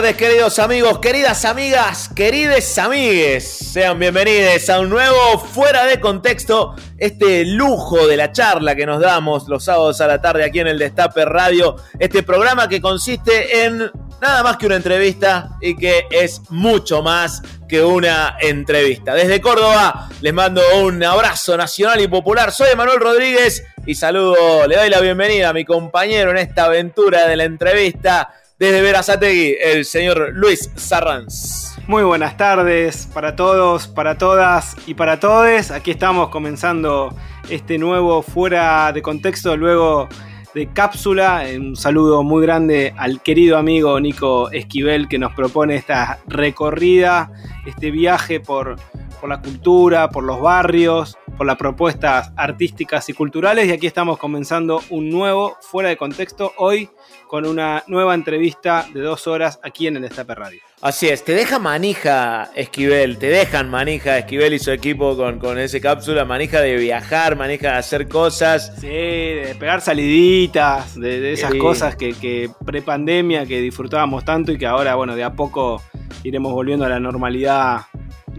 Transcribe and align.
Tardes, 0.00 0.16
queridos 0.16 0.58
amigos, 0.58 0.98
queridas 0.98 1.44
amigas, 1.44 2.08
querides 2.16 2.78
amigues. 2.78 3.44
Sean 3.44 3.98
bienvenidos 3.98 4.70
a 4.70 4.80
un 4.80 4.88
nuevo 4.88 5.38
Fuera 5.38 5.84
de 5.84 6.00
Contexto, 6.00 6.74
este 6.96 7.44
lujo 7.44 8.06
de 8.06 8.16
la 8.16 8.32
charla 8.32 8.74
que 8.74 8.86
nos 8.86 9.02
damos 9.02 9.46
los 9.46 9.62
sábados 9.62 10.00
a 10.00 10.06
la 10.06 10.22
tarde 10.22 10.42
aquí 10.42 10.58
en 10.60 10.68
el 10.68 10.78
Destape 10.78 11.26
Radio. 11.26 11.76
Este 11.98 12.22
programa 12.22 12.66
que 12.66 12.80
consiste 12.80 13.66
en 13.66 13.90
nada 14.22 14.42
más 14.42 14.56
que 14.56 14.64
una 14.64 14.76
entrevista 14.76 15.50
y 15.60 15.76
que 15.76 16.06
es 16.10 16.40
mucho 16.48 17.02
más 17.02 17.42
que 17.68 17.82
una 17.82 18.38
entrevista. 18.40 19.12
Desde 19.12 19.42
Córdoba 19.42 20.08
les 20.22 20.32
mando 20.32 20.62
un 20.78 21.04
abrazo 21.04 21.58
nacional 21.58 22.00
y 22.00 22.08
popular. 22.08 22.52
Soy 22.52 22.74
Manuel 22.74 23.00
Rodríguez 23.00 23.64
y 23.84 23.94
saludo, 23.94 24.66
le 24.66 24.76
doy 24.76 24.88
la 24.88 25.00
bienvenida 25.00 25.50
a 25.50 25.52
mi 25.52 25.66
compañero 25.66 26.30
en 26.30 26.38
esta 26.38 26.64
aventura 26.64 27.26
de 27.26 27.36
la 27.36 27.44
entrevista 27.44 28.30
desde 28.60 28.82
Verazategui, 28.82 29.56
el 29.58 29.86
señor 29.86 30.32
Luis 30.34 30.70
Sarranz. 30.76 31.78
Muy 31.86 32.04
buenas 32.04 32.36
tardes 32.36 33.08
para 33.14 33.34
todos, 33.34 33.88
para 33.88 34.18
todas 34.18 34.76
y 34.86 34.92
para 34.92 35.18
todes. 35.18 35.70
Aquí 35.70 35.90
estamos 35.90 36.28
comenzando 36.28 37.16
este 37.48 37.78
nuevo 37.78 38.20
fuera 38.20 38.92
de 38.92 39.00
contexto 39.00 39.56
luego 39.56 40.10
de 40.54 40.66
cápsula. 40.74 41.42
Un 41.56 41.74
saludo 41.74 42.22
muy 42.22 42.42
grande 42.42 42.92
al 42.98 43.22
querido 43.22 43.56
amigo 43.56 43.98
Nico 43.98 44.50
Esquivel 44.50 45.08
que 45.08 45.18
nos 45.18 45.32
propone 45.32 45.76
esta 45.76 46.18
recorrida, 46.26 47.32
este 47.64 47.90
viaje 47.90 48.40
por, 48.40 48.76
por 49.20 49.28
la 49.28 49.40
cultura, 49.40 50.08
por 50.08 50.24
los 50.24 50.40
barrios, 50.40 51.16
por 51.36 51.46
las 51.46 51.56
propuestas 51.56 52.32
artísticas 52.36 53.08
y 53.08 53.12
culturales. 53.12 53.66
Y 53.68 53.72
aquí 53.72 53.86
estamos 53.86 54.18
comenzando 54.18 54.82
un 54.90 55.10
nuevo 55.10 55.56
fuera 55.60 55.88
de 55.90 55.96
contexto 55.96 56.52
hoy 56.56 56.88
con 57.28 57.46
una 57.46 57.84
nueva 57.86 58.14
entrevista 58.14 58.86
de 58.92 59.00
dos 59.00 59.26
horas 59.28 59.60
aquí 59.62 59.86
en 59.86 59.96
el 59.96 60.02
Destape 60.02 60.34
Radio. 60.34 60.60
Así 60.82 61.08
es, 61.08 61.22
te 61.24 61.32
deja 61.34 61.58
manija 61.58 62.50
Esquivel, 62.54 63.18
te 63.18 63.26
dejan 63.28 63.68
manija 63.70 64.16
Esquivel 64.18 64.54
y 64.54 64.58
su 64.58 64.70
equipo 64.70 65.14
con, 65.16 65.38
con 65.38 65.58
ese 65.58 65.80
cápsula, 65.80 66.24
manija 66.24 66.60
de 66.60 66.76
viajar, 66.76 67.36
manija 67.36 67.72
de 67.72 67.78
hacer 67.78 68.08
cosas. 68.08 68.72
Sí, 68.80 68.86
de 68.88 69.54
pegar 69.58 69.80
saliditas, 69.82 70.98
de, 70.98 71.20
de 71.20 71.32
esas 71.34 71.52
Sí. 71.52 71.58
cosas 71.58 71.96
que, 71.96 72.14
que 72.14 72.50
pre-pandemia 72.64 73.44
que 73.46 73.60
disfrutábamos 73.60 74.24
tanto 74.24 74.52
y 74.52 74.58
que 74.58 74.66
ahora, 74.66 74.94
bueno, 74.94 75.14
de 75.14 75.22
a 75.24 75.32
poco 75.34 75.82
iremos 76.24 76.52
volviendo 76.52 76.84
a 76.86 76.88
la 76.88 76.98
normalidad 77.00 77.82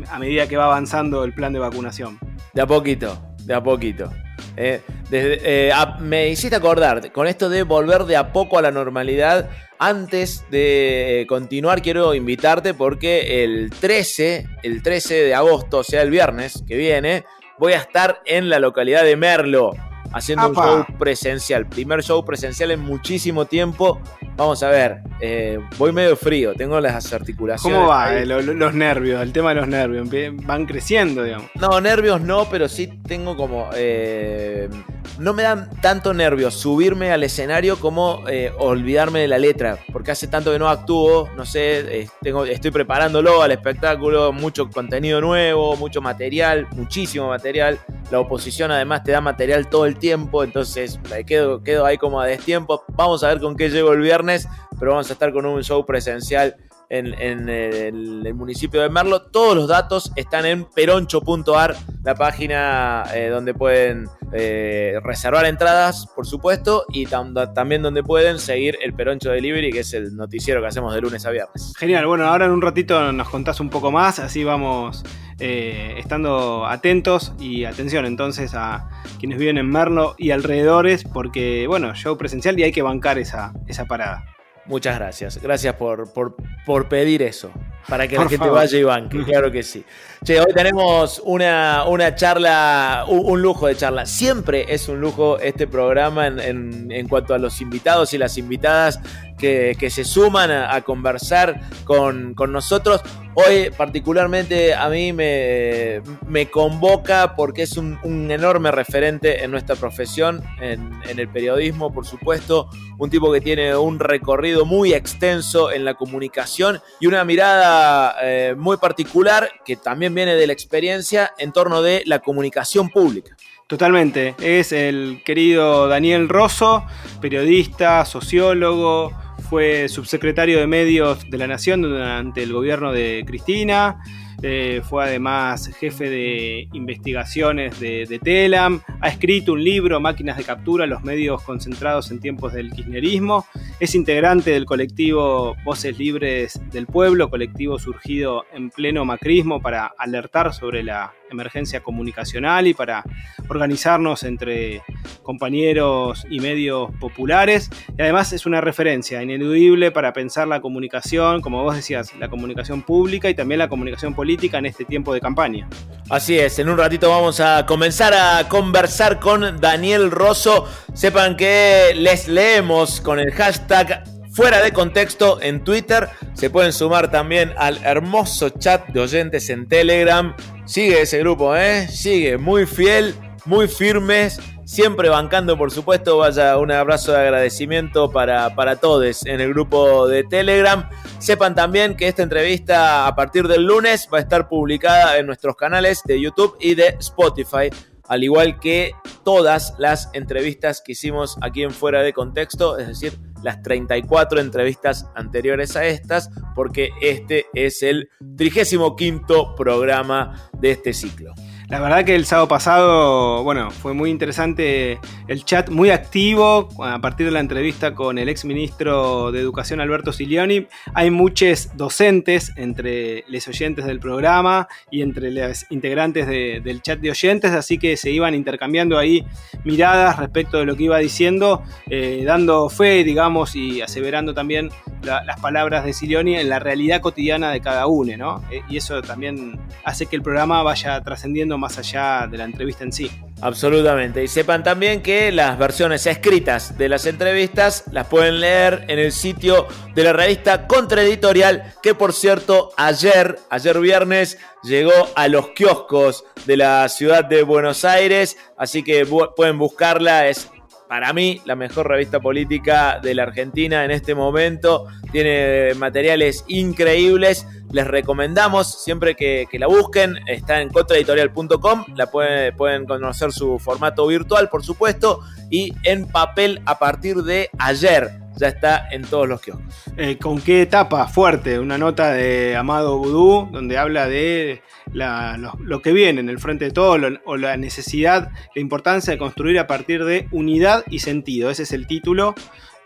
a 0.10 0.20
medida 0.20 0.48
que 0.48 0.58
va 0.58 0.66
avanzando 0.66 1.24
el 1.24 1.34
plan 1.34 1.54
de 1.54 1.60
vacunación. 1.60 2.20
De 2.54 2.62
a 2.62 2.68
poquito, 2.68 3.18
de 3.46 3.54
a 3.54 3.64
poquito. 3.64 4.12
Eh, 4.58 4.82
eh, 5.12 5.72
a- 5.74 5.98
me 6.00 6.30
hiciste 6.30 6.56
acordar, 6.56 7.12
con 7.12 7.28
esto 7.28 7.50
de 7.50 7.64
volver 7.64 8.04
de 8.06 8.18
a 8.18 8.34
poco 8.34 8.58
a 8.58 8.62
la 8.62 8.72
normalidad, 8.72 9.50
antes 9.80 10.46
de 10.52 11.26
continuar 11.28 11.82
quiero 11.82 12.14
invitarte 12.14 12.74
porque 12.74 13.44
el 13.44 13.70
13, 13.72 14.46
el 14.64 14.84
13 14.84 15.14
de 15.24 15.34
agosto, 15.36 15.80
o 15.80 15.84
sea 15.84 16.02
el 16.02 16.12
viernes 16.12 16.64
que 16.68 16.76
viene, 16.76 17.26
voy 17.58 17.74
a 17.74 17.78
estar 17.78 18.22
en 18.26 18.50
la 18.50 18.60
localidad 18.60 19.04
de 19.04 19.16
Merlo 19.16 19.72
haciendo 20.14 20.50
un 20.50 20.56
show 20.56 20.86
presencial. 20.98 21.66
Primer 21.68 22.04
show 22.04 22.24
presencial 22.26 22.72
en 22.72 22.80
muchísimo 22.82 23.46
tiempo. 23.46 24.00
Vamos 24.38 24.64
a 24.64 24.70
ver, 24.70 25.02
eh, 25.20 25.60
voy 25.78 25.92
medio 25.92 26.16
frío, 26.16 26.54
tengo 26.56 26.80
las 26.80 27.12
articulaciones. 27.14 27.78
¿Cómo 27.78 27.90
va 27.90 28.16
eh, 28.16 28.26
lo- 28.26 28.42
lo- 28.42 28.54
los 28.54 28.74
nervios, 28.74 29.22
el 29.22 29.32
tema 29.34 29.50
de 29.50 29.56
los 29.56 29.68
nervios? 29.68 30.08
Van 30.46 30.66
creciendo, 30.66 31.24
digamos. 31.24 31.48
No, 31.56 31.80
nervios 31.82 32.22
no, 32.22 32.46
pero 32.50 32.68
sí 32.68 32.88
tengo 33.08 33.36
como. 33.36 33.70
eh, 33.76 34.70
no 35.18 35.34
me 35.34 35.44
dan 35.44 35.70
tanto 35.82 36.14
nervios 36.14 36.56
subirme 36.56 37.12
al 37.12 37.24
escenario 37.24 37.80
como 37.80 38.24
eh, 38.28 38.52
olvidarme 38.58 39.20
de 39.20 39.28
la 39.28 39.38
letra. 39.38 39.78
Porque 39.92 40.12
hace 40.12 40.28
tanto 40.28 40.52
que 40.52 40.60
no 40.60 40.68
actúo, 40.70 41.30
no 41.36 41.46
sé, 41.46 42.02
eh, 42.02 42.10
tengo, 42.22 42.46
estoy 42.46 42.72
preparándolo 42.72 43.42
al 43.42 43.52
espectáculo, 43.52 44.32
mucho 44.34 44.70
contenido 44.70 45.22
nuevo, 45.22 45.76
mucho 45.76 46.02
material, 46.02 46.68
muchísimo 46.76 47.28
material. 47.28 47.80
La 48.10 48.20
oposición 48.20 48.72
además 48.72 49.04
te 49.04 49.12
da 49.12 49.22
material 49.22 49.70
todo 49.70 49.86
el 49.86 49.98
tiempo, 49.98 50.44
entonces 50.44 51.00
quedo, 51.26 51.64
quedo 51.64 51.86
ahí 51.86 51.98
como 51.98 52.20
a 52.20 52.26
destiempo. 52.26 52.84
Vamos 52.90 53.24
a 53.24 53.28
ver 53.28 53.40
con 53.40 53.56
qué 53.56 53.70
llego 53.70 53.94
el 53.94 54.02
viernes, 54.02 54.48
pero 54.80 54.92
vamos 54.92 55.10
a 55.10 55.14
estar 55.14 55.32
con 55.32 55.46
un 55.46 55.64
show 55.64 55.86
presencial 55.86 56.56
en, 56.92 57.14
en 57.20 57.48
el, 57.50 58.34
municipio 58.36 58.82
de 58.82 58.90
Merlo. 58.90 59.22
Todos 59.24 59.56
los 59.56 59.68
datos 59.68 60.12
están 60.16 60.46
en 60.46 60.66
peroncho.ar, 60.66 61.76
la 62.04 62.16
página 62.16 63.06
eh, 63.16 63.30
donde 63.30 63.54
pueden 63.54 64.08
eh, 64.34 65.00
reservar 65.04 65.46
entradas, 65.46 66.06
por 66.16 66.28
supuesto, 66.28 66.86
y 66.92 67.06
tam- 67.06 67.54
también 67.54 67.82
donde 67.82 68.04
pueden 68.04 68.40
seguir 68.40 68.78
el 68.84 68.94
Peroncho 68.94 69.32
Delivery, 69.32 69.72
que 69.72 69.80
es 69.80 69.94
el 69.94 70.16
noticiero 70.16 70.62
que 70.62 70.68
hacemos 70.68 70.94
de 70.94 71.02
lunes 71.02 71.26
a 71.26 71.32
viernes. 71.32 71.74
Genial, 71.78 72.06
bueno, 72.06 72.26
ahora 72.26 72.46
en 72.46 72.52
un 72.52 72.62
ratito 72.62 73.12
nos 73.12 73.30
contás 73.30 73.60
un 73.60 73.70
poco 73.70 73.92
más, 73.92 74.20
así 74.20 74.44
vamos 74.44 75.04
eh, 75.40 75.96
estando 75.98 76.66
atentos 76.66 77.34
y 77.40 77.64
atención 77.66 78.06
entonces 78.06 78.54
a 78.54 78.90
quienes 79.20 79.38
viven 79.40 79.58
en 79.58 79.70
Merlo 79.70 80.16
y 80.18 80.32
alrededores, 80.32 81.04
porque 81.04 81.68
bueno, 81.68 81.94
show 81.96 82.18
presencial 82.18 82.60
y 82.60 82.64
hay 82.64 82.72
que 82.72 82.82
bancar 82.82 83.18
esa, 83.18 83.54
esa 83.68 83.86
parada. 83.86 84.24
Muchas 84.66 84.96
gracias. 84.98 85.42
Gracias 85.42 85.76
por, 85.76 86.12
por, 86.14 86.36
por 86.66 86.88
pedir 86.88 87.22
eso. 87.24 87.52
Para 87.90 88.08
que 88.08 88.16
Por 88.16 88.26
la 88.26 88.30
gente 88.30 88.46
favor. 88.46 88.60
vaya 88.60 88.78
y 88.78 88.84
banque, 88.84 89.24
claro 89.24 89.52
que 89.52 89.64
sí. 89.64 89.84
Che, 90.24 90.40
hoy 90.40 90.54
tenemos 90.54 91.20
una, 91.26 91.86
una 91.88 92.14
charla, 92.14 93.06
un, 93.08 93.22
un 93.26 93.42
lujo 93.42 93.66
de 93.66 93.76
charla. 93.76 94.06
Siempre 94.06 94.66
es 94.72 94.88
un 94.88 95.02
lujo 95.02 95.40
este 95.40 95.66
programa 95.66 96.28
en, 96.28 96.40
en- 96.40 96.92
en 96.92 97.08
cuanto 97.08 97.34
a 97.34 97.40
los 97.40 97.60
invitados 97.60 98.14
y 98.14 98.20
las 98.20 98.38
invitadas 98.38 99.00
que, 99.42 99.90
se 99.90 100.06
suman 100.06 100.52
a, 100.52 100.80
conversar 100.82 101.62
con, 101.84 102.36
con 102.36 102.52
nosotros. 102.52 103.02
Hoy 103.34 103.72
particularmente 103.76 104.74
a 104.74 104.90
mí 104.90 105.14
me, 105.14 106.02
me 106.28 106.50
convoca 106.50 107.36
porque 107.36 107.64
es 107.64 107.78
un, 107.78 107.98
un 108.04 108.30
enorme 108.30 108.72
referente 108.72 109.44
en 109.44 109.52
nuestra 109.52 109.76
profesión, 109.76 110.44
en, 110.62 110.92
en 111.08 111.20
el 111.20 111.28
periodismo, 111.28 111.92
por 111.92 112.06
supuesto. 112.06 112.70
Un 113.00 113.10
tipo 113.10 113.32
que 113.32 113.42
tiene 113.42 113.76
un 113.76 114.00
recorrido 114.00 114.66
muy 114.66 114.94
extenso 114.94 115.72
en 115.72 115.86
la 115.86 115.96
comunicación 115.96 116.80
y 117.00 117.08
una 117.08 117.24
mirada 117.24 118.16
eh, 118.22 118.54
muy 118.56 118.78
particular 118.78 119.50
que 119.66 119.76
también 119.76 120.14
viene 120.14 120.36
de 120.36 120.46
la 120.46 120.54
experiencia 120.54 121.34
en 121.40 121.52
torno 121.52 121.82
de 121.82 122.04
la 122.06 122.20
comunicación 122.20 122.90
pública. 122.90 123.36
Totalmente, 123.72 124.36
es 124.42 124.74
el 124.74 125.22
querido 125.26 125.88
Daniel 125.88 126.28
Rosso, 126.28 126.84
periodista, 127.22 128.04
sociólogo, 128.04 129.14
fue 129.52 129.90
subsecretario 129.90 130.60
de 130.60 130.66
Medios 130.66 131.30
de 131.30 131.38
la 131.38 131.46
Nación 131.46 131.82
durante 131.82 132.42
el 132.42 132.54
gobierno 132.54 132.94
de 132.94 133.26
Cristina, 133.28 134.02
eh, 134.42 134.82
fue 134.82 135.04
además 135.04 135.70
jefe 135.78 136.10
de 136.10 136.70
investigaciones 136.72 137.78
de, 137.82 138.06
de 138.06 138.18
Telam, 138.18 138.80
ha 139.02 139.10
escrito 139.10 139.52
un 139.52 139.62
libro, 139.62 140.00
Máquinas 140.00 140.38
de 140.38 140.46
Captura, 140.46 140.86
los 140.86 141.04
medios 141.04 141.44
concentrados 141.44 142.12
en 142.12 142.22
tiempos 142.22 142.54
del 142.54 142.72
kirchnerismo, 142.72 143.46
es 143.82 143.94
integrante 143.94 144.52
del 144.52 144.64
colectivo 144.64 145.58
Voces 145.66 146.00
Libres 146.00 146.62
del 146.72 146.88
Pueblo, 146.88 147.30
colectivo 147.30 147.78
surgido 147.78 148.46
en 148.54 148.70
pleno 148.70 149.04
macrismo 149.04 149.62
para 149.62 149.88
alertar 149.98 150.54
sobre 150.54 150.82
la 150.82 151.14
emergencia 151.32 151.82
comunicacional 151.82 152.68
y 152.68 152.74
para 152.74 153.04
organizarnos 153.48 154.24
entre 154.24 154.82
compañeros 155.24 156.26
y 156.30 156.40
medios 156.40 156.92
populares. 157.00 157.70
Y 157.98 158.02
además 158.02 158.34
es 158.34 158.46
una 158.46 158.62
referencia 158.62 159.22
ineludible 159.22 159.92
para 159.92 160.14
pensar 160.14 160.48
la 160.48 160.62
comunicación, 160.62 161.42
como 161.42 161.64
vos 161.64 161.76
decías, 161.76 162.14
la 162.20 162.30
comunicación 162.30 162.82
pública 162.82 163.30
y 163.30 163.36
también 163.36 163.60
la 163.60 163.70
comunicación 163.70 164.14
política 164.14 164.58
en 164.58 164.66
este 164.66 164.86
tiempo 164.86 165.14
de 165.14 165.22
campaña. 165.22 165.68
Así 166.10 166.38
es, 166.38 166.60
en 166.60 166.70
un 166.70 166.78
ratito 166.78 167.10
vamos 167.10 167.40
a 167.40 167.66
comenzar 167.66 168.14
a 168.14 168.48
conversar 168.50 169.20
con 169.20 169.60
Daniel 169.60 170.12
Rosso. 170.12 170.68
Sepan 170.94 171.38
que 171.38 171.94
les 171.96 172.28
leemos 172.28 173.00
con 173.02 173.20
el 173.20 173.32
hashtag 173.32 174.04
fuera 174.34 174.62
de 174.62 174.72
contexto 174.72 175.42
en 175.42 175.64
Twitter. 175.64 176.10
Se 176.34 176.50
pueden 176.50 176.74
sumar 176.74 177.12
también 177.12 177.54
al 177.58 177.78
hermoso 177.84 178.50
chat 178.50 178.88
de 178.88 179.00
oyentes 179.02 179.50
en 179.50 179.68
Telegram. 179.68 180.36
Sigue 180.72 181.02
ese 181.02 181.20
grupo, 181.20 181.54
¿eh? 181.54 181.90
Sigue, 181.90 182.38
muy 182.38 182.66
fiel, 182.66 183.14
muy 183.44 183.68
firmes, 183.68 184.40
siempre 184.64 185.10
bancando, 185.10 185.58
por 185.58 185.70
supuesto. 185.70 186.20
Vaya 186.20 186.58
un 186.58 186.72
abrazo 186.72 187.12
de 187.12 187.18
agradecimiento 187.18 188.10
para, 188.10 188.56
para 188.56 188.78
todos 188.78 189.26
en 189.26 189.42
el 189.42 189.50
grupo 189.50 190.08
de 190.08 190.24
Telegram. 190.24 190.90
Sepan 191.20 191.56
también 191.56 191.98
que 191.98 192.08
esta 192.08 192.24
entrevista 192.24 193.06
a 193.06 193.14
partir 193.18 193.50
del 193.50 193.66
lunes 193.66 194.08
va 194.14 194.20
a 194.20 194.22
estar 194.22 194.48
publicada 194.48 195.18
en 195.18 195.26
nuestros 195.26 195.58
canales 195.58 196.04
de 196.06 196.22
YouTube 196.22 196.56
y 196.62 196.76
de 196.76 196.96
Spotify 197.02 197.70
al 198.12 198.26
igual 198.26 198.60
que 198.60 198.92
todas 199.24 199.74
las 199.78 200.10
entrevistas 200.12 200.82
que 200.82 200.92
hicimos 200.92 201.38
aquí 201.40 201.64
en 201.64 201.72
Fuera 201.72 202.02
de 202.02 202.12
Contexto, 202.12 202.78
es 202.78 202.88
decir, 202.88 203.18
las 203.42 203.62
34 203.62 204.42
entrevistas 204.42 205.08
anteriores 205.16 205.78
a 205.78 205.86
estas, 205.86 206.30
porque 206.54 206.90
este 207.00 207.46
es 207.54 207.82
el 207.84 208.10
35 208.36 209.56
programa 209.56 210.50
de 210.60 210.72
este 210.72 210.92
ciclo. 210.92 211.34
La 211.72 211.80
verdad 211.80 212.04
que 212.04 212.16
el 212.16 212.26
sábado 212.26 212.50
pasado, 212.50 213.44
bueno, 213.46 213.72
fue 213.72 213.94
muy 213.94 214.10
interesante 214.10 215.00
el 215.30 215.46
chat, 215.46 215.70
muy 215.70 215.90
activo 215.90 216.68
a 216.84 217.00
partir 217.00 217.28
de 217.28 217.32
la 217.32 217.40
entrevista 217.40 217.96
con 217.96 218.18
el 218.18 218.28
ex 218.28 218.44
ministro 218.44 219.32
de 219.32 219.40
Educación 219.40 219.80
Alberto 219.80 220.12
Silioni. 220.12 220.68
Hay 220.94 221.12
muchos 221.12 221.70
docentes 221.78 222.52
entre 222.58 223.24
los 223.30 223.48
oyentes 223.48 223.86
del 223.86 224.02
programa 224.02 224.68
y 224.90 225.02
entre 225.02 225.32
los 225.32 225.66
integrantes 225.72 226.28
del 226.28 226.82
chat 226.82 227.00
de 227.00 227.10
oyentes, 227.10 227.52
así 227.52 227.78
que 227.78 227.96
se 227.96 228.12
iban 228.12 228.36
intercambiando 228.36 228.98
ahí 228.98 229.26
miradas 229.64 230.20
respecto 230.20 230.58
de 230.58 230.66
lo 230.66 230.76
que 230.76 230.84
iba 230.84 230.98
diciendo, 230.98 231.64
eh, 231.90 232.24
dando 232.26 232.70
fe, 232.70 233.06
digamos, 233.06 233.56
y 233.56 233.82
aseverando 233.82 234.34
también 234.34 234.72
las 235.04 235.40
palabras 235.40 235.86
de 235.86 235.94
Silioni 235.94 236.36
en 236.36 236.50
la 236.50 236.60
realidad 236.60 237.00
cotidiana 237.00 237.50
de 237.52 237.62
cada 237.62 237.88
uno, 237.88 238.18
¿no? 238.18 238.44
Eh, 238.52 238.62
y 238.70 238.76
eso 238.78 239.02
también 239.02 239.58
hace 239.86 240.06
que 240.06 240.18
el 240.18 240.22
programa 240.22 240.62
vaya 240.64 241.00
trascendiendo 241.02 241.61
más 241.62 241.78
allá 241.78 242.28
de 242.30 242.38
la 242.38 242.44
entrevista 242.44 242.84
en 242.84 242.92
sí. 242.92 243.10
Absolutamente. 243.40 244.24
Y 244.24 244.28
sepan 244.28 244.64
también 244.64 245.02
que 245.02 245.32
las 245.32 245.58
versiones 245.58 246.06
escritas 246.06 246.78
de 246.78 246.90
las 246.90 247.06
entrevistas 247.06 247.86
las 247.92 248.08
pueden 248.08 248.40
leer 248.42 248.86
en 248.88 249.00
el 249.00 249.12
sitio 249.12 249.68
de 249.96 250.04
la 250.04 250.14
revista 250.14 250.68
Contraeditorial, 250.68 251.76
que 251.82 251.96
por 251.96 252.14
cierto 252.14 252.72
ayer, 252.76 253.40
ayer 253.50 253.80
viernes, 253.80 254.38
llegó 254.64 254.92
a 255.16 255.28
los 255.28 255.50
kioscos 255.50 256.26
de 256.46 256.58
la 256.58 256.90
ciudad 256.90 257.24
de 257.24 257.44
Buenos 257.44 257.86
Aires. 257.86 258.38
Así 258.58 258.84
que 258.84 259.06
pueden 259.36 259.58
buscarla. 259.58 260.28
Es 260.28 260.50
para 260.92 261.14
mí 261.14 261.42
la 261.46 261.56
mejor 261.56 261.88
revista 261.88 262.20
política 262.20 263.00
de 263.02 263.16
la 263.16 263.24
Argentina 263.24 263.86
en 263.86 263.92
este 263.92 264.14
momento. 264.14 264.88
Tiene 265.14 265.74
materiales 265.76 266.44
increíbles. 266.50 267.48
Les 267.72 267.88
recomendamos 267.88 268.84
siempre 268.84 269.16
que, 269.16 269.48
la 269.54 269.68
busquen. 269.68 270.18
Está 270.28 270.60
en 270.60 270.68
contraeditorial.com. 270.68 271.86
La 271.96 272.08
pueden 272.08 272.86
conocer 272.86 273.32
su 273.32 273.58
formato 273.58 274.06
virtual, 274.06 274.50
por 274.50 274.66
supuesto. 274.66 275.22
Y 275.50 275.74
en 275.84 276.08
papel 276.10 276.62
a 276.66 276.78
partir 276.78 277.24
de 277.24 277.50
ayer 277.58 278.21
ya 278.42 278.48
está 278.48 278.88
en 278.90 279.04
todos 279.04 279.30
los 279.30 279.40
kioscos. 279.40 279.64
Eh, 279.98 280.18
¿Con 280.18 280.42
qué 280.42 280.64
etapa 280.64 281.08
fuerte? 281.08 281.60
Una 281.60 281.78
nota 281.78 282.12
de 282.12 282.56
Amado 282.56 282.98
Vudú 282.98 283.48
donde 283.52 283.78
habla 283.78 284.08
de 284.08 284.64
lo, 284.94 285.82
que 285.82 285.94
viene 285.94 286.22
en 286.22 286.30
el 286.30 286.40
frente 286.40 286.66
de 286.66 286.72
todo 286.72 286.98
o 287.26 287.38
la 287.38 287.56
necesidad, 287.56 288.32
la 288.56 288.62
importancia 288.62 289.14
de 289.14 289.20
construir 289.20 289.60
a 289.60 289.68
partir 289.68 290.04
de 290.06 290.28
unidad 290.32 290.84
y 290.90 291.00
sentido. 291.00 291.52
Ese 291.52 291.64
es 291.64 291.72
el 291.72 291.86
título 291.86 292.34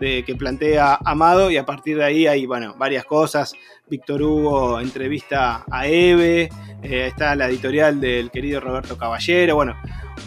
de, 0.02 0.26
que 0.26 0.36
plantea 0.36 1.00
Amado 1.06 1.50
y 1.50 1.56
a 1.56 1.66
partir 1.66 1.98
de 1.98 2.04
ahí 2.04 2.28
hay 2.28 2.46
bueno, 2.46 2.76
varias 2.78 3.06
cosas. 3.06 3.54
Víctor 3.88 4.22
Hugo 4.22 4.80
entrevista 4.80 5.64
a 5.70 5.88
Eve, 5.88 6.50
eh, 6.82 7.08
está 7.08 7.36
la 7.36 7.48
editorial 7.48 8.00
del 8.00 8.32
querido 8.32 8.60
Roberto 8.60 8.98
Caballero, 8.98 9.56
bueno, 9.56 9.76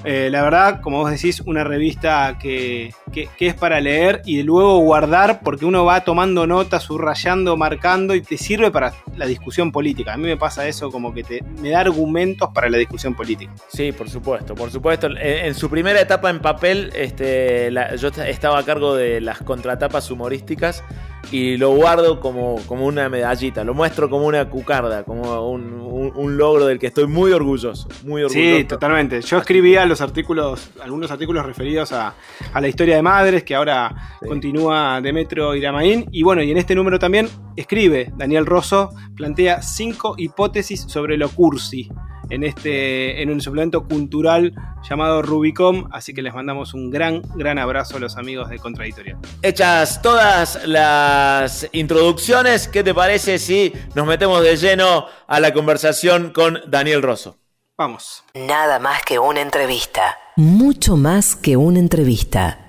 eh, 0.05 0.29
la 0.31 0.43
verdad, 0.43 0.81
como 0.81 0.99
vos 0.99 1.11
decís, 1.11 1.43
una 1.45 1.65
revista 1.65 2.39
que, 2.41 2.95
es 3.41 3.55
para 3.55 3.81
leer 3.81 4.23
y 4.25 4.43
luego 4.45 4.79
guardar 4.79 5.41
porque 5.43 5.65
uno 5.65 5.85
va 5.85 6.05
tomando 6.05 6.47
notas, 6.47 6.85
subrayando, 6.85 7.57
marcando 7.57 8.15
y 8.15 8.23
te 8.23 8.37
sirve 8.37 8.71
para 8.71 8.93
la 9.17 9.27
discusión 9.27 9.73
política. 9.73 10.13
A 10.13 10.17
mí 10.17 10.25
me 10.25 10.37
pasa 10.37 10.69
eso 10.69 10.91
como 10.91 11.13
que 11.13 11.25
te, 11.25 11.43
me 11.61 11.71
da 11.71 11.81
argumentos 11.81 12.51
para 12.55 12.69
la 12.69 12.79
discusión 12.79 13.15
política. 13.15 13.53
Sí, 13.67 13.91
por 13.91 14.09
supuesto, 14.09 14.55
por 14.55 14.71
supuesto. 14.71 15.09
En, 15.19 15.55
su 15.55 15.69
primera 15.69 16.01
etapa 16.01 16.31
en 16.31 16.41
papel, 16.41 16.93
este, 16.95 17.73
yo 17.99 18.09
estaba 18.09 18.59
a 18.61 18.65
cargo 18.65 18.95
de 18.95 19.21
las 19.21 19.39
contratapas 19.43 20.11
humorísticas 20.13 20.85
y 21.31 21.57
lo 21.57 21.71
guardo 21.71 22.21
como, 22.21 22.57
como 22.67 22.87
una 22.87 23.09
medallita, 23.09 23.65
lo 23.65 23.75
muestro 23.75 24.09
como 24.09 24.27
una 24.27 24.49
cucarda, 24.49 25.05
como 25.05 25.49
un, 25.51 26.37
logro 26.39 26.67
del 26.67 26.79
que 26.79 26.87
estoy 26.87 27.07
muy 27.07 27.33
orgulloso, 27.33 27.89
muy 28.05 28.23
orgulloso. 28.23 28.59
Sí, 28.59 28.65
totalmente. 28.65 29.21
Yo 29.21 29.39
escribía 29.39 29.85
los 29.87 30.01
artículos, 30.01 30.71
algunos 30.81 31.11
artículos 31.11 31.45
referidos 31.45 31.93
a, 31.93 32.15
la 32.55 32.69
historia 32.69 32.97
de 32.97 33.03
madres, 33.03 33.45
que 33.45 33.55
ahora 33.55 34.19
continúa 34.27 35.01
Demetro 35.01 35.55
Iramaín, 35.55 36.07
y 36.13 36.23
bueno, 36.23 36.43
y 36.43 36.51
en 36.51 36.57
este 36.57 36.75
número 36.75 36.99
también 36.99 37.29
escribe 37.57 38.13
Daniel 38.17 38.47
Rosso, 38.47 38.91
plantea 39.17 39.63
cinco 39.63 40.15
hipótesis 40.17 40.83
sobre 40.83 41.17
lo 41.17 41.29
cursi 41.29 41.89
en, 42.31 42.45
este, 42.45 43.23
en 43.23 43.31
un 43.31 43.41
suplemento 43.41 43.87
cultural 43.87 44.55
llamado 44.89 45.23
Rubicom, 45.23 45.89
así 45.93 46.15
que 46.15 46.23
les 46.23 46.35
mandamos 46.35 46.75
un 46.75 46.91
gran, 46.91 47.23
gran 47.35 47.59
abrazo 47.59 47.97
a 47.97 48.01
los 48.01 48.17
amigos 48.17 48.49
de 48.51 48.59
Contradictoria. 48.59 49.19
Hechas 49.43 50.03
todas 50.03 50.67
las 50.67 51.69
introducciones, 51.73 52.69
¿qué 52.69 52.83
te 52.83 52.95
parece 52.95 53.39
si 53.39 53.73
nos 53.95 54.07
metemos 54.07 54.43
de 54.43 54.57
lleno 54.57 55.07
a 55.27 55.41
la 55.41 55.53
conversación 55.53 56.31
con 56.33 56.59
Daniel 56.69 57.03
Rosso? 57.03 57.39
Vamos. 57.77 58.25
Nada 58.35 58.81
más 58.81 59.03
que 59.05 59.19
una 59.21 59.41
entrevista. 59.41 60.19
Mucho 60.37 60.97
más 60.97 61.37
que 61.37 61.57
una 61.57 61.79
entrevista. 61.79 62.69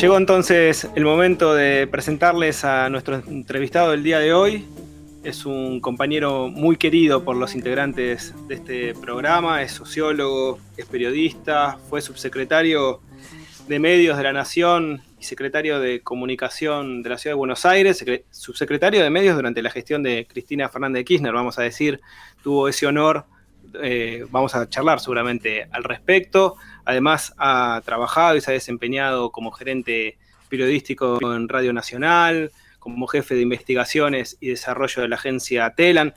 Llegó 0.00 0.16
entonces 0.16 0.88
el 0.94 1.04
momento 1.04 1.54
de 1.54 1.88
presentarles 1.88 2.64
a 2.64 2.88
nuestro 2.88 3.16
entrevistado 3.16 3.90
del 3.90 4.04
día 4.04 4.20
de 4.20 4.32
hoy. 4.32 4.64
Es 5.24 5.44
un 5.44 5.80
compañero 5.80 6.46
muy 6.46 6.76
querido 6.76 7.24
por 7.24 7.34
los 7.34 7.56
integrantes 7.56 8.32
de 8.46 8.54
este 8.54 8.94
programa, 8.94 9.60
es 9.60 9.72
sociólogo, 9.72 10.60
es 10.76 10.86
periodista, 10.86 11.78
fue 11.90 12.00
subsecretario 12.00 13.00
de 13.66 13.80
Medios 13.80 14.16
de 14.16 14.22
la 14.22 14.32
Nación 14.32 15.02
y 15.18 15.24
secretario 15.24 15.80
de 15.80 16.00
Comunicación 16.00 17.02
de 17.02 17.10
la 17.10 17.18
Ciudad 17.18 17.32
de 17.32 17.38
Buenos 17.38 17.66
Aires, 17.66 18.04
subsecretario 18.30 19.02
de 19.02 19.10
Medios 19.10 19.34
durante 19.34 19.62
la 19.62 19.70
gestión 19.70 20.04
de 20.04 20.28
Cristina 20.30 20.68
Fernández 20.68 21.00
de 21.00 21.04
Kirchner, 21.06 21.32
vamos 21.32 21.58
a 21.58 21.62
decir, 21.62 22.00
tuvo 22.44 22.68
ese 22.68 22.86
honor, 22.86 23.24
eh, 23.82 24.24
vamos 24.30 24.54
a 24.54 24.68
charlar 24.68 25.00
seguramente 25.00 25.66
al 25.72 25.82
respecto. 25.82 26.54
Además, 26.88 27.34
ha 27.36 27.82
trabajado 27.84 28.34
y 28.34 28.40
se 28.40 28.50
ha 28.50 28.54
desempeñado 28.54 29.30
como 29.30 29.52
gerente 29.52 30.16
periodístico 30.48 31.18
en 31.20 31.46
Radio 31.46 31.74
Nacional, 31.74 32.50
como 32.78 33.06
jefe 33.06 33.34
de 33.34 33.42
investigaciones 33.42 34.38
y 34.40 34.48
desarrollo 34.48 35.02
de 35.02 35.08
la 35.08 35.16
agencia 35.16 35.74
Telan. 35.76 36.14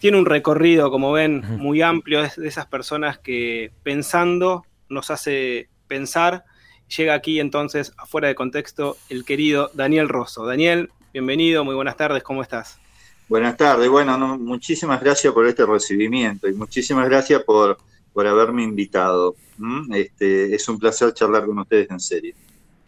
Tiene 0.00 0.18
un 0.18 0.26
recorrido, 0.26 0.90
como 0.90 1.12
ven, 1.12 1.44
muy 1.58 1.82
amplio, 1.82 2.24
es 2.24 2.34
de 2.34 2.48
esas 2.48 2.66
personas 2.66 3.16
que 3.18 3.70
pensando 3.84 4.66
nos 4.88 5.12
hace 5.12 5.68
pensar. 5.86 6.44
Llega 6.96 7.14
aquí 7.14 7.38
entonces, 7.38 7.92
afuera 7.96 8.26
de 8.26 8.34
contexto, 8.34 8.96
el 9.10 9.24
querido 9.24 9.70
Daniel 9.74 10.08
Rosso. 10.08 10.44
Daniel, 10.44 10.90
bienvenido, 11.12 11.64
muy 11.64 11.76
buenas 11.76 11.96
tardes, 11.96 12.24
¿cómo 12.24 12.42
estás? 12.42 12.80
Buenas 13.28 13.56
tardes, 13.56 13.88
bueno, 13.88 14.18
muchísimas 14.36 15.00
gracias 15.00 15.32
por 15.32 15.46
este 15.46 15.64
recibimiento 15.64 16.48
y 16.48 16.54
muchísimas 16.54 17.08
gracias 17.08 17.40
por, 17.44 17.78
por 18.18 18.26
haberme 18.26 18.64
invitado. 18.64 19.36
Este, 19.94 20.52
es 20.52 20.68
un 20.68 20.76
placer 20.76 21.14
charlar 21.14 21.46
con 21.46 21.56
ustedes 21.60 21.88
en 21.88 22.00
serio. 22.00 22.34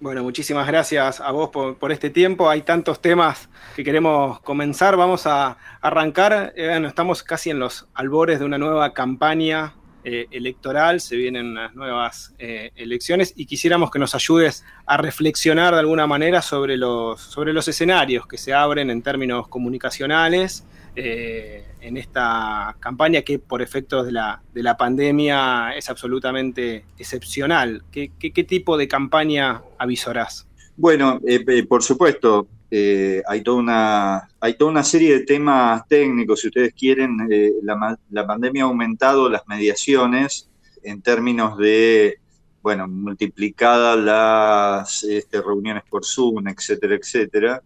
Bueno, 0.00 0.25
muchísimas 0.25 0.66
gracias 0.66 1.20
a 1.20 1.30
vos 1.30 1.50
por, 1.50 1.92
este 1.92 2.10
tiempo. 2.10 2.50
Hay 2.50 2.62
tantos 2.62 3.00
temas 3.00 3.49
que 3.76 3.84
queremos 3.84 4.40
comenzar. 4.40 4.96
Vamos 4.96 5.28
a 5.28 5.56
arrancar. 5.80 6.52
Eh, 6.56 6.82
estamos 6.84 7.22
casi 7.22 7.50
en 7.50 7.60
los 7.60 7.87
albores 7.94 8.40
de 8.40 8.44
una 8.44 8.58
nueva 8.58 8.92
campaña 8.92 9.76
eh, 10.02 10.26
electoral. 10.32 11.00
Se 11.00 11.14
vienen 11.14 11.46
unas 11.46 11.76
nuevas 11.76 12.34
eh, 12.40 12.72
elecciones 12.75 13.32
y 13.37 13.46
quisiéramos 13.46 13.92
que 13.92 14.00
nos 14.00 14.16
ayudes 14.16 14.64
a 14.84 14.96
reflexionar 14.96 15.75
de 15.75 15.78
alguna 15.78 16.08
manera 16.08 16.42
sobre 16.42 16.76
los, 16.76 17.20
sobre 17.20 17.52
los 17.52 17.68
escenarios 17.68 18.26
que 18.26 18.37
se 18.37 18.52
abren 18.52 18.90
en 18.90 19.00
términos 19.00 19.46
comunicacionales 19.46 20.64
eh, 20.97 21.64
en 21.80 21.97
esta 21.97 22.76
campaña 22.80 23.23
que 23.23 23.38
por 23.38 23.62
efectos 23.62 24.04
de 24.04 24.12
la, 24.12 24.42
de 24.52 24.62
la 24.62 24.76
pandemia 24.76 25.75
es 25.76 25.88
absolutamente 25.88 26.85
excepcional. 26.99 27.85
¿Qué, 27.90 28.11
tipo 28.47 28.76
de 28.76 28.88
campaña 28.88 29.62
avisorás? 29.78 30.49
Bueno, 30.76 31.20
eh, 31.26 31.44
eh, 31.47 31.64
por 31.64 31.82
supuesto, 31.82 32.49
hay, 32.70 33.42
toda 33.42 33.59
una, 33.59 34.28
hay 34.40 34.54
toda 34.54 34.70
una 34.70 34.82
serie 34.82 35.18
de 35.18 35.25
temas 35.25 35.87
técnicos, 35.88 36.40
si 36.40 36.49
ustedes 36.49 36.75
quieren, 36.75 37.16
la, 37.62 37.99
la, 38.11 38.26
pandemia 38.26 38.62
ha 38.62 38.66
aumentado 38.66 39.28
las 39.28 39.47
mediaciones 39.49 40.49
en 40.82 41.02
términos 41.02 41.56
de, 41.56 42.18
bueno, 42.62 42.87
multiplicadas 42.87 43.99
las 43.99 45.04
este, 45.04 45.40
reuniones 45.40 45.82
por 45.88 46.04
Zoom, 46.04 46.47
etcétera, 46.49 46.94
etcétera. 46.97 47.62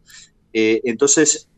entonces, 0.52 1.48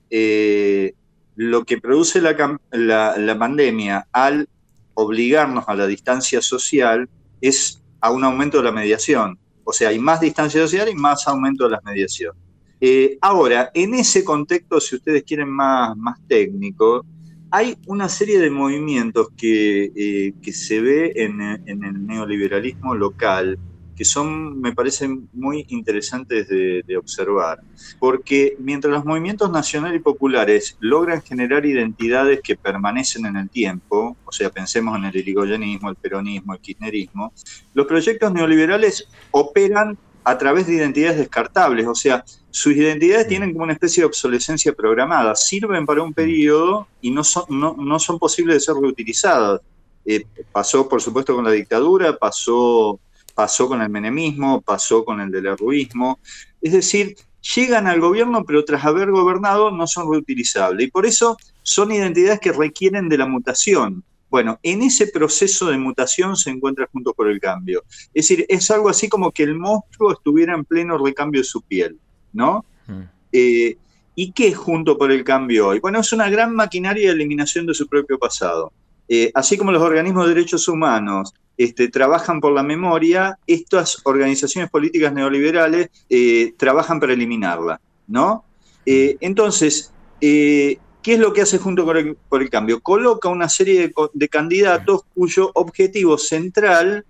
lo 1.37 1.65
que 1.65 1.79
produce 1.79 2.21
la, 2.21 3.39
pandemia 3.39 4.09
al 4.13 4.49
obligarnos 4.95 5.65
a 5.69 5.75
la 5.75 5.87
distancia 5.87 6.41
social 6.41 7.09
es 7.41 7.83
a 8.01 8.11
un 8.11 8.25
aumento 8.25 8.59
de 8.59 8.65
la 8.65 8.73
mediación. 8.73 9.39
O 9.65 9.73
sea, 9.73 9.91
hay 9.91 9.99
más 9.99 10.21
distancia 10.21 10.61
social 10.63 10.89
y 10.89 10.95
más 10.95 11.29
aumento 11.29 11.65
de 11.65 11.71
las 11.71 11.85
mediaciones. 11.85 12.41
Eh, 12.81 13.19
ahora, 13.21 13.71
en 13.75 13.95
ese 13.95 14.25
contexto, 14.25 14.81
si 14.81 14.97
ustedes 14.97 15.23
quieren 15.25 15.49
más, 15.49 15.97
más 15.97 16.19
técnico, 16.27 17.05
hay 17.51 17.77
una 17.87 18.09
serie 18.09 18.39
de 18.39 18.51
movimientos 18.51 19.29
que, 19.37 19.93
eh, 19.95 20.53
se 20.53 20.81
ve 20.81 21.13
en, 21.17 21.41
el 21.41 22.07
neoliberalismo 22.07 22.95
local 22.95 23.59
que 23.97 24.05
son, 24.05 24.61
me 24.61 24.75
parecen 24.75 25.29
muy 25.33 25.65
interesantes 25.71 26.49
de, 26.49 26.97
observar, 26.97 27.61
porque 27.99 28.57
mientras 28.59 28.93
los 28.93 29.05
movimientos 29.05 29.51
nacionales 29.51 30.01
y 30.01 30.03
populares 30.03 30.77
logran 30.81 31.23
generar 31.23 31.65
identidades 31.65 32.41
que 32.43 32.57
permanecen 32.57 33.27
en 33.27 33.37
el 33.37 33.49
tiempo, 33.49 34.17
o 34.25 34.33
sea, 34.33 34.51
pensemos 34.51 34.97
en 34.99 35.05
el 35.05 35.17
irigoyenismo, 35.17 35.91
el 35.91 35.97
peronismo, 35.97 36.53
el 36.53 36.61
kirchnerismo, 36.61 37.33
los 37.75 37.87
proyectos 37.87 38.33
neoliberales 38.33 39.09
operan 39.31 39.99
a 40.25 40.37
través 40.37 40.67
de 40.67 40.75
identidades 40.75 41.19
descartables, 41.19 41.87
o 41.87 41.95
sea, 41.95 42.25
sus 42.51 42.75
identidades 42.75 43.29
tienen 43.29 43.53
como 43.53 43.65
una 43.65 43.75
especie 43.75 44.03
de 44.03 44.07
obsolescencia 44.07 44.73
programada, 44.73 45.35
sirven 45.35 45.87
para 45.87 46.03
un 46.03 46.13
periodo 46.13 46.89
y 47.01 47.11
no 47.11 47.23
son, 47.23 47.45
no, 47.49 47.99
son 47.99 48.19
posibles 48.19 48.57
de 48.57 48.61
ser 48.61 48.75
reutilizadas. 48.75 49.61
Eh, 50.05 50.25
pasó, 50.53 50.89
por 50.89 51.03
supuesto, 51.03 51.35
con 51.35 51.45
la 51.45 51.51
dictadura, 51.51 52.17
pasó 52.17 52.99
pasó 53.37 53.69
con 53.69 53.83
el 53.83 53.91
menemismo, 53.91 54.63
pasó 54.63 55.05
con 55.05 55.21
el 55.21 55.31
del 55.31 55.45
erruismo. 55.45 56.19
Es 56.63 56.73
decir, 56.73 57.17
llegan 57.55 57.87
al 57.87 58.01
gobierno, 58.01 58.45
pero 58.47 58.65
tras 58.65 58.83
haber 58.87 59.11
gobernado 59.11 59.71
no 59.71 59.87
son 59.87 60.11
reutilizables. 60.11 60.89
Y 60.89 60.91
por 60.91 61.05
eso 61.05 61.37
son 61.63 61.93
identidades 61.93 62.41
que 62.41 62.51
requieren 62.51 63.11
de 63.11 63.19
la 63.19 63.27
mutación. 63.27 64.03
Bueno, 64.31 64.59
en 64.63 64.81
ese 64.81 65.09
proceso 65.09 65.67
de 65.67 65.77
mutación 65.77 66.35
se 66.35 66.49
encuentra 66.49 66.89
junto 66.91 67.13
por 67.13 67.29
el 67.29 67.39
cambio. 67.39 67.85
Es 68.15 68.27
decir, 68.27 68.47
es 68.49 68.71
algo 68.71 68.89
así 68.89 69.07
como 69.07 69.31
que 69.31 69.43
el 69.43 69.55
monstruo 69.55 70.15
estuviera 70.15 70.55
en 70.55 70.65
pleno 70.65 70.97
recambio 70.97 71.43
de 71.43 71.45
su 71.45 71.61
piel, 71.61 71.99
¿no? 72.33 72.65
Mm. 72.87 73.03
Eh, 73.33 73.77
¿Y 74.15 74.33
qué 74.33 74.49
es 74.49 74.57
junto 74.57 74.97
por 74.97 75.13
el 75.13 75.25
cambio 75.25 75.69
hoy? 75.69 75.79
Bueno, 75.79 76.01
es 76.01 76.11
una 76.15 76.31
gran 76.31 76.55
maquinaria 76.55 77.09
de 77.09 77.15
eliminación 77.15 77.67
de 77.67 77.75
su 77.75 77.87
propio 77.87 78.19
pasado. 78.19 78.73
Eh, 79.09 79.31
así 79.35 79.59
como 79.59 79.73
los 79.73 79.83
organismos 79.83 80.27
de 80.27 80.35
derechos 80.35 80.67
humanos 80.69 81.35
este, 81.57 81.89
trabajan 81.89 82.41
por 82.41 82.53
la 82.53 82.63
memoria, 82.63 83.39
estas 83.47 84.01
organizaciones 84.05 84.71
políticas 84.71 85.13
neoliberales 85.13 85.91
eh, 86.09 86.55
trabajan 86.57 87.01
para 87.01 87.13
eliminarla, 87.13 87.81
¿no? 88.07 88.45
Eh, 88.85 89.17
entonces, 89.21 89.93
¿qué 90.21 90.79
es 91.05 91.19
lo 91.19 91.33
que 91.33 91.43
hace 91.43 91.59
junto 91.59 91.85
por 91.85 91.97
el, 91.97 92.51
cambio? 92.51 92.81
Coloca 92.81 93.29
una 93.29 93.49
serie 93.49 93.93
de, 94.13 94.29
candidatos 94.29 95.03
cuyo 95.15 95.51
objetivo 95.55 96.19
central 96.19 97.05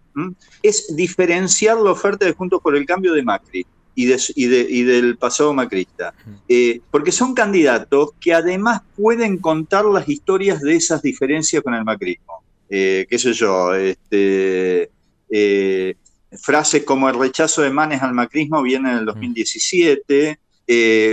es 0.63 0.97
diferenciar 0.97 1.77
la 1.79 1.91
oferta 1.91 2.25
de 2.25 2.33
Juntos 2.33 2.61
por 2.63 2.77
el 2.77 2.87
Cambio 2.87 3.13
de 3.13 3.23
Macri 3.23 3.67
y, 3.97 4.85
del 4.85 5.17
pasado 5.17 5.55
macrista. 5.55 6.15
Eh, 6.49 6.81
porque 6.91 7.13
son 7.13 7.35
candidatos 7.35 8.11
que 8.21 8.35
además 8.35 8.83
pueden 8.97 9.39
contar 9.39 9.85
las 9.87 10.09
historias 10.09 10.61
de 10.61 10.77
esas 10.77 11.03
diferencias 11.03 11.63
con 11.63 11.75
el 11.75 11.85
macrismo. 11.85 12.43
Eh, 12.69 13.07
qué 13.09 13.19
sé 13.19 13.33
yo, 13.33 13.75
este, 13.75 14.91
eh, 15.31 15.95
frases 16.33 16.85
como 16.85 17.09
el 17.09 17.19
rechazo 17.19 17.63
de 17.63 17.71
Manes 17.71 18.03
al 18.03 18.15
macrismo 18.15 18.63
viene 18.63 18.91
en 18.91 18.99
el 18.99 19.05
2017, 19.07 20.39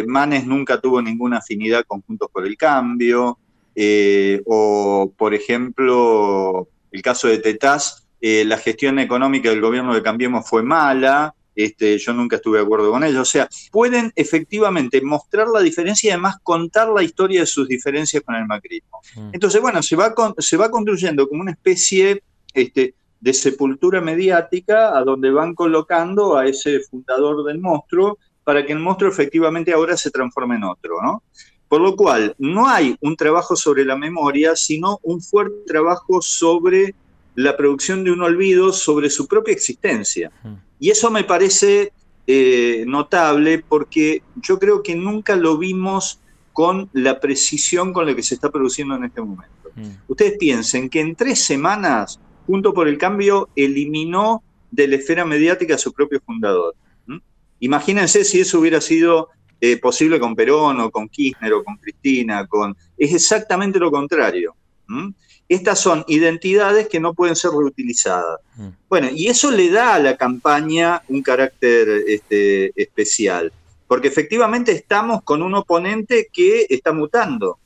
Manes 0.07 0.47
nunca 0.47 0.81
tuvo 0.81 1.01
ninguna 1.01 1.37
afinidad 1.37 1.85
con 1.85 2.01
Juntos 2.01 2.29
por 2.31 2.45
el 2.45 2.57
Cambio, 2.57 3.37
o 4.45 5.13
por 5.15 5.33
ejemplo, 5.35 6.67
el 6.91 7.01
caso 7.03 7.27
de 7.27 7.37
Tetaz, 7.37 8.07
la 8.19 8.57
gestión 8.57 8.97
económica 8.97 9.51
del 9.51 9.61
gobierno 9.61 9.93
de 9.93 10.01
Cambiemos 10.01 10.49
fue 10.49 10.63
mala, 10.63 11.35
este, 11.55 11.97
yo 11.97 12.13
nunca 12.13 12.37
estuve 12.37 12.57
de 12.57 12.63
acuerdo 12.63 12.91
con 12.91 13.03
ellos. 13.03 13.21
O 13.21 13.25
sea, 13.25 13.47
pueden 13.71 14.11
efectivamente 14.15 15.01
mostrar 15.01 15.47
la 15.47 15.61
diferencia 15.61 16.07
y 16.07 16.11
además 16.11 16.37
contar 16.41 16.89
la 16.89 17.03
historia 17.03 17.41
de 17.41 17.45
sus 17.45 17.67
diferencias 17.67 18.23
con 18.23 18.35
el 18.35 18.45
macrismo. 18.45 19.01
Mm. 19.15 19.29
Entonces, 19.33 19.61
bueno, 19.61 19.81
se 19.83 19.95
va, 19.95 20.13
se 20.37 20.57
va 20.57 20.71
construyendo 20.71 21.27
como 21.27 21.41
una 21.41 21.51
especie 21.51 22.23
este, 22.53 22.95
de 23.19 23.33
sepultura 23.33 24.01
mediática 24.01 24.97
a 24.97 25.03
donde 25.03 25.31
van 25.31 25.55
colocando 25.55 26.37
a 26.37 26.45
ese 26.45 26.79
fundador 26.81 27.43
del 27.45 27.59
monstruo 27.59 28.17
para 28.43 28.65
que 28.65 28.73
el 28.73 28.79
monstruo 28.79 29.09
efectivamente 29.09 29.71
ahora 29.71 29.95
se 29.95 30.11
transforme 30.11 30.55
en 30.55 30.65
otro, 30.65 31.01
¿no? 31.01 31.23
Por 31.69 31.81
lo 31.81 31.95
cual, 31.95 32.35
no 32.37 32.67
hay 32.67 32.95
un 32.99 33.15
trabajo 33.15 33.55
sobre 33.55 33.85
la 33.85 33.95
memoria, 33.95 34.55
sino 34.55 34.99
un 35.01 35.21
fuerte 35.21 35.55
trabajo 35.65 36.21
sobre 36.21 36.93
la 37.35 37.57
producción 37.57 38.03
de 38.03 38.11
un 38.11 38.21
olvido 38.21 38.71
sobre 38.71 39.09
su 39.09 39.27
propia 39.27 39.53
existencia. 39.53 40.31
Mm. 40.83 40.85
Y 40.85 40.89
eso 40.89 41.09
me 41.11 41.23
parece 41.23 41.93
eh, 42.27 42.83
notable 42.85 43.63
porque 43.67 44.21
yo 44.35 44.59
creo 44.59 44.83
que 44.83 44.95
nunca 44.95 45.35
lo 45.35 45.57
vimos 45.57 46.19
con 46.51 46.89
la 46.93 47.19
precisión 47.19 47.93
con 47.93 48.05
la 48.05 48.15
que 48.15 48.21
se 48.21 48.35
está 48.35 48.51
produciendo 48.51 48.95
en 48.95 49.05
este 49.05 49.21
momento. 49.21 49.69
Mm. 49.75 49.89
Ustedes 50.07 50.37
piensen 50.37 50.89
que 50.89 50.99
en 50.99 51.15
tres 51.15 51.43
semanas, 51.43 52.19
Junto 52.45 52.73
por 52.73 52.89
el 52.89 52.97
Cambio 52.97 53.47
eliminó 53.55 54.43
de 54.69 54.85
la 54.89 54.97
esfera 54.97 55.23
mediática 55.23 55.75
a 55.75 55.77
su 55.77 55.93
propio 55.93 56.19
fundador. 56.25 56.75
Imagínense 57.61 58.25
si 58.25 58.41
eso 58.41 58.59
hubiera 58.59 58.81
sido 58.81 59.29
eh, 59.61 59.77
posible 59.77 60.19
con 60.19 60.35
Perón 60.35 60.81
o 60.81 60.91
con 60.91 61.07
Kirchner 61.07 61.53
o 61.53 61.63
con 61.63 61.77
Cristina, 61.77 62.45
con... 62.47 62.75
es 62.97 63.13
exactamente 63.13 63.79
lo 63.79 63.89
contrario. 63.89 64.53
Estas 65.49 65.79
son 65.79 66.05
identidades 66.07 66.87
que 66.87 66.99
no 66.99 67.13
pueden 67.13 67.35
ser 67.35 67.51
reutilizadas. 67.51 68.39
Mm. 68.55 68.67
Bueno, 68.89 69.09
y 69.11 69.27
eso 69.27 69.51
le 69.51 69.69
da 69.69 69.95
a 69.95 69.99
la 69.99 70.17
campaña 70.17 71.01
un 71.09 71.21
carácter 71.21 72.03
este, 72.07 72.71
especial, 72.81 73.51
porque 73.87 74.07
efectivamente 74.07 74.71
estamos 74.71 75.23
con 75.23 75.41
un 75.41 75.53
oponente 75.55 76.29
que 76.31 76.65
está 76.69 76.93
mutando, 76.93 77.59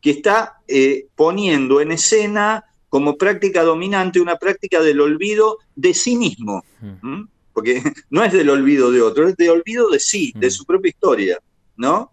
que 0.00 0.10
está 0.10 0.60
eh, 0.66 1.06
poniendo 1.14 1.80
en 1.80 1.92
escena 1.92 2.64
como 2.88 3.16
práctica 3.16 3.62
dominante 3.62 4.20
una 4.20 4.36
práctica 4.36 4.80
del 4.80 5.00
olvido 5.00 5.58
de 5.76 5.94
sí 5.94 6.16
mismo, 6.16 6.64
mm. 6.80 7.22
porque 7.52 7.82
no 8.10 8.24
es 8.24 8.32
del 8.32 8.50
olvido 8.50 8.90
de 8.90 9.02
otro, 9.02 9.28
es 9.28 9.36
del 9.36 9.50
olvido 9.50 9.88
de 9.88 10.00
sí, 10.00 10.32
de 10.36 10.48
mm. 10.48 10.50
su 10.50 10.64
propia 10.64 10.90
historia, 10.90 11.38
¿no? 11.76 12.12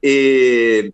Eh, 0.00 0.92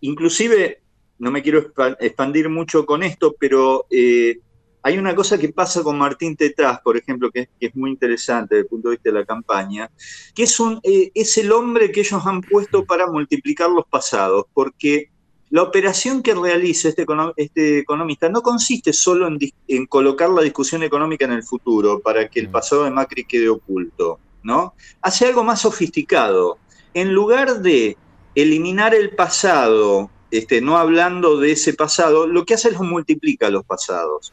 inclusive 0.00 0.80
no 1.18 1.30
me 1.30 1.42
quiero 1.42 1.72
expandir 2.00 2.48
mucho 2.48 2.84
con 2.84 3.02
esto, 3.02 3.34
pero 3.38 3.86
eh, 3.90 4.38
hay 4.82 4.98
una 4.98 5.16
cosa 5.16 5.36
que 5.36 5.48
pasa 5.48 5.82
con 5.82 5.98
Martín 5.98 6.36
Tetaz, 6.36 6.80
por 6.80 6.96
ejemplo, 6.96 7.30
que 7.30 7.48
es, 7.58 7.74
muy 7.74 7.90
interesante 7.90 8.54
desde 8.54 8.66
el 8.66 8.68
punto 8.68 8.88
de 8.88 8.94
vista 8.94 9.10
de 9.10 9.18
la 9.18 9.24
campaña, 9.24 9.90
que 10.34 10.44
es, 10.44 10.60
un, 10.60 10.78
eh, 10.84 11.10
es 11.14 11.36
el 11.38 11.50
hombre 11.50 11.90
que 11.90 12.00
ellos 12.00 12.24
han 12.24 12.40
puesto 12.40 12.84
para 12.84 13.06
multiplicar 13.08 13.68
los 13.68 13.84
pasados, 13.86 14.44
porque 14.54 15.10
la 15.50 15.62
operación 15.62 16.22
que 16.22 16.34
realiza 16.34 16.88
este, 16.88 17.04
este 17.36 17.78
economista 17.80 18.28
no 18.28 18.42
consiste 18.42 18.92
solo 18.92 19.26
en, 19.26 19.38
en, 19.66 19.86
colocar 19.86 20.30
la 20.30 20.42
discusión 20.42 20.82
económica 20.82 21.24
en 21.24 21.32
el 21.32 21.42
futuro 21.42 22.00
para 22.00 22.28
que 22.28 22.40
el 22.40 22.48
mm. 22.48 22.52
pasado 22.52 22.84
de 22.84 22.90
Macri 22.90 23.24
quede 23.24 23.48
oculto, 23.48 24.20
¿no? 24.42 24.74
Hace 25.02 25.26
algo 25.26 25.42
más 25.42 25.62
sofisticado. 25.62 26.58
En 26.94 27.12
lugar 27.12 27.60
de 27.60 27.96
eliminar 28.36 28.94
el 28.94 29.10
pasado 29.16 30.10
este, 30.30 30.60
no 30.60 30.76
hablando 30.76 31.38
de 31.38 31.52
ese 31.52 31.74
pasado, 31.74 32.26
lo 32.26 32.44
que 32.44 32.54
hace 32.54 32.70
es 32.70 32.80
multiplica 32.80 33.50
los 33.50 33.64
pasados. 33.64 34.32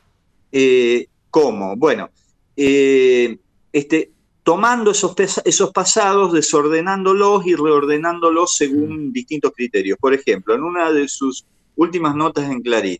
Eh, 0.51 1.07
¿Cómo? 1.29 1.75
Bueno, 1.75 2.09
eh, 2.55 3.37
este, 3.71 4.11
tomando 4.43 4.91
esos, 4.91 5.15
esos 5.45 5.71
pasados, 5.71 6.33
desordenándolos 6.33 7.45
y 7.45 7.55
reordenándolos 7.55 8.55
según 8.55 9.11
distintos 9.11 9.51
criterios. 9.55 9.97
Por 9.99 10.13
ejemplo, 10.13 10.53
en 10.53 10.63
una 10.63 10.91
de 10.91 11.07
sus 11.07 11.45
últimas 11.75 12.15
notas 12.15 12.49
en 12.49 12.61
Clarín, 12.61 12.99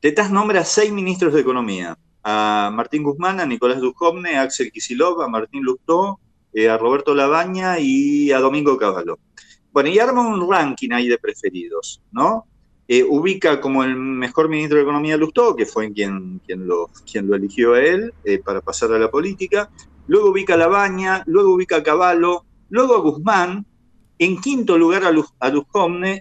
Tetaz 0.00 0.30
nombra 0.30 0.60
a 0.60 0.64
seis 0.64 0.92
ministros 0.92 1.32
de 1.32 1.40
Economía, 1.40 1.96
a 2.22 2.70
Martín 2.74 3.02
Guzmán, 3.02 3.40
a 3.40 3.46
Nicolás 3.46 3.80
Dujovne, 3.80 4.36
a 4.36 4.42
Axel 4.42 4.70
Kisilov, 4.70 5.20
a 5.22 5.28
Martín 5.28 5.62
Lustó, 5.62 6.20
eh, 6.52 6.68
a 6.68 6.78
Roberto 6.78 7.14
Labaña 7.14 7.78
y 7.80 8.30
a 8.30 8.38
Domingo 8.38 8.76
Cavallo. 8.76 9.18
Bueno, 9.74 9.88
y 9.88 9.98
arma 9.98 10.24
un 10.24 10.48
ranking 10.48 10.92
ahí 10.92 11.08
de 11.08 11.18
preferidos, 11.18 12.00
¿no? 12.12 12.46
Eh, 12.86 13.02
ubica 13.02 13.60
como 13.60 13.82
el 13.82 13.96
mejor 13.96 14.48
ministro 14.48 14.76
de 14.76 14.84
Economía 14.84 15.16
Lustó, 15.16 15.56
que 15.56 15.66
fue 15.66 15.92
quien, 15.92 16.40
quien, 16.46 16.64
lo, 16.64 16.90
quien 17.10 17.26
lo 17.26 17.34
eligió 17.34 17.74
a 17.74 17.82
él 17.82 18.14
eh, 18.22 18.38
para 18.38 18.60
pasar 18.60 18.92
a 18.92 19.00
la 19.00 19.10
política, 19.10 19.68
luego 20.06 20.30
ubica 20.30 20.54
a 20.54 20.58
Labaña, 20.58 21.24
luego 21.26 21.54
ubica 21.54 21.78
a 21.78 21.82
Cavallo, 21.82 22.44
luego 22.70 22.94
a 22.94 23.00
Guzmán, 23.00 23.66
en 24.16 24.40
quinto 24.40 24.78
lugar 24.78 25.02
a, 25.02 25.10
Luz, 25.10 25.26
a 25.40 25.52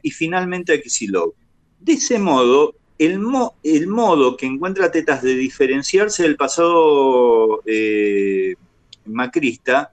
y 0.02 0.10
finalmente 0.10 0.74
a 0.74 0.82
Kisilov. 0.82 1.36
De 1.80 1.94
ese 1.94 2.18
modo, 2.18 2.74
el, 2.98 3.22
el 3.62 3.88
modo 3.88 4.36
que 4.36 4.48
encuentra 4.48 4.90
Tetas 4.90 5.22
de 5.22 5.36
diferenciarse 5.36 6.24
del 6.24 6.38
pasado 6.38 7.62
eh, 7.68 8.56
macrista 9.06 9.92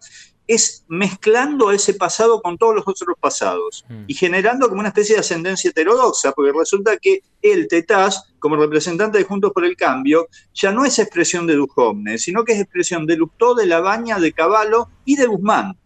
es 0.51 0.85
mezclando 0.89 1.71
ese 1.71 1.95
pasado 1.95 2.43
con 2.43 2.59
todos 2.59 2.75
los 2.75 2.89
otros 2.89 3.17
pasados 3.21 3.85
mm. 3.89 4.03
y 4.09 4.15
generando 4.15 4.69
como 4.69 4.81
una 4.81 4.89
especie 4.89 5.15
de 5.15 5.21
ascendencia 5.21 5.71
heterodoxa, 5.71 6.33
porque 6.33 6.51
resulta 6.53 6.97
que 6.97 7.23
el 7.41 7.69
Tetaz, 7.69 8.35
como 8.41 8.57
representante 8.57 9.19
de 9.19 9.25
Juntos 9.25 9.53
por 9.55 9.65
el 9.65 9.77
Cambio, 9.77 10.27
ya 10.53 10.73
no 10.73 10.85
es 10.85 10.99
expresión 10.99 11.47
de 11.47 11.55
Duhovne, 11.55 12.19
sino 12.19 12.45
que 12.45 12.55
es 12.55 12.61
expresión 12.61 13.07
de 13.07 13.17
Lustó, 13.17 13.55
de 13.55 13.67
Labaña, 13.67 14.19
de 14.19 14.33
Caballo 14.33 14.89
y 15.05 15.15
de 15.15 15.27
Guzmán. 15.27 15.79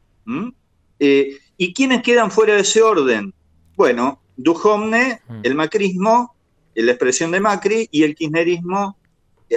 Eh, 0.99 1.37
¿Y 1.59 1.75
quiénes 1.75 2.03
quedan 2.03 2.31
fuera 2.31 2.55
de 2.55 2.61
ese 2.61 2.81
orden? 2.81 3.35
Bueno, 3.77 4.23
Duhovne, 4.35 5.21
mm. 5.29 5.41
el 5.43 5.55
macrismo, 5.55 6.35
la 6.75 6.93
expresión 6.93 7.33
de 7.33 7.41
Macri, 7.41 7.87
y 7.91 8.03
el 8.03 8.15
kirchnerismo 8.15 8.97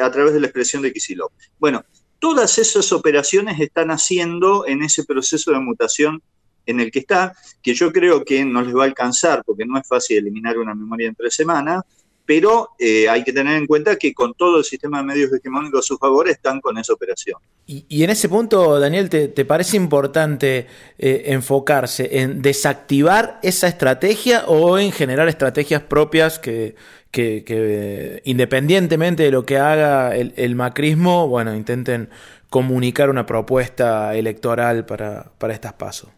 a 0.02 0.12
través 0.12 0.34
de 0.34 0.42
la 0.42 0.48
expresión 0.48 0.82
de 0.82 0.92
Kicillof. 0.92 1.32
Bueno, 1.60 1.86
todas 2.20 2.58
esas 2.58 2.92
operaciones 2.92 3.60
están 3.60 3.92
haciendo 3.92 4.66
en 4.68 4.84
ese 4.84 5.04
proceso 5.04 5.52
de 5.52 5.60
mutación 5.60 6.22
en 6.66 6.80
el 6.80 6.92
que 6.92 7.00
está, 7.00 7.36
que 7.64 7.74
yo 7.74 7.92
creo 7.92 8.26
que 8.26 8.44
no 8.44 8.62
les 8.62 8.76
va 8.76 8.84
a 8.84 8.88
alcanzar, 8.88 9.44
porque 9.46 9.66
no 9.66 9.78
es 9.80 9.88
fácil 9.88 10.18
eliminar 10.18 10.58
una 10.58 10.76
memoria 10.76 11.08
en 11.08 11.16
tres 11.16 11.34
semanas, 11.34 11.84
pero 12.27 12.72
eh, 12.77 13.07
hay 13.10 13.24
que 13.24 13.31
tener 13.31 13.55
en 13.55 13.65
cuenta 13.65 13.96
que 13.96 14.13
con 14.13 14.34
todo 14.34 14.57
el 14.57 14.65
sistema 14.65 14.98
de 14.98 15.05
medios 15.05 15.34
hegemónicos 15.34 15.79
a 15.79 15.88
su 15.88 15.98
favor 15.98 16.27
están 16.27 16.60
con 16.60 16.77
esa 16.77 16.93
operación. 16.93 17.39
Y, 17.65 18.03
en 18.03 18.10
ese 18.10 18.27
punto, 18.27 18.79
Daniel, 18.79 19.10
¿te, 19.10 19.46
parece 19.46 19.77
importante 19.77 20.67
eh, 20.98 21.24
enfocarse 21.27 22.19
en 22.19 22.41
desactivar 22.41 23.39
esa 23.43 23.67
estrategia 23.67 24.46
o 24.46 24.77
en 24.77 24.91
generar 24.91 25.29
estrategias 25.29 25.81
propias 25.81 26.38
que, 26.38 26.75
que, 27.12 28.22
independientemente 28.25 29.24
de 29.24 29.31
lo 29.31 29.46
que 29.46 29.57
haga 29.57 30.15
el, 30.15 30.55
macrismo, 30.55 31.29
bueno, 31.29 31.55
intenten 31.55 32.10
comunicar 32.50 33.10
una 33.10 33.25
propuesta 33.25 34.15
electoral 34.15 34.86
para, 34.86 35.31
para 35.38 35.53
estas 35.53 35.74
pasos. 35.74 36.10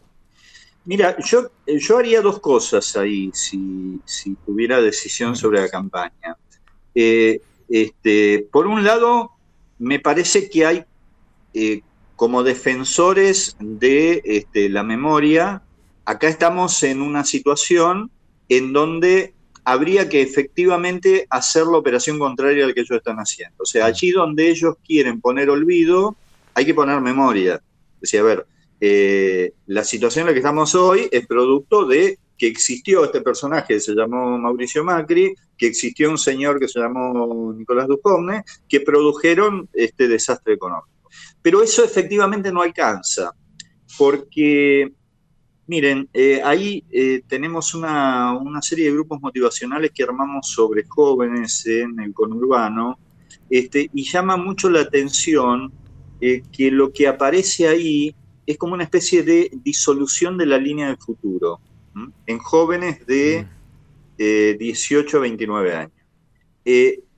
Mira, 0.90 1.16
yo, 1.20 1.52
yo 1.68 1.98
haría 1.98 2.20
dos 2.20 2.40
cosas 2.40 2.96
ahí 2.96 3.30
si, 3.32 4.00
tuviera 4.44 4.80
decisión 4.80 5.36
sobre 5.36 5.60
la 5.60 5.68
campaña. 5.68 6.36
Eh, 6.96 7.40
este, 7.68 8.48
por 8.50 8.66
un 8.66 8.82
lado, 8.82 9.30
me 9.78 10.00
parece 10.00 10.50
que 10.50 10.66
hay 10.66 10.84
eh, 11.54 11.82
como 12.16 12.42
defensores 12.42 13.56
de 13.60 14.20
este, 14.24 14.68
la 14.68 14.82
memoria, 14.82 15.62
acá 16.04 16.26
estamos 16.26 16.82
en 16.82 17.02
una 17.02 17.22
situación 17.22 18.10
en 18.48 18.72
donde 18.72 19.32
habría 19.62 20.08
que 20.08 20.22
efectivamente 20.22 21.24
hacer 21.30 21.66
la 21.66 21.78
operación 21.78 22.18
contraria 22.18 22.64
a 22.64 22.66
la 22.66 22.74
que 22.74 22.80
ellos 22.80 22.98
están 22.98 23.18
haciendo. 23.18 23.62
O 23.62 23.64
sea, 23.64 23.86
allí 23.86 24.10
donde 24.10 24.50
ellos 24.50 24.74
quieren 24.84 25.20
poner 25.20 25.50
olvido, 25.50 26.16
hay 26.52 26.66
que 26.66 26.74
poner 26.74 27.00
memoria. 27.00 27.60
Decía, 28.00 28.22
a 28.22 28.24
ver, 28.24 28.46
eh, 28.80 29.52
la 29.66 29.84
situación 29.84 30.22
en 30.22 30.26
la 30.28 30.32
que 30.32 30.38
estamos 30.38 30.74
hoy 30.74 31.08
es 31.10 31.26
producto 31.26 31.84
de 31.84 32.18
que 32.38 32.46
existió 32.46 33.04
este 33.04 33.20
personaje 33.20 33.74
que 33.74 33.80
se 33.80 33.94
llamó 33.94 34.38
Mauricio 34.38 34.82
Macri, 34.82 35.34
que 35.58 35.66
existió 35.66 36.08
un 36.10 36.16
señor 36.16 36.58
que 36.58 36.68
se 36.68 36.80
llamó 36.80 37.52
Nicolás 37.52 37.86
Dujovne, 37.86 38.42
que 38.66 38.80
produjeron 38.80 39.68
este 39.74 40.08
desastre 40.08 40.54
económico. 40.54 40.88
Pero 41.42 41.62
eso 41.62 41.84
efectivamente 41.84 42.50
no 42.50 42.62
alcanza, 42.62 43.34
porque 43.98 44.90
Miren, 45.66 46.08
eh, 46.12 46.40
ahí 46.42 46.82
eh, 46.90 47.22
tenemos 47.28 47.74
una, 47.74 48.36
serie 48.60 48.86
de 48.86 48.90
grupos 48.90 49.20
motivacionales 49.20 49.92
que 49.94 50.02
armamos 50.02 50.48
sobre 50.48 50.84
jóvenes 50.84 51.64
en 51.64 52.00
el 52.00 52.12
conurbano, 52.12 52.98
este, 53.48 53.88
y 53.94 54.02
llama 54.02 54.36
mucho 54.36 54.68
la 54.68 54.80
atención 54.80 55.72
que 56.18 56.70
lo 56.72 56.92
que 56.92 57.06
aparece 57.06 57.68
ahí 57.68 58.16
es 58.52 58.58
como 58.58 58.74
una 58.74 58.84
especie 58.84 59.22
de 59.22 59.50
disolución 59.62 60.36
de 60.38 60.46
la 60.46 60.58
línea 60.58 60.88
del 60.88 60.98
futuro 60.98 61.60
en 62.26 62.38
jóvenes 62.38 63.06
de 63.06 63.46
18 64.16 65.16
a 65.16 65.20
29 65.20 65.74
años. 65.74 65.92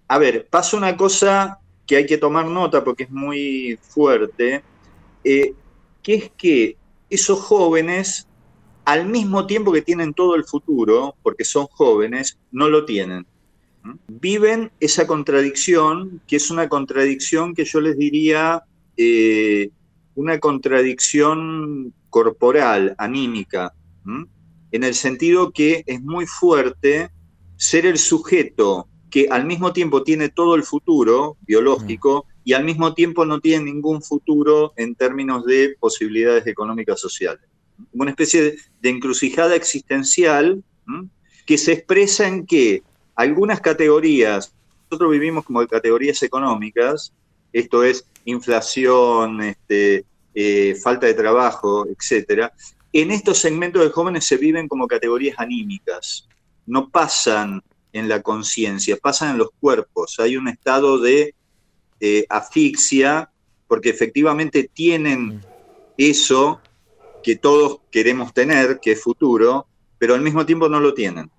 a 0.08 0.18
ver, 0.18 0.46
pasa 0.48 0.76
una 0.76 0.96
cosa 0.96 1.58
que 1.86 1.96
hay 1.96 2.06
que 2.06 2.18
tomar 2.18 2.46
nota 2.46 2.82
porque 2.84 3.04
es 3.04 3.10
muy 3.10 3.78
fuerte, 3.82 4.62
que 5.22 5.54
es 6.06 6.30
que 6.36 6.76
esos 7.10 7.40
jóvenes 7.40 8.26
al 8.84 9.06
mismo 9.06 9.46
tiempo 9.46 9.72
que 9.72 9.82
tienen 9.82 10.12
todo 10.12 10.34
el 10.34 10.44
futuro, 10.44 11.14
porque 11.22 11.44
son 11.44 11.66
jóvenes, 11.66 12.38
no 12.50 12.68
lo 12.68 12.84
tienen. 12.84 13.26
Viven 14.08 14.70
esa 14.80 15.06
contradicción, 15.06 16.20
que 16.26 16.36
es 16.36 16.50
una 16.50 16.68
contradicción 16.68 17.54
que 17.54 17.64
yo 17.64 17.80
les 17.80 17.96
diría 17.96 18.62
eh, 18.96 19.70
una 20.14 20.38
contradicción 20.38 21.94
corporal, 22.10 22.94
anímica, 22.98 23.74
en 24.70 24.84
el 24.84 24.94
sentido 24.94 25.52
que 25.52 25.84
es 25.86 26.02
muy 26.02 26.26
fuerte 26.26 27.10
ser 27.56 27.86
el 27.86 27.98
sujeto 27.98 28.88
que 29.10 29.28
al 29.30 29.44
mismo 29.44 29.72
tiempo 29.72 30.02
tiene 30.02 30.30
todo 30.30 30.54
el 30.54 30.62
futuro 30.62 31.36
biológico 31.42 32.26
y 32.44 32.54
al 32.54 32.64
mismo 32.64 32.94
tiempo 32.94 33.24
no 33.24 33.40
tiene 33.40 33.66
ningún 33.66 34.02
futuro 34.02 34.72
en 34.76 34.94
términos 34.94 35.44
de 35.44 35.76
posibilidades 35.78 36.46
económicas 36.46 36.98
sociales. 36.98 37.44
Una 37.92 38.10
especie 38.10 38.56
de, 38.80 38.90
encrucijada 38.90 39.54
existencial 39.54 40.64
que 41.46 41.58
se 41.58 41.72
expresa 41.72 42.26
en 42.26 42.46
que 42.46 42.82
algunas 43.14 43.60
categorías, 43.60 44.54
nosotros 44.90 45.10
vivimos 45.10 45.44
como 45.44 45.66
categorías 45.66 46.22
económicas, 46.22 47.12
esto 47.52 47.84
es 47.84 48.06
inflación, 48.24 49.42
este, 49.42 50.04
eh, 50.34 50.74
falta 50.82 51.06
de 51.06 51.14
trabajo, 51.14 51.86
etcétera, 51.86 52.52
en 52.92 53.10
estos 53.10 53.38
segmentos 53.38 53.82
de 53.82 53.90
jóvenes 53.90 54.24
se 54.24 54.36
viven 54.36 54.68
como 54.68 54.86
categorías 54.86 55.36
anímicas, 55.38 56.28
no 56.66 56.88
pasan 56.88 57.62
en 57.92 58.08
la 58.08 58.22
conciencia, 58.22 58.96
pasan 58.96 59.32
en 59.32 59.38
los 59.38 59.48
cuerpos, 59.60 60.18
hay 60.18 60.36
un 60.36 60.48
estado 60.48 60.98
de 60.98 61.34
asfixia, 62.28 63.30
porque 63.68 63.90
efectivamente 63.90 64.68
tienen 64.72 65.40
eso 65.96 66.60
que 67.22 67.36
todos 67.36 67.80
queremos 67.90 68.34
tener, 68.34 68.80
que 68.80 68.92
es 68.92 69.02
futuro, 69.02 69.66
pero 69.98 70.14
al 70.14 70.20
mismo 70.20 70.44
tiempo 70.44 70.68
no 70.68 70.80
lo 70.80 70.92
tienen. 70.92 71.30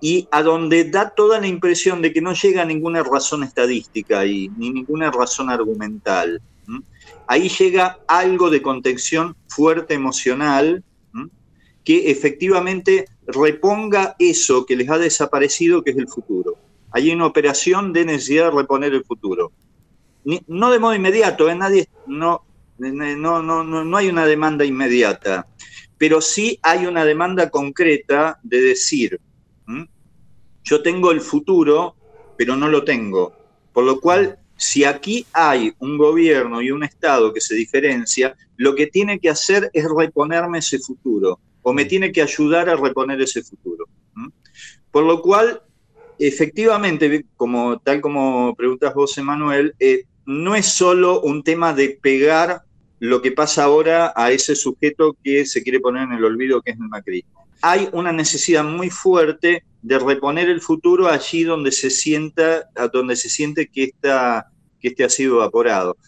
Y 0.00 0.28
a 0.30 0.42
donde 0.42 0.90
da 0.90 1.10
toda 1.10 1.40
la 1.40 1.46
impresión 1.46 2.02
de 2.02 2.12
que 2.12 2.20
no 2.20 2.34
llega 2.34 2.64
ninguna 2.64 3.02
razón 3.02 3.42
estadística 3.42 4.20
ahí, 4.20 4.50
ni 4.56 4.70
ninguna 4.70 5.10
razón 5.10 5.50
argumental. 5.50 6.40
Ahí 7.26 7.48
llega 7.48 7.98
algo 8.06 8.50
de 8.50 8.60
contención 8.60 9.36
fuerte 9.48 9.94
emocional 9.94 10.84
que 11.84 12.10
efectivamente 12.10 13.06
reponga 13.26 14.16
eso 14.18 14.64
que 14.66 14.76
les 14.76 14.88
ha 14.88 14.98
desaparecido, 14.98 15.82
que 15.82 15.90
es 15.90 15.98
el 15.98 16.08
futuro. 16.08 16.56
Hay 16.90 17.12
una 17.12 17.26
operación 17.26 17.92
de 17.92 18.06
necesidad 18.06 18.46
de 18.50 18.58
reponer 18.58 18.94
el 18.94 19.04
futuro. 19.04 19.52
no 20.46 20.70
de 20.70 20.78
modo 20.78 20.94
inmediato, 20.94 21.50
¿eh? 21.50 21.54
nadie, 21.54 21.88
no, 22.06 22.42
no, 22.78 23.42
no, 23.42 23.62
no, 23.62 23.96
hay 23.96 24.08
una 24.08 24.26
demanda 24.26 24.64
inmediata, 24.64 25.46
pero 25.98 26.20
sí 26.20 26.58
hay 26.62 26.86
una 26.86 27.04
demanda 27.04 27.50
concreta 27.50 28.38
de 28.42 28.60
decir, 28.60 29.20
yo 30.64 30.82
tengo 30.82 31.12
el 31.12 31.20
futuro, 31.20 31.94
pero 32.36 32.56
no 32.56 32.68
lo 32.68 32.84
tengo. 32.84 33.32
Por 33.72 33.84
lo 33.84 34.00
cual, 34.00 34.38
si 34.56 34.84
aquí 34.84 35.26
hay 35.32 35.72
un 35.78 35.98
gobierno 35.98 36.62
y 36.62 36.70
un 36.70 36.82
Estado 36.82 37.32
que 37.32 37.40
se 37.40 37.54
diferencia, 37.54 38.34
lo 38.56 38.74
que 38.74 38.86
tiene 38.86 39.18
que 39.18 39.28
hacer 39.28 39.70
es 39.72 39.84
reponerme 39.84 40.58
ese 40.58 40.78
futuro, 40.78 41.38
o 41.62 41.72
me 41.72 41.84
tiene 41.84 42.12
que 42.12 42.22
ayudar 42.22 42.68
a 42.68 42.76
reponer 42.76 43.20
ese 43.20 43.42
futuro. 43.42 43.86
Por 44.90 45.04
lo 45.04 45.20
cual, 45.20 45.60
efectivamente, 46.18 47.26
como, 47.36 47.78
tal 47.80 48.00
como 48.00 48.54
preguntas 48.54 48.94
vos, 48.94 49.18
Emanuel, 49.18 49.74
eh, 49.80 50.04
no 50.24 50.54
es 50.54 50.66
solo 50.66 51.20
un 51.20 51.42
tema 51.42 51.74
de 51.74 51.98
pegar 52.00 52.62
lo 53.00 53.20
que 53.20 53.32
pasa 53.32 53.64
ahora 53.64 54.12
a 54.14 54.30
ese 54.30 54.54
sujeto 54.54 55.16
que 55.22 55.44
se 55.44 55.62
quiere 55.62 55.80
poner 55.80 56.04
en 56.04 56.12
el 56.12 56.24
olvido 56.24 56.62
que 56.62 56.70
es 56.70 56.76
el 56.76 56.88
macrismo. 56.88 57.44
Hay 57.60 57.88
una 57.92 58.12
necesidad 58.12 58.64
muy 58.64 58.88
fuerte 58.88 59.64
de 59.84 59.98
reponer 59.98 60.48
el 60.48 60.62
futuro 60.62 61.08
allí 61.08 61.44
donde 61.44 61.70
se 61.70 61.90
sienta, 61.90 62.70
donde 62.90 63.16
se 63.16 63.28
siente 63.28 63.68
que, 63.68 63.84
esta, 63.84 64.50
que 64.80 64.88
este 64.88 65.04
ha 65.04 65.10
sido 65.10 65.36
evaporado. 65.36 65.98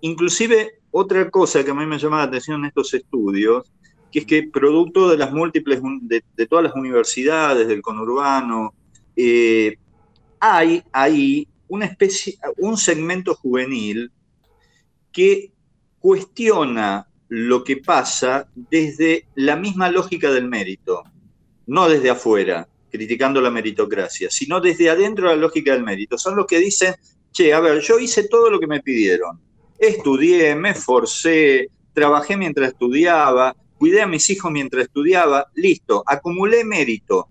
Inclusive, 0.00 0.80
otra 0.90 1.30
cosa 1.30 1.62
que 1.62 1.70
a 1.70 1.74
mí 1.74 1.86
me 1.86 1.96
llama 1.96 2.18
la 2.18 2.24
atención 2.24 2.58
en 2.58 2.66
estos 2.66 2.92
estudios, 2.92 3.70
que 4.10 4.18
es 4.18 4.26
que 4.26 4.50
producto 4.52 5.08
de 5.08 5.16
las 5.16 5.32
múltiples, 5.32 5.80
de, 6.00 6.46
todas 6.48 6.64
las 6.64 6.74
universidades, 6.74 7.68
del 7.68 7.82
conurbano, 7.82 8.74
eh, 9.14 9.76
hay 10.40 10.82
ahí 10.90 11.46
una 11.68 11.84
especie, 11.84 12.36
un 12.56 12.76
segmento 12.76 13.36
juvenil 13.36 14.10
que 15.12 15.52
cuestiona 16.00 17.06
lo 17.28 17.62
que 17.62 17.76
pasa 17.76 18.48
desde 18.56 19.28
la 19.36 19.54
misma 19.54 19.88
lógica 19.88 20.32
del 20.32 20.48
mérito, 20.48 21.04
no 21.68 21.88
desde 21.88 22.10
afuera, 22.10 22.66
criticando 22.90 23.40
la 23.40 23.50
meritocracia, 23.50 24.28
sino 24.30 24.60
desde 24.60 24.90
adentro 24.90 25.26
la 25.26 25.36
lógica 25.36 25.72
del 25.72 25.84
mérito. 25.84 26.18
Son 26.18 26.36
los 26.36 26.46
que 26.46 26.58
dicen, 26.58 26.94
che, 27.32 27.52
a 27.52 27.60
ver, 27.60 27.80
yo 27.80 27.98
hice 27.98 28.28
todo 28.28 28.50
lo 28.50 28.58
que 28.58 28.66
me 28.66 28.80
pidieron. 28.80 29.40
Estudié, 29.78 30.54
me 30.54 30.70
esforcé, 30.70 31.70
trabajé 31.92 32.36
mientras 32.36 32.72
estudiaba, 32.72 33.54
cuidé 33.78 34.02
a 34.02 34.06
mis 34.06 34.28
hijos 34.30 34.50
mientras 34.52 34.84
estudiaba, 34.84 35.46
listo, 35.54 36.02
acumulé 36.06 36.64
mérito. 36.64 37.28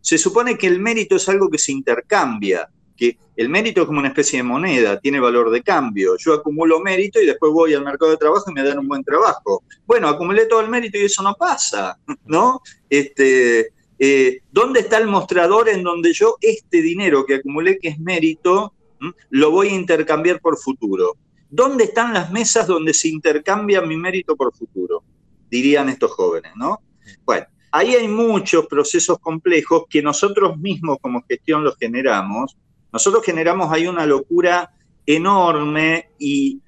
Se 0.00 0.16
supone 0.16 0.56
que 0.56 0.66
el 0.66 0.80
mérito 0.80 1.16
es 1.16 1.28
algo 1.28 1.50
que 1.50 1.58
se 1.58 1.72
intercambia, 1.72 2.68
que 2.96 3.18
el 3.36 3.48
mérito 3.48 3.82
es 3.82 3.86
como 3.86 3.98
una 3.98 4.08
especie 4.08 4.38
de 4.38 4.42
moneda, 4.42 4.98
tiene 4.98 5.20
valor 5.20 5.50
de 5.50 5.62
cambio. 5.62 6.16
Yo 6.18 6.34
acumulo 6.34 6.80
mérito 6.80 7.20
y 7.20 7.26
después 7.26 7.52
voy 7.52 7.74
al 7.74 7.84
mercado 7.84 8.10
de 8.10 8.16
trabajo 8.16 8.50
y 8.50 8.54
me 8.54 8.62
dan 8.62 8.78
un 8.78 8.88
buen 8.88 9.04
trabajo. 9.04 9.62
Bueno, 9.86 10.08
acumulé 10.08 10.46
todo 10.46 10.60
el 10.60 10.68
mérito 10.68 10.98
y 10.98 11.04
eso 11.04 11.22
no 11.22 11.34
pasa, 11.34 11.98
¿no? 12.26 12.62
Este, 12.88 13.72
eh, 14.00 14.40
¿Dónde 14.50 14.80
está 14.80 14.98
el 14.98 15.06
mostrador 15.06 15.68
en 15.68 15.84
donde 15.84 16.12
yo 16.12 16.36
este 16.40 16.82
dinero 16.82 17.24
que 17.24 17.36
acumulé, 17.36 17.78
que 17.78 17.88
es 17.88 18.00
mérito, 18.00 18.74
lo 19.30 19.50
voy 19.52 19.68
a 19.68 19.74
intercambiar 19.74 20.40
por 20.40 20.58
futuro? 20.58 21.16
¿Dónde 21.48 21.84
están 21.84 22.12
las 22.12 22.32
mesas 22.32 22.66
donde 22.66 22.92
se 22.94 23.08
intercambia 23.08 23.80
mi 23.80 23.96
mérito 23.96 24.34
por 24.36 24.52
futuro? 24.52 25.04
Dirían 25.48 25.88
estos 25.88 26.10
jóvenes, 26.12 26.52
¿no? 26.56 26.80
Bueno, 27.24 27.46
ahí 27.70 27.94
hay 27.94 28.08
muchos 28.08 28.66
procesos 28.66 29.18
complejos 29.20 29.84
que 29.88 30.02
nosotros 30.02 30.56
mismos 30.58 30.98
como 31.00 31.22
gestión 31.28 31.62
los 31.62 31.76
generamos 31.76 32.56
nosotros 32.92 33.24
generamos 33.24 33.72
ahí 33.72 33.86
una 33.86 34.06
locura 34.06 34.72
enorme 35.06 36.10
y, 36.18 36.60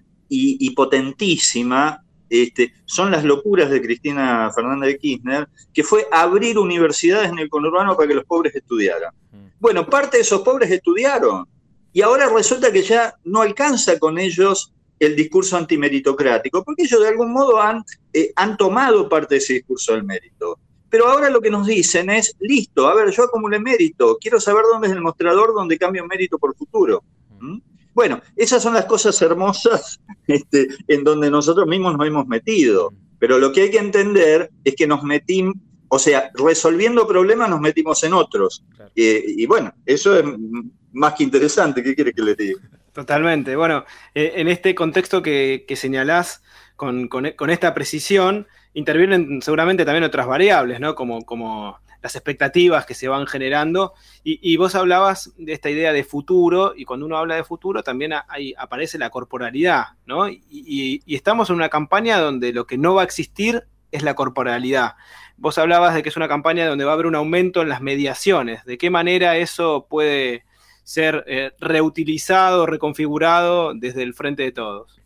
potentísima. 0.75 2.02
Este, 2.33 2.73
son 2.87 3.11
las 3.11 3.25
locuras 3.25 3.68
de 3.68 3.83
Cristina 3.83 4.51
Fernández 4.55 4.92
de 4.92 4.99
Kirchner, 4.99 5.49
que 5.71 5.85
fue 5.85 6.07
abrir 6.11 6.59
universidades 6.59 7.29
en 7.29 7.38
el 7.38 7.51
conurbano 7.51 7.95
para 7.95 8.09
que 8.09 8.14
los 8.14 8.25
pobres 8.25 8.55
estudiaran. 8.55 9.12
Mm. 9.31 9.49
Bueno, 9.61 9.85
parte 9.85 10.16
de 10.16 10.23
esos 10.23 10.40
pobres 10.40 10.71
estudiaron 10.71 11.47
y 11.92 12.01
ahora 12.01 12.31
resulta 12.35 12.73
que 12.73 12.81
ya 12.81 13.14
no 13.25 13.42
alcanza 13.42 13.99
con 13.99 14.18
ellos 14.18 14.73
el 14.99 15.14
discurso 15.14 15.59
antimeritocrático, 15.59 16.64
porque 16.64 16.85
ellos 16.85 17.03
de 17.03 17.09
algún 17.09 17.35
modo 17.35 17.61
han, 17.61 17.85
eh, 18.14 18.33
han 18.35 18.57
tomado 18.57 19.11
parte 19.11 19.35
de 19.35 19.38
ese 19.40 19.53
discurso 19.53 19.92
del 19.92 20.05
mérito. 20.05 20.59
Pero 20.88 21.09
ahora 21.09 21.29
lo 21.29 21.42
que 21.42 21.51
nos 21.51 21.66
dicen 21.66 22.09
es, 22.09 22.35
listo, 22.40 22.88
a 22.88 22.95
ver, 22.95 23.11
yo 23.11 23.25
acumulé 23.25 23.59
mérito, 23.59 24.16
quiero 24.18 24.40
saber 24.40 24.64
dónde 24.73 24.88
es 24.88 24.95
el 24.95 25.03
mostrador 25.03 25.53
donde 25.53 25.77
cambio 25.77 26.07
mérito 26.07 26.38
por 26.38 26.57
futuro. 26.57 27.05
Bueno, 27.95 28.21
esas 28.37 28.63
son 28.63 28.75
las 28.75 28.87
cosas 28.87 29.21
hermosas 29.23 30.01
este, 30.27 30.69
en 30.89 31.05
donde 31.05 31.31
nosotros 31.31 31.67
mismos 31.67 31.97
nos 31.97 32.07
hemos 32.07 32.27
metido. 32.27 32.93
Pero 33.19 33.39
lo 33.39 33.53
que 33.53 33.63
hay 33.63 33.71
que 33.71 33.79
entender 33.79 34.51
es 34.65 34.75
que 34.75 34.87
nos 34.87 35.03
metimos, 35.03 35.55
o 35.89 35.99
sea, 35.99 36.31
resolviendo 36.35 37.07
problemas 37.07 37.49
nos 37.49 37.61
metimos 37.61 38.03
en 38.03 38.15
otros. 38.15 38.65
y 38.95 39.47
bueno, 39.47 39.73
eso 39.87 40.19
es 40.19 40.25
más 40.93 41.15
que 41.15 41.25
interesante. 41.25 41.83
¿Qué 41.83 41.95
quiere 41.95 42.13
que 42.13 42.23
le 42.23 42.35
diga? 42.35 42.61
Totalmente. 42.93 43.57
Bueno, 43.57 43.85
eh, 44.15 44.33
en 44.37 44.49
este 44.49 44.75
contexto 44.75 45.23
que, 45.23 45.65
señalás 45.77 46.43
con, 46.77 47.09
con 47.09 47.51
esta 47.51 47.75
precisión, 47.75 48.47
intervienen 48.75 49.41
seguramente 49.43 49.85
también 49.85 50.05
otras 50.05 50.27
variables, 50.27 50.81
¿no? 50.81 50.95
Como, 50.95 51.25
como 51.25 51.79
las 52.03 52.17
expectativas 52.17 52.85
que 52.85 52.95
se 52.95 53.09
van 53.09 53.27
generando. 53.27 53.95
Y, 54.25 54.57
vos 54.57 54.75
hablabas 54.75 55.33
de 55.37 55.53
esta 55.53 55.71
idea 55.71 55.93
de 55.93 56.05
futuro, 56.05 56.75
y 56.77 56.85
cuando 56.85 57.07
uno 57.07 57.17
habla 57.17 57.37
de 57.37 57.45
futuro 57.45 57.83
también 57.83 58.12
aparece 58.57 58.99
la 58.99 59.11
corporalidad, 59.11 59.85
¿no? 60.07 60.29
Y, 60.29 61.03
estamos 61.07 61.51
en 61.51 61.57
una 61.57 61.69
campaña 61.69 62.19
donde 62.19 62.53
lo 62.53 62.67
que 62.67 62.79
no 62.79 62.95
va 62.95 63.03
a 63.03 63.05
existir 63.05 63.65
es 63.91 64.03
la 64.03 64.15
corporalidad. 64.15 64.95
Vos 65.37 65.59
hablabas 65.59 65.95
de 65.95 66.03
que 66.03 66.09
es 66.09 66.17
una 66.17 66.29
campaña 66.29 66.67
donde 66.67 66.85
va 66.85 66.93
a 66.93 66.95
haber 66.95 67.07
un 67.07 67.15
aumento 67.15 67.62
en 67.62 67.69
las 67.69 67.81
mediaciones. 67.81 68.65
¿De 68.65 68.79
qué 68.79 68.91
manera 68.91 69.37
eso 69.37 69.87
puede 69.88 70.45
ser 70.83 71.25
eh, 71.27 71.53
reutilizado, 71.61 72.67
reconfigurado 72.67 73.75
desde 73.75 74.03
el 74.03 74.15
frente 74.15 74.43
de 74.43 74.53
todos? 74.53 75.03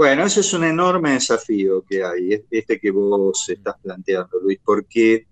Bueno, 0.00 0.24
ese 0.24 0.40
es 0.40 0.54
un 0.54 0.64
enorme 0.64 1.12
desafío 1.12 1.84
que 1.86 2.02
hay, 2.02 2.42
este 2.50 2.80
que 2.80 2.90
vos 2.90 3.48
estás 3.48 3.74
planteando, 3.82 4.38
Luis, 4.40 4.58
porque, 4.64 5.26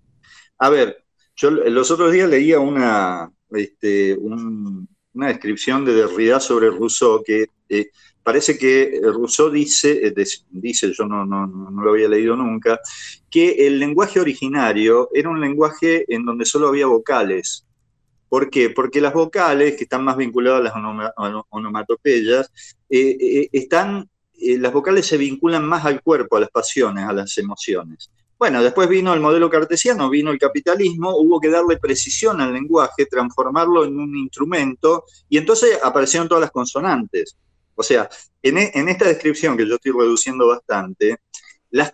a 0.59 0.69
ver, 0.69 1.03
yo 1.35 1.49
los 1.51 1.89
otros 1.89 2.11
días 2.11 2.29
leía 2.29 2.59
una, 2.59 3.31
este, 3.51 4.17
una 4.17 5.27
descripción 5.27 5.85
de 5.85 5.93
Derrida 5.93 6.39
sobre 6.39 6.69
Rousseau, 6.69 7.23
que 7.23 7.47
eh, 7.69 7.91
parece 8.21 8.57
que 8.57 8.99
Rousseau 9.01 9.49
dice, 9.49 10.07
eh, 10.07 10.13
dice 10.49 10.91
yo 10.91 11.05
no, 11.05 11.25
no, 11.25 11.47
no 11.47 11.81
lo 11.81 11.91
había 11.91 12.09
leído 12.09 12.35
nunca, 12.35 12.79
que 13.29 13.67
el 13.67 13.79
lenguaje 13.79 14.19
originario 14.19 15.09
era 15.13 15.29
un 15.29 15.39
lenguaje 15.39 16.03
en 16.13 16.25
donde 16.25 16.43
solo 16.45 16.67
había 16.67 16.87
vocales. 16.87 17.65
¿Por 18.27 18.49
qué? 18.49 18.69
Porque 18.69 19.01
las 19.01 19.13
vocales, 19.13 19.75
que 19.75 19.85
están 19.85 20.03
más 20.03 20.17
vinculadas 20.17 20.73
a 20.75 21.29
las 21.29 21.43
onomatopeyas, 21.49 22.51
eh, 22.89 23.49
están 23.51 24.09
las 24.41 24.71
vocales 24.71 25.05
se 25.05 25.17
vinculan 25.17 25.65
más 25.65 25.85
al 25.85 26.01
cuerpo, 26.01 26.37
a 26.37 26.39
las 26.39 26.49
pasiones, 26.49 27.05
a 27.05 27.11
las 27.11 27.37
emociones. 27.37 28.09
Bueno, 28.39 28.63
después 28.63 28.87
vino 28.87 29.13
el 29.13 29.19
modelo 29.19 29.49
cartesiano, 29.49 30.09
vino 30.09 30.31
el 30.31 30.39
capitalismo, 30.39 31.13
hubo 31.17 31.41
que 31.41 31.49
darle 31.49 31.77
precisión 31.77 32.39
al 32.39 32.53
lenguaje, 32.53 33.05
transformarlo 33.05 33.83
en 33.83 33.99
un 33.99 34.15
instrumento, 34.15 35.03
y 35.27 35.37
entonces 35.37 35.77
aparecieron 35.83 36.29
todas 36.29 36.41
las 36.43 36.51
consonantes. 36.51 37.35
O 37.75 37.83
sea, 37.83 38.09
en, 38.41 38.57
e, 38.57 38.71
esta 38.73 39.05
descripción 39.05 39.57
que 39.57 39.67
yo 39.67 39.75
estoy 39.75 39.91
reduciendo 39.91 40.47
bastante, 40.47 41.17
las, 41.69 41.91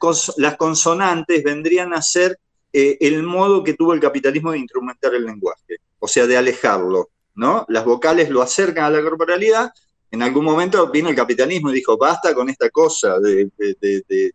consonantes 0.57 1.43
vendrían 1.43 1.93
a 1.95 2.01
ser 2.03 2.39
eh, 2.71 2.97
el 3.01 3.23
modo 3.23 3.63
que 3.63 3.73
tuvo 3.73 3.93
el 3.93 3.99
capitalismo 3.99 4.51
de 4.51 4.59
instrumentar 4.59 5.15
el 5.15 5.25
lenguaje, 5.25 5.77
o 5.97 6.07
sea, 6.07 6.27
de 6.27 6.37
alejarlo. 6.37 7.09
¿no? 7.33 7.65
Las 7.69 7.85
vocales 7.85 8.29
lo 8.29 8.43
acercan 8.43 8.85
a 8.85 8.89
la 8.91 9.01
corporalidad 9.01 9.71
en 10.15 10.23
algún 10.23 10.45
momento 10.45 10.89
vino 10.89 11.09
el 11.09 11.15
capitalismo 11.15 11.69
y 11.69 11.73
dijo, 11.73 11.97
basta 11.97 12.33
con 12.33 12.49
esta 12.49 12.69
cosa 12.69 13.19
de, 13.19 13.49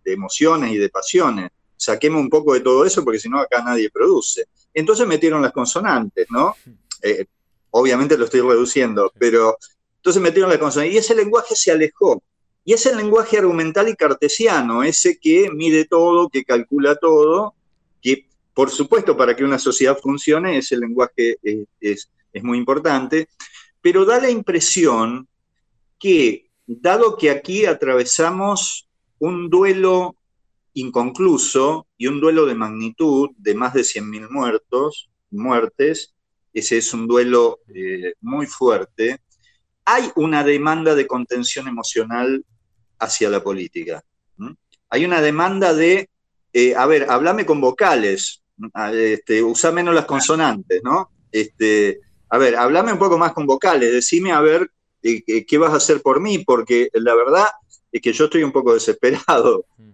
emociones 0.05 0.73
y 0.73 0.77
de 0.77 0.89
pasiones, 0.91 1.51
saquemos 1.81 2.21
un 2.21 2.29
poco 2.29 2.53
de 2.53 2.61
todo 2.61 2.85
eso 2.85 3.03
porque 3.03 3.19
si 3.19 3.29
no 3.29 3.41
acá 3.41 3.63
nadie 3.63 3.91
produce. 3.91 4.45
Entonces 4.75 5.07
metieron 5.07 5.41
las 5.41 5.53
consonantes, 5.53 6.27
¿no? 6.31 6.55
Eh, 7.03 7.25
obviamente 7.71 8.19
lo 8.19 8.27
estoy 8.27 8.43
reduciendo, 8.43 9.11
pero 9.19 9.57
entonces 9.97 10.21
metieron 10.21 10.51
las 10.51 10.59
consonantes 10.59 10.95
y 10.95 10.99
ese 10.99 11.15
lenguaje 11.15 11.57
se 11.57 11.73
alejó. 11.73 12.23
Y 12.65 12.75
es 12.75 12.85
el 12.85 12.99
lenguaje 12.99 13.39
argumental 13.39 13.89
y 13.89 13.97
cartesiano, 13.97 14.83
ese 14.83 15.19
que 15.19 15.51
mide 15.51 15.87
todo, 15.87 16.29
que 16.29 16.45
calcula 16.45 16.97
todo, 16.97 17.55
que 18.03 18.27
por 18.53 18.71
supuesto 18.71 19.17
para 19.17 19.35
que 19.35 19.43
una 19.43 19.59
sociedad 19.59 19.97
funcione 19.97 20.59
ese 20.59 20.77
lenguaje 20.77 21.37
es, 21.81 22.11
es 22.33 22.45
muy 22.45 22.59
importante, 22.59 23.29
pero 23.81 24.05
da 24.05 24.21
la 24.21 24.31
impresión 24.31 25.27
que, 25.99 26.51
dado 26.67 27.17
que 27.17 27.31
aquí 27.31 27.65
atravesamos 27.65 28.87
un 29.19 29.49
duelo 29.49 30.20
inconcluso 30.75 31.87
y 31.97 32.07
un 32.07 32.21
duelo 32.21 32.47
de 32.47 32.55
magnitud 32.55 33.31
de 33.37 33.55
más 33.55 33.75
de 33.75 33.83
100.000 33.83 34.29
muertos, 34.31 35.11
muertes, 35.31 36.15
ese 36.53 36.79
es 36.79 36.93
un 36.93 37.07
duelo 37.07 37.61
eh, 37.75 38.15
muy 38.21 38.47
fuerte, 38.47 39.21
hay 39.85 40.11
una 40.17 40.45
demanda 40.45 40.95
de 40.95 41.07
contención 41.07 41.69
emocional 41.69 42.45
hacia 42.99 43.31
la 43.31 43.43
política. 43.43 44.03
Hay 44.93 45.05
una 45.05 45.21
demanda 45.21 45.73
de, 45.73 46.11
eh, 46.53 46.75
a 46.75 46.85
ver, 46.87 47.07
háblame 47.09 47.47
con 47.47 47.61
vocales, 47.61 48.43
este, 48.93 49.43
usa 49.43 49.71
menos 49.71 49.95
las 49.95 50.05
consonantes, 50.05 50.81
¿no? 50.83 51.11
Este, 51.31 52.01
a 52.29 52.39
ver, 52.39 52.57
háblame 52.57 52.93
un 52.93 52.99
poco 52.99 53.17
más 53.17 53.33
con 53.33 53.47
vocales, 53.47 53.93
decime 53.93 54.33
a 54.33 54.41
ver 54.41 54.69
¿qué 55.03 55.59
vas 55.59 55.73
a 55.73 55.77
hacer 55.77 56.03
por 56.03 56.21
mí? 56.21 56.39
Porque 56.39 56.89
la 56.95 57.15
verdad 57.15 57.47
es 57.91 58.01
que 58.01 58.13
yo 58.13 58.27
estoy 58.27 58.43
un 58.43 58.53
poco 58.53 58.75
desesperado 58.75 59.67
mm. 59.77 59.91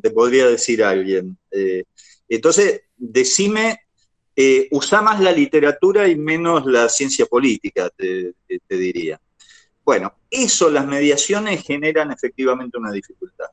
Te 0.00 0.10
podría 0.10 0.46
decir 0.46 0.82
alguien. 0.82 1.36
Eh, 1.50 1.84
entonces, 2.28 2.82
decime, 2.96 3.80
eh, 4.34 4.68
usa 4.70 5.02
más 5.02 5.20
la 5.20 5.32
literatura 5.32 6.08
y 6.08 6.16
menos 6.16 6.66
la 6.66 6.88
ciencia 6.88 7.26
política, 7.26 7.90
te, 7.96 8.34
diría. 8.68 9.20
Bueno, 9.84 10.14
eso, 10.30 10.68
las 10.68 10.86
mediaciones 10.86 11.62
generan 11.62 12.10
efectivamente 12.10 12.78
una 12.78 12.92
dificultad. 12.92 13.46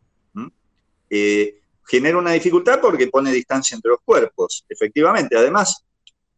eh, 1.10 1.60
genera 1.86 2.18
una 2.18 2.32
dificultad 2.32 2.80
porque 2.82 3.08
pone 3.08 3.32
distancia 3.32 3.76
entre 3.76 3.92
los 3.92 4.00
cuerpos, 4.04 4.66
efectivamente. 4.70 5.38
Además, 5.38 5.84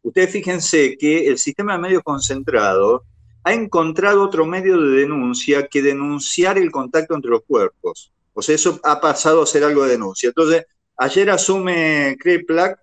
ustedes 0.01 0.31
fíjense 0.31 0.97
que 0.97 1.27
el 1.27 1.37
sistema 1.37 1.73
de 1.73 1.79
medios 1.79 2.03
concentrado 2.03 3.05
ha 3.43 3.53
encontrado 3.53 4.23
otro 4.23 4.45
medio 4.45 4.81
de 4.81 5.01
denuncia 5.01 5.67
que 5.67 5.81
denunciar 5.81 6.57
el 6.57 6.71
contacto 6.71 7.13
entre 7.13 7.29
los 7.29 7.43
cuerpos. 7.45 8.11
O 8.35 8.41
sea, 8.41 8.53
eso 8.53 8.79
ha 8.83 9.01
pasado 9.01 9.41
a 9.41 9.47
ser 9.47 9.63
algo 9.63 9.83
de 9.83 9.91
denuncia. 9.91 10.27
Entonces, 10.27 10.65
ayer 10.97 11.29
asume 11.31 12.15
Kreplak 12.19 12.79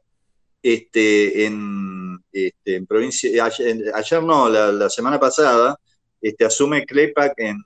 este, 0.63 1.45
en, 1.45 2.19
este, 2.33 2.77
en 2.77 2.87
provincia, 2.87 3.45
ayer, 3.45 4.23
no, 4.23 4.49
la, 4.49 4.89
semana 4.89 5.21
pasada, 5.21 5.79
este, 6.21 6.45
asume 6.45 6.87
Klepak 6.87 7.35
en, 7.37 7.57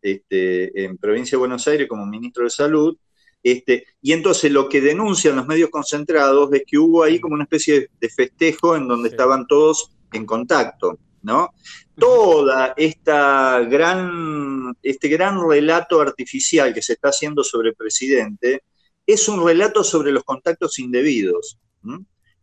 este, 0.00 0.84
en 0.84 0.96
provincia 0.96 1.32
de 1.32 1.40
Buenos 1.40 1.66
Aires 1.68 1.88
como 1.88 2.06
ministro 2.06 2.44
de 2.44 2.50
Salud, 2.50 2.96
este, 3.42 3.86
y 4.00 4.12
entonces 4.12 4.50
lo 4.50 4.68
que 4.68 4.80
denuncian 4.80 5.36
los 5.36 5.46
medios 5.46 5.68
concentrados 5.68 6.50
es 6.54 6.62
que 6.66 6.78
hubo 6.78 7.02
ahí 7.02 7.20
como 7.20 7.34
una 7.34 7.44
especie 7.44 7.90
de 8.00 8.08
festejo 8.08 8.74
en 8.74 8.88
donde 8.88 9.10
estaban 9.10 9.46
todos 9.46 9.90
en 10.12 10.24
contacto, 10.24 10.98
¿no? 11.22 11.50
Toda 11.96 12.74
esta 12.76 13.60
gran, 13.60 14.76
este 14.82 15.08
gran 15.08 15.48
relato 15.48 16.00
artificial 16.00 16.74
que 16.74 16.82
se 16.82 16.94
está 16.94 17.08
haciendo 17.08 17.44
sobre 17.44 17.70
el 17.70 17.74
presidente 17.76 18.64
es 19.06 19.28
un 19.28 19.44
relato 19.44 19.84
sobre 19.84 20.10
los 20.10 20.24
contactos 20.24 20.78
indebidos. 20.78 21.58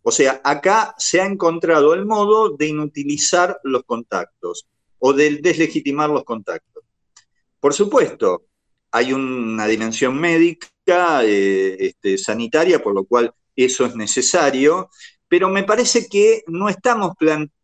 O 0.04 0.12
sea, 0.12 0.42
acá 0.44 0.96
se 0.98 1.22
ha 1.22 1.26
encontrado 1.26 1.94
el 1.94 2.06
modo 2.06 2.50
de 2.50 2.68
inutilizar 2.68 3.60
los 3.64 3.84
contactos 3.84 4.68
o 5.00 5.14
de 5.14 5.38
deslegitimar 5.38 6.10
los 6.10 6.24
contactos. 6.24 6.84
Por 7.60 7.74
supuesto, 7.74 8.46
hay 8.92 9.14
una 9.14 9.68
dimensión 9.68 10.20
médica 10.20 11.24
eh, 11.24 11.78
este, 11.80 12.18
sanitaria, 12.18 12.82
por 12.82 12.94
lo 12.94 13.06
cual 13.06 13.34
eso 13.56 13.86
es 13.86 13.96
necesario, 13.96 14.90
pero 15.28 15.50
me 15.50 15.64
parece 15.64 16.08
que 16.08 16.44
no, 16.48 16.68
estamos 16.70 17.14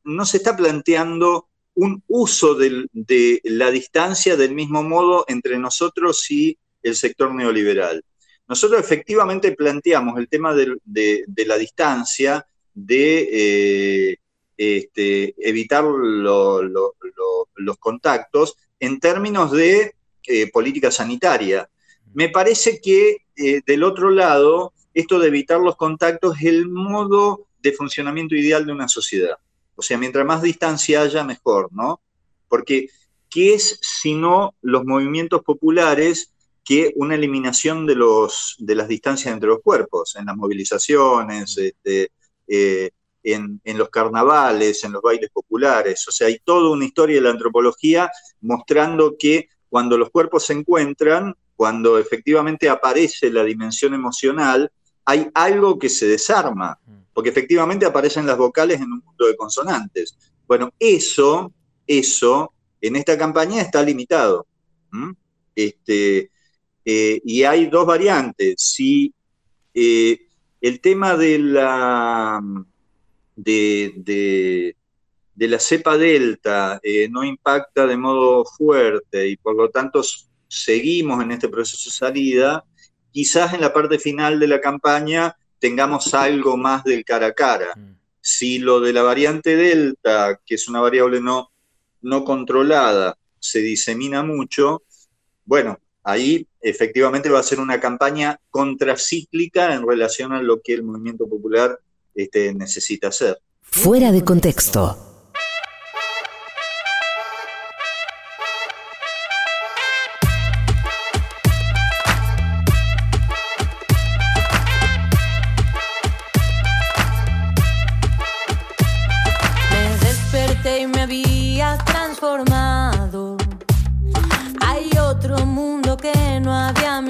no 0.03 0.25
se 0.25 0.37
está 0.37 0.55
planteando 0.55 1.46
un 1.77 2.03
uso 2.07 2.55
de 2.55 3.41
la 3.43 3.71
distancia 3.71 4.35
del 4.35 4.53
mismo 4.53 4.83
modo 4.83 5.25
entre 5.27 5.59
nosotros 5.59 6.29
y 6.31 6.57
el 6.81 6.95
sector 6.95 7.33
neoliberal. 7.33 8.03
Nosotros 8.47 8.79
efectivamente 8.79 9.51
planteamos 9.51 10.17
el 10.17 10.27
tema 10.27 10.55
de, 10.55 11.25
la 11.45 11.57
distancia, 11.57 12.47
de 12.73 13.29
eh, 13.31 14.17
este, 14.55 15.35
evitar 15.37 15.83
los 15.83 17.77
contactos 17.79 18.55
en 18.79 18.99
términos 18.99 19.51
de 19.51 19.93
eh, 20.25 20.49
política 20.51 20.89
sanitaria. 20.91 21.69
Me 22.13 22.29
parece 22.29 22.79
que 22.81 23.25
eh, 23.35 23.61
del 23.65 23.83
otro 23.83 24.09
lado, 24.09 24.73
esto 24.93 25.19
de 25.19 25.27
evitar 25.27 25.59
los 25.59 25.75
contactos 25.75 26.37
es 26.37 26.45
el 26.45 26.69
modo 26.69 27.47
de 27.61 27.73
funcionamiento 27.73 28.35
ideal 28.35 28.65
de 28.65 28.71
una 28.71 28.87
sociedad. 28.87 29.37
O 29.77 29.83
sea, 29.83 29.97
mientras 29.97 30.25
más 30.25 30.41
distancia 30.41 31.01
haya, 31.01 31.23
mejor, 31.23 31.69
¿no? 31.71 32.01
Porque, 32.49 32.89
¿qué 33.29 33.53
es 33.53 33.79
sino 33.81 34.55
los 34.61 34.83
movimientos 34.85 35.43
populares 35.43 36.33
que 36.65 36.93
una 36.95 37.15
eliminación 37.15 37.85
de, 37.85 37.95
los, 37.95 38.55
de 38.57 38.75
las 38.75 38.87
distancias 38.87 39.31
entre 39.33 39.49
los 39.49 39.61
cuerpos, 39.61 40.15
en 40.15 40.25
las 40.25 40.35
movilizaciones, 40.35 41.57
este, 41.57 42.11
eh, 42.47 42.89
en, 43.23 43.61
en, 43.63 43.77
los 43.77 43.89
carnavales, 43.89 44.83
en 44.83 44.93
los 44.93 45.01
bailes 45.03 45.29
populares? 45.29 46.05
O 46.07 46.11
sea, 46.11 46.27
hay 46.27 46.39
toda 46.39 46.71
una 46.71 46.85
historia 46.85 47.17
de 47.17 47.21
la 47.21 47.29
antropología 47.29 48.09
mostrando 48.41 49.15
que 49.17 49.47
cuando 49.69 49.95
los 49.95 50.09
cuerpos 50.09 50.45
se 50.45 50.53
encuentran, 50.53 51.35
cuando 51.55 51.99
efectivamente 51.99 52.67
aparece 52.67 53.29
la 53.29 53.43
dimensión 53.43 53.93
emocional, 53.93 54.71
hay 55.09 55.29
algo 55.33 55.79
que 55.79 55.87
se 55.87 56.05
desarma, 56.05 56.77
mm. 56.85 57.13
porque 57.13 57.29
efectivamente 57.29 57.85
aparecen 57.85 58.27
las 58.27 58.37
vocales 58.37 58.81
en 58.81 58.91
un 58.91 59.01
mundo 59.03 59.25
de 59.25 59.37
consonantes. 59.37 60.17
Bueno, 60.45 60.69
eso, 60.77 61.53
eso, 61.87 62.53
en 62.81 62.97
esta 62.97 63.17
campaña 63.17 63.61
está 63.61 63.81
limitado. 63.81 64.45
Este, 65.55 66.29
eh, 66.83 67.21
y 67.23 67.43
hay 67.43 67.67
dos 67.67 67.85
variantes. 67.85 68.55
Si 68.57 69.13
eh, 69.73 70.27
el 70.59 70.81
tema 70.81 71.15
de 71.15 71.39
la, 71.39 72.41
de, 73.33 73.93
de, 73.95 75.47
la 75.47 75.59
cepa 75.59 75.97
delta 75.97 76.81
eh, 76.83 77.07
no 77.09 77.23
impacta 77.23 77.87
de 77.87 77.95
modo 77.95 78.43
fuerte 78.43 79.29
y 79.29 79.37
por 79.37 79.55
lo 79.55 79.69
tanto 79.69 80.01
seguimos 80.49 81.23
en 81.23 81.31
este 81.31 81.47
proceso 81.47 81.89
de 81.89 81.95
salida, 81.95 82.65
quizás 83.11 83.53
en 83.53 83.61
la 83.61 83.73
parte 83.73 83.99
final 83.99 84.39
de 84.39 84.47
la 84.47 84.61
campaña 84.61 85.35
tengamos 85.59 86.13
algo 86.13 86.57
más 86.57 86.83
del 86.83 87.03
cara 87.03 87.27
a 87.27 87.33
cara. 87.33 87.73
Mm. 87.75 87.97
Si 88.21 88.59
lo 88.59 88.79
de 88.79 88.93
la 88.93 89.03
variante 89.03 89.55
Delta, 89.55 90.39
que 90.45 90.55
es 90.55 90.67
una 90.67 90.81
variable 90.81 91.21
no, 91.21 91.51
no 92.01 92.23
controlada, 92.23 93.17
se 93.39 93.59
disemina 93.59 94.23
mucho, 94.23 94.83
bueno, 95.45 95.79
ahí 96.03 96.45
efectivamente 96.61 97.29
va 97.29 97.39
a 97.39 97.43
ser 97.43 97.59
una 97.59 97.79
campaña 97.79 98.39
contracíclica 98.49 99.73
en 99.73 99.87
relación 99.87 100.33
a 100.33 100.41
lo 100.41 100.61
que 100.61 100.73
el 100.73 100.83
movimiento 100.83 101.27
popular 101.27 101.79
este, 102.13 102.53
necesita 102.53 103.07
hacer. 103.07 103.39
Fuera 103.61 104.11
de 104.11 104.23
contexto. 104.23 105.16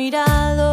mirado. 0.07 0.66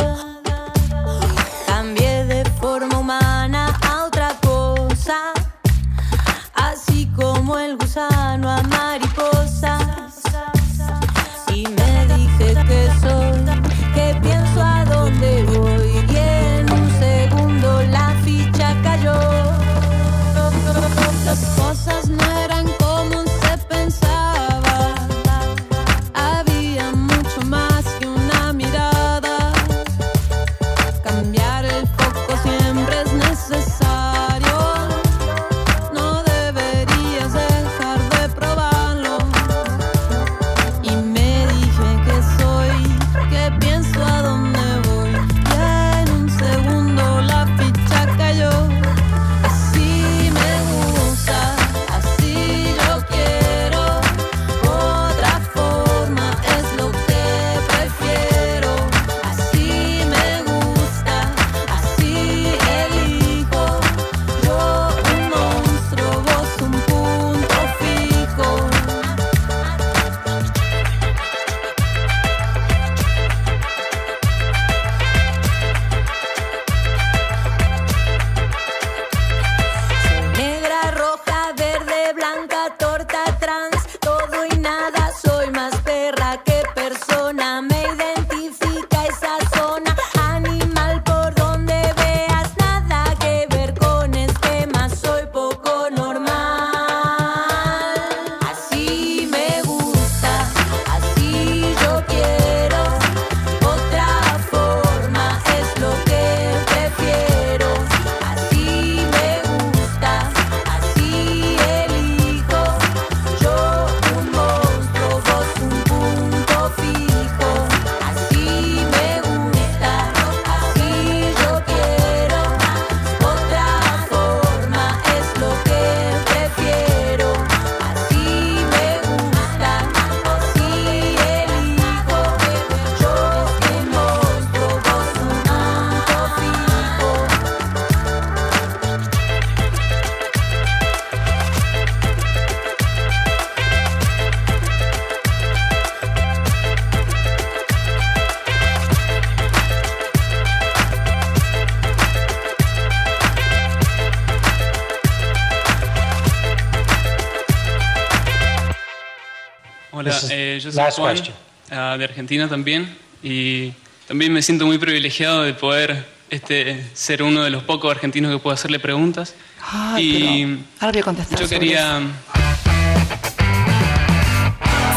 This 160.20 160.24
is 160.24 160.30
eh, 160.32 160.60
yo 160.62 160.72
soy 160.72 160.82
last 160.82 160.98
Juan, 160.98 161.16
question. 161.16 161.34
ah, 161.70 161.96
de 161.98 162.04
Argentina 162.04 162.48
también, 162.48 162.96
y 163.22 163.72
también 164.06 164.32
me 164.32 164.42
siento 164.42 164.66
muy 164.66 164.78
privilegiado 164.78 165.42
de 165.42 165.54
poder 165.54 166.06
este, 166.30 166.84
ser 166.94 167.22
uno 167.22 167.42
de 167.42 167.50
los 167.50 167.62
pocos 167.62 167.90
argentinos 167.90 168.32
que 168.32 168.38
puedo 168.38 168.54
hacerle 168.54 168.78
preguntas. 168.78 169.34
Ay, 169.60 170.04
y 170.04 170.64
ahora 170.80 170.92
voy 170.92 171.00
a 171.00 171.04
contestar 171.04 171.40
yo 171.40 171.48
quería... 171.48 172.00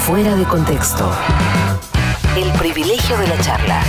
Fuera 0.05 0.35
de 0.35 0.45
contexto. 0.45 1.11
El 2.37 2.49
privilegio 2.59 3.17
de 3.17 3.27
la 3.27 3.41
charla. 3.41 3.83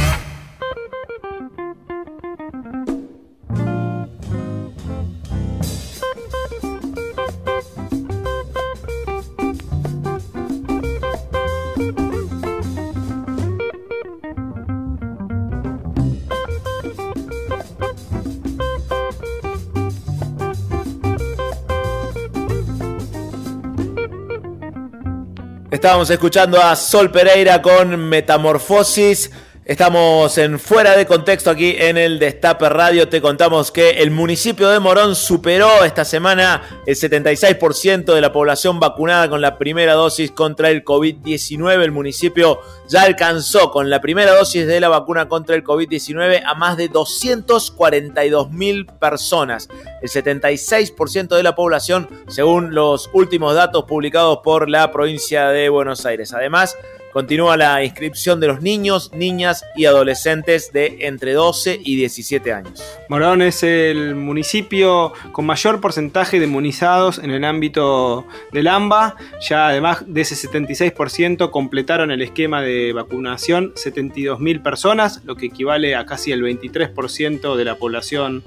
Estábamos 25.88 26.10
escuchando 26.10 26.60
a 26.60 26.76
Sol 26.76 27.10
Pereira 27.10 27.62
con 27.62 27.98
Metamorfosis. 28.10 29.30
Estamos 29.68 30.38
en 30.38 30.58
fuera 30.58 30.96
de 30.96 31.04
contexto 31.04 31.50
aquí 31.50 31.76
en 31.78 31.98
el 31.98 32.18
Destape 32.18 32.70
Radio. 32.70 33.10
Te 33.10 33.20
contamos 33.20 33.70
que 33.70 33.90
el 34.00 34.10
municipio 34.10 34.70
de 34.70 34.80
Morón 34.80 35.14
superó 35.14 35.84
esta 35.84 36.06
semana 36.06 36.62
el 36.86 36.96
76% 36.96 38.14
de 38.14 38.20
la 38.22 38.32
población 38.32 38.80
vacunada 38.80 39.28
con 39.28 39.42
la 39.42 39.58
primera 39.58 39.92
dosis 39.92 40.30
contra 40.30 40.70
el 40.70 40.86
COVID-19. 40.86 41.82
El 41.82 41.92
municipio 41.92 42.60
ya 42.88 43.02
alcanzó 43.02 43.70
con 43.70 43.90
la 43.90 44.00
primera 44.00 44.34
dosis 44.34 44.66
de 44.66 44.80
la 44.80 44.88
vacuna 44.88 45.28
contra 45.28 45.54
el 45.54 45.62
COVID-19 45.62 46.44
a 46.46 46.54
más 46.54 46.78
de 46.78 46.88
242 46.88 48.50
mil 48.50 48.86
personas. 48.86 49.68
El 50.00 50.08
76% 50.08 51.36
de 51.36 51.42
la 51.42 51.54
población 51.54 52.08
según 52.28 52.74
los 52.74 53.10
últimos 53.12 53.54
datos 53.54 53.84
publicados 53.84 54.38
por 54.42 54.70
la 54.70 54.90
provincia 54.90 55.50
de 55.50 55.68
Buenos 55.68 56.06
Aires. 56.06 56.32
Además, 56.32 56.74
Continúa 57.18 57.56
la 57.56 57.82
inscripción 57.82 58.38
de 58.38 58.46
los 58.46 58.62
niños, 58.62 59.10
niñas 59.12 59.64
y 59.74 59.86
adolescentes 59.86 60.72
de 60.72 60.98
entre 61.00 61.32
12 61.32 61.80
y 61.82 61.96
17 61.96 62.52
años. 62.52 62.80
Morón 63.08 63.42
es 63.42 63.64
el 63.64 64.14
municipio 64.14 65.12
con 65.32 65.44
mayor 65.44 65.80
porcentaje 65.80 66.38
de 66.38 66.44
inmunizados 66.46 67.18
en 67.18 67.32
el 67.32 67.44
ámbito 67.44 68.24
del 68.52 68.68
AMBA. 68.68 69.16
Ya 69.48 69.66
además 69.66 70.04
de 70.06 70.20
ese 70.20 70.36
76% 70.48 71.50
completaron 71.50 72.12
el 72.12 72.22
esquema 72.22 72.62
de 72.62 72.92
vacunación 72.92 73.74
72.000 73.74 74.62
personas, 74.62 75.20
lo 75.24 75.34
que 75.34 75.46
equivale 75.46 75.96
a 75.96 76.06
casi 76.06 76.30
el 76.30 76.44
23% 76.44 77.56
de 77.56 77.64
la 77.64 77.74
población 77.74 78.44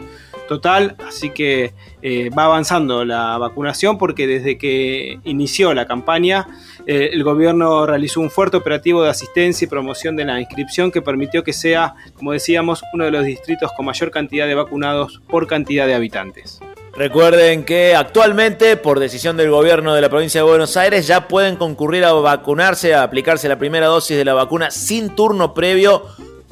total. 0.47 0.95
Así 1.05 1.31
que 1.31 1.73
eh, 2.01 2.29
va 2.29 2.45
avanzando 2.45 3.05
la 3.05 3.37
vacunación 3.37 3.97
porque 3.97 4.27
desde 4.27 4.57
que 4.57 5.19
inició 5.23 5.73
la 5.73 5.85
campaña 5.85 6.47
eh, 6.87 7.09
el 7.13 7.23
gobierno 7.23 7.85
realizó 7.85 8.21
un 8.21 8.29
fuerte 8.29 8.57
operativo 8.57 9.03
de 9.03 9.09
asistencia 9.09 9.65
y 9.65 9.69
promoción 9.69 10.15
de 10.15 10.25
la 10.25 10.39
inscripción 10.39 10.91
que 10.91 11.01
permitió 11.01 11.43
que 11.43 11.53
sea, 11.53 11.93
como 12.15 12.31
decíamos, 12.31 12.83
uno 12.93 13.05
de 13.05 13.11
los 13.11 13.25
distritos 13.25 13.71
con 13.75 13.85
mayor 13.85 14.11
cantidad 14.11 14.47
de 14.47 14.55
vacunados 14.55 15.21
por 15.27 15.47
cantidad 15.47 15.87
de 15.87 15.93
habitantes. 15.93 16.59
Recuerden 16.93 17.63
que 17.63 17.95
actualmente, 17.95 18.75
por 18.75 18.99
decisión 18.99 19.37
del 19.37 19.49
gobierno 19.49 19.93
de 19.93 20.01
la 20.01 20.09
provincia 20.09 20.41
de 20.41 20.47
Buenos 20.47 20.75
Aires, 20.75 21.07
ya 21.07 21.27
pueden 21.27 21.55
concurrir 21.55 22.03
a 22.03 22.11
vacunarse, 22.11 22.93
a 22.93 23.03
aplicarse 23.03 23.47
la 23.47 23.57
primera 23.57 23.87
dosis 23.87 24.17
de 24.17 24.25
la 24.25 24.33
vacuna 24.33 24.71
sin 24.71 25.15
turno 25.15 25.53
previo 25.53 26.03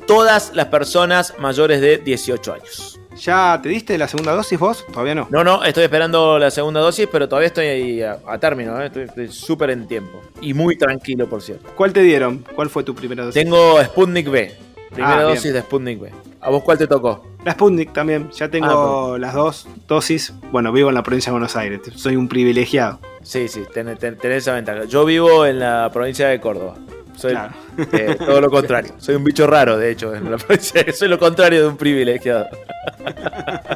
todas 0.08 0.52
las 0.56 0.68
personas 0.68 1.36
mayores 1.40 1.82
de 1.82 1.98
18 1.98 2.54
años. 2.54 2.99
¿Ya 3.20 3.60
te 3.62 3.70
diste 3.70 3.98
la 3.98 4.08
segunda 4.08 4.34
dosis 4.34 4.58
vos? 4.58 4.86
Todavía 4.92 5.16
no. 5.16 5.28
No, 5.30 5.44
no, 5.44 5.64
estoy 5.64 5.84
esperando 5.84 6.40
la 6.40 6.50
segunda 6.52 6.80
dosis, 6.80 7.08
pero 7.12 7.28
todavía 7.28 7.48
estoy 7.48 7.66
ahí 7.66 8.02
a, 8.02 8.20
a 8.28 8.38
término, 8.40 8.82
¿eh? 8.82 8.90
estoy 8.94 9.28
súper 9.30 9.72
en 9.72 9.88
tiempo. 9.88 10.22
Y 10.42 10.54
muy 10.54 10.78
tranquilo, 10.78 11.28
por 11.30 11.42
cierto. 11.42 11.70
¿Cuál 11.76 11.92
te 11.94 12.02
dieron? 12.02 12.46
¿Cuál 12.56 12.70
fue 12.70 12.84
tu 12.84 12.96
primera 12.96 13.26
dosis? 13.26 13.42
Tengo 13.44 13.84
Sputnik 13.84 14.30
B, 14.30 14.56
primera 14.94 15.14
Ah, 15.16 15.18
bien. 15.24 15.36
dosis 15.36 15.54
de 15.54 15.62
Sputnik 15.62 16.00
B. 16.00 16.12
¿A 16.42 16.50
vos 16.50 16.64
cuál 16.64 16.78
te 16.78 16.88
tocó? 16.88 17.26
La 17.44 17.52
Sputnik 17.54 17.92
también. 17.92 18.30
Ya 18.32 18.50
tengo 18.50 19.16
Ah, 19.16 19.18
las 19.20 19.34
dos 19.34 19.68
dosis. 19.88 20.34
Bueno, 20.52 20.72
vivo 20.72 20.88
en 20.90 20.96
la 20.96 21.04
provincia 21.04 21.30
de 21.32 21.34
Buenos 21.34 21.56
Aires. 21.58 21.82
Soy 21.96 22.16
un 22.16 22.30
privilegiado. 22.30 23.00
Sí, 23.22 23.48
sí, 23.50 23.64
ten- 23.74 23.98
ten- 23.98 24.18
tenés 24.18 24.38
esa 24.44 24.54
ventaja. 24.54 24.86
Yo 24.86 25.04
vivo 25.04 25.46
en 25.46 25.60
la 25.60 25.90
provincia 25.92 26.28
de 26.30 26.40
Córdoba. 26.40 26.76
Soy 27.18 27.32
Claro. 27.32 27.54
Eh, 27.94 28.16
todo 28.18 28.42
lo 28.42 28.50
contrario. 28.50 28.94
Soy 28.98 29.16
un 29.16 29.24
bicho 29.24 29.48
raro, 29.48 29.78
de 29.78 29.92
hecho, 29.92 30.14
en 30.16 30.30
la 30.32 30.38
provincia. 30.38 30.86
Soy 30.94 31.08
lo 31.08 31.20
contrario 31.20 31.62
de 31.62 31.68
un 31.68 31.78
privilegiado. 31.78 32.48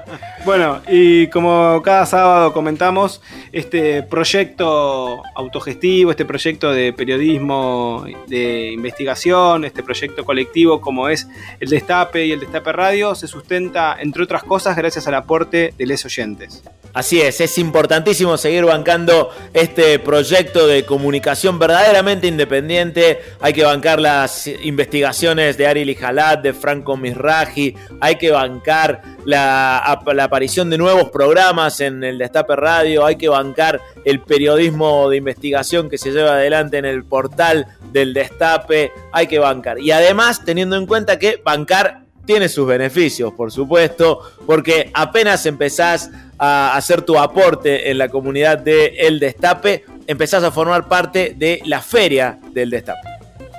Bueno, 0.45 0.81
y 0.89 1.27
como 1.27 1.81
cada 1.83 2.05
sábado 2.05 2.51
comentamos, 2.51 3.21
este 3.53 4.03
proyecto 4.03 5.23
autogestivo, 5.35 6.11
este 6.11 6.25
proyecto 6.25 6.73
de 6.73 6.91
periodismo, 6.91 8.05
de 8.27 8.73
investigación, 8.73 9.63
este 9.63 9.83
proyecto 9.83 10.25
colectivo 10.25 10.81
como 10.81 11.07
es 11.07 11.29
el 11.61 11.69
Destape 11.69 12.25
y 12.25 12.33
el 12.33 12.41
Destape 12.41 12.73
Radio, 12.73 13.15
se 13.15 13.27
sustenta, 13.27 13.95
entre 13.97 14.23
otras 14.23 14.43
cosas, 14.43 14.75
gracias 14.75 15.07
al 15.07 15.15
aporte 15.15 15.73
de 15.77 15.85
les 15.85 16.03
oyentes. 16.03 16.61
Así 16.93 17.19
es, 17.19 17.41
es 17.41 17.57
importantísimo 17.57 18.37
seguir 18.37 18.65
bancando 18.65 19.31
este 19.53 19.97
proyecto 19.97 20.67
de 20.67 20.85
comunicación 20.85 21.57
verdaderamente 21.57 22.27
independiente. 22.27 23.19
Hay 23.41 23.53
que 23.53 23.63
bancar 23.63 23.92
las 23.99 24.47
investigaciones 24.47 25.57
de 25.57 25.67
Ari 25.67 25.85
Lijalat, 25.85 26.41
de 26.41 26.53
Franco 26.53 26.97
Misraji. 26.97 27.75
Hay 27.99 28.15
que 28.15 28.31
bancar 28.31 29.01
la, 29.25 29.77
ap- 29.79 30.07
la 30.13 30.25
aparición 30.25 30.69
de 30.69 30.77
nuevos 30.77 31.09
programas 31.09 31.79
en 31.81 32.03
el 32.03 32.17
Destape 32.17 32.55
Radio. 32.55 33.05
Hay 33.05 33.15
que 33.15 33.29
bancar 33.29 33.81
el 34.05 34.19
periodismo 34.21 35.09
de 35.09 35.17
investigación 35.17 35.89
que 35.89 35.97
se 35.97 36.11
lleva 36.11 36.33
adelante 36.33 36.77
en 36.77 36.85
el 36.85 37.03
portal 37.03 37.67
del 37.91 38.13
Destape. 38.13 38.91
Hay 39.11 39.27
que 39.27 39.39
bancar. 39.39 39.79
Y 39.79 39.91
además, 39.91 40.43
teniendo 40.45 40.75
en 40.77 40.85
cuenta 40.85 41.19
que 41.19 41.41
bancar 41.43 42.03
tiene 42.25 42.47
sus 42.47 42.65
beneficios, 42.65 43.33
por 43.33 43.51
supuesto, 43.51 44.21
porque 44.45 44.89
apenas 44.93 45.45
empezás 45.45 46.09
a 46.37 46.75
hacer 46.75 47.01
tu 47.01 47.19
aporte 47.19 47.91
en 47.91 47.97
la 47.97 48.07
comunidad 48.07 48.57
de 48.57 48.95
El 48.97 49.19
Destape, 49.19 49.83
empezás 50.07 50.43
a 50.43 50.51
formar 50.51 50.87
parte 50.87 51.33
de 51.37 51.61
la 51.65 51.81
feria 51.81 52.39
del 52.51 52.69
Destape. 52.69 53.12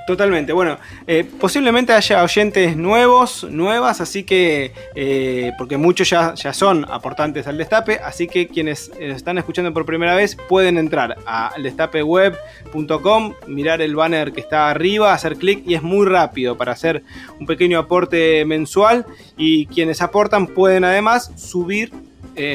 Totalmente, 0.07 0.53
bueno, 0.53 0.77
eh, 1.07 1.25
posiblemente 1.41 1.95
haya 1.95 2.23
oyentes 2.23 2.77
nuevos, 2.77 3.45
nuevas, 3.45 4.03
así 4.03 4.23
que, 4.25 4.73
eh, 4.95 5.53
porque 5.57 5.79
muchos 5.79 6.11
ya, 6.11 6.35
ya 6.35 6.53
son 6.53 6.85
aportantes 6.91 7.47
al 7.47 7.57
Destape, 7.57 8.01
así 8.05 8.29
que 8.29 8.47
quienes 8.47 8.91
eh, 8.99 9.13
están 9.13 9.39
escuchando 9.39 9.73
por 9.73 9.87
primera 9.87 10.15
vez 10.15 10.37
pueden 10.37 10.77
entrar 10.77 11.17
a 11.27 11.55
destapeweb.com, 11.57 13.35
mirar 13.47 13.81
el 13.81 13.97
banner 13.97 14.33
que 14.33 14.43
está 14.43 14.69
arriba, 14.69 15.15
hacer 15.15 15.37
clic 15.37 15.63
y 15.67 15.75
es 15.75 15.83
muy 15.83 16.07
rápido 16.07 16.59
para 16.59 16.73
hacer 16.73 17.03
un 17.41 17.47
pequeño 17.47 17.79
aporte 17.79 18.45
mensual 18.45 19.07
y 19.39 19.65
quienes 19.67 20.03
aportan 20.03 20.49
pueden 20.49 20.85
además 20.85 21.33
subir 21.37 21.93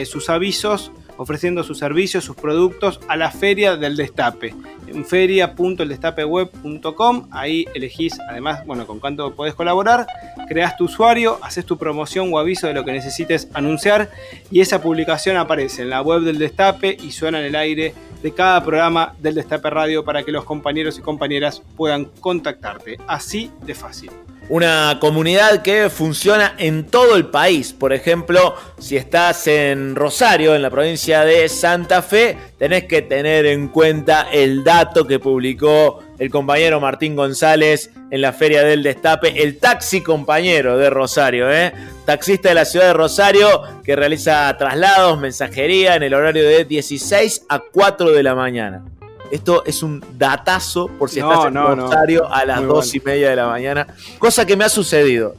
sus 0.04 0.30
avisos 0.30 0.92
ofreciendo 1.20 1.64
sus 1.66 1.78
servicios, 1.78 2.24
sus 2.24 2.38
productos 2.38 3.02
a 3.10 3.18
la 3.18 3.30
feria 3.30 3.76
del 3.76 3.98
destape. 3.98 4.56
En 4.88 5.04
feria.eldestapeweb.com, 5.06 7.28
ahí 7.32 7.66
elegís 7.76 8.18
además, 8.30 8.66
bueno, 8.66 8.88
con 8.88 9.02
cuánto 9.02 9.36
podés 9.36 9.54
colaborar, 9.54 10.08
creás 10.48 10.78
tu 10.78 10.86
usuario, 10.86 11.38
haces 11.44 11.66
tu 11.66 11.78
promoción 11.78 12.34
o 12.34 12.40
aviso 12.40 12.68
de 12.68 12.74
lo 12.74 12.86
que 12.86 12.94
necesites 12.94 13.50
anunciar 13.54 14.10
y 14.50 14.62
esa 14.62 14.82
publicación 14.82 15.36
aparece 15.36 15.82
en 15.82 15.90
la 15.90 16.02
web 16.02 16.22
del 16.22 16.40
destape 16.40 16.96
y 17.04 17.12
suena 17.12 17.42
en 17.42 17.48
el 17.48 17.58
aire 17.58 17.94
de 18.24 18.34
cada 18.34 18.64
programa 18.64 19.14
del 19.20 19.36
Destape 19.36 19.70
Radio 19.70 20.06
para 20.06 20.24
que 20.24 20.32
los 20.32 20.46
compañeros 20.46 20.98
y 20.98 21.02
compañeras 21.02 21.62
puedan 21.76 22.06
contactarte. 22.06 22.98
Así 23.08 23.52
de 23.66 23.76
fácil. 23.76 24.12
Una 24.50 24.98
comunidad 25.00 25.62
que 25.62 25.92
funciona 25.92 26.56
en 26.58 26.86
todo 26.86 27.16
el 27.16 27.28
país. 27.28 27.72
Por 27.72 27.94
ejemplo, 27.94 28.56
si 28.80 28.98
estás 28.98 29.46
en 29.46 29.96
Rosario, 29.96 30.56
en 30.56 30.64
la 30.64 30.72
provincia 30.72 31.24
de 31.24 31.48
Santa 31.50 32.02
Fe, 32.02 32.36
tenés 32.58 32.86
que 32.86 33.04
tener 33.04 33.46
en 33.46 33.68
cuenta 33.68 34.28
el 34.32 34.64
dato 34.64 35.06
que 35.06 35.20
publicó 35.20 36.04
el 36.18 36.32
compañero 36.32 36.80
Martín 36.80 37.16
González 37.16 37.92
en 38.10 38.22
la 38.22 38.34
Feria 38.34 38.64
del 38.64 38.82
Destape, 38.82 39.42
el 39.42 39.60
taxi 39.60 40.02
compañero 40.02 40.78
de 40.78 40.90
Rosario, 40.90 41.52
¿eh? 41.52 41.72
taxista 42.06 42.50
de 42.50 42.56
la 42.56 42.66
ciudad 42.66 42.88
de 42.88 42.94
Rosario 42.94 43.62
que 43.84 43.96
realiza 43.96 44.56
traslados, 44.58 45.20
mensajería 45.20 45.96
en 45.96 46.02
el 46.02 46.16
horario 46.16 46.44
de 46.44 46.66
16 46.66 47.46
a 47.50 47.60
4 47.60 48.12
de 48.12 48.24
la 48.24 48.34
mañana. 48.34 48.84
Esto 49.32 49.64
es 49.66 49.84
un 49.84 50.04
datazo 50.18 50.88
por 50.88 51.10
si 51.10 51.20
No, 51.20 51.32
estás 51.32 51.48
en 51.48 51.54
no, 51.54 51.76
no. 51.76 51.84
Rosario 51.88 52.32
a 52.32 52.46
las 52.46 52.60
Muy 52.60 52.68
2 52.68 52.96
y 52.96 53.00
media 53.02 53.30
de 53.30 53.36
la 53.36 53.48
mañana, 53.48 53.88
cosa 54.18 54.46
que 54.46 54.56
me 54.58 54.66
ha 54.66 54.70
sucedido. 54.70 55.36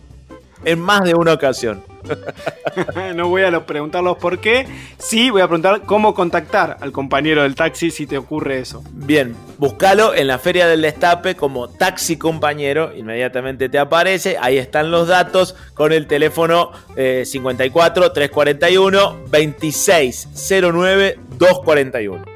en 0.64 0.78
más 0.80 1.02
de 1.04 1.14
una 1.14 1.32
ocasión. 1.32 1.82
no 3.14 3.28
voy 3.28 3.42
a 3.42 3.66
preguntarlos 3.66 4.16
por 4.18 4.38
qué. 4.38 4.66
Sí, 4.98 5.30
voy 5.30 5.42
a 5.42 5.46
preguntar 5.48 5.82
cómo 5.82 6.14
contactar 6.14 6.78
al 6.80 6.92
compañero 6.92 7.42
del 7.42 7.54
taxi 7.54 7.90
si 7.90 8.06
te 8.06 8.16
ocurre 8.18 8.58
eso. 8.60 8.82
Bien, 8.92 9.34
búscalo 9.58 10.14
en 10.14 10.26
la 10.26 10.38
Feria 10.38 10.66
del 10.66 10.82
Destape 10.82 11.34
como 11.34 11.68
taxi 11.68 12.16
compañero. 12.16 12.92
Inmediatamente 12.96 13.68
te 13.68 13.78
aparece. 13.78 14.36
Ahí 14.40 14.58
están 14.58 14.90
los 14.90 15.08
datos 15.08 15.56
con 15.74 15.92
el 15.92 16.06
teléfono 16.06 16.72
54 16.96 18.12
341 18.12 19.24
2609 19.30 21.18
241 21.38 22.29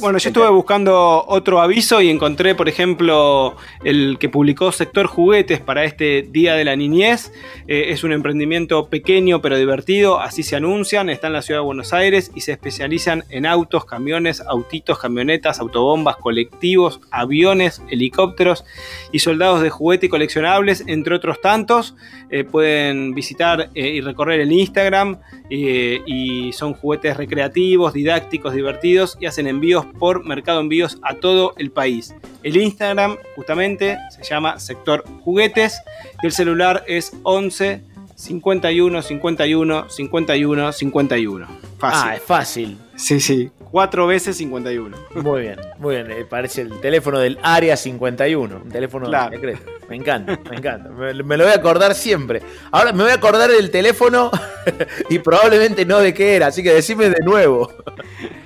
bueno, 0.00 0.18
yo 0.18 0.28
estuve 0.28 0.48
buscando 0.50 1.24
otro 1.26 1.60
aviso 1.60 2.00
y 2.00 2.10
encontré, 2.10 2.54
por 2.54 2.68
ejemplo, 2.68 3.56
el 3.82 4.18
que 4.18 4.28
publicó 4.28 4.72
Sector 4.72 5.06
Juguetes 5.06 5.60
para 5.60 5.84
este 5.84 6.22
Día 6.22 6.54
de 6.54 6.64
la 6.64 6.76
Niñez. 6.76 7.32
Eh, 7.66 7.86
es 7.88 8.04
un 8.04 8.12
emprendimiento 8.12 8.88
pequeño 8.88 9.40
pero 9.40 9.56
divertido, 9.56 10.20
así 10.20 10.42
se 10.42 10.56
anuncian. 10.56 11.08
Está 11.10 11.26
en 11.28 11.32
la 11.32 11.42
ciudad 11.42 11.60
de 11.60 11.64
Buenos 11.64 11.92
Aires 11.92 12.30
y 12.34 12.42
se 12.42 12.52
especializan 12.52 13.24
en 13.30 13.46
autos, 13.46 13.84
camiones, 13.84 14.40
autitos, 14.40 14.98
camionetas, 14.98 15.58
autobombas, 15.60 16.16
colectivos, 16.16 17.00
aviones, 17.10 17.82
helicópteros 17.90 18.64
y 19.12 19.18
soldados 19.20 19.62
de 19.62 19.70
juguete 19.70 20.06
y 20.06 20.08
coleccionables, 20.08 20.84
entre 20.86 21.14
otros 21.14 21.40
tantos. 21.40 21.96
Eh, 22.30 22.44
pueden 22.44 23.14
visitar 23.14 23.70
eh, 23.74 23.88
y 23.88 24.00
recorrer 24.00 24.40
el 24.40 24.52
Instagram 24.52 25.18
y 25.48 26.52
son 26.52 26.74
juguetes 26.74 27.16
recreativos, 27.16 27.92
didácticos, 27.92 28.54
divertidos 28.54 29.16
y 29.20 29.26
hacen 29.26 29.46
envíos 29.46 29.84
por 29.98 30.24
Mercado 30.24 30.60
Envíos 30.60 30.98
a 31.02 31.14
todo 31.14 31.54
el 31.56 31.70
país. 31.70 32.14
El 32.42 32.56
Instagram 32.56 33.18
justamente 33.36 33.98
se 34.10 34.22
llama 34.24 34.58
Sector 34.58 35.04
Juguetes 35.22 35.80
y 36.22 36.26
el 36.26 36.32
celular 36.32 36.84
es 36.86 37.12
11 37.22 37.82
51 38.14 39.02
51 39.02 39.90
51 39.90 40.72
51. 40.72 41.46
Fácil. 41.78 42.00
Ah, 42.02 42.16
es 42.16 42.22
fácil. 42.22 42.78
Sí, 42.96 43.20
sí. 43.20 43.50
Cuatro 43.74 44.06
veces 44.06 44.36
51. 44.36 44.96
Muy 45.16 45.40
bien, 45.40 45.56
muy 45.78 45.96
bien. 45.96 46.08
Eh, 46.08 46.24
parece 46.24 46.60
el 46.60 46.80
teléfono 46.80 47.18
del 47.18 47.40
Área 47.42 47.76
51. 47.76 48.60
Un 48.64 48.70
teléfono 48.70 49.10
secreto. 49.32 49.62
Me 49.88 49.96
encanta, 49.96 50.38
me 50.48 50.58
encanta. 50.58 50.90
Me, 50.90 51.12
me, 51.12 51.36
lo 51.36 51.42
voy 51.42 51.52
a 51.52 51.56
acordar 51.56 51.96
siempre. 51.96 52.40
Ahora 52.70 52.92
me 52.92 53.02
voy 53.02 53.10
a 53.10 53.16
acordar 53.16 53.50
del 53.50 53.72
teléfono 53.72 54.30
y 55.10 55.18
probablemente 55.18 55.84
no 55.84 55.98
de 55.98 56.14
qué 56.14 56.36
era. 56.36 56.46
Así 56.46 56.62
que 56.62 56.72
decime 56.72 57.10
de 57.10 57.18
nuevo. 57.24 57.68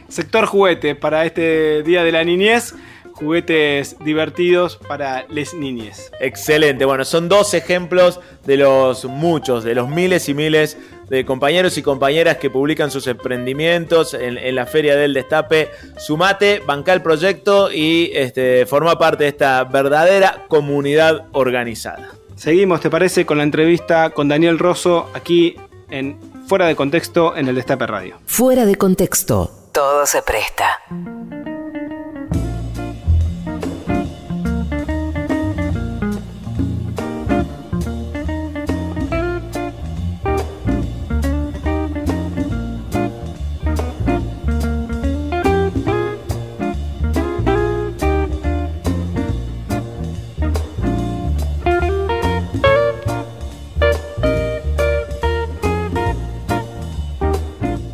Sector 0.08 0.46
juguete 0.46 0.94
para 0.94 1.26
este 1.26 1.82
Día 1.82 2.04
de 2.04 2.12
la 2.12 2.24
Niñez. 2.24 2.74
Juguetes 3.18 3.96
divertidos 4.04 4.76
para 4.76 5.26
les 5.28 5.52
niñes. 5.52 6.12
Excelente. 6.20 6.84
Bueno, 6.84 7.04
son 7.04 7.28
dos 7.28 7.52
ejemplos 7.52 8.20
de 8.44 8.56
los 8.56 9.04
muchos, 9.06 9.64
de 9.64 9.74
los 9.74 9.88
miles 9.88 10.28
y 10.28 10.34
miles 10.34 10.78
de 11.08 11.24
compañeros 11.24 11.76
y 11.78 11.82
compañeras 11.82 12.36
que 12.36 12.48
publican 12.48 12.92
sus 12.92 13.08
emprendimientos 13.08 14.14
en, 14.14 14.54
la 14.54 14.66
Feria 14.66 14.94
del 14.94 15.14
Destape. 15.14 15.70
Sumate, 15.96 16.62
banca 16.64 16.92
el 16.92 17.02
proyecto 17.02 17.72
y 17.72 18.10
este, 18.14 18.66
forma 18.66 18.98
parte 18.98 19.24
de 19.24 19.30
esta 19.30 19.64
verdadera 19.64 20.44
comunidad 20.46 21.26
organizada. 21.32 22.12
Seguimos, 22.36 22.80
¿te 22.80 22.88
parece? 22.88 23.26
Con 23.26 23.38
la 23.38 23.42
entrevista 23.42 24.10
con 24.10 24.28
Daniel 24.28 24.60
Rosso 24.60 25.10
aquí 25.12 25.56
en 25.90 26.18
Fuera 26.46 26.66
de 26.66 26.76
Contexto 26.76 27.36
en 27.36 27.48
el 27.48 27.56
Destape 27.56 27.86
Radio. 27.86 28.20
Fuera 28.26 28.64
de 28.64 28.76
Contexto 28.76 29.58
todo 29.78 30.06
se 30.06 30.22
presta. 30.22 30.80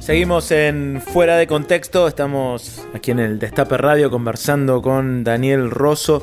Seguimos 0.05 0.51
en 0.51 1.01
Fuera 1.01 1.39
de 1.39 1.47
Contexto, 1.47 2.07
estamos 2.07 2.83
aquí 2.93 3.13
en 3.13 3.21
el 3.21 3.39
Destape 3.39 3.79
Radio 3.79 4.11
conversando 4.11 4.83
con 4.83 5.25
Daniel 5.25 5.71
Rosso. 5.71 6.23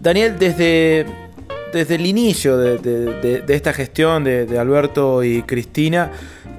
Daniel, 0.00 0.40
desde, 0.40 1.06
desde 1.72 1.94
el 1.94 2.04
inicio 2.04 2.56
de, 2.56 3.44
esta 3.46 3.72
gestión 3.72 4.24
de, 4.24 4.58
Alberto 4.58 5.22
y 5.22 5.44
Cristina, 5.44 6.10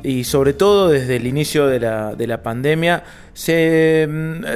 y 0.03 0.24
sobre 0.24 0.53
todo 0.53 0.88
desde 0.88 1.18
el 1.18 1.28
inicio 1.28 1.68
de 1.68 1.82
la, 1.82 2.41
pandemia, 2.41 3.03
se, 3.34 4.07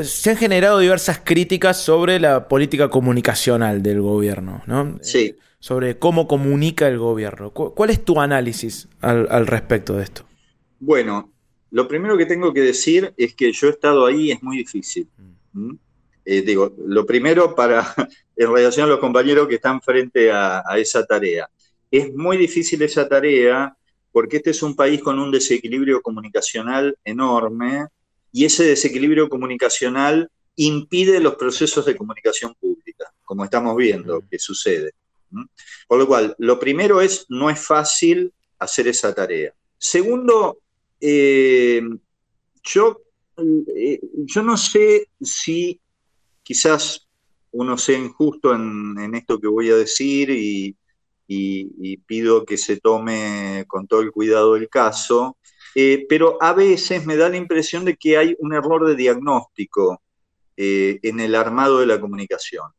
se, 0.03 0.29
han 0.29 0.37
generado 0.37 0.79
diversas 0.79 1.19
críticas 1.21 1.75
sobre 1.75 2.21
la 2.21 2.47
política 2.47 2.87
comunicacional 2.87 3.83
del 3.83 3.99
gobierno, 3.99 4.63
¿no? 4.65 4.97
Sí. 5.01 5.35
Sobre 5.59 5.99
cómo 5.99 6.25
comunica 6.25 6.87
el 6.87 6.99
gobierno. 6.99 7.51
¿Cuál 7.51 7.89
es 7.89 8.05
tu 8.05 8.21
análisis 8.21 8.87
al, 9.01 9.27
al 9.29 9.45
respecto 9.45 9.97
de 9.97 10.03
esto? 10.05 10.23
Bueno, 10.79 11.33
lo 11.72 11.88
primero 11.88 12.18
que 12.18 12.26
tengo 12.26 12.53
que 12.53 12.61
decir 12.61 13.13
es 13.18 13.34
que 13.34 13.51
yo 13.51 13.68
he 13.68 13.72
estado 13.72 14.05
ahí 14.05 14.32
es 14.32 14.41
muy 14.41 14.57
difícil. 14.57 15.07
¿Mm? 15.53 15.76
Eh, 16.26 16.41
digo, 16.41 16.76
lo 16.86 17.05
primero 17.05 17.55
para, 17.55 17.93
en 18.36 18.53
relación 18.53 18.86
a 18.86 18.89
los 18.89 18.99
compañeros 18.99 19.47
que 19.47 19.55
están 19.55 19.82
frente 19.82 20.32
a, 20.32 20.61
esa 20.78 21.05
tarea. 21.05 21.49
Es 21.89 22.13
muy 22.13 22.38
difícil 22.38 22.82
esa 22.82 23.07
tarea 23.07 23.76
porque 24.11 24.38
este 24.38 24.49
es 24.49 24.61
un 24.61 24.76
país 24.76 25.01
con 25.01 25.20
un 25.20 25.32
desequilibrio 25.32 26.01
comunicacional 26.01 26.97
enorme 27.05 27.88
y 28.32 28.45
ese 28.45 28.65
desequilibrio 28.65 29.30
comunicacional 29.30 30.30
impide 30.55 31.20
los 31.20 31.36
procesos 31.36 31.86
de 31.86 31.95
comunicación 31.95 32.55
pública, 32.59 33.13
como 33.24 33.45
estamos 33.45 33.76
viendo 33.78 34.22
que 34.30 34.39
sucede. 34.39 34.91
¿Mm? 35.30 35.45
Por 35.88 35.99
lo 35.99 36.07
cual, 36.07 36.36
lo 36.39 36.59
primero 36.59 36.99
es, 36.99 37.26
no 37.30 37.49
es 37.49 37.59
fácil 37.59 38.34
hacer 38.59 38.88
esa 38.88 39.13
tarea. 39.13 39.53
Segundo, 39.78 40.59
eh, 40.99 41.81
yo, 42.63 43.01
eh, 43.75 43.99
yo 44.25 44.43
no 44.43 44.57
sé 44.57 45.09
si 45.21 45.79
quizás 46.43 47.07
uno 47.51 47.77
sea 47.77 47.97
injusto 47.97 48.53
en, 48.53 49.13
esto 49.15 49.39
que 49.39 49.47
voy 49.47 49.69
a 49.69 49.75
decir 49.75 50.29
y, 50.29 50.75
pido 52.05 52.45
que 52.45 52.57
se 52.57 52.79
tome 52.79 53.65
con 53.67 53.85
todo 53.85 53.99
el 54.01 54.11
cuidado 54.11 54.55
el 54.55 54.69
caso, 54.69 55.37
eh, 55.75 56.05
pero 56.07 56.41
a 56.41 56.53
veces 56.53 57.05
me 57.05 57.17
da 57.17 57.27
la 57.27 57.37
impresión 57.37 57.83
de 57.83 57.97
que 57.97 58.17
hay 58.17 58.35
un 58.39 58.53
error 58.53 58.87
de 58.87 58.95
diagnóstico 58.95 60.01
en 60.55 61.19
el 61.19 61.35
armado 61.35 61.79
de 61.79 61.85
la 61.85 61.99
comunicación. 61.99 62.71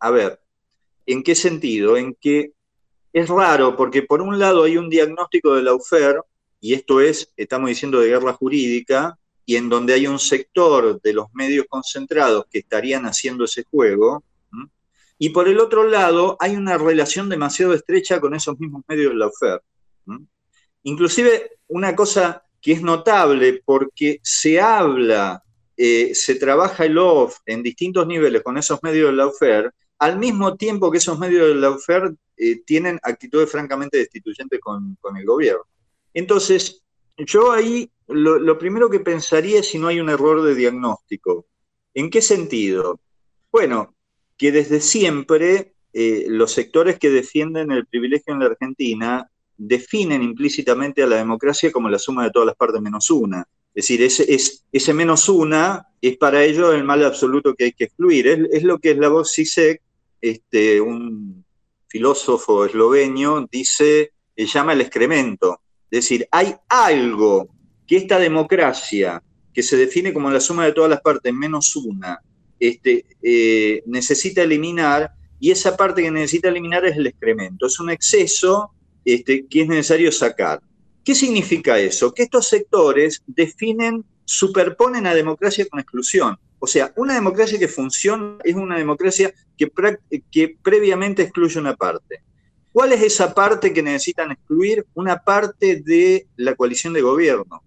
a 0.00 0.10
ver, 0.10 0.40
¿en 1.06 1.22
qué 1.22 1.34
sentido? 1.34 1.96
En 1.96 2.14
que 2.14 2.52
es 3.16 3.30
raro 3.30 3.74
porque 3.74 4.02
por 4.02 4.20
un 4.20 4.38
lado 4.38 4.64
hay 4.64 4.76
un 4.76 4.90
diagnóstico 4.90 5.54
de 5.54 5.62
la 5.62 5.72
UFER, 5.72 6.20
y 6.60 6.74
esto 6.74 7.00
es, 7.00 7.32
estamos 7.34 7.70
diciendo, 7.70 7.98
de 7.98 8.08
guerra 8.08 8.34
jurídica, 8.34 9.18
y 9.46 9.56
en 9.56 9.70
donde 9.70 9.94
hay 9.94 10.06
un 10.06 10.18
sector 10.18 11.00
de 11.00 11.14
los 11.14 11.32
medios 11.32 11.64
concentrados 11.66 12.44
que 12.50 12.58
estarían 12.58 13.06
haciendo 13.06 13.44
ese 13.44 13.64
juego, 13.64 14.22
y 15.18 15.30
por 15.30 15.48
el 15.48 15.60
otro 15.60 15.84
lado 15.84 16.36
hay 16.38 16.56
una 16.56 16.76
relación 16.76 17.30
demasiado 17.30 17.72
estrecha 17.72 18.20
con 18.20 18.34
esos 18.34 18.60
mismos 18.60 18.82
medios 18.86 19.12
de 19.12 19.16
la 19.16 19.28
UFER. 19.28 19.62
Inclusive 20.82 21.52
una 21.68 21.96
cosa 21.96 22.42
que 22.60 22.72
es 22.72 22.82
notable 22.82 23.62
porque 23.64 24.20
se 24.22 24.60
habla, 24.60 25.42
eh, 25.74 26.14
se 26.14 26.34
trabaja 26.34 26.84
el 26.84 26.98
OFF 26.98 27.38
en 27.46 27.62
distintos 27.62 28.06
niveles 28.06 28.42
con 28.42 28.58
esos 28.58 28.82
medios 28.82 29.08
de 29.08 29.16
la 29.16 29.28
UFER, 29.28 29.72
al 29.98 30.18
mismo 30.18 30.56
tiempo 30.56 30.90
que 30.90 30.98
esos 30.98 31.18
medios 31.18 31.48
de 31.48 31.54
la 31.54 31.70
UFER 31.70 32.14
eh, 32.36 32.62
tienen 32.64 32.98
actitudes 33.02 33.50
francamente 33.50 33.98
destituyentes 33.98 34.60
con, 34.60 34.96
el 35.16 35.24
gobierno. 35.24 35.62
Entonces, 36.12 36.82
yo 37.16 37.52
ahí 37.52 37.90
lo, 38.08 38.58
primero 38.58 38.90
que 38.90 39.00
pensaría 39.00 39.60
es 39.60 39.68
si 39.68 39.78
no 39.78 39.88
hay 39.88 40.00
un 40.00 40.10
error 40.10 40.42
de 40.42 40.54
diagnóstico. 40.54 41.46
¿En 41.94 42.10
qué 42.10 42.20
sentido? 42.20 43.00
Bueno, 43.50 43.94
que 44.36 44.52
desde 44.52 44.80
siempre 44.80 45.74
eh, 45.92 46.26
los 46.28 46.52
sectores 46.52 46.98
que 46.98 47.10
defienden 47.10 47.72
el 47.72 47.86
privilegio 47.86 48.34
en 48.34 48.40
la 48.40 48.46
Argentina 48.46 49.30
definen 49.56 50.22
implícitamente 50.22 51.02
a 51.02 51.06
la 51.06 51.16
democracia 51.16 51.72
como 51.72 51.88
la 51.88 51.98
suma 51.98 52.24
de 52.24 52.30
todas 52.30 52.46
las 52.46 52.56
partes 52.56 52.82
menos 52.82 53.10
una. 53.10 53.46
Es 53.74 53.88
decir, 53.88 54.02
ese, 54.02 54.26
ese 54.72 54.94
menos 54.94 55.28
una 55.28 55.86
es 56.00 56.16
para 56.16 56.42
ellos 56.42 56.74
el 56.74 56.84
mal 56.84 57.04
absoluto 57.04 57.54
que 57.54 57.64
hay 57.64 57.72
que 57.72 57.84
excluir. 57.84 58.26
Es, 58.26 58.62
lo 58.62 58.78
que 58.78 58.92
es 58.92 58.98
la 58.98 59.08
voz 59.08 59.34
CISEC, 59.34 59.82
este, 60.30 60.80
un 60.80 61.44
filósofo 61.88 62.64
esloveno, 62.64 63.46
dice, 63.50 64.12
eh, 64.34 64.46
llama 64.46 64.72
el 64.72 64.80
excremento. 64.80 65.60
Es 65.90 66.02
decir, 66.02 66.28
hay 66.30 66.54
algo 66.68 67.48
que 67.86 67.96
esta 67.96 68.18
democracia, 68.18 69.22
que 69.52 69.62
se 69.62 69.76
define 69.76 70.12
como 70.12 70.30
la 70.30 70.40
suma 70.40 70.66
de 70.66 70.72
todas 70.72 70.90
las 70.90 71.00
partes 71.00 71.32
menos 71.32 71.74
una, 71.76 72.20
este, 72.58 73.06
eh, 73.22 73.82
necesita 73.86 74.42
eliminar 74.42 75.12
y 75.38 75.50
esa 75.50 75.76
parte 75.76 76.02
que 76.02 76.10
necesita 76.10 76.48
eliminar 76.48 76.84
es 76.86 76.96
el 76.96 77.06
excremento. 77.06 77.66
Es 77.66 77.78
un 77.78 77.90
exceso 77.90 78.72
este, 79.04 79.46
que 79.46 79.62
es 79.62 79.68
necesario 79.68 80.10
sacar. 80.10 80.60
¿Qué 81.04 81.14
significa 81.14 81.78
eso? 81.78 82.12
Que 82.12 82.24
estos 82.24 82.48
sectores 82.48 83.22
definen, 83.26 84.04
superponen 84.24 85.06
a 85.06 85.14
democracia 85.14 85.66
con 85.70 85.78
exclusión. 85.78 86.36
O 86.66 86.68
sea, 86.68 86.92
una 86.96 87.14
democracia 87.14 87.60
que 87.60 87.68
funciona 87.68 88.38
es 88.42 88.56
una 88.56 88.76
democracia 88.76 89.32
que, 89.56 89.70
que 90.32 90.56
previamente 90.60 91.22
excluye 91.22 91.60
una 91.60 91.76
parte. 91.76 92.22
¿Cuál 92.72 92.92
es 92.92 93.02
esa 93.04 93.32
parte 93.32 93.72
que 93.72 93.84
necesitan 93.84 94.32
excluir? 94.32 94.84
Una 94.94 95.16
parte 95.16 95.76
de 95.76 96.26
la 96.34 96.56
coalición 96.56 96.92
de 96.92 97.02
gobierno. 97.02 97.62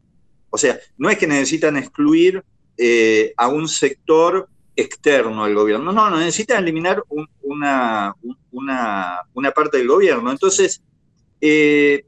O 0.50 0.58
sea, 0.58 0.78
no 0.97 1.10
es 1.10 1.18
que 1.18 1.28
necesitan 1.28 1.78
excluir 1.78 2.43
eh, 2.78 3.34
a 3.38 3.47
un 3.47 3.70
sector 3.70 4.50
externo 4.76 5.45
al 5.45 5.56
gobierno, 5.56 5.93
no, 5.93 6.10
no, 6.10 6.20
necesitan 6.20 6.62
eliminar 6.62 7.02
una, 7.41 8.14
una, 8.52 9.52
parte 9.56 9.78
del 9.78 9.88
gobierno. 9.88 10.30
Entonces, 10.30 10.84
eh, 11.39 12.04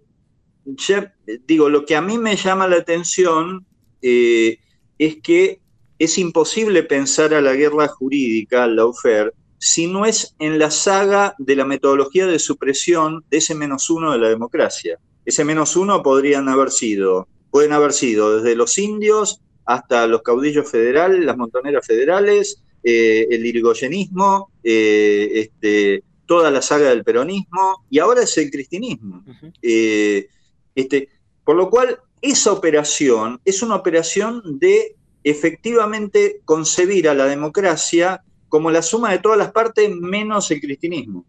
digo, 1.48 1.70
lo 1.70 1.86
que 1.86 1.96
a 1.96 2.02
mí 2.02 2.18
me 2.18 2.36
llama 2.36 2.68
la 2.68 2.76
atención 2.76 3.66
eh, 4.02 4.60
es 4.98 5.22
que 5.24 5.62
es 6.04 6.18
imposible 6.18 6.82
pensar 6.82 7.32
a 7.36 7.42
la 7.42 7.54
guerra 7.54 7.88
jurídica, 7.88 8.64
al 8.64 8.76
lawfare, 8.76 9.34
si 9.60 9.86
no 9.86 10.08
es 10.08 10.36
en 10.40 10.58
la 10.58 10.72
saga 10.72 11.36
de 11.38 11.56
la 11.56 11.64
metodología 11.64 12.26
de 12.26 12.40
supresión 12.40 13.24
de 13.30 13.38
ese 13.38 13.54
menos 13.54 13.88
uno 13.92 14.12
de 14.12 14.18
la 14.18 14.30
democracia. 14.30 14.98
Ese 15.24 15.46
menos 15.46 15.76
uno 15.76 16.02
podrían 16.02 16.50
haber 16.50 16.72
sido, 16.72 17.28
pueden 17.52 17.72
haber 17.72 17.94
sido 17.94 18.38
desde 18.38 18.56
los 18.56 18.80
indios 18.80 19.42
hasta 19.64 20.08
los 20.08 20.24
caudillos 20.24 20.72
federales, 20.72 21.24
las 21.24 21.38
montoneras 21.38 21.86
federales, 21.86 22.64
eh, 22.84 23.28
el 23.30 23.46
irigoyenismo, 23.46 24.50
eh, 24.64 25.30
este, 25.36 26.04
toda 26.26 26.50
la 26.50 26.64
saga 26.64 26.90
del 26.90 27.04
peronismo, 27.04 27.86
y 27.92 28.00
ahora 28.00 28.24
es 28.24 28.36
el 28.40 28.50
cristinismo. 28.50 29.24
Eh, 29.62 30.28
este, 30.74 31.10
por 31.46 31.56
lo 31.56 31.70
cual, 31.70 32.00
esa 32.24 32.52
operación 32.52 33.40
es 33.46 33.62
una 33.62 33.76
operación 33.76 34.58
de 34.58 34.96
efectivamente 35.24 36.42
concebir 36.46 37.08
a 37.10 37.14
la 37.14 37.26
democracia 37.26 38.24
como 38.50 38.70
la 38.70 38.82
suma 38.82 39.12
de 39.12 39.20
todas 39.20 39.38
las 39.38 39.52
partes 39.52 39.90
menos 39.96 40.52
el 40.52 40.60
cristianismo. 40.60 41.26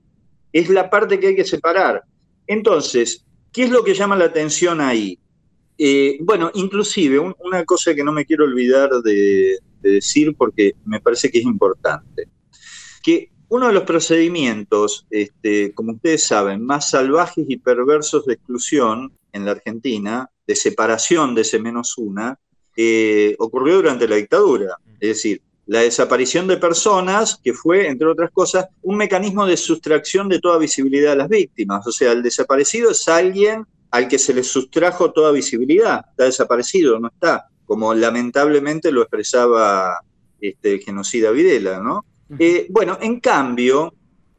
Es 0.52 0.68
la 0.68 0.90
parte 0.90 1.20
que 1.20 1.28
hay 1.28 1.36
que 1.36 1.44
separar. 1.44 2.02
Entonces, 2.46 3.24
¿qué 3.52 3.64
es 3.64 3.70
lo 3.70 3.84
que 3.84 3.94
llama 3.94 4.16
la 4.16 4.26
atención 4.26 4.80
ahí? 4.80 5.18
Eh, 5.78 6.18
bueno, 6.20 6.50
inclusive 6.54 7.18
una 7.18 7.64
cosa 7.64 7.94
que 7.94 8.04
no 8.04 8.12
me 8.12 8.26
quiero 8.26 8.44
olvidar 8.44 8.90
de, 9.02 9.58
decir 9.80 10.34
porque 10.36 10.74
me 10.84 11.00
parece 11.00 11.30
que 11.30 11.38
es 11.38 11.44
importante, 11.44 12.28
que 13.02 13.30
uno 13.48 13.66
de 13.66 13.72
los 13.72 13.82
procedimientos, 13.82 15.06
este, 15.10 15.74
como 15.74 15.92
ustedes 15.92 16.24
saben, 16.24 16.64
más 16.64 16.90
salvajes 16.90 17.44
y 17.48 17.56
perversos 17.56 18.24
de 18.26 18.34
exclusión 18.34 19.12
en 19.32 19.44
la 19.44 19.52
Argentina, 19.52 20.30
de 20.46 20.56
separación 20.56 21.34
de 21.34 21.42
ese 21.42 21.58
menos 21.58 21.98
una, 21.98 22.38
eh, 22.76 23.34
ocurrió 23.38 23.76
durante 23.76 24.08
la 24.08 24.16
dictadura. 24.16 24.76
Es 25.00 25.08
decir, 25.08 25.42
la 25.66 25.80
desaparición 25.80 26.46
de 26.46 26.56
personas, 26.56 27.40
que 27.42 27.52
fue, 27.52 27.86
entre 27.88 28.08
otras 28.08 28.30
cosas, 28.30 28.66
un 28.82 28.96
mecanismo 28.96 29.46
de 29.46 29.56
sustracción 29.56 30.28
de 30.28 30.40
toda 30.40 30.58
visibilidad 30.58 31.12
a 31.12 31.16
las 31.16 31.28
víctimas. 31.28 31.86
O 31.86 31.92
sea, 31.92 32.12
el 32.12 32.22
desaparecido 32.22 32.90
es 32.90 33.08
alguien 33.08 33.64
al 33.90 34.08
que 34.08 34.18
se 34.18 34.34
le 34.34 34.42
sustrajo 34.42 35.12
toda 35.12 35.30
visibilidad, 35.32 36.04
está 36.10 36.24
desaparecido, 36.24 36.98
no 36.98 37.08
está, 37.08 37.48
como 37.66 37.94
lamentablemente 37.94 38.90
lo 38.90 39.02
expresaba 39.02 40.00
este, 40.40 40.74
el 40.74 40.80
genocida 40.80 41.30
Videla, 41.30 41.78
¿no? 41.78 42.04
Eh, 42.38 42.66
bueno, 42.70 42.98
en 43.00 43.20
cambio, 43.20 43.92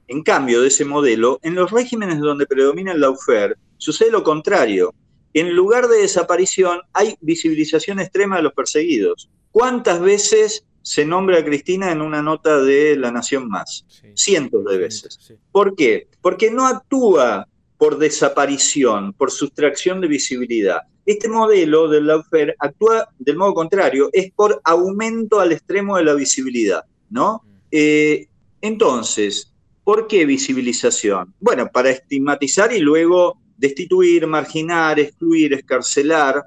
en 0.07 0.23
cambio 0.23 0.61
de 0.61 0.67
ese 0.67 0.85
modelo, 0.85 1.39
en 1.43 1.53
los 1.55 1.71
regímenes 1.71 2.19
donde 2.19 2.47
predomina 2.47 2.91
el 2.91 3.01
lawfare, 3.01 3.55
sucede 3.77 4.11
lo 4.11 4.23
contrario. 4.23 4.93
En 5.33 5.55
lugar 5.55 5.87
de 5.87 5.99
desaparición, 5.99 6.81
hay 6.93 7.15
visibilización 7.21 7.99
extrema 7.99 8.37
de 8.37 8.43
los 8.43 8.53
perseguidos. 8.53 9.29
¿Cuántas 9.51 9.99
veces 10.01 10.65
se 10.83 11.05
nombra 11.05 11.39
a 11.39 11.45
Cristina 11.45 11.91
en 11.91 12.01
una 12.01 12.21
nota 12.21 12.61
de 12.61 12.95
La 12.97 13.11
Nación 13.11 13.47
Más. 13.47 13.85
Cientos 14.13 14.65
de 14.65 14.77
veces. 14.77 15.33
¿Por 15.51 15.75
qué? 15.75 16.07
Porque 16.21 16.51
no 16.51 16.67
actúa 16.67 17.47
por 17.77 17.97
desaparición, 17.97 19.13
por 19.13 19.31
sustracción 19.31 20.01
de 20.01 20.07
visibilidad. 20.07 20.81
Este 21.05 21.27
modelo 21.27 21.87
del 21.87 22.07
lawfare 22.07 22.55
actúa 22.59 23.09
del 23.17 23.37
modo 23.37 23.53
contrario, 23.53 24.09
es 24.13 24.31
por 24.31 24.61
aumento 24.63 25.39
al 25.39 25.51
extremo 25.51 25.97
de 25.97 26.03
la 26.03 26.13
visibilidad, 26.13 26.85
¿no? 27.09 27.41
Mm. 27.43 27.57
Eh, 27.71 28.27
entonces, 28.61 29.53
¿por 29.83 30.07
qué 30.07 30.25
visibilización? 30.25 31.33
Bueno, 31.39 31.67
para 31.73 31.89
estigmatizar 31.89 32.71
y 32.71 32.79
luego 32.79 33.37
destituir, 33.63 34.27
marginar, 34.27 34.99
excluir, 34.99 35.53
escarcelar 35.53 36.43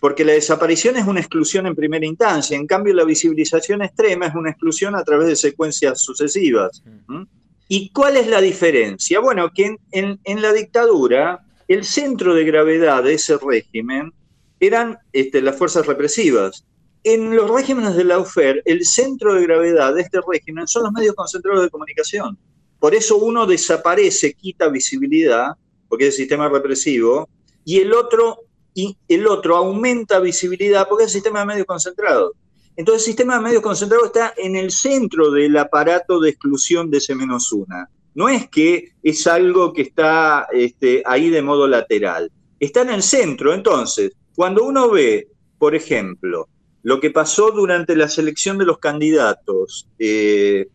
porque 0.00 0.24
la 0.24 0.32
desaparición 0.32 0.96
es 0.96 1.06
una 1.06 1.18
exclusión 1.18 1.66
en 1.66 1.74
primera 1.74 2.06
instancia, 2.06 2.56
en 2.56 2.66
cambio 2.66 2.94
la 2.94 3.04
visibilización 3.04 3.82
extrema 3.82 4.26
es 4.26 4.34
una 4.34 4.50
exclusión 4.50 4.94
a 4.94 5.02
través 5.02 5.26
de 5.26 5.34
secuencias 5.34 6.00
sucesivas. 6.00 6.82
¿Y 7.66 7.90
cuál 7.90 8.16
es 8.16 8.28
la 8.28 8.40
diferencia? 8.40 9.18
Bueno, 9.18 9.50
que 9.52 9.76
en, 9.90 10.42
la 10.42 10.52
dictadura 10.52 11.40
el 11.66 11.84
centro 11.84 12.34
de 12.34 12.44
gravedad 12.44 13.02
de 13.02 13.14
ese 13.14 13.36
régimen 13.36 14.12
eran 14.60 14.98
este, 15.12 15.42
las 15.42 15.56
fuerzas 15.56 15.86
represivas. 15.86 16.64
En 17.02 17.34
los 17.34 17.50
regímenes 17.50 17.96
de 17.96 18.04
la 18.04 18.20
UFER, 18.20 18.62
el 18.64 18.84
centro 18.84 19.34
de 19.34 19.42
gravedad 19.42 19.94
de 19.94 20.02
este 20.02 20.20
régimen 20.26 20.68
son 20.68 20.84
los 20.84 20.92
medios 20.92 21.14
concentrados 21.16 21.62
de 21.64 21.70
comunicación. 21.70 22.38
Por 22.78 22.94
eso 22.94 23.16
uno 23.16 23.46
desaparece, 23.46 24.34
quita 24.34 24.68
visibilidad, 24.68 25.56
porque 25.88 26.08
es 26.08 26.14
el 26.14 26.18
sistema 26.18 26.48
represivo, 26.48 27.28
y 27.64 27.78
el 27.78 27.92
otro 27.92 28.48
y 28.74 28.96
el 29.08 29.26
otro 29.26 29.56
aumenta 29.56 30.20
visibilidad 30.20 30.86
porque 30.88 31.04
es 31.04 31.10
el 31.10 31.14
sistema 31.14 31.40
de 31.40 31.46
medios 31.46 31.66
concentrados. 31.66 32.32
Entonces 32.76 33.02
el 33.02 33.06
sistema 33.06 33.34
de 33.34 33.42
medios 33.42 33.62
concentrados 33.62 34.06
está 34.06 34.34
en 34.36 34.54
el 34.54 34.70
centro 34.70 35.32
del 35.32 35.56
aparato 35.56 36.20
de 36.20 36.30
exclusión 36.30 36.88
de 36.88 36.98
ese 36.98 37.16
menos 37.16 37.50
una. 37.52 37.90
No 38.14 38.28
es 38.28 38.48
que 38.48 38.92
es 39.02 39.26
algo 39.26 39.72
que 39.72 39.82
está 39.82 40.46
este, 40.52 41.02
ahí 41.04 41.28
de 41.28 41.42
modo 41.42 41.66
lateral, 41.66 42.30
está 42.60 42.82
en 42.82 42.90
el 42.90 43.02
centro. 43.02 43.52
Entonces, 43.52 44.12
cuando 44.36 44.62
uno 44.62 44.90
ve, 44.90 45.26
por 45.58 45.74
ejemplo, 45.74 46.48
lo 46.84 47.00
que 47.00 47.10
pasó 47.10 47.50
durante 47.50 47.96
la 47.96 48.08
selección 48.08 48.58
de 48.58 48.66
los 48.66 48.78
candidatos 48.78 49.88
eh, 49.98 50.68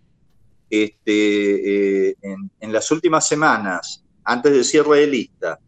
este, 0.70 2.10
eh, 2.10 2.16
en 2.60 2.74
las 2.74 2.92
últimas 2.92 3.26
semanas, 3.26 4.03
antes 4.24 4.52
del 4.52 4.66
cierre 4.66 5.00
de 5.00 5.08
lista, 5.08 5.60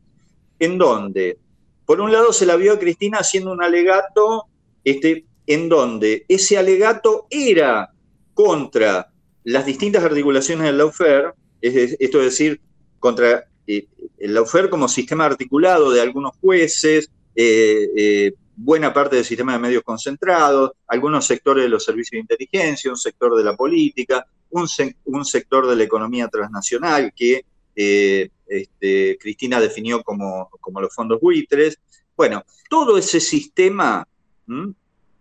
en 0.60 0.78
donde 0.78 1.38
por 1.86 2.02
un 2.02 2.12
lado 2.12 2.34
se 2.34 2.46
la 2.46 2.56
vio 2.56 2.74
a 2.74 2.80
Cristina 2.80 3.20
haciendo 3.20 3.52
un 3.52 3.64
alegato 3.64 4.46
este, 4.84 5.26
en 5.48 5.70
donde 5.70 6.26
ese 6.28 6.58
alegato 6.58 7.28
era 7.30 7.92
contra 8.34 9.12
las 9.44 9.66
distintas 9.66 10.04
articulaciones 10.04 10.66
del 10.66 10.80
lawfare, 10.80 11.34
esto 11.62 12.20
es 12.20 12.26
decir, 12.26 12.60
contra 13.00 13.46
eh, 13.68 13.88
el 14.18 14.34
lawfare 14.34 14.70
como 14.70 14.88
sistema 14.88 15.26
articulado 15.26 15.92
de 15.92 16.02
algunos 16.02 16.36
jueces, 16.42 17.10
eh, 17.36 17.88
eh, 17.96 18.34
buena 18.56 18.94
parte 18.94 19.18
del 19.18 19.26
sistema 19.26 19.54
de 19.54 19.60
medios 19.60 19.84
concentrados, 19.84 20.72
algunos 20.88 21.26
sectores 21.26 21.64
de 21.64 21.70
los 21.70 21.84
servicios 21.84 22.12
de 22.12 22.20
inteligencia, 22.20 22.90
un 22.90 22.98
sector 22.98 23.36
de 23.36 23.44
la 23.44 23.56
política, 23.56 24.26
un, 24.50 24.68
un 25.06 25.26
sector 25.26 25.68
de 25.68 25.76
la 25.76 25.84
economía 25.84 26.28
transnacional 26.28 27.14
que 27.16 27.46
este, 28.48 29.18
Cristina 29.20 29.60
definió 29.60 30.04
como, 30.04 30.50
los 30.82 30.94
fondos 30.94 31.20
buitres. 31.20 31.80
Bueno, 32.16 32.44
todo 32.70 32.98
ese 32.98 33.20
sistema 33.20 34.08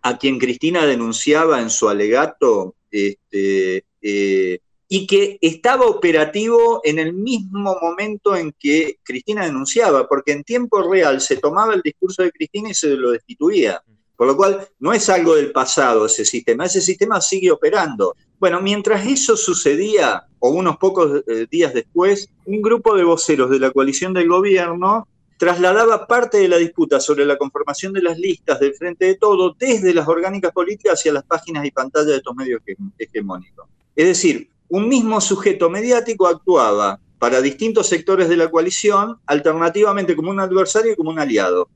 a 0.01 0.17
quien 0.17 0.39
Cristina 0.39 0.85
denunciaba 0.85 1.61
en 1.61 1.69
su 1.69 1.89
alegato 1.89 2.75
este, 2.91 3.85
eh, 4.01 4.59
y 4.87 5.07
que 5.07 5.37
estaba 5.41 5.87
operativo 5.87 6.81
en 6.83 6.99
el 6.99 7.13
mismo 7.13 7.77
momento 7.81 8.35
en 8.35 8.53
que 8.57 8.99
Cristina 9.03 9.45
denunciaba, 9.45 10.07
porque 10.07 10.31
en 10.31 10.43
tiempo 10.43 10.81
real 10.83 11.21
se 11.21 11.37
tomaba 11.37 11.73
el 11.73 11.81
discurso 11.81 12.23
de 12.23 12.31
Cristina 12.31 12.69
y 12.69 12.75
se 12.75 12.89
lo 12.89 13.11
destituía. 13.11 13.81
Por 14.15 14.27
lo 14.27 14.37
cual 14.37 14.67
no 14.79 14.93
es 14.93 15.09
algo 15.09 15.35
del 15.35 15.51
pasado 15.51 16.05
ese 16.05 16.25
sistema, 16.25 16.65
ese 16.65 16.81
sistema 16.81 17.19
sigue 17.19 17.51
operando. 17.51 18.15
Bueno, 18.39 18.61
mientras 18.61 19.05
eso 19.05 19.35
sucedía, 19.35 20.23
o 20.39 20.49
unos 20.49 20.77
pocos 20.77 21.23
eh, 21.27 21.47
días 21.49 21.73
después, 21.73 22.29
un 22.45 22.61
grupo 22.61 22.95
de 22.95 23.03
voceros 23.03 23.49
de 23.49 23.59
la 23.59 23.71
coalición 23.71 24.13
del 24.13 24.27
gobierno 24.29 25.07
trasladaba 25.37 26.07
parte 26.07 26.37
de 26.37 26.47
la 26.47 26.57
disputa 26.57 26.99
sobre 26.99 27.25
la 27.25 27.37
conformación 27.37 27.91
de 27.91 28.01
las 28.01 28.17
listas 28.17 28.59
del 28.59 28.73
Frente 28.73 29.05
de 29.05 29.15
Todo 29.15 29.55
desde 29.57 29.93
las 29.93 30.07
orgánicas 30.07 30.51
políticas 30.51 30.99
hacia 30.99 31.11
las 31.11 31.25
páginas 31.25 31.65
y 31.65 31.71
pantallas 31.71 32.07
de 32.07 32.15
estos 32.17 32.35
medios 32.35 32.61
hegemónicos. 32.97 33.67
Es 33.95 34.07
decir, 34.07 34.49
un 34.69 34.87
mismo 34.87 35.19
sujeto 35.21 35.69
mediático 35.69 36.27
actuaba 36.27 36.99
para 37.19 37.41
distintos 37.41 37.87
sectores 37.87 38.29
de 38.29 38.37
la 38.37 38.49
coalición, 38.49 39.17
alternativamente 39.25 40.15
como 40.15 40.29
un 40.29 40.39
adversario 40.39 40.93
y 40.93 40.95
como 40.95 41.09
un 41.09 41.19
aliado. 41.19 41.69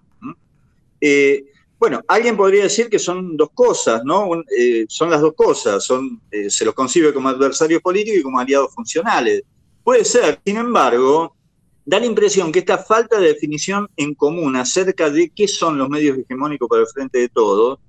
Bueno, 1.80 2.02
alguien 2.10 2.36
podría 2.36 2.64
decir 2.64 2.90
que 2.90 3.00
son 3.00 3.38
dos 3.38 3.52
cosas, 3.54 4.04
¿no? 4.04 4.30
Eh, 4.58 4.86
son 4.90 5.10
las 5.10 5.22
dos 5.22 5.34
cosas, 5.34 5.82
son, 5.82 6.22
eh, 6.30 6.50
se 6.50 6.66
los 6.66 6.74
concibe 6.74 7.14
como 7.14 7.30
adversarios 7.30 7.82
políticos 7.82 8.20
y 8.20 8.24
como 8.24 8.38
aliados 8.38 8.76
funcionales. 8.76 9.44
Puede 9.82 10.04
ser, 10.04 10.42
sin 10.46 10.58
embargo, 10.58 11.38
da 11.86 11.98
la 11.98 12.06
impresión 12.06 12.52
que 12.52 12.60
esta 12.60 12.80
falta 12.80 13.18
de 13.18 13.30
definición 13.30 13.90
en 13.96 14.14
común 14.14 14.58
acerca 14.58 15.10
de 15.10 15.30
qué 15.30 15.48
son 15.48 15.78
los 15.78 15.88
medios 15.88 16.18
hegemónicos 16.18 16.68
para 16.68 16.82
el 16.82 16.88
frente 16.88 17.20
de 17.20 17.30
todos, 17.30 17.80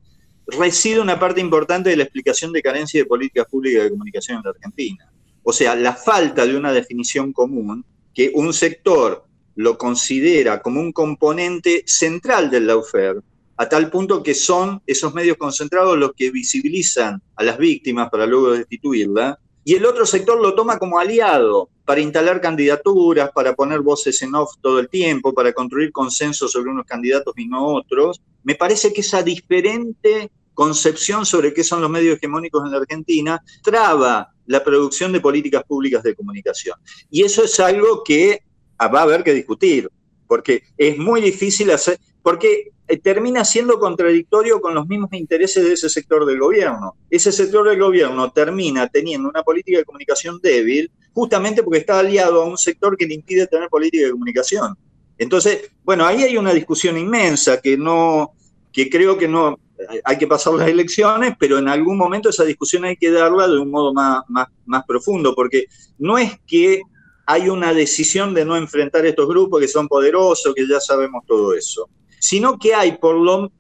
reside 0.47 1.01
una 1.01 1.19
parte 1.19 1.41
importante 1.41 1.91
de 1.91 1.97
la 1.97 2.05
explicación 2.05 2.53
de 2.53 2.63
carencia 2.63 3.01
de 3.01 3.07
políticas 3.07 3.49
públicas 3.49 3.83
de 3.83 3.91
comunicación 3.91 4.39
en 4.39 4.45
la 4.45 4.51
Argentina. 4.51 5.13
O 5.43 5.53
sea, 5.53 5.75
la 5.75 5.95
falta 5.95 6.47
de 6.47 6.57
una 6.57 6.73
definición 6.73 7.33
común, 7.33 7.85
que 8.15 8.31
un 8.35 8.53
sector 8.53 9.25
lo 9.57 9.77
considera 9.77 10.63
como 10.63 10.81
un 10.81 10.93
componente 10.93 11.83
central 11.87 12.51
del 12.51 12.69
lawfare, 12.69 13.21
a 13.61 13.69
tal 13.69 13.91
punto 13.91 14.23
que 14.23 14.33
son 14.33 14.81
esos 14.87 15.13
medios 15.13 15.37
concentrados 15.37 15.99
los 15.99 16.15
que 16.15 16.31
visibilizan 16.31 17.21
a 17.37 17.45
las 17.45 17.59
víctimas 17.59 18.09
para 18.09 18.25
luego 18.25 18.53
destituirla, 18.53 19.39
y 19.63 19.75
el 19.75 19.85
otro 19.85 20.07
sector 20.07 20.41
lo 20.41 20.55
toma 20.55 20.79
como 20.79 20.99
aliado 20.99 21.69
para 21.85 22.01
instalar 22.01 22.41
candidaturas, 22.41 23.31
para 23.35 23.55
poner 23.55 23.81
voces 23.81 24.23
en 24.23 24.35
off 24.35 24.55
todo 24.63 24.79
el 24.79 24.89
tiempo, 24.89 25.35
para 25.35 25.53
construir 25.53 25.93
consensos 25.93 26.53
sobre 26.53 26.71
unos 26.71 26.87
candidatos 26.87 27.35
y 27.37 27.49
no 27.49 27.67
otros. 27.75 28.23
Me 28.45 28.55
parece 28.55 28.95
que 28.95 29.03
esa 29.03 29.23
diferente 29.23 30.31
concepción 30.55 31.27
sobre 31.27 31.53
qué 31.53 31.63
son 31.63 31.83
los 31.83 31.91
medios 31.91 32.17
hegemónicos 32.17 32.65
en 32.65 32.71
la 32.71 32.79
Argentina 32.79 33.43
traba 33.63 34.33
la 34.47 34.65
producción 34.65 35.13
de 35.13 35.21
políticas 35.21 35.65
públicas 35.65 36.03
de 36.03 36.15
comunicación. 36.15 36.79
Y 37.11 37.25
eso 37.25 37.45
es 37.45 37.61
algo 37.61 38.03
que 38.05 38.43
va 38.81 39.01
a 39.01 39.03
haber 39.03 39.23
que 39.23 39.35
discutir, 39.35 39.91
porque 40.27 40.63
es 40.79 40.97
muy 40.97 41.21
difícil 41.21 41.71
hacer, 41.71 41.99
porque 42.23 42.71
termina 42.99 43.45
siendo 43.45 43.79
contradictorio 43.79 44.61
con 44.61 44.75
los 44.75 44.87
mismos 44.87 45.13
intereses 45.13 45.65
de 45.65 45.75
ese 45.75 45.89
sector 45.89 46.27
del 46.27 46.39
gobierno. 46.39 46.97
Ese 47.09 47.31
sector 47.31 47.69
del 47.69 47.79
gobierno 47.79 48.31
termina 48.33 48.89
teniendo 48.89 49.29
una 49.29 49.43
política 49.43 49.79
de 49.79 49.85
comunicación 49.85 50.41
débil 50.43 50.91
justamente 51.13 51.63
porque 51.63 51.79
está 51.79 51.99
aliado 51.99 52.43
a 52.43 52.47
un 52.47 52.59
sector 52.59 52.97
que 52.97 53.07
le 53.07 53.15
impide 53.15 53.47
tener 53.47 53.69
política 53.69 54.07
de 54.07 54.13
comunicación. 54.13 54.77
Entonces, 55.19 55.71
bueno, 55.85 56.07
ahí 56.07 56.23
hay 56.23 56.37
una 56.37 56.53
discusión 56.53 56.97
inmensa 56.97 57.61
que 57.61 57.77
no, 57.77 58.33
que 58.73 58.89
creo 58.89 59.19
que 59.19 59.29
no, 59.29 59.59
hay 60.05 60.19
que 60.19 60.27
pasar 60.27 60.55
las 60.55 60.69
elecciones, 60.69 61.35
pero 61.39 61.59
en 61.59 61.69
algún 61.69 61.97
momento 61.97 62.31
esa 62.31 62.45
discusión 62.45 62.85
hay 62.85 62.97
que 62.97 63.11
darla 63.11 63.47
de 63.47 63.59
un 63.59 63.71
modo 63.71 63.93
más, 63.93 64.23
más, 64.29 64.49
más 64.67 64.85
profundo, 64.85 65.35
porque 65.35 65.67
no 65.99 66.19
es 66.19 66.39
que 66.47 66.81
hay 67.27 67.49
una 67.49 67.73
decisión 67.75 68.35
de 68.35 68.45
no 68.45 68.57
enfrentar 68.57 69.05
estos 69.07 69.29
grupos 69.29 69.61
que 69.61 69.69
son 69.69 69.87
poderosos, 69.87 70.55
que 70.55 70.67
ya 70.67 70.81
sabemos 70.81 71.25
todo 71.27 71.55
eso 71.55 71.89
sino 72.21 72.59
que 72.59 72.75
hay 72.75 72.99
por, 72.99 73.17
lo, 73.17 73.51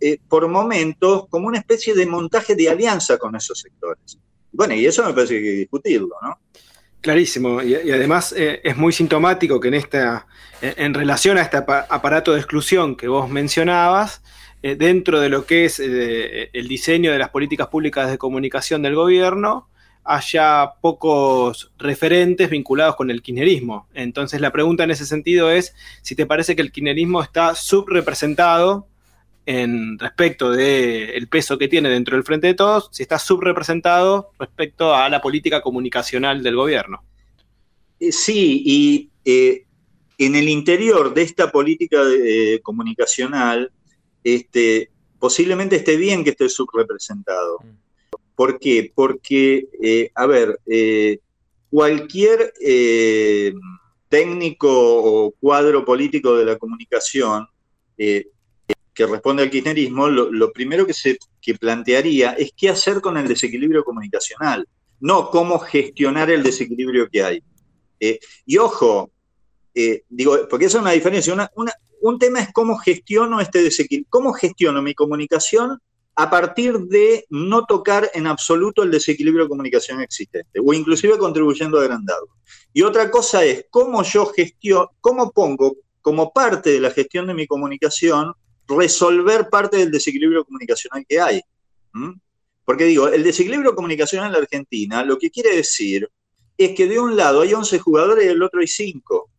eh, 0.00 0.18
por, 0.28 0.48
momentos 0.48 1.26
como 1.28 1.48
una 1.48 1.58
especie 1.58 1.94
de 1.94 2.06
montaje 2.06 2.54
de 2.54 2.70
alianza 2.70 3.18
con 3.18 3.36
esos 3.36 3.60
sectores. 3.60 4.18
Bueno, 4.52 4.74
y 4.74 4.86
eso 4.86 5.04
me 5.04 5.12
parece 5.12 5.34
que 5.34 5.38
hay 5.38 5.44
que 5.44 5.58
discutirlo, 5.58 6.14
¿no? 6.22 6.38
Clarísimo, 7.00 7.60
y, 7.62 7.74
además 7.74 8.32
eh, 8.34 8.62
es 8.64 8.76
muy 8.78 8.92
sintomático 8.92 9.60
que 9.60 9.68
en 9.68 9.74
esta, 9.74 10.26
en, 10.62 10.94
relación 10.94 11.36
a 11.36 11.42
este 11.42 11.58
aparato 11.58 12.32
de 12.32 12.38
exclusión 12.38 12.96
que 12.96 13.08
vos 13.08 13.28
mencionabas, 13.28 14.22
eh, 14.62 14.76
dentro 14.76 15.20
de 15.20 15.28
lo 15.28 15.44
que 15.44 15.66
es 15.66 15.78
el 15.80 16.68
diseño 16.68 17.12
de 17.12 17.18
las 17.18 17.28
políticas 17.28 17.66
públicas 17.66 18.10
de 18.10 18.16
comunicación 18.16 18.80
del 18.80 18.94
gobierno, 18.94 19.68
haya 20.04 20.72
pocos 20.80 21.72
referentes 21.78 22.50
vinculados 22.50 22.96
con 22.96 23.10
el 23.10 23.22
kirchnerismo. 23.22 23.88
Entonces 23.94 24.40
la 24.40 24.52
pregunta 24.52 24.84
en 24.84 24.90
ese 24.90 25.06
sentido 25.06 25.50
es 25.50 25.74
si 26.02 26.14
te 26.14 26.26
parece 26.26 26.54
que 26.54 26.62
el 26.62 26.70
kirchnerismo 26.70 27.22
está 27.22 27.54
subrepresentado 27.54 28.86
en 29.46 29.98
respecto 29.98 30.50
del 30.50 31.28
peso 31.28 31.58
que 31.58 31.68
tiene 31.68 31.88
dentro 31.88 32.16
del 32.16 32.24
Frente 32.24 32.46
de 32.48 32.54
Todos, 32.54 32.88
si 32.92 33.02
está 33.02 33.18
subrepresentado 33.18 34.30
respecto 34.38 34.94
a 34.94 35.08
la 35.08 35.20
política 35.20 35.60
comunicacional 35.60 36.42
del 36.42 36.56
gobierno. 36.56 37.02
Eh, 38.00 38.12
sí, 38.12 38.62
y 38.64 39.10
eh, 39.24 39.64
en 40.18 40.34
el 40.34 40.48
interior 40.48 41.12
de 41.12 41.22
esta 41.22 41.50
política 41.50 41.98
eh, 42.10 42.60
comunicacional, 42.62 43.70
este, 44.22 44.90
posiblemente 45.18 45.76
esté 45.76 45.96
bien 45.96 46.24
que 46.24 46.30
esté 46.30 46.48
subrepresentado. 46.48 47.58
Mm. 47.62 47.83
¿Por 48.34 48.58
qué? 48.58 48.92
Porque, 48.94 49.68
eh, 49.80 50.10
a 50.14 50.26
ver, 50.26 50.58
eh, 50.66 51.18
cualquier 51.70 52.52
eh, 52.60 53.54
técnico 54.08 54.68
o 54.70 55.30
cuadro 55.32 55.84
político 55.84 56.36
de 56.36 56.44
la 56.44 56.56
comunicación 56.56 57.46
que 57.96 59.06
responde 59.06 59.42
al 59.42 59.50
kirchnerismo, 59.50 60.08
lo, 60.08 60.52
primero 60.52 60.86
que 60.86 60.92
se 60.92 61.18
plantearía 61.60 62.32
es 62.32 62.52
qué 62.56 62.70
hacer 62.70 63.00
con 63.00 63.16
el 63.16 63.26
desequilibrio 63.28 63.84
comunicacional, 63.84 64.68
no 65.00 65.30
cómo 65.30 65.58
gestionar 65.58 66.30
el 66.30 66.42
desequilibrio 66.42 67.08
que 67.08 67.22
hay. 67.22 67.42
y 68.46 68.58
ojo, 68.58 69.10
digo, 70.08 70.48
porque 70.48 70.66
esa 70.66 70.78
es 70.78 70.82
una 70.82 70.92
diferencia. 70.92 71.50
un 72.02 72.18
tema 72.18 72.40
es 72.40 72.52
cómo 72.52 72.78
gestiono 72.78 73.40
este 73.40 73.62
desequilibrio, 73.62 74.08
cómo 74.10 74.32
gestiono 74.32 74.82
mi 74.82 74.94
comunicación 74.94 75.80
a 76.16 76.30
partir 76.30 76.78
de 76.78 77.26
no 77.30 77.64
tocar 77.66 78.10
en 78.14 78.26
absoluto 78.26 78.82
el 78.82 78.90
desequilibrio 78.90 79.44
de 79.44 79.48
comunicación 79.48 80.00
existente, 80.00 80.60
o 80.64 80.72
inclusive 80.72 81.18
contribuyendo 81.18 81.78
a 81.78 81.82
agrandarlo. 81.82 82.28
Y 82.72 82.82
otra 82.82 83.10
cosa 83.10 83.44
es 83.44 83.66
cómo 83.70 84.02
yo 84.02 84.26
gestiono, 84.26 84.92
cómo 85.00 85.32
pongo 85.32 85.76
como 86.00 86.32
parte 86.32 86.70
de 86.70 86.80
la 86.80 86.90
gestión 86.90 87.26
de 87.26 87.34
mi 87.34 87.46
comunicación 87.46 88.32
resolver 88.68 89.48
parte 89.48 89.78
del 89.78 89.90
desequilibrio 89.90 90.44
comunicacional 90.44 91.04
que 91.08 91.20
hay. 91.20 91.40
Porque 92.64 92.84
digo, 92.84 93.08
el 93.08 93.22
desequilibrio 93.22 93.74
comunicacional 93.74 94.26
en 94.26 94.32
la 94.32 94.38
Argentina 94.38 95.04
lo 95.04 95.18
que 95.18 95.30
quiere 95.30 95.56
decir 95.56 96.08
es 96.56 96.74
que 96.74 96.86
de 96.86 96.98
un 96.98 97.16
lado 97.16 97.40
hay 97.40 97.52
11 97.52 97.78
jugadores 97.78 98.24
y 98.24 98.28
del 98.28 98.42
otro 98.42 98.60
hay 98.60 98.68
5. 98.68 99.30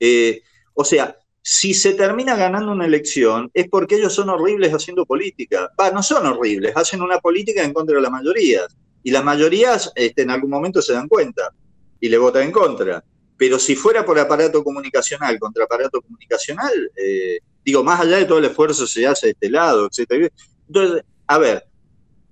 Eh, 0.00 0.42
o 0.74 0.84
sea, 0.84 1.16
si 1.50 1.72
se 1.72 1.94
termina 1.94 2.36
ganando 2.36 2.72
una 2.72 2.84
elección 2.84 3.50
es 3.54 3.70
porque 3.70 3.94
ellos 3.94 4.12
son 4.12 4.28
horribles 4.28 4.70
haciendo 4.70 5.06
política. 5.06 5.72
Va, 5.80 5.90
no 5.90 6.02
son 6.02 6.26
horribles, 6.26 6.76
hacen 6.76 7.00
una 7.00 7.20
política 7.20 7.64
en 7.64 7.72
contra 7.72 7.96
de 7.96 8.02
la 8.02 8.10
mayoría. 8.10 8.66
Y 9.02 9.10
las 9.10 9.24
mayorías 9.24 9.90
este, 9.94 10.20
en 10.20 10.30
algún 10.30 10.50
momento 10.50 10.82
se 10.82 10.92
dan 10.92 11.08
cuenta 11.08 11.50
y 11.98 12.10
le 12.10 12.18
votan 12.18 12.42
en 12.42 12.52
contra. 12.52 13.02
Pero 13.38 13.58
si 13.58 13.76
fuera 13.76 14.04
por 14.04 14.18
aparato 14.18 14.62
comunicacional 14.62 15.38
contra 15.38 15.64
aparato 15.64 16.02
comunicacional, 16.02 16.92
eh, 16.94 17.38
digo, 17.64 17.82
más 17.82 17.98
allá 18.02 18.18
de 18.18 18.26
todo 18.26 18.40
el 18.40 18.44
esfuerzo 18.44 18.86
se 18.86 19.06
hace 19.06 19.28
de 19.28 19.32
este 19.32 19.48
lado, 19.48 19.88
etc. 19.90 20.30
Entonces, 20.66 21.02
a 21.26 21.38
ver, 21.38 21.64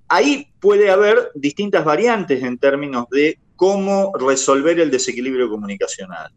ahí 0.08 0.52
puede 0.60 0.90
haber 0.90 1.30
distintas 1.34 1.86
variantes 1.86 2.42
en 2.42 2.58
términos 2.58 3.06
de 3.10 3.38
cómo 3.56 4.12
resolver 4.14 4.78
el 4.78 4.90
desequilibrio 4.90 5.48
comunicacional 5.48 6.30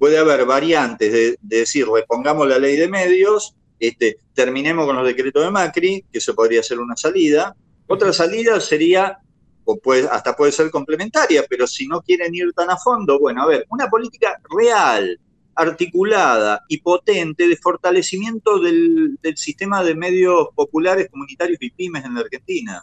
puede 0.00 0.16
haber 0.16 0.46
variantes 0.46 1.12
de, 1.12 1.38
decir, 1.42 1.86
repongamos 1.86 2.48
la 2.48 2.58
ley 2.58 2.74
de 2.76 2.88
medios, 2.88 3.54
este, 3.78 4.16
terminemos 4.32 4.86
con 4.86 4.96
los 4.96 5.06
decretos 5.06 5.44
de 5.44 5.50
Macri, 5.50 6.02
que 6.10 6.18
eso 6.18 6.34
podría 6.34 6.62
ser 6.62 6.80
una 6.80 6.96
salida. 6.96 7.54
Otra 7.86 8.10
salida 8.14 8.58
sería, 8.60 9.18
o 9.62 9.78
puede, 9.78 10.08
hasta 10.08 10.34
puede 10.34 10.52
ser 10.52 10.70
complementaria, 10.70 11.44
pero 11.46 11.66
si 11.66 11.86
no 11.86 12.00
quieren 12.00 12.34
ir 12.34 12.50
tan 12.54 12.70
a 12.70 12.78
fondo, 12.78 13.20
bueno, 13.20 13.42
a 13.42 13.46
ver, 13.46 13.66
una 13.68 13.90
política 13.90 14.40
real, 14.48 15.20
articulada 15.54 16.64
y 16.66 16.80
potente 16.80 17.46
de 17.46 17.56
fortalecimiento 17.58 18.58
del, 18.58 19.18
sistema 19.34 19.84
de 19.84 19.94
medios 19.94 20.48
populares, 20.54 21.08
comunitarios 21.10 21.58
y 21.60 21.72
pymes 21.72 22.06
en 22.06 22.14
la 22.14 22.20
Argentina. 22.20 22.82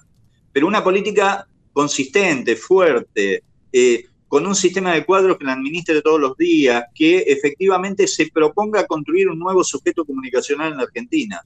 Pero 0.54 0.68
una 0.68 0.84
política 0.84 1.48
consistente, 1.74 2.56
fuerte, 2.56 3.42
eh, 3.74 4.06
con 4.28 4.46
un 4.46 4.56
sistema 4.56 4.94
de 4.94 5.06
cuadros 5.06 5.38
que 5.38 5.46
la 5.46 5.54
administre 5.54 6.02
todos 6.02 6.20
los 6.20 6.36
días, 6.36 6.84
que 6.94 7.20
efectivamente 7.20 8.08
se 8.08 8.28
proponga 8.28 8.86
construir 8.86 9.30
un 9.30 9.40
nuevo 9.40 9.64
sujeto 9.64 10.04
comunicacional 10.04 10.72
en 10.72 10.78
la 10.78 10.84
Argentina. 10.84 11.42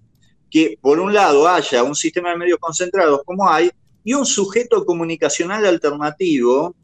Que 0.50 0.78
por 0.82 1.00
un 1.00 1.14
lado 1.14 1.48
haya 1.48 1.84
un 1.84 1.96
sistema 1.96 2.32
de 2.32 2.38
medios 2.38 2.60
concentrados 2.60 3.22
como 3.24 3.50
hay 3.50 3.70
y 4.04 4.14
un 4.14 4.26
sujeto 4.26 4.84
comunicacional 4.84 5.66
alternativo, 5.66 6.76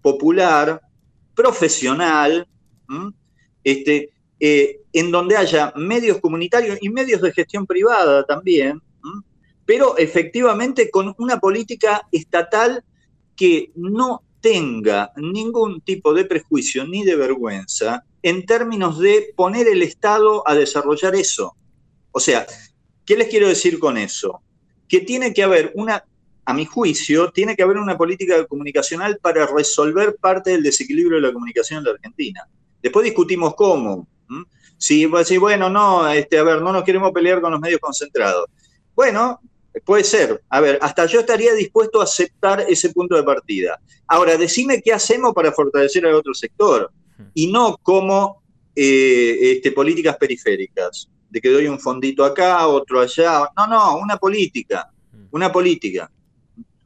popular, 0.00 0.80
profesional, 1.34 2.48
este, 3.62 4.10
eh, 4.40 4.80
en 4.92 5.10
donde 5.10 5.36
haya 5.36 5.72
medios 5.76 6.18
comunitarios 6.20 6.78
y 6.80 6.88
medios 6.88 7.20
de 7.20 7.32
gestión 7.32 7.66
privada 7.66 8.24
también, 8.24 8.80
pero 9.66 9.98
efectivamente 9.98 10.90
con 10.90 11.14
una 11.18 11.38
política 11.38 12.08
estatal 12.10 12.82
que 13.36 13.70
no 13.74 14.22
tenga 14.48 15.12
ningún 15.16 15.82
tipo 15.82 16.14
de 16.14 16.24
prejuicio 16.24 16.86
ni 16.86 17.04
de 17.04 17.16
vergüenza 17.16 18.02
en 18.22 18.46
términos 18.46 18.98
de 18.98 19.34
poner 19.36 19.68
el 19.68 19.82
Estado 19.82 20.42
a 20.48 20.54
desarrollar 20.54 21.14
eso. 21.14 21.54
O 22.12 22.18
sea, 22.18 22.46
¿qué 23.04 23.14
les 23.14 23.28
quiero 23.28 23.46
decir 23.46 23.78
con 23.78 23.98
eso? 23.98 24.40
Que 24.88 25.00
tiene 25.00 25.34
que 25.34 25.42
haber 25.42 25.70
una, 25.74 26.02
a 26.46 26.54
mi 26.54 26.64
juicio, 26.64 27.30
tiene 27.30 27.54
que 27.56 27.62
haber 27.62 27.76
una 27.76 27.98
política 27.98 28.46
comunicacional 28.46 29.18
para 29.18 29.46
resolver 29.46 30.16
parte 30.16 30.52
del 30.52 30.62
desequilibrio 30.62 31.20
de 31.20 31.26
la 31.26 31.32
comunicación 31.34 31.80
en 31.80 31.84
la 31.84 31.90
Argentina. 31.90 32.48
Después 32.82 33.04
discutimos 33.04 33.54
cómo. 33.54 34.08
Si, 34.78 35.04
bueno, 35.06 35.68
no, 35.68 36.08
este, 36.08 36.38
a 36.38 36.42
ver, 36.42 36.62
no 36.62 36.72
nos 36.72 36.84
queremos 36.84 37.12
pelear 37.12 37.42
con 37.42 37.52
los 37.52 37.60
medios 37.60 37.80
concentrados. 37.80 38.46
Bueno, 38.96 39.40
puede 39.84 40.04
ser. 40.04 40.42
A 40.48 40.60
ver, 40.60 40.78
hasta 40.80 41.06
yo 41.06 41.20
estaría 41.20 41.54
dispuesto 41.54 42.00
a 42.00 42.04
aceptar 42.04 42.64
ese 42.68 42.90
punto 42.90 43.16
de 43.16 43.22
partida. 43.22 43.80
Ahora, 44.06 44.36
decime 44.36 44.80
qué 44.82 44.92
hacemos 44.92 45.32
para 45.34 45.52
fortalecer 45.52 46.06
al 46.06 46.14
otro 46.14 46.34
sector 46.34 46.90
y 47.34 47.50
no 47.50 47.76
como 47.82 48.42
eh, 48.74 49.52
este, 49.52 49.72
políticas 49.72 50.16
periféricas, 50.16 51.08
de 51.30 51.40
que 51.40 51.50
doy 51.50 51.66
un 51.66 51.78
fondito 51.78 52.24
acá, 52.24 52.66
otro 52.68 53.00
allá. 53.00 53.48
No, 53.56 53.66
no, 53.66 53.98
una 53.98 54.16
política, 54.16 54.90
una 55.30 55.52
política. 55.52 56.10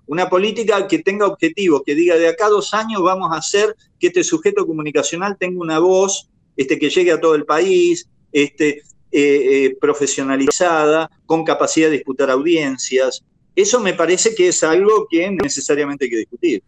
Una 0.06 0.28
política 0.28 0.86
que 0.86 0.98
tenga 0.98 1.26
objetivos, 1.26 1.82
que 1.86 1.94
diga 1.94 2.16
de 2.16 2.28
acá 2.28 2.46
a 2.46 2.50
dos 2.50 2.74
años 2.74 3.02
vamos 3.02 3.30
a 3.32 3.38
hacer 3.38 3.74
que 3.98 4.08
este 4.08 4.24
sujeto 4.24 4.66
comunicacional 4.66 5.36
tenga 5.38 5.60
una 5.60 5.78
voz 5.78 6.28
este, 6.56 6.78
que 6.78 6.90
llegue 6.90 7.12
a 7.12 7.20
todo 7.20 7.34
el 7.34 7.44
país, 7.44 8.08
este, 8.32 8.82
eh, 9.12 9.66
eh, 9.66 9.76
profesionalizada, 9.80 11.10
con 11.26 11.44
capacidad 11.44 11.88
de 11.88 11.96
disputar 11.96 12.30
audiencias. 12.30 13.22
Eso 13.54 13.78
me 13.80 13.92
parece 13.92 14.34
que 14.34 14.48
es 14.48 14.62
algo 14.64 15.06
que 15.10 15.30
necesariamente 15.30 16.06
hay 16.06 16.10
que 16.10 16.16
discutir. 16.16 16.62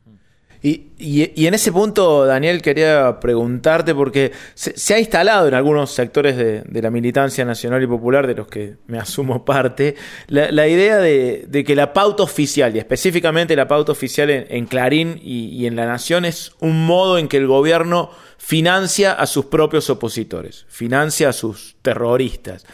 Y, 0.67 1.47
en 1.47 1.53
ese 1.53 1.73
punto, 1.73 2.25
Daniel, 2.25 2.63
quería 2.63 3.21
preguntarte, 3.21 3.95
porque 3.95 4.33
se, 4.55 4.95
ha 4.95 4.99
instalado 4.99 5.47
en 5.47 5.53
algunos 5.53 5.91
sectores 5.91 6.39
de, 6.39 6.83
la 6.83 6.91
militancia 6.91 7.45
nacional 7.45 7.83
y 7.83 7.87
popular, 7.87 8.27
de 8.27 8.35
los 8.35 8.47
que 8.47 8.77
me 8.87 8.99
asumo 8.99 9.45
parte, 9.45 9.95
la, 10.29 10.67
idea 10.67 10.97
de, 10.97 11.65
que 11.67 11.77
la 11.77 11.93
pauta 11.93 12.23
oficial, 12.23 12.75
y 12.75 12.79
específicamente 12.79 13.55
la 13.57 13.69
pauta 13.69 13.93
oficial 13.93 14.31
en, 14.31 14.65
Clarín 14.65 15.21
y, 15.23 15.67
en 15.67 15.77
La 15.77 15.85
Nación, 15.85 16.25
es 16.25 16.53
un 16.61 16.87
modo 16.87 17.19
en 17.19 17.29
que 17.29 17.37
el 17.37 17.47
gobierno 17.47 18.09
financia 18.45 19.15
a 19.15 19.27
sus 19.27 19.47
propios 19.47 19.89
opositores, 19.89 20.67
financia 20.69 21.31
a 21.31 21.33
sus 21.33 21.77
terroristas. 21.81 22.67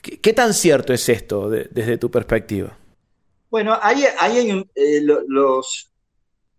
¿Qué, 0.00 0.32
tan 0.32 0.54
cierto 0.54 0.92
es 0.92 1.08
esto 1.08 1.50
desde 1.50 1.98
tu 1.98 2.08
perspectiva? 2.12 2.78
Bueno, 3.50 3.76
hay 3.82 4.50
un, 4.50 4.70
eh, 4.76 5.00
los 5.02 5.90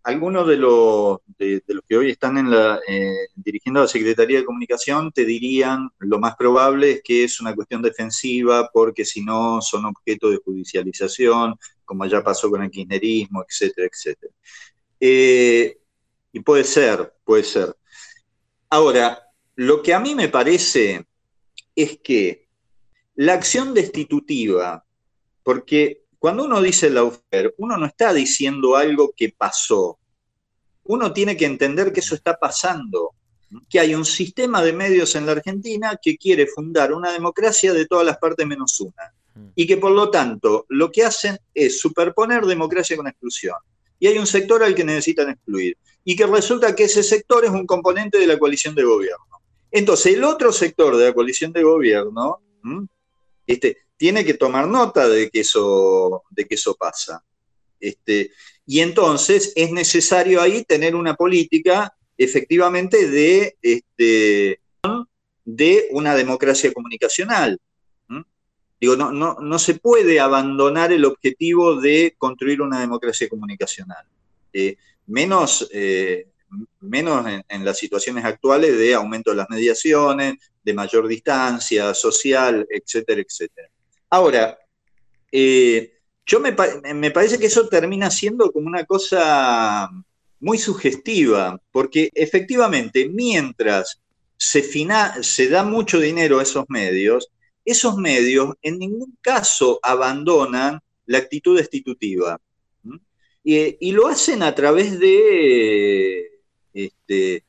algunos 0.04 0.48
de 0.48 0.58
los, 0.58 1.20
de, 1.38 1.62
los 1.68 1.84
que 1.88 1.98
hoy 1.98 2.12
están 2.12 2.38
en 2.38 2.50
la, 2.50 2.80
eh, 2.88 3.28
dirigiendo 3.36 3.82
la 3.82 3.88
Secretaría 3.88 4.40
de 4.40 4.46
Comunicación 4.46 5.12
te 5.12 5.26
dirían 5.26 5.90
lo 6.00 6.18
más 6.20 6.36
probable 6.38 6.92
es 6.92 7.02
que 7.04 7.24
es 7.26 7.42
una 7.42 7.54
cuestión 7.54 7.82
defensiva 7.82 8.70
porque 8.72 9.06
si 9.06 9.22
no 9.24 9.62
son 9.62 9.86
objeto 9.86 10.30
de 10.30 10.38
judicialización, 10.44 11.56
como 11.86 12.06
ya 12.06 12.22
pasó 12.22 12.50
con 12.50 12.64
el 12.64 12.72
kirchnerismo, 12.72 13.46
etcétera, 13.48 13.88
etcétera. 13.92 14.34
Eh, 15.00 15.78
y 16.34 16.40
puede 16.42 16.64
ser, 16.66 17.14
puede 17.24 17.44
ser. 17.44 17.77
Ahora, 18.70 19.32
lo 19.56 19.82
que 19.82 19.94
a 19.94 20.00
mí 20.00 20.14
me 20.14 20.30
parece 20.30 21.06
es 21.76 22.00
que 22.00 22.48
la 23.16 23.34
acción 23.34 23.74
destitutiva, 23.74 24.86
porque 25.44 26.04
cuando 26.20 26.44
uno 26.44 26.62
dice 26.62 26.90
laufer, 26.90 27.54
uno 27.58 27.78
no 27.78 27.86
está 27.86 28.14
diciendo 28.14 28.76
algo 28.76 29.14
que 29.16 29.34
pasó. 29.36 30.00
Uno 30.84 31.14
tiene 31.14 31.38
que 31.38 31.46
entender 31.46 31.94
que 31.94 32.00
eso 32.02 32.16
está 32.16 32.38
pasando, 32.38 33.14
que 33.70 33.80
hay 33.80 33.96
un 33.96 34.06
sistema 34.06 34.62
de 34.62 34.74
medios 34.74 35.16
en 35.16 35.26
la 35.26 35.34
Argentina 35.34 35.98
que 36.02 36.18
quiere 36.18 36.48
fundar 36.48 36.92
una 36.92 37.12
democracia 37.12 37.74
de 37.74 37.86
todas 37.86 38.06
las 38.06 38.18
partes 38.18 38.46
menos 38.46 38.80
una. 38.82 39.14
Y 39.56 39.68
que 39.68 39.78
por 39.78 39.92
lo 39.92 40.10
tanto 40.10 40.66
lo 40.70 40.92
que 40.92 41.04
hacen 41.04 41.38
es 41.54 41.80
superponer 41.80 42.46
democracia 42.46 42.98
con 42.98 43.08
exclusión. 43.08 43.58
Y 44.00 44.08
hay 44.08 44.18
un 44.18 44.28
sector 44.28 44.64
al 44.64 44.76
que 44.76 44.84
necesitan 44.84 45.30
excluir. 45.30 45.78
Y 46.04 46.16
que 46.16 46.26
resulta 46.26 46.76
que 46.76 46.86
ese 46.86 47.04
sector 47.04 47.44
es 47.46 47.52
un 47.52 47.66
componente 47.66 48.18
de 48.18 48.28
la 48.28 48.38
coalición 48.38 48.76
de 48.76 48.84
gobierno. 48.84 49.26
Entonces, 49.72 50.16
el 50.16 50.24
otro 50.24 50.52
sector 50.52 50.96
de 50.96 51.06
la 51.06 51.14
coalición 51.14 51.52
de 51.52 51.64
gobierno, 51.64 52.42
este, 53.46 53.78
tiene 53.98 54.24
que 54.24 54.36
tomar 54.36 54.68
nota 54.68 55.10
de 55.10 55.30
que 55.30 55.42
eso, 55.42 56.24
de 56.30 56.46
que 56.46 56.56
eso 56.56 56.76
pasa. 56.76 57.24
Este, 57.80 58.32
y 58.66 58.80
entonces 58.80 59.54
es 59.56 59.72
necesario 59.72 60.42
ahí 60.42 60.64
tener 60.64 60.96
una 60.96 61.16
política 61.16 61.94
efectivamente 62.18 63.10
de, 63.10 63.58
este, 63.62 64.60
de 65.46 65.88
una 65.92 66.16
democracia 66.16 66.72
comunicacional. 66.74 67.60
Digo, 68.80 68.96
no, 68.96 69.12
no, 69.12 69.38
no, 69.40 69.60
se 69.60 69.76
puede 69.76 70.20
abandonar 70.20 70.92
el 70.92 71.06
objetivo 71.06 71.80
de 71.82 72.14
construir 72.18 72.62
una 72.62 72.80
democracia 72.80 73.28
comunicacional. 73.28 74.06
Eh, 74.54 74.78
menos 75.08 75.68
eh, 75.72 76.28
menos 76.80 77.26
en, 77.48 77.66
las 77.66 77.78
situaciones 77.78 78.24
actuales 78.26 78.78
de 78.78 78.94
aumento 78.94 79.32
de 79.32 79.38
las 79.38 79.50
mediaciones, 79.50 80.36
de 80.64 80.74
mayor 80.74 81.08
distancia 81.08 81.94
social, 81.94 82.66
etcétera, 82.70 83.22
etcétera. 83.22 83.70
Ahora, 84.10 84.58
eh, 85.32 85.94
yo 86.26 86.40
me, 86.40 86.54
parece 86.54 87.40
que 87.40 87.48
eso 87.48 87.68
termina 87.68 88.10
siendo 88.10 88.52
como 88.52 88.68
una 88.68 88.86
cosa 88.86 89.90
muy 90.40 90.58
sugestiva, 90.58 91.60
porque 91.72 92.10
efectivamente, 92.14 93.10
mientras 93.10 94.02
se 94.38 95.50
da 95.50 95.64
mucho 95.64 96.00
dinero 96.00 96.40
a 96.40 96.44
esos 96.44 96.66
medios, 96.70 97.30
esos 97.68 97.98
medios 97.98 98.56
en 98.62 98.80
ningún 98.80 99.18
caso 99.20 99.78
abandonan 99.84 100.80
la 101.06 101.18
actitud 101.18 101.58
destitutiva. 101.58 102.40
Y, 103.44 103.92
lo 103.92 104.08
hacen 104.08 104.44
a 104.44 104.54
través 104.54 105.00
de, 105.00 106.32
este, 106.74 107.44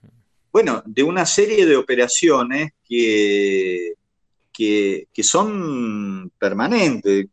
bueno, 0.53 0.83
de 0.87 1.03
una 1.03 1.27
serie 1.27 1.67
de 1.67 1.77
operaciones 1.77 2.71
que, 2.85 3.95
que, 4.53 5.23
son 5.23 6.31
permanentes. 6.39 7.27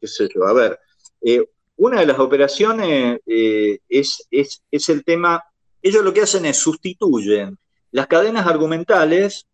¿Qué 0.00 0.06
sé 0.06 0.28
yo? 0.34 0.46
A 0.46 0.54
ver, 0.54 0.78
eh, 1.22 1.44
una 1.76 2.00
de 2.00 2.06
las 2.06 2.18
operaciones 2.18 3.20
eh, 3.26 3.78
es, 3.88 4.26
es, 4.30 4.88
el 4.88 5.04
tema, 5.04 5.42
ellos 5.82 6.02
lo 6.02 6.14
que 6.14 6.22
hacen 6.22 6.46
es 6.46 6.56
sustituyen 6.56 7.58
las 7.92 8.06
cadenas 8.06 8.46
argumentales, 8.46 9.46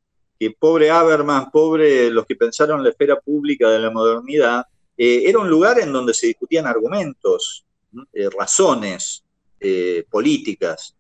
pobre 0.50 0.90
Habermas, 0.90 1.50
pobre 1.50 2.10
los 2.10 2.26
que 2.26 2.36
pensaron 2.36 2.82
la 2.82 2.90
esfera 2.90 3.18
pública 3.20 3.70
de 3.70 3.78
la 3.78 3.90
modernidad, 3.90 4.66
eh, 4.96 5.22
era 5.26 5.38
un 5.38 5.48
lugar 5.48 5.80
en 5.80 5.92
donde 5.92 6.14
se 6.14 6.28
discutían 6.28 6.66
argumentos, 6.66 7.64
razones 8.38 9.22
políticas. 10.10 10.96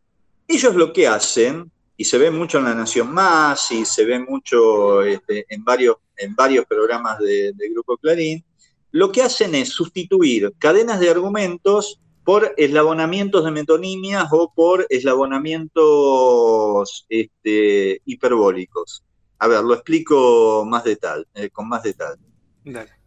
Ellos 0.46 0.74
lo 0.74 0.92
que 0.92 1.08
hacen 1.08 1.70
y 1.96 2.04
se 2.04 2.18
ve 2.18 2.30
mucho 2.30 2.58
en 2.58 2.64
La 2.64 2.74
Nación 2.74 3.10
Más 3.12 3.70
y 3.70 3.84
se 3.84 4.04
ve 4.04 4.18
mucho 4.18 5.02
este, 5.02 5.46
en, 5.48 5.62
varios, 5.64 5.96
en 6.16 6.34
varios 6.34 6.64
programas 6.66 7.18
del 7.18 7.54
Grupo 7.72 7.96
Clarín, 7.96 8.44
lo 8.90 9.12
que 9.12 9.22
hacen 9.22 9.54
es 9.54 9.70
sustituir 9.70 10.52
cadenas 10.58 11.00
de 11.00 11.08
argumentos 11.10 12.00
por 12.24 12.54
eslabonamientos 12.56 13.44
de 13.44 13.50
metonimias 13.50 14.28
o 14.32 14.52
por 14.54 14.86
eslabonamientos 14.90 17.06
este, 17.08 18.00
hiperbólicos. 18.04 19.02
A 19.42 19.48
ver, 19.48 19.62
lo 19.64 19.74
explico 19.74 20.64
más 20.64 20.84
eh, 20.86 21.50
con 21.50 21.68
más 21.68 21.82
detalle. 21.82 22.22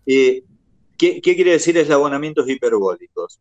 Eh, 0.06 0.44
¿qué, 0.98 1.22
¿Qué 1.22 1.36
quiere 1.36 1.52
decir 1.52 1.78
eslabonamientos 1.78 2.50
hiperbólicos? 2.50 3.40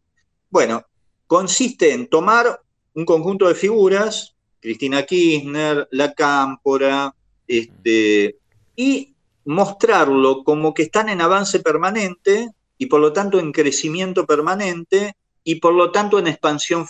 Bueno, 0.49 0.85
consiste 1.27 1.93
en 1.93 2.07
tomar 2.09 2.61
un 2.95 3.05
conjunto 3.05 3.49
de 3.49 3.57
figuras 3.57 4.35
Cristina 4.65 5.03
Kirchner, 5.03 5.87
La 5.91 6.15
Cámpora, 6.15 7.15
este, 7.47 8.39
y 8.75 9.15
mostrarlo 9.45 10.43
como 10.43 10.73
que 10.73 10.85
están 10.85 11.11
en 11.11 11.21
avance 11.21 11.61
permanente 11.61 12.49
y 12.79 12.87
por 12.87 13.01
lo 13.01 13.13
tanto 13.13 13.39
en 13.39 13.53
crecimiento 13.53 14.25
permanente 14.25 15.17
y 15.45 15.57
por 15.57 15.75
lo 15.75 15.93
tanto 15.93 16.19
en 16.19 16.29
expansión 16.29 16.87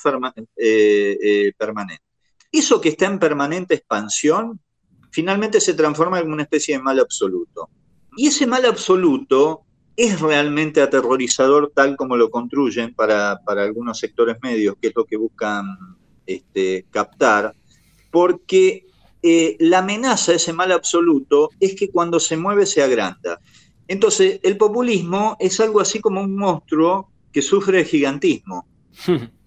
eh, 0.55 1.19
eh, 1.21 1.53
permanente. 1.59 2.05
Eso 2.53 2.81
que 2.81 2.91
está 2.91 3.07
en 3.07 3.19
permanente 3.19 3.75
expansión 3.75 4.61
finalmente 5.15 5.61
se 5.61 5.75
transforma 5.75 6.19
en 6.19 6.33
una 6.33 6.43
especie 6.43 6.77
de 6.77 6.83
mal 6.83 6.99
absoluto. 6.99 7.69
Y 8.17 8.27
ese 8.27 8.49
mal 8.49 8.65
absoluto 8.65 9.63
es 9.97 10.21
realmente 10.21 10.83
aterrorizador 10.83 11.71
tal 11.73 11.97
como 11.97 12.17
lo 12.17 12.31
construyen 12.31 12.93
para, 12.95 13.41
algunos 13.47 14.01
sectores 14.01 14.39
medios, 14.43 14.75
que 14.81 14.89
es 14.89 14.93
lo 14.97 15.05
que 15.05 15.17
buscan 15.17 15.67
este, 16.27 16.85
captar, 16.91 17.55
porque 18.11 18.87
eh, 19.23 19.57
la 19.61 19.79
amenaza, 19.79 20.35
ese 20.35 20.53
mal 20.53 20.73
absoluto, 20.73 21.51
es 21.61 21.77
que 21.77 21.91
cuando 21.91 22.19
se 22.19 22.37
mueve 22.37 22.67
se 22.67 22.83
agranda. 22.83 23.39
Entonces, 23.87 24.41
el 24.43 24.57
populismo 24.57 25.37
es 25.39 25.61
algo 25.61 25.81
así 25.81 26.01
como 26.01 26.23
un 26.23 26.35
monstruo 26.35 27.09
que 27.33 27.41
sufre 27.41 27.79
de 27.79 27.85
gigantismo. 27.85 28.67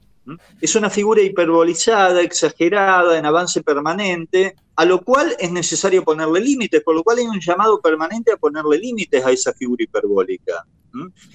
Es 0.60 0.76
una 0.76 0.90
figura 0.90 1.22
hiperbolizada, 1.22 2.22
exagerada, 2.22 3.18
en 3.18 3.26
avance 3.26 3.62
permanente, 3.64 4.56
a 4.76 4.86
lo 4.86 5.02
cual 5.02 5.36
es 5.40 5.52
necesario 5.52 6.04
ponerle 6.04 6.42
límites, 6.42 6.82
por 6.84 6.96
lo 6.96 7.04
cual 7.04 7.20
hay 7.20 7.26
un 7.26 7.40
llamado 7.40 7.80
permanente 7.82 8.32
a 8.32 8.38
ponerle 8.38 8.78
límites 8.78 9.26
a 9.26 9.32
esa 9.32 9.54
figura 9.54 9.84
hiperbólica. 9.84 10.66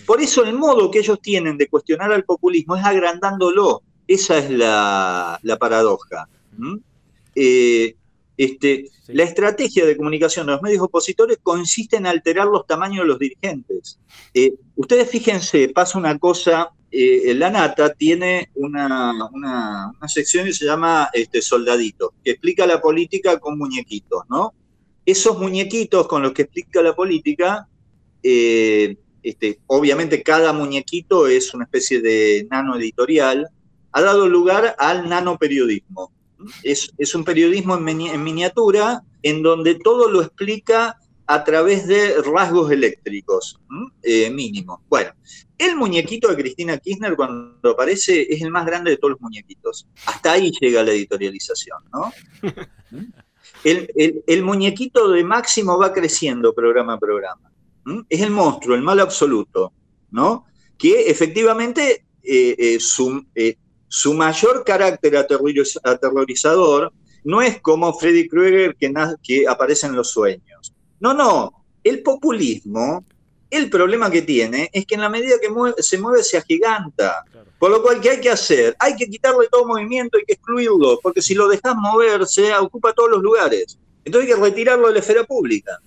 Por 0.06 0.20
eso 0.20 0.44
el 0.44 0.54
modo 0.54 0.90
que 0.90 0.98
ellos 0.98 1.20
tienen 1.20 1.56
de 1.56 1.68
cuestionar 1.68 2.12
al 2.12 2.24
populismo 2.24 2.76
es 2.76 2.84
agrandándolo. 2.84 3.82
Esa 4.06 4.38
es 4.38 4.50
la, 4.50 5.38
paradoja. 5.58 6.28
¿Mm? 6.56 6.76
Eh, 7.34 7.94
Este, 8.36 8.90
Sí. 9.02 9.12
La 9.14 9.24
estrategia 9.24 9.84
de 9.84 9.96
comunicación 9.96 10.46
de 10.46 10.52
los 10.52 10.62
medios 10.62 10.82
opositores 10.82 11.38
consiste 11.42 11.96
en 11.96 12.06
alterar 12.06 12.46
los 12.46 12.66
tamaños 12.66 13.02
de 13.02 13.08
los 13.08 13.18
dirigentes. 13.18 13.98
Eh, 14.32 14.54
ustedes 14.76 15.10
fíjense, 15.10 15.68
pasa 15.70 15.98
una 15.98 16.18
cosa, 16.18 16.70
eh, 16.94 17.34
la 17.34 17.48
Nata 17.48 17.94
tiene 17.94 18.50
una, 18.54 19.92
sección 20.06 20.44
que 20.44 20.52
se 20.52 20.66
llama 20.66 21.08
este, 21.14 21.40
Soldaditos, 21.40 22.10
que 22.22 22.32
explica 22.32 22.66
la 22.66 22.82
política 22.82 23.38
con 23.40 23.56
muñequitos, 23.56 24.24
¿no? 24.28 24.52
Esos 25.06 25.38
muñequitos 25.38 26.06
con 26.06 26.22
los 26.22 26.32
que 26.32 26.42
explica 26.42 26.82
la 26.82 26.94
política, 26.94 27.66
eh, 28.22 28.96
este, 29.22 29.60
obviamente 29.68 30.22
cada 30.22 30.52
muñequito 30.52 31.26
es 31.26 31.54
una 31.54 31.64
especie 31.64 32.02
de 32.02 32.46
nano 32.50 32.76
editorial, 32.76 33.48
ha 33.92 34.02
dado 34.02 34.28
lugar 34.28 34.76
al 34.78 35.08
nanoperiodismo. 35.08 36.12
Es, 36.62 36.92
es 36.98 37.14
un 37.14 37.24
periodismo 37.24 37.76
en 37.76 38.22
miniatura 38.22 39.02
en 39.22 39.42
donde 39.42 39.76
todo 39.76 40.10
lo 40.10 40.20
explica 40.20 40.98
a 41.32 41.42
través 41.44 41.86
de 41.86 42.20
rasgos 42.20 42.70
eléctricos 42.70 43.58
eh, 44.02 44.30
mínimos. 44.30 44.80
Bueno, 44.86 45.12
el 45.56 45.76
muñequito 45.76 46.28
de 46.28 46.36
Cristina 46.36 46.76
Kirchner 46.76 47.16
cuando 47.16 47.70
aparece 47.70 48.26
es 48.28 48.42
el 48.42 48.50
más 48.50 48.66
grande 48.66 48.90
de 48.90 48.98
todos 48.98 49.12
los 49.12 49.20
muñequitos. 49.22 49.88
Hasta 50.04 50.32
ahí 50.32 50.52
llega 50.60 50.82
la 50.82 50.90
editorialización, 50.90 51.78
¿no? 51.90 52.12
El, 53.64 54.42
muñequito 54.42 55.08
de 55.08 55.24
Máximo 55.24 55.78
va 55.78 55.94
creciendo 55.94 56.52
programa 56.52 56.94
a 56.94 56.98
programa. 56.98 57.50
Es 58.10 58.20
el 58.20 58.30
monstruo, 58.30 58.76
el 58.76 58.82
mal 58.82 59.00
absoluto, 59.00 59.72
¿no? 60.10 60.44
Que 60.76 61.08
efectivamente 61.10 62.04
eh, 62.22 62.56
eh, 62.58 62.78
su, 62.78 63.24
eh, 63.34 63.56
su 63.88 64.12
mayor 64.12 64.64
carácter 64.64 65.14
aterroriz- 65.14 65.80
aterrorizador 65.82 66.92
no 67.24 67.40
es 67.40 67.58
como 67.62 67.94
Freddy 67.94 68.28
Krueger 68.28 68.76
que 68.76 69.46
aparece 69.48 69.86
en 69.86 69.96
los 69.96 70.10
sueños. 70.10 70.74
No, 71.02 71.12
no. 71.12 71.64
El 71.82 72.00
populismo, 72.00 73.04
el 73.50 73.68
problema 73.68 74.08
que 74.08 74.22
tiene 74.22 74.70
es 74.72 74.86
que 74.86 74.94
en 74.94 75.00
la 75.00 75.08
medida 75.08 75.34
que 75.40 75.82
se 75.82 75.98
mueve 75.98 76.22
se 76.22 76.38
agiganta. 76.38 77.24
Por 77.58 77.72
lo 77.72 77.82
cual, 77.82 78.00
¿qué 78.00 78.10
hay 78.10 78.20
que 78.20 78.30
hacer? 78.30 78.76
Hay 78.78 78.94
que 78.94 79.10
quitarle 79.10 79.48
todo 79.50 79.66
movimiento, 79.66 80.16
hay 80.16 80.24
que 80.24 80.34
excluirlo, 80.34 81.00
porque 81.02 81.20
si 81.20 81.34
lo 81.34 81.48
dejas 81.48 81.74
moverse, 81.74 82.54
ocupa 82.54 82.92
todos 82.92 83.10
los 83.10 83.20
lugares. 83.20 83.80
Entonces 84.04 84.30
hay 84.30 84.36
que 84.36 84.40
retirarlo 84.40 84.86
de 84.86 84.94
la 84.94 85.00
esfera 85.00 85.24
pública, 85.24 85.80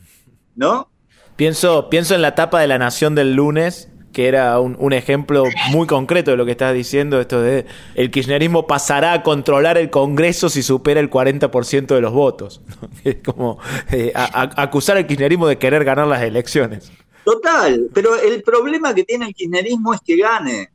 ¿no? 0.54 0.90
Pienso, 1.38 1.90
pienso 1.90 2.14
en 2.14 2.22
la 2.22 2.36
tapa 2.36 2.60
de 2.60 2.68
La 2.68 2.78
Nación 2.78 3.16
del 3.16 3.36
lunes, 3.36 3.88
que 4.16 4.30
era 4.30 4.62
un, 4.62 4.94
ejemplo 4.94 5.44
muy 5.72 5.88
concreto 5.88 6.32
de 6.32 6.38
lo 6.38 6.46
que 6.46 6.52
estás 6.52 6.74
diciendo, 6.74 7.20
esto 7.20 7.42
de 7.42 7.66
el 7.96 8.12
kirchnerismo 8.12 8.66
pasará 8.66 9.12
a 9.12 9.24
controlar 9.24 9.78
el 9.78 9.90
Congreso 9.90 10.48
si 10.48 10.64
supera 10.64 11.02
el 11.02 11.10
40% 11.10 11.88
de 11.88 12.00
los 12.00 12.14
votos. 12.14 12.62
Es 13.04 13.18
como 13.18 13.60
eh, 13.92 14.14
acusar 14.16 14.96
al 14.96 15.06
kirchnerismo 15.06 15.48
de 15.48 15.58
querer 15.58 15.84
ganar 15.84 16.08
las 16.08 16.24
elecciones. 16.24 16.94
Total, 17.26 17.90
pero 17.94 18.16
el 18.16 18.42
problema 18.42 18.96
que 18.96 19.04
tiene 19.04 19.26
el 19.28 19.34
kirchnerismo 19.34 19.94
es 19.94 20.00
que 20.00 20.16
gane. 20.16 20.70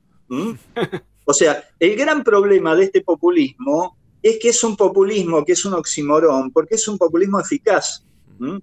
O 1.25 1.33
sea, 1.33 1.65
el 1.79 1.97
gran 1.97 2.23
problema 2.23 2.77
de 2.77 2.85
este 2.85 3.01
populismo 3.01 3.97
es 4.23 4.39
que 4.39 4.51
es 4.51 4.63
un 4.63 4.77
populismo 4.77 5.47
que 5.47 5.53
es 5.53 5.65
un 5.65 5.73
oximorón, 5.73 6.51
porque 6.51 6.75
es 6.75 6.87
un 6.87 6.99
populismo 6.99 7.41
eficaz. 7.41 8.05
¿m? 8.39 8.61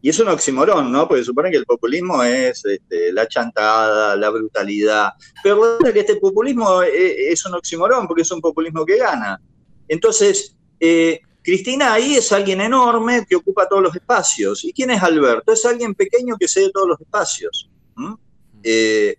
Y 0.00 0.10
es 0.10 0.20
un 0.20 0.28
oximorón, 0.28 0.92
¿no? 0.92 1.08
Porque 1.08 1.24
supone 1.24 1.50
que 1.50 1.56
el 1.56 1.66
populismo 1.66 2.22
es 2.22 2.64
este, 2.64 3.12
la 3.12 3.26
chantada, 3.26 4.14
la 4.16 4.30
brutalidad. 4.30 5.10
Pero 5.42 5.78
que 5.92 6.00
este 6.00 6.16
populismo 6.16 6.82
eh, 6.82 7.32
es 7.32 7.44
un 7.46 7.54
oximorón, 7.54 8.06
porque 8.06 8.22
es 8.22 8.30
un 8.30 8.40
populismo 8.40 8.86
que 8.86 8.96
gana. 8.96 9.40
Entonces, 9.88 10.56
eh, 10.78 11.20
Cristina 11.42 11.94
ahí 11.94 12.14
es 12.14 12.30
alguien 12.30 12.60
enorme 12.60 13.24
que 13.28 13.36
ocupa 13.36 13.68
todos 13.68 13.82
los 13.82 13.96
espacios. 13.96 14.64
¿Y 14.64 14.72
quién 14.72 14.90
es 14.90 15.02
Alberto? 15.02 15.52
Es 15.52 15.64
alguien 15.64 15.94
pequeño 15.94 16.36
que 16.38 16.46
cede 16.46 16.70
todos 16.70 16.88
los 16.88 17.00
espacios. 17.00 17.70
¿m? 17.96 18.14
Eh, 18.62 19.16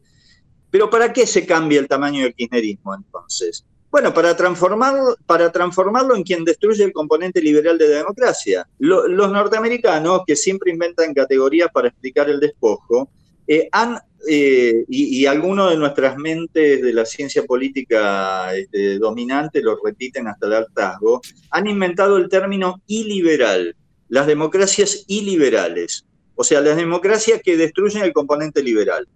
pero 0.69 0.89
¿para 0.89 1.11
qué 1.11 1.25
se 1.25 1.45
cambia 1.45 1.79
el 1.79 1.87
tamaño 1.87 2.23
del 2.23 2.35
kirchnerismo 2.35 2.93
entonces? 2.93 3.65
Bueno, 3.91 4.13
para 4.13 4.35
transformarlo, 4.37 5.15
para 5.25 5.51
transformarlo 5.51 6.15
en 6.15 6.23
quien 6.23 6.45
destruye 6.45 6.83
el 6.83 6.93
componente 6.93 7.41
liberal 7.41 7.77
de 7.77 7.89
la 7.89 7.97
democracia. 7.97 8.67
Lo- 8.77 9.07
los 9.07 9.31
norteamericanos, 9.31 10.21
que 10.27 10.35
siempre 10.35 10.71
inventan 10.71 11.13
categorías 11.13 11.69
para 11.73 11.87
explicar 11.87 12.29
el 12.29 12.39
despojo, 12.39 13.09
eh, 13.47 13.67
han, 13.71 13.97
eh, 14.27 14.85
y, 14.87 15.21
y 15.21 15.25
algunos 15.25 15.71
de 15.71 15.77
nuestras 15.77 16.17
mentes 16.17 16.83
de 16.83 16.93
la 16.93 17.03
ciencia 17.03 17.43
política 17.45 18.53
este, 18.55 18.99
dominante 18.99 19.59
lo 19.63 19.79
repiten 19.83 20.27
hasta 20.27 20.45
el 20.45 20.53
hartazgo, 20.53 21.21
han 21.49 21.65
inventado 21.65 22.17
el 22.17 22.29
término 22.29 22.83
iliberal, 22.85 23.75
las 24.07 24.27
democracias 24.27 25.03
iliberales, 25.07 26.05
o 26.35 26.43
sea, 26.43 26.61
las 26.61 26.75
democracias 26.77 27.41
que 27.43 27.57
destruyen 27.57 28.03
el 28.03 28.13
componente 28.13 28.61
liberal. 28.61 29.07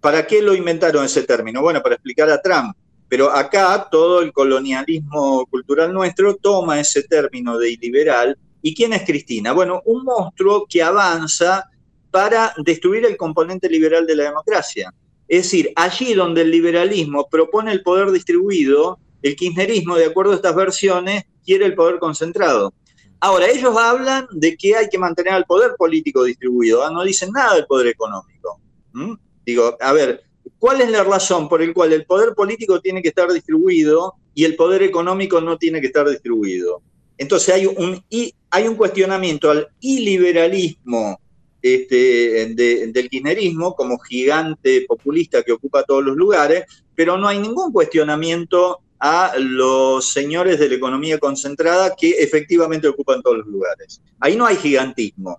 ¿Para 0.00 0.26
qué 0.26 0.42
lo 0.42 0.52
inventaron 0.52 1.04
ese 1.04 1.22
término? 1.22 1.62
Bueno, 1.62 1.80
para 1.80 1.94
explicar 1.94 2.28
a 2.28 2.42
Trump. 2.42 2.74
Pero 3.08 3.30
acá 3.30 3.88
todo 3.90 4.20
el 4.20 4.32
colonialismo 4.32 5.46
cultural 5.46 5.92
nuestro 5.92 6.36
toma 6.36 6.80
ese 6.80 7.04
término 7.04 7.58
de 7.58 7.70
iliberal. 7.70 8.36
¿Y 8.62 8.74
quién 8.74 8.92
es 8.92 9.04
Cristina? 9.04 9.52
Bueno, 9.52 9.82
un 9.84 10.04
monstruo 10.04 10.66
que 10.68 10.82
avanza 10.82 11.70
para 12.10 12.52
destruir 12.58 13.04
el 13.04 13.16
componente 13.16 13.68
liberal 13.68 14.06
de 14.06 14.16
la 14.16 14.24
democracia. 14.24 14.92
Es 15.28 15.44
decir, 15.44 15.72
allí 15.76 16.14
donde 16.14 16.42
el 16.42 16.50
liberalismo 16.50 17.28
propone 17.28 17.72
el 17.72 17.82
poder 17.82 18.10
distribuido, 18.10 18.98
el 19.22 19.36
kirchnerismo, 19.36 19.96
de 19.96 20.06
acuerdo 20.06 20.32
a 20.32 20.36
estas 20.36 20.54
versiones, 20.54 21.24
quiere 21.44 21.66
el 21.66 21.74
poder 21.74 21.98
concentrado. 21.98 22.72
Ahora, 23.20 23.48
ellos 23.48 23.76
hablan 23.76 24.26
de 24.30 24.56
que 24.56 24.76
hay 24.76 24.88
que 24.88 24.98
mantener 24.98 25.32
al 25.32 25.46
poder 25.46 25.74
político 25.76 26.24
distribuido, 26.24 26.84
¿ah? 26.84 26.90
no 26.90 27.02
dicen 27.02 27.30
nada 27.32 27.54
del 27.54 27.66
poder 27.66 27.88
económico. 27.88 28.60
¿Mm? 28.92 29.14
Digo, 29.44 29.76
a 29.80 29.92
ver, 29.92 30.22
¿cuál 30.58 30.80
es 30.80 30.90
la 30.90 31.04
razón 31.04 31.48
por 31.48 31.64
la 31.64 31.72
cual 31.72 31.92
el 31.92 32.04
poder 32.04 32.34
político 32.34 32.80
tiene 32.80 33.02
que 33.02 33.08
estar 33.08 33.30
distribuido 33.32 34.14
y 34.34 34.44
el 34.44 34.56
poder 34.56 34.82
económico 34.82 35.40
no 35.40 35.56
tiene 35.58 35.80
que 35.80 35.88
estar 35.88 36.08
distribuido? 36.08 36.82
Entonces 37.18 37.54
hay 37.54 37.66
un, 37.66 38.02
hay 38.50 38.68
un 38.68 38.74
cuestionamiento 38.74 39.50
al 39.50 39.68
iliberalismo 39.80 41.18
este, 41.62 42.54
de- 42.54 42.86
del 42.92 43.08
kirchnerismo 43.08 43.74
como 43.74 43.98
gigante 43.98 44.84
populista 44.86 45.42
que 45.42 45.52
ocupa 45.52 45.82
todos 45.82 46.04
los 46.04 46.16
lugares, 46.16 46.64
pero 46.94 47.16
no 47.16 47.26
hay 47.28 47.38
ningún 47.38 47.72
cuestionamiento 47.72 48.80
a 48.98 49.34
los 49.38 50.10
señores 50.12 50.58
de 50.58 50.68
la 50.68 50.74
economía 50.76 51.18
concentrada 51.18 51.94
que 51.98 52.10
efectivamente 52.10 52.88
ocupan 52.88 53.22
todos 53.22 53.38
los 53.38 53.46
lugares. 53.46 54.00
Ahí 54.20 54.36
no 54.36 54.46
hay 54.46 54.56
gigantismo, 54.56 55.38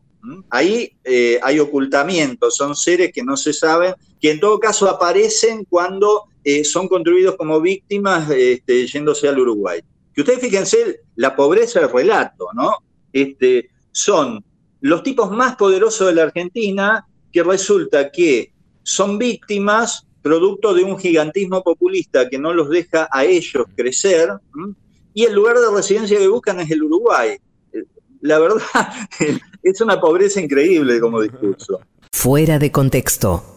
ahí 0.49 0.91
eh, 1.03 1.39
hay 1.41 1.59
ocultamiento, 1.59 2.51
son 2.51 2.75
seres 2.75 3.11
que 3.13 3.23
no 3.23 3.37
se 3.37 3.53
saben, 3.53 3.93
que 4.19 4.31
en 4.31 4.39
todo 4.39 4.59
caso 4.59 4.89
aparecen 4.89 5.65
cuando 5.69 6.25
eh, 6.43 6.63
son 6.63 6.87
construidos 6.87 7.35
como 7.35 7.59
víctimas 7.59 8.29
este, 8.29 8.87
yéndose 8.87 9.27
al 9.27 9.39
Uruguay. 9.39 9.81
Que 10.13 10.21
ustedes 10.21 10.39
fíjense 10.39 11.01
la 11.15 11.35
pobreza 11.35 11.81
del 11.81 11.91
relato, 11.91 12.47
¿no? 12.53 12.77
Este, 13.13 13.69
son 13.91 14.43
los 14.81 15.03
tipos 15.03 15.31
más 15.31 15.55
poderosos 15.55 16.07
de 16.07 16.15
la 16.15 16.23
Argentina 16.23 17.05
que 17.31 17.43
resulta 17.43 18.11
que 18.11 18.53
son 18.83 19.17
víctimas 19.17 20.07
producto 20.21 20.73
de 20.73 20.83
un 20.83 20.97
gigantismo 20.97 21.63
populista 21.63 22.29
que 22.29 22.37
no 22.37 22.53
los 22.53 22.69
deja 22.69 23.07
a 23.11 23.23
ellos 23.23 23.65
crecer, 23.75 24.29
y 25.13 25.23
el 25.23 25.33
lugar 25.33 25.57
de 25.57 25.71
residencia 25.73 26.17
que 26.17 26.27
buscan 26.27 26.59
es 26.59 26.69
el 26.69 26.83
Uruguay. 26.83 27.37
Eh, 27.73 27.83
La 28.21 28.39
verdad, 28.39 28.61
es 29.63 29.81
una 29.81 29.99
pobreza 29.99 30.41
increíble 30.41 30.99
como 30.99 31.21
discurso. 31.21 31.79
Fuera 32.11 32.59
de 32.59 32.71
contexto. 32.71 33.56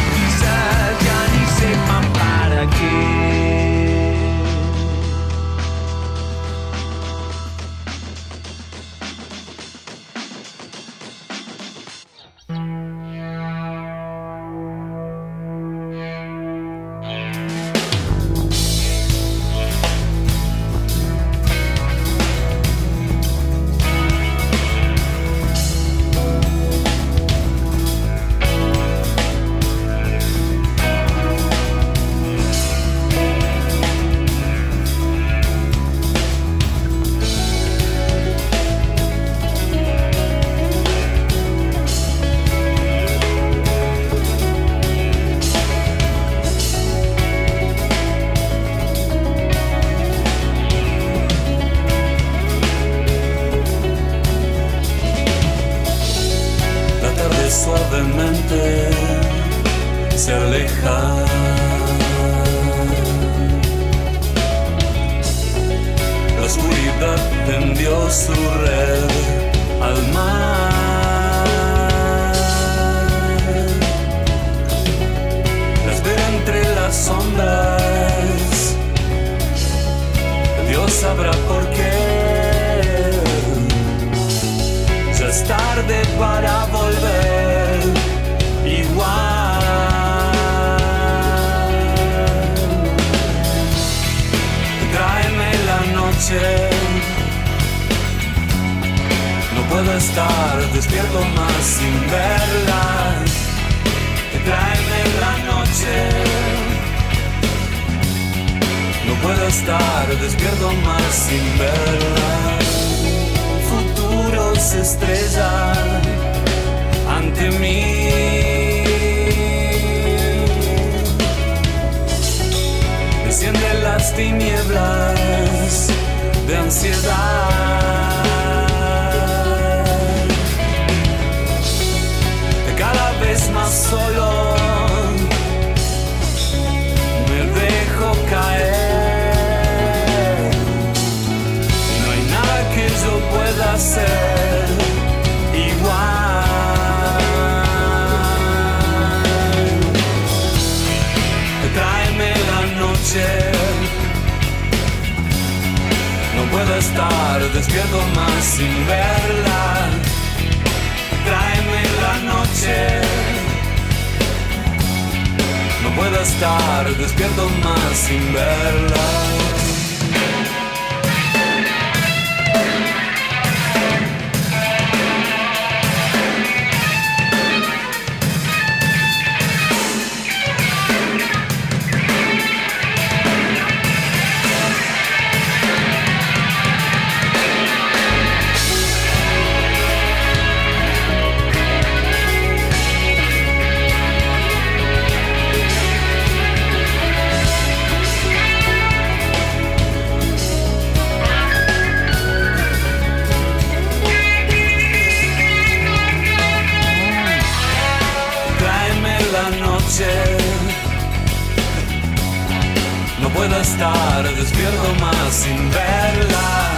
sin 215.31 215.71
verla. 215.71 216.71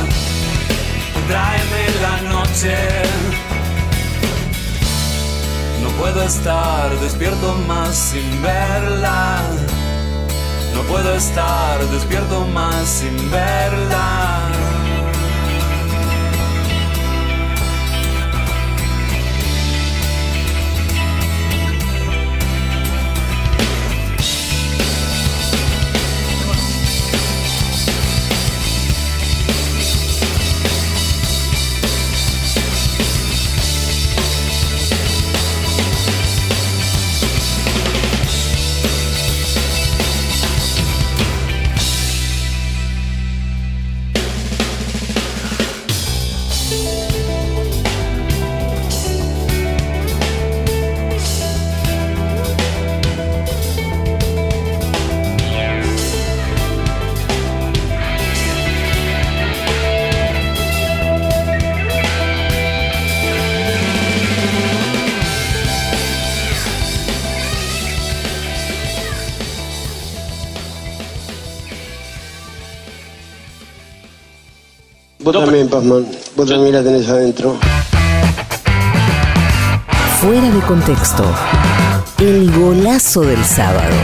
Tráeme 1.28 1.84
la 2.02 2.22
noche. 2.30 2.76
No 5.82 5.90
puedo 6.00 6.22
estar 6.24 6.92
despierto 7.00 7.56
más 7.68 7.96
sin 7.96 8.42
verla. 8.42 9.42
No 10.76 10.82
puedo 10.84 11.16
estar 11.16 11.80
despierto 11.88 12.46
más 12.48 12.88
sin 12.88 13.32
verla. 13.32 14.33
también, 75.70 75.70
Pazman. 75.70 76.06
Vos 76.36 76.50
también 76.50 76.74
la 76.74 76.84
tenés 76.84 77.08
adentro. 77.10 77.56
Fuera 80.20 80.50
de 80.50 80.62
contexto. 80.62 81.24
El 82.20 82.52
golazo 82.52 83.22
del 83.22 83.44
sábado. 83.44 83.96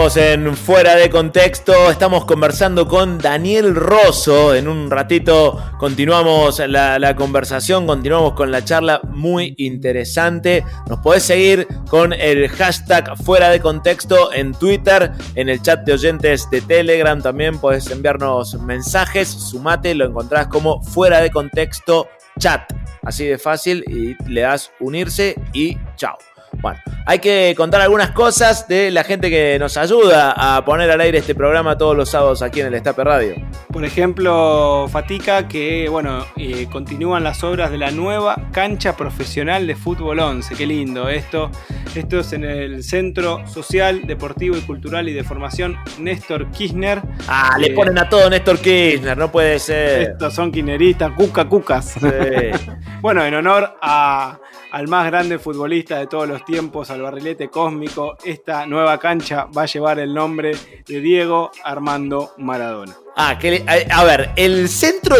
En 0.00 0.56
Fuera 0.56 0.96
de 0.96 1.10
Contexto, 1.10 1.90
estamos 1.90 2.24
conversando 2.24 2.88
con 2.88 3.18
Daniel 3.18 3.74
Rosso, 3.74 4.54
en 4.54 4.66
un 4.66 4.90
ratito 4.90 5.62
continuamos 5.78 6.58
la, 6.58 6.98
la, 6.98 7.14
conversación, 7.14 7.86
continuamos 7.86 8.32
con 8.32 8.50
la 8.50 8.64
charla 8.64 9.02
muy 9.10 9.54
interesante, 9.58 10.64
nos 10.88 11.00
podés 11.00 11.24
seguir 11.24 11.68
con 11.90 12.14
el 12.14 12.48
hashtag 12.48 13.14
Fuera 13.22 13.50
de 13.50 13.60
Contexto 13.60 14.32
en 14.32 14.54
Twitter, 14.54 15.12
en 15.34 15.50
el 15.50 15.60
chat 15.60 15.84
de 15.84 15.92
oyentes 15.92 16.48
de 16.50 16.62
Telegram. 16.62 17.20
También 17.20 17.58
podés 17.58 17.90
enviarnos 17.90 18.54
mensajes, 18.54 19.28
sumate, 19.28 19.94
lo 19.94 20.06
encontrás 20.06 20.46
como 20.46 20.82
Fuera 20.82 21.20
de 21.20 21.30
Contexto 21.30 22.08
Chat, 22.38 22.72
así 23.02 23.26
de 23.26 23.36
fácil 23.36 23.84
y 23.86 24.16
le 24.32 24.40
das 24.40 24.72
unirse 24.80 25.34
y 25.52 25.76
chao. 25.96 26.16
Bueno, 26.60 26.78
hay 27.06 27.18
que 27.18 27.54
contar 27.56 27.80
algunas 27.80 28.10
cosas 28.10 28.68
de 28.68 28.90
la 28.90 29.02
gente 29.04 29.30
que 29.30 29.58
nos 29.58 29.76
ayuda 29.76 30.32
a 30.36 30.64
poner 30.64 30.90
al 30.90 31.00
aire 31.00 31.18
este 31.18 31.34
programa 31.34 31.78
todos 31.78 31.96
los 31.96 32.10
sábados 32.10 32.42
aquí 32.42 32.60
en 32.60 32.66
el 32.66 32.74
Estape 32.74 33.02
Radio. 33.02 33.34
Por 33.72 33.84
ejemplo, 33.84 34.86
Fatica, 34.90 35.48
que 35.48 35.88
bueno, 35.88 36.26
eh, 36.36 36.66
continúan 36.70 37.24
las 37.24 37.42
obras 37.42 37.70
de 37.70 37.78
la 37.78 37.90
nueva 37.90 38.36
cancha 38.52 38.96
profesional 38.96 39.66
de 39.66 39.74
fútbol 39.74 40.18
11. 40.18 40.54
Qué 40.54 40.66
lindo 40.66 41.08
esto. 41.08 41.50
Esto 41.94 42.20
es 42.20 42.32
en 42.32 42.44
el 42.44 42.84
Centro 42.84 43.46
Social, 43.46 44.06
Deportivo 44.06 44.56
y 44.56 44.60
Cultural 44.60 45.08
y 45.08 45.12
de 45.12 45.24
Formación 45.24 45.76
Néstor 45.98 46.50
Kirchner. 46.50 47.00
Ah, 47.26 47.56
le 47.58 47.70
ponen 47.70 47.98
a 47.98 48.08
todo 48.08 48.28
Néstor 48.28 48.58
Kirchner, 48.58 49.16
no 49.16 49.32
puede 49.32 49.58
ser. 49.58 50.10
Estos 50.10 50.34
son 50.34 50.52
kirchneristas, 50.52 51.12
cuca 51.12 51.48
cucas. 51.48 51.96
Sí. 51.98 52.08
bueno, 53.00 53.24
en 53.24 53.34
honor 53.34 53.76
a, 53.80 54.38
al 54.72 54.88
más 54.88 55.06
grande 55.06 55.38
futbolista 55.38 55.98
de 55.98 56.06
todos 56.06 56.28
los 56.28 56.44
tiempos, 56.44 56.90
al 56.90 57.02
barrilete 57.02 57.48
cósmico, 57.48 58.16
esta 58.24 58.66
nueva 58.66 58.98
cancha 58.98 59.46
va 59.56 59.62
a 59.62 59.66
llevar 59.66 59.98
el 59.98 60.14
nombre 60.14 60.56
de 60.86 61.00
Diego 61.00 61.50
Armando 61.64 62.32
Maradona. 62.38 62.94
Ah, 63.16 63.38
que, 63.38 63.64
a, 63.66 64.00
a, 64.00 64.04
ver, 64.04 64.30
el 64.36 64.68
centro 64.68 65.16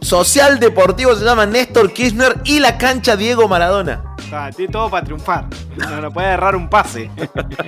social 0.00 0.58
deportivo 0.60 1.14
se 1.14 1.24
llama 1.24 1.44
Néstor 1.44 1.92
Kirchner 1.92 2.36
y 2.44 2.60
la 2.60 2.78
cancha 2.78 3.16
Diego 3.16 3.48
Maradona. 3.48 4.12
Ah, 4.32 4.50
tiene 4.54 4.72
todo 4.72 4.88
para 4.88 5.04
triunfar. 5.04 5.46
No, 5.76 6.00
no 6.00 6.10
puede 6.10 6.28
errar 6.28 6.56
un 6.56 6.68
pase. 6.70 7.10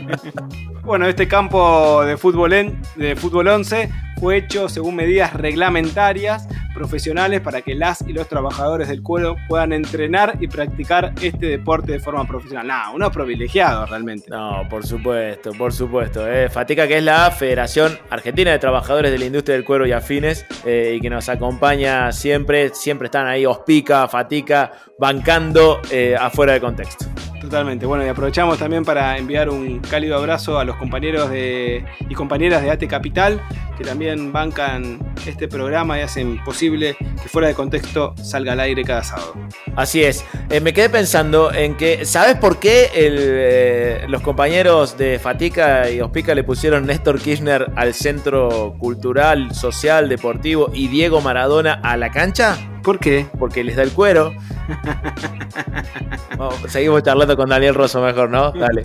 bueno, 0.82 1.06
este 1.06 1.28
campo 1.28 2.02
de 2.04 2.16
fútbol, 2.16 2.52
en, 2.54 2.82
de 2.96 3.16
fútbol 3.16 3.48
11 3.48 3.90
fue 4.20 4.38
hecho 4.38 4.68
según 4.68 4.96
medidas 4.96 5.34
reglamentarias 5.34 6.48
profesionales 6.74 7.40
para 7.40 7.62
que 7.62 7.74
las 7.74 8.02
y 8.06 8.12
los 8.12 8.28
trabajadores 8.28 8.88
del 8.88 9.02
cuero 9.02 9.36
puedan 9.48 9.72
entrenar 9.72 10.36
y 10.40 10.48
practicar 10.48 11.12
este 11.22 11.46
deporte 11.46 11.92
de 11.92 12.00
forma 12.00 12.26
profesional. 12.26 12.66
No, 12.66 12.94
uno 12.94 13.10
privilegiado 13.10 13.86
realmente. 13.86 14.28
No, 14.28 14.62
por 14.68 14.86
supuesto, 14.86 15.52
por 15.52 15.72
supuesto. 15.72 16.28
Eh. 16.30 16.48
Fatica, 16.50 16.86
que 16.86 16.98
es 16.98 17.04
la 17.04 17.30
Federación 17.30 17.98
Argentina 18.10 18.50
de 18.50 18.58
Trabajadores 18.58 19.10
de 19.10 19.18
la 19.18 19.24
Industria 19.24 19.56
del 19.56 19.64
Cuero 19.64 19.86
y 19.86 19.92
Afines 19.92 20.44
eh, 20.64 20.96
y 20.96 21.00
que 21.00 21.10
nos 21.10 21.28
acompaña 21.28 22.12
siempre, 22.12 22.70
siempre 22.74 23.06
están 23.06 23.26
ahí, 23.26 23.46
Ospica, 23.46 24.08
Fatica, 24.08 24.72
bancando 24.98 25.80
eh, 25.90 26.16
afuera 26.18 26.54
de 26.54 26.60
contexto. 26.60 27.06
Totalmente. 27.44 27.84
Bueno, 27.84 28.06
y 28.06 28.08
aprovechamos 28.08 28.58
también 28.58 28.86
para 28.86 29.18
enviar 29.18 29.50
un 29.50 29.80
cálido 29.80 30.16
abrazo 30.16 30.58
a 30.58 30.64
los 30.64 30.76
compañeros 30.76 31.28
de, 31.28 31.84
y 32.08 32.14
compañeras 32.14 32.62
de 32.62 32.70
ATE 32.70 32.88
Capital, 32.88 33.38
que 33.76 33.84
también 33.84 34.32
bancan 34.32 34.98
este 35.26 35.46
programa 35.46 35.98
y 35.98 36.02
hacen 36.02 36.42
posible 36.42 36.96
que 37.22 37.28
fuera 37.28 37.48
de 37.48 37.54
contexto 37.54 38.14
salga 38.16 38.52
al 38.52 38.60
aire 38.60 38.82
cada 38.82 39.04
sábado. 39.04 39.34
Así 39.76 40.02
es. 40.02 40.24
Eh, 40.48 40.60
me 40.60 40.72
quedé 40.72 40.88
pensando 40.88 41.52
en 41.52 41.76
que, 41.76 42.06
¿sabes 42.06 42.36
por 42.36 42.58
qué 42.58 42.90
eh, 42.94 44.06
los 44.08 44.22
compañeros 44.22 44.96
de 44.96 45.18
Fatica 45.18 45.90
y 45.90 46.00
Ospica 46.00 46.34
le 46.34 46.44
pusieron 46.44 46.86
Néstor 46.86 47.20
Kirchner 47.20 47.72
al 47.76 47.92
Centro 47.92 48.74
Cultural, 48.78 49.54
Social, 49.54 50.08
Deportivo 50.08 50.70
y 50.72 50.88
Diego 50.88 51.20
Maradona 51.20 51.74
a 51.74 51.98
la 51.98 52.10
cancha? 52.10 52.56
¿Por 52.84 52.98
qué? 52.98 53.26
Porque 53.38 53.64
les 53.64 53.76
da 53.76 53.82
el 53.82 53.92
cuero. 53.92 54.34
Vamos, 56.36 56.56
seguimos 56.68 57.02
charlando 57.02 57.34
con 57.36 57.48
Daniel 57.48 57.74
Rosso 57.74 58.02
mejor, 58.02 58.28
¿no? 58.28 58.52
Dale. 58.52 58.84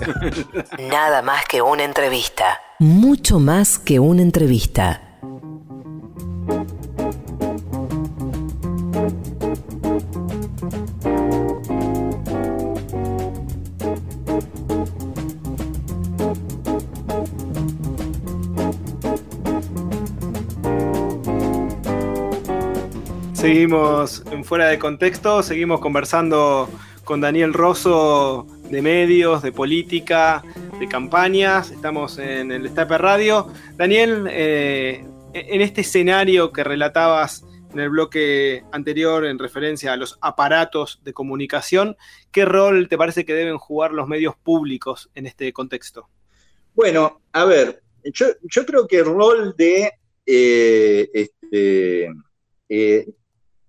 Nada 0.89 1.21
más 1.21 1.45
que 1.45 1.61
una 1.61 1.83
entrevista. 1.83 2.61
Mucho 2.79 3.39
más 3.39 3.77
que 3.77 3.99
una 3.99 4.21
entrevista. 4.21 5.08
Seguimos 23.39 24.21
en 24.33 24.43
fuera 24.43 24.67
de 24.67 24.77
contexto, 24.77 25.41
seguimos 25.43 25.79
conversando 25.79 26.69
con 27.05 27.21
Daniel 27.21 27.53
Rosso 27.53 28.45
de 28.69 28.81
medios, 28.81 29.41
de 29.41 29.53
política, 29.53 30.43
de 30.77 30.89
campañas. 30.89 31.71
Estamos 31.71 32.17
en 32.17 32.51
el 32.51 32.65
Estape 32.65 32.97
Radio. 32.97 33.47
Daniel, 33.77 34.27
eh, 34.29 35.05
en 35.31 35.61
este 35.61 35.81
escenario 35.81 36.51
que 36.51 36.65
relatabas 36.65 37.45
en 37.71 37.79
el 37.79 37.89
bloque 37.89 38.65
anterior 38.73 39.25
en 39.25 39.39
referencia 39.39 39.93
a 39.93 39.95
los 39.95 40.17
aparatos 40.19 40.99
de 41.05 41.13
comunicación, 41.13 41.95
¿qué 42.33 42.43
rol 42.43 42.89
te 42.89 42.97
parece 42.97 43.23
que 43.23 43.33
deben 43.33 43.57
jugar 43.57 43.93
los 43.93 44.09
medios 44.09 44.35
públicos 44.35 45.09
en 45.15 45.27
este 45.27 45.53
contexto? 45.53 46.09
Bueno, 46.75 47.21
a 47.31 47.45
ver, 47.45 47.81
yo, 48.03 48.25
yo 48.43 48.65
creo 48.65 48.85
que 48.85 48.97
el 48.97 49.05
rol 49.05 49.55
de 49.57 49.93
eh, 50.25 51.09
este, 51.13 52.09
eh, 52.67 53.07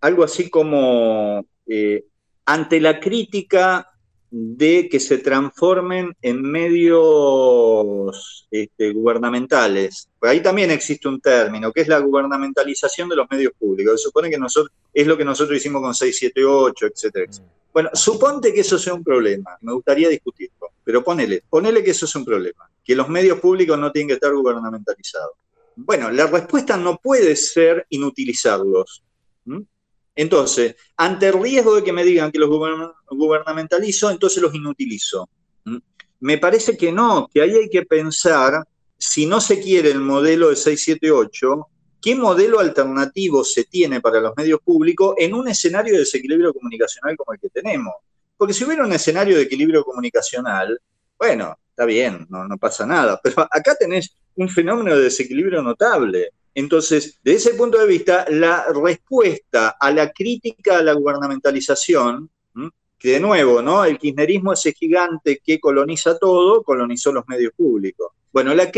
algo 0.01 0.25
así 0.25 0.51
como 0.51 1.45
eh, 1.67 2.05
ante 2.45 2.81
la 2.81 3.01
crítica 3.01 3.87
de 4.31 4.89
que 4.89 5.01
se 5.01 5.19
transformen 5.19 6.17
en 6.23 6.43
medios 6.43 8.47
este, 8.51 8.93
gubernamentales. 8.93 10.09
Ahí 10.21 10.41
también 10.41 10.71
existe 10.71 11.09
un 11.09 11.21
término, 11.21 11.73
que 11.73 11.81
es 11.81 11.89
la 11.89 11.99
gubernamentalización 11.99 13.09
de 13.09 13.17
los 13.17 13.27
medios 13.29 13.53
públicos. 13.59 14.01
Se 14.01 14.07
supone 14.07 14.31
que 14.31 14.39
nosotros, 14.39 14.73
es 14.95 15.07
lo 15.07 15.17
que 15.17 15.25
nosotros 15.25 15.59
hicimos 15.59 15.83
con 15.83 15.95
678, 15.95 16.87
etcétera, 16.87 17.27
etcétera. 17.29 17.55
Bueno, 17.73 17.91
suponte 17.93 18.53
que 18.53 18.61
eso 18.61 18.79
sea 18.79 18.95
un 18.95 19.05
problema. 19.05 19.57
Me 19.61 19.73
gustaría 19.73 20.09
discutirlo, 20.09 20.71
pero 20.85 21.03
ponele, 21.03 21.43
ponele 21.49 21.83
que 21.83 21.93
eso 21.93 22.05
es 22.05 22.15
un 22.15 22.25
problema, 22.25 22.71
que 22.85 22.97
los 22.97 23.09
medios 23.09 23.41
públicos 23.41 23.79
no 23.79 23.93
tienen 23.93 24.09
que 24.09 24.15
estar 24.15 24.33
gubernamentalizados. 24.33 25.33
Bueno, 25.77 26.11
la 26.11 26.27
respuesta 26.27 26.77
no 26.77 26.99
puede 26.99 27.37
ser 27.37 27.87
inutilizarlos. 27.91 29.03
Entonces, 30.21 30.77
ante 30.99 31.29
el 31.29 31.43
riesgo 31.43 31.77
de 31.77 31.83
que 31.83 31.95
me 31.95 32.05
digan 32.05 32.31
que 32.31 32.39
los 32.39 32.51
gubernamentalizo, 32.51 34.11
entonces 34.11 34.43
los 34.43 34.55
inutilizo. 34.55 35.31
¿Mm? 35.65 35.79
Me 36.21 36.37
parece 36.37 36.77
que 36.77 36.93
no, 36.93 37.27
que 37.33 37.41
ahí 37.41 37.55
hay 37.55 37.71
que 37.71 37.87
pensar, 37.87 38.63
si 38.99 39.25
no 39.25 39.41
se 39.41 39.63
quiere 39.63 39.91
el 39.91 40.01
modelo 40.01 40.51
de 40.51 40.57
678, 40.57 41.69
¿qué 42.03 42.15
modelo 42.15 42.61
alternativo 42.61 43.43
se 43.45 43.65
tiene 43.65 44.03
para 44.03 44.21
los 44.21 44.35
medios 44.37 44.61
públicos 44.63 45.15
en 45.17 45.33
un 45.33 45.49
escenario 45.49 45.95
de 45.95 46.01
desequilibrio 46.01 46.53
comunicacional 46.53 47.17
como 47.17 47.33
el 47.33 47.41
que 47.41 47.49
tenemos? 47.49 47.95
Porque 48.37 48.53
si 48.53 48.65
hubiera 48.65 48.85
un 48.85 48.93
escenario 48.93 49.39
de 49.39 49.45
equilibrio 49.45 49.83
comunicacional, 49.83 50.79
bueno, 51.19 51.57
está 51.71 51.87
bien, 51.87 52.27
no, 52.29 52.47
no 52.47 52.59
pasa 52.59 52.85
nada, 52.85 53.19
pero 53.23 53.49
acá 53.51 53.75
tenés 53.75 54.15
un 54.35 54.51
fenómeno 54.51 54.95
de 54.95 55.05
desequilibrio 55.05 55.63
notable. 55.63 56.33
Entonces, 56.55 57.21
de 57.23 57.35
ese 57.35 57.55
punto 57.55 57.79
de 57.79 57.87
vista, 57.87 58.27
la 58.29 58.67
respuesta 58.73 59.77
a 59.81 59.91
la 59.93 60.11
crítica 60.11 60.79
a 60.79 60.83
la 60.83 60.95
gubernamentalización, 60.95 62.31
que 63.01 63.13
de 63.13 63.21
nuevo, 63.21 63.63
¿no? 63.63 63.85
El 63.85 63.99
kirchnerismo, 63.99 64.53
ese 64.53 64.73
gigante 64.73 65.41
que 65.43 65.59
coloniza 65.59 66.19
todo, 66.19 66.63
colonizó 66.63 67.11
los 67.13 67.27
medios 67.27 67.53
públicos. 67.57 68.13
Bueno, 68.31 68.55
la, 68.55 68.71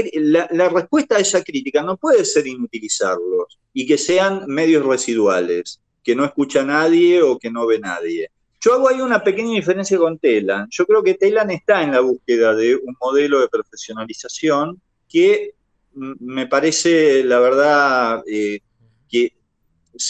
la, 0.51 0.69
respuesta 0.69 1.17
a 1.17 1.19
esa 1.19 1.43
crítica 1.43 1.83
no 1.83 1.97
puede 1.97 2.25
ser 2.25 2.47
inutilizarlos 2.47 3.59
y 3.75 3.85
que 3.85 3.99
sean 3.99 4.45
medios 4.47 4.87
residuales, 4.87 5.81
que 6.05 6.15
no 6.15 6.25
escucha 6.25 6.65
nadie 6.65 7.21
o 7.21 7.37
que 7.37 7.51
no 7.51 7.67
ve 7.67 7.81
nadie. 7.81 8.31
Yo 8.61 8.75
hago 8.75 8.89
ahí 8.89 9.01
una 9.01 9.25
pequeña 9.25 9.55
diferencia 9.55 9.99
con 9.99 10.19
Telan. 10.19 10.69
Yo 10.71 10.87
creo 10.87 11.03
que 11.03 11.15
Telan 11.15 11.51
está 11.51 11.83
en 11.83 11.91
la 11.91 12.01
búsqueda 12.01 12.55
de 12.55 12.77
un 12.77 12.97
modelo 13.01 13.41
de 13.41 13.49
profesionalización 13.49 14.81
que 15.09 15.55
me 15.95 16.47
parece, 16.47 17.25
la 17.25 17.39
verdad, 17.39 18.23
eh, 18.27 18.61
que, 19.09 19.35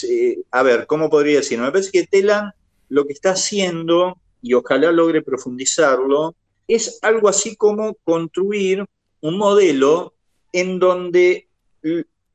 eh, 0.09 0.39
a 0.51 0.63
ver, 0.63 0.87
¿cómo 0.87 1.11
podría 1.11 1.39
decirlo? 1.39 1.65
Me 1.65 1.73
parece 1.73 1.91
que 1.91 2.07
Telan 2.07 2.53
lo 2.89 3.07
que 3.07 3.13
está 3.13 3.31
haciendo, 3.31 4.19
y 4.43 4.55
ojalá 4.55 4.93
logre 4.93 5.23
profundizarlo, 5.23 6.35
es 6.69 6.99
algo 7.03 7.29
así 7.29 7.57
como 7.57 7.95
construir 8.05 8.85
un 9.21 9.39
modelo 9.39 10.15
en 10.53 10.79
donde 10.79 11.49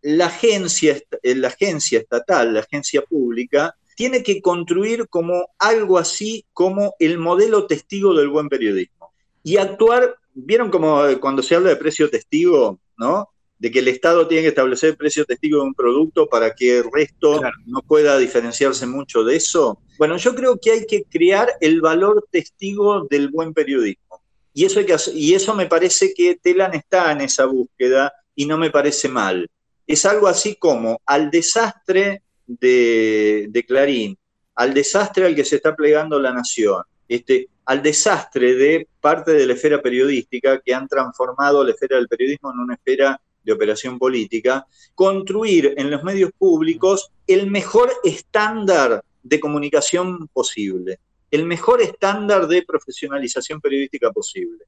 la 0.01 0.27
agencia, 0.27 1.01
la 1.21 1.47
agencia 1.49 1.99
estatal, 1.99 2.53
la 2.53 2.61
agencia 2.61 3.01
pública, 3.01 3.75
tiene 3.95 4.23
que 4.23 4.41
construir 4.41 5.07
como 5.07 5.49
algo 5.59 5.97
así 5.97 6.45
como 6.53 6.95
el 6.99 7.17
modelo 7.17 7.67
testigo 7.67 8.13
del 8.13 8.29
buen 8.29 8.47
periodismo 8.47 9.11
y 9.43 9.57
actuar 9.57 10.17
¿vieron 10.37 10.69
como 10.69 11.01
cuando 11.19 11.41
se 11.41 11.55
habla 11.55 11.69
de 11.69 11.75
precio 11.77 12.09
testigo, 12.09 12.79
¿no? 12.97 13.29
De 13.59 13.71
que 13.71 13.79
el 13.79 13.87
Estado 13.87 14.27
tiene 14.27 14.43
que 14.43 14.49
establecer 14.49 14.91
el 14.91 14.97
precio 14.97 15.25
testigo 15.25 15.59
de 15.59 15.65
un 15.65 15.73
producto 15.73 16.27
para 16.27 16.53
que 16.53 16.79
el 16.79 16.91
resto 16.91 17.41
no 17.65 17.81
pueda 17.81 18.17
diferenciarse 18.17 18.85
mucho 18.85 19.23
de 19.23 19.35
eso. 19.35 19.79
Bueno, 19.97 20.17
yo 20.17 20.35
creo 20.35 20.57
que 20.57 20.71
hay 20.71 20.85
que 20.85 21.03
crear 21.03 21.49
el 21.59 21.81
valor 21.81 22.27
testigo 22.29 23.07
del 23.09 23.29
buen 23.29 23.53
periodismo. 23.53 24.21
Y 24.53 24.65
eso, 24.65 24.79
hay 24.79 24.85
que 24.85 24.95
y 25.13 25.33
eso 25.33 25.55
me 25.55 25.67
parece 25.67 26.13
que 26.13 26.35
Telan 26.35 26.73
está 26.73 27.11
en 27.11 27.21
esa 27.21 27.45
búsqueda 27.45 28.13
y 28.35 28.45
no 28.45 28.57
me 28.57 28.69
parece 28.69 29.09
mal. 29.09 29.49
Es 29.85 30.05
algo 30.05 30.27
así 30.27 30.55
como 30.55 31.01
al 31.05 31.31
desastre 31.31 32.23
de, 32.45 33.47
de 33.49 33.65
Clarín, 33.65 34.17
al 34.55 34.73
desastre 34.73 35.25
al 35.25 35.35
que 35.35 35.45
se 35.45 35.57
está 35.57 35.75
plegando 35.75 36.19
la 36.19 36.31
nación, 36.31 36.83
este, 37.07 37.49
al 37.65 37.83
desastre 37.83 38.55
de 38.55 38.87
parte 38.99 39.33
de 39.33 39.45
la 39.45 39.53
esfera 39.53 39.81
periodística 39.81 40.59
que 40.59 40.73
han 40.73 40.87
transformado 40.87 41.63
la 41.63 41.71
esfera 41.71 41.97
del 41.97 42.07
periodismo 42.07 42.51
en 42.51 42.59
una 42.59 42.75
esfera 42.75 43.21
de 43.47 43.53
operación 43.53 43.97
política, 43.97 44.67
construir 44.93 45.73
en 45.77 45.89
los 45.89 46.03
medios 46.03 46.31
públicos 46.37 47.09
el 47.25 47.49
mejor 47.49 47.89
estándar 48.03 49.01
de 49.23 49.39
comunicación 49.39 50.27
posible, 50.27 50.99
el 51.31 51.45
mejor 51.45 51.81
estándar 51.81 52.47
de 52.47 52.63
profesionalización 52.63 53.61
periodística 53.61 54.11
posible. 54.11 54.65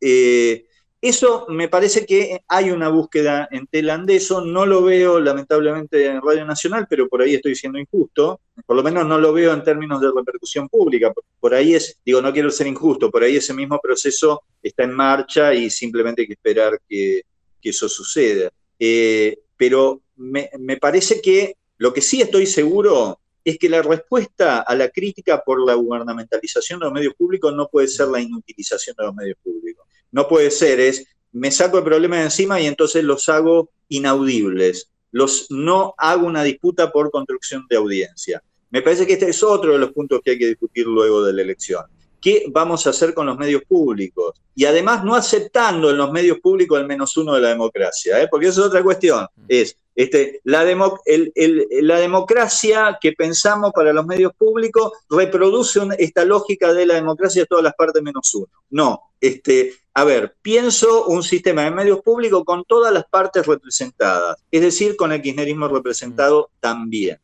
Eh, 0.00 0.64
eso 1.02 1.46
me 1.48 1.68
parece 1.68 2.06
que 2.06 2.42
hay 2.46 2.70
una 2.70 2.88
búsqueda 2.88 3.48
en 3.50 3.66
Telan 3.66 4.06
de 4.06 4.14
eso, 4.16 4.40
no 4.40 4.64
lo 4.64 4.84
veo 4.84 5.18
lamentablemente 5.18 6.06
en 6.06 6.22
Radio 6.22 6.44
Nacional, 6.44 6.86
pero 6.88 7.08
por 7.08 7.20
ahí 7.22 7.34
estoy 7.34 7.56
siendo 7.56 7.80
injusto, 7.80 8.40
por 8.64 8.76
lo 8.76 8.84
menos 8.84 9.04
no 9.04 9.18
lo 9.18 9.32
veo 9.32 9.52
en 9.52 9.64
términos 9.64 10.00
de 10.00 10.12
repercusión 10.14 10.68
pública, 10.68 11.12
por 11.40 11.54
ahí 11.54 11.74
es, 11.74 11.98
digo, 12.06 12.22
no 12.22 12.32
quiero 12.32 12.52
ser 12.52 12.68
injusto, 12.68 13.10
por 13.10 13.24
ahí 13.24 13.34
ese 13.34 13.52
mismo 13.52 13.80
proceso 13.82 14.42
está 14.62 14.84
en 14.84 14.92
marcha 14.92 15.52
y 15.52 15.70
simplemente 15.70 16.22
hay 16.22 16.28
que 16.28 16.34
esperar 16.34 16.80
que, 16.88 17.22
eso 17.70 17.88
suceda. 17.88 18.50
Eh, 18.78 19.38
pero 19.56 20.02
me, 20.16 20.50
me 20.58 20.76
parece 20.76 21.20
que 21.20 21.56
lo 21.78 21.92
que 21.92 22.00
sí 22.00 22.20
estoy 22.20 22.46
seguro 22.46 23.18
es 23.44 23.58
que 23.58 23.68
la 23.68 23.82
respuesta 23.82 24.60
a 24.60 24.74
la 24.74 24.88
crítica 24.88 25.42
por 25.44 25.64
la 25.64 25.74
gubernamentalización 25.74 26.78
de 26.78 26.84
los 26.86 26.92
medios 26.92 27.14
públicos 27.14 27.52
no 27.54 27.68
puede 27.68 27.88
ser 27.88 28.08
la 28.08 28.20
inutilización 28.20 28.94
de 28.96 29.04
los 29.04 29.14
medios 29.14 29.36
públicos 29.42 29.86
no 30.12 30.28
puede 30.28 30.50
ser, 30.50 30.78
es 30.78 31.06
me 31.32 31.50
saco 31.50 31.78
el 31.78 31.84
problema 31.84 32.18
de 32.18 32.24
encima 32.24 32.60
y 32.60 32.66
entonces 32.66 33.02
los 33.02 33.28
hago 33.28 33.70
inaudibles. 33.88 34.90
Los, 35.10 35.50
no 35.50 35.94
hago 35.98 36.26
una 36.26 36.42
disputa 36.44 36.92
por 36.92 37.10
construcción 37.10 37.66
de 37.68 37.76
audiencia. 37.76 38.42
Me 38.70 38.82
parece 38.82 39.06
que 39.06 39.14
este 39.14 39.28
es 39.28 39.42
otro 39.42 39.72
de 39.72 39.78
los 39.78 39.92
puntos 39.92 40.20
que 40.22 40.32
hay 40.32 40.38
que 40.38 40.46
discutir 40.46 40.86
luego 40.86 41.24
de 41.24 41.32
la 41.32 41.42
elección. 41.42 41.84
¿Qué 42.22 42.46
vamos 42.48 42.86
a 42.86 42.90
hacer 42.90 43.12
con 43.12 43.26
los 43.26 43.36
medios 43.36 43.62
públicos? 43.64 44.40
Y 44.54 44.64
además 44.64 45.04
no 45.04 45.16
aceptando 45.16 45.90
en 45.90 45.96
los 45.96 46.12
medios 46.12 46.38
públicos 46.38 46.78
el 46.78 46.86
menos 46.86 47.16
uno 47.16 47.34
de 47.34 47.40
la 47.40 47.48
democracia, 47.48 48.22
¿eh? 48.22 48.28
porque 48.30 48.46
eso 48.46 48.60
es 48.60 48.68
otra 48.68 48.82
cuestión. 48.82 49.26
Es 49.48 49.76
este, 49.94 50.40
la, 50.44 50.64
la, 50.64 51.98
democracia 51.98 52.98
que 53.00 53.12
pensamos 53.12 53.72
para 53.74 53.92
los 53.92 54.06
medios 54.06 54.32
públicos 54.34 54.92
reproduce 55.10 55.80
esta 55.98 56.24
lógica 56.24 56.72
de 56.72 56.86
la 56.86 56.94
democracia 56.94 57.42
de 57.42 57.46
todas 57.46 57.64
las 57.64 57.74
partes 57.74 58.02
menos 58.02 58.34
uno. 58.34 58.48
No, 58.70 59.12
este, 59.20 59.74
a 59.92 60.04
ver, 60.04 60.36
pienso 60.40 61.06
un 61.06 61.22
sistema 61.22 61.64
de 61.64 61.72
medios 61.72 62.00
públicos 62.00 62.42
con 62.44 62.64
todas 62.64 62.92
las 62.92 63.04
partes 63.04 63.46
representadas, 63.46 64.36
es 64.50 64.62
decir, 64.62 64.96
con 64.96 65.12
el 65.12 65.20
kirchnerismo 65.20 65.68
representado 65.68 66.50
también. 66.60 67.18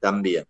También. 0.00 0.46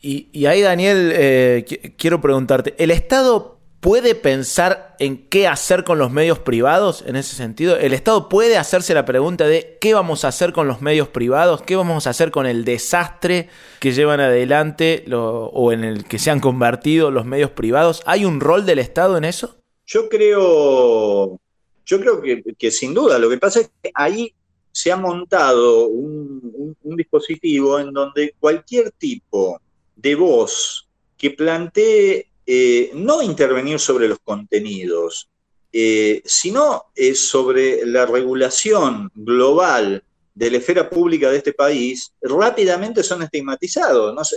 Y, 0.00 0.46
ahí, 0.46 0.62
Daniel, 0.62 1.12
eh, 1.12 1.94
quiero 1.96 2.20
preguntarte, 2.20 2.74
¿el 2.78 2.92
Estado 2.92 3.58
puede 3.80 4.14
pensar 4.14 4.94
en 5.00 5.28
qué 5.28 5.48
hacer 5.48 5.82
con 5.82 5.98
los 5.98 6.12
medios 6.12 6.38
privados 6.38 7.02
en 7.04 7.16
ese 7.16 7.34
sentido? 7.34 7.76
¿El 7.76 7.92
Estado 7.92 8.28
puede 8.28 8.56
hacerse 8.58 8.94
la 8.94 9.04
pregunta 9.04 9.46
de 9.48 9.76
qué 9.80 9.94
vamos 9.94 10.24
a 10.24 10.28
hacer 10.28 10.52
con 10.52 10.68
los 10.68 10.82
medios 10.82 11.08
privados? 11.08 11.62
¿Qué 11.62 11.74
vamos 11.74 12.06
a 12.06 12.10
hacer 12.10 12.30
con 12.30 12.46
el 12.46 12.64
desastre 12.64 13.48
que 13.80 13.92
llevan 13.92 14.20
adelante 14.20 15.04
o 15.12 15.72
en 15.72 15.82
el 15.82 16.04
que 16.04 16.20
se 16.20 16.30
han 16.30 16.38
convertido 16.38 17.10
los 17.10 17.24
medios 17.24 17.50
privados? 17.50 18.02
¿Hay 18.06 18.24
un 18.24 18.40
rol 18.40 18.66
del 18.66 18.78
Estado 18.78 19.16
en 19.16 19.24
eso? 19.24 19.56
Yo 19.84 20.08
creo, 20.08 21.40
yo 21.84 22.00
creo 22.00 22.22
que, 22.56 22.70
sin 22.70 22.94
duda. 22.94 23.18
Lo 23.18 23.28
que 23.28 23.38
pasa 23.38 23.60
es 23.60 23.70
que 23.82 23.90
ahí 23.94 24.32
se 24.70 24.92
ha 24.92 24.96
montado 24.96 25.88
un 25.88 26.76
dispositivo 26.96 27.80
en 27.80 27.92
donde 27.92 28.34
cualquier 28.38 28.92
tipo 28.92 29.60
de 29.98 30.14
voz 30.14 30.88
que 31.16 31.30
plantee 31.30 32.28
eh, 32.46 32.90
no 32.94 33.20
intervenir 33.20 33.78
sobre 33.78 34.08
los 34.08 34.20
contenidos, 34.20 35.28
eh, 35.72 36.22
sino 36.24 36.86
eh, 36.94 37.14
sobre 37.14 37.84
la 37.84 38.06
regulación 38.06 39.10
global 39.14 40.02
de 40.34 40.50
la 40.50 40.58
esfera 40.58 40.88
pública 40.88 41.30
de 41.30 41.38
este 41.38 41.52
país, 41.52 42.12
rápidamente 42.22 43.02
son 43.02 43.22
estigmatizados. 43.24 44.32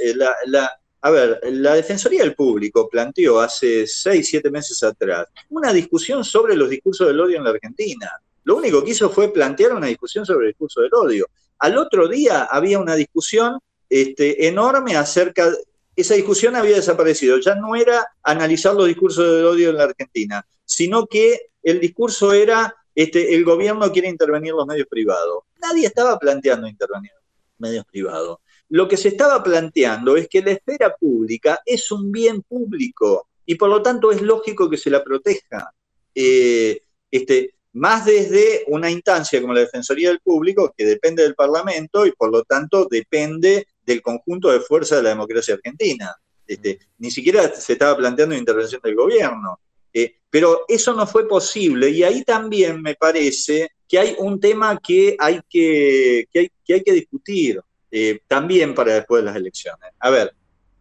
a 1.03 1.09
ver, 1.11 1.39
la 1.43 1.75
Defensoría 1.75 2.23
del 2.23 2.33
Público 2.33 2.89
planteó 2.89 3.39
hace 3.39 3.85
seis, 3.85 4.27
siete 4.27 4.49
meses 4.49 4.81
atrás 4.81 5.27
una 5.49 5.71
discusión 5.71 6.25
sobre 6.25 6.55
los 6.55 6.69
discursos 6.69 7.07
del 7.07 7.19
odio 7.19 7.37
en 7.37 7.43
la 7.43 7.51
Argentina. 7.51 8.11
Lo 8.43 8.55
único 8.55 8.83
que 8.83 8.91
hizo 8.91 9.11
fue 9.11 9.31
plantear 9.31 9.73
una 9.73 9.87
discusión 9.87 10.25
sobre 10.25 10.47
el 10.47 10.53
discurso 10.53 10.81
del 10.81 10.93
odio. 10.95 11.29
Al 11.59 11.77
otro 11.77 12.07
día 12.07 12.45
había 12.45 12.79
una 12.79 12.95
discusión 12.95 13.59
este, 13.91 14.47
enorme 14.47 14.95
acerca 14.95 15.51
esa 15.95 16.15
discusión 16.15 16.55
había 16.55 16.77
desaparecido. 16.77 17.37
Ya 17.39 17.55
no 17.55 17.75
era 17.75 18.07
analizar 18.23 18.73
los 18.73 18.87
discursos 18.87 19.25
de 19.25 19.43
odio 19.43 19.69
en 19.69 19.77
la 19.77 19.83
Argentina, 19.83 20.45
sino 20.63 21.05
que 21.05 21.49
el 21.61 21.81
discurso 21.81 22.31
era 22.31 22.73
este, 22.95 23.35
el 23.35 23.43
gobierno 23.43 23.91
quiere 23.91 24.07
intervenir 24.07 24.53
los 24.53 24.65
medios 24.65 24.87
privados. 24.87 25.43
Nadie 25.61 25.87
estaba 25.87 26.17
planteando 26.17 26.67
intervenir 26.67 27.11
los 27.13 27.59
medios 27.69 27.85
privados. 27.85 28.39
Lo 28.69 28.87
que 28.87 28.95
se 28.95 29.09
estaba 29.09 29.43
planteando 29.43 30.15
es 30.15 30.29
que 30.29 30.41
la 30.41 30.51
esfera 30.51 30.95
pública 30.95 31.61
es 31.65 31.91
un 31.91 32.11
bien 32.11 32.41
público 32.43 33.27
y 33.45 33.55
por 33.55 33.69
lo 33.69 33.81
tanto 33.81 34.11
es 34.11 34.21
lógico 34.21 34.69
que 34.69 34.77
se 34.77 34.89
la 34.89 35.03
proteja. 35.03 35.73
Eh, 36.15 36.81
este, 37.09 37.55
más 37.73 38.05
desde 38.05 38.63
una 38.67 38.89
instancia 38.89 39.41
como 39.41 39.53
la 39.53 39.61
Defensoría 39.61 40.09
del 40.09 40.19
Público, 40.19 40.73
que 40.75 40.85
depende 40.85 41.23
del 41.23 41.35
Parlamento 41.35 42.05
y 42.05 42.11
por 42.11 42.31
lo 42.31 42.43
tanto 42.43 42.87
depende 42.89 43.67
del 43.91 44.01
conjunto 44.01 44.49
de 44.51 44.59
fuerza 44.59 44.97
de 44.97 45.03
la 45.03 45.09
democracia 45.09 45.53
argentina. 45.53 46.15
Este, 46.45 46.79
ni 46.97 47.11
siquiera 47.11 47.53
se 47.53 47.73
estaba 47.73 47.95
planteando 47.95 48.35
intervención 48.35 48.81
del 48.83 48.95
gobierno. 48.95 49.59
Eh, 49.93 50.15
pero 50.29 50.63
eso 50.67 50.93
no 50.93 51.05
fue 51.05 51.27
posible 51.27 51.89
y 51.89 52.03
ahí 52.03 52.23
también 52.23 52.81
me 52.81 52.95
parece 52.95 53.71
que 53.87 53.99
hay 53.99 54.15
un 54.19 54.39
tema 54.39 54.79
que 54.79 55.17
hay 55.19 55.41
que, 55.49 56.27
que, 56.31 56.49
hay, 56.69 56.81
que, 56.81 56.93
discutir 56.93 57.59
eh, 57.91 58.21
también 58.25 58.73
para 58.73 58.93
después 58.93 59.21
de 59.21 59.25
las 59.25 59.35
elecciones. 59.35 59.91
A 59.99 60.09
ver, 60.09 60.33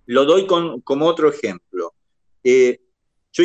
lo 0.07 0.25
doy 0.25 0.47
como 0.47 1.07
otro 1.07 1.29
ejemplo. 1.29 1.95
Eh, 2.45 2.81
yo 3.33 3.45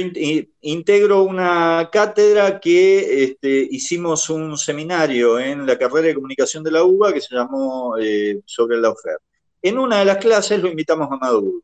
integro 0.61 1.23
una 1.23 1.89
cátedra 1.91 2.59
que 2.59 3.23
este, 3.23 3.67
hicimos 3.69 4.29
un 4.29 4.57
seminario 4.57 5.39
en 5.39 5.65
la 5.65 5.77
carrera 5.77 6.07
de 6.07 6.15
comunicación 6.15 6.63
de 6.63 6.71
la 6.71 6.83
UBA 6.83 7.13
que 7.13 7.21
se 7.21 7.35
llamó 7.35 7.95
sobre 8.45 8.77
la 8.77 8.89
oferta. 8.89 9.23
En 9.65 9.79
una 9.79 9.97
de 9.97 10.05
las 10.05 10.17
clases 10.17 10.61
lo 10.61 10.69
invitamos 10.69 11.11
a 11.11 11.17
Maduro 11.17 11.59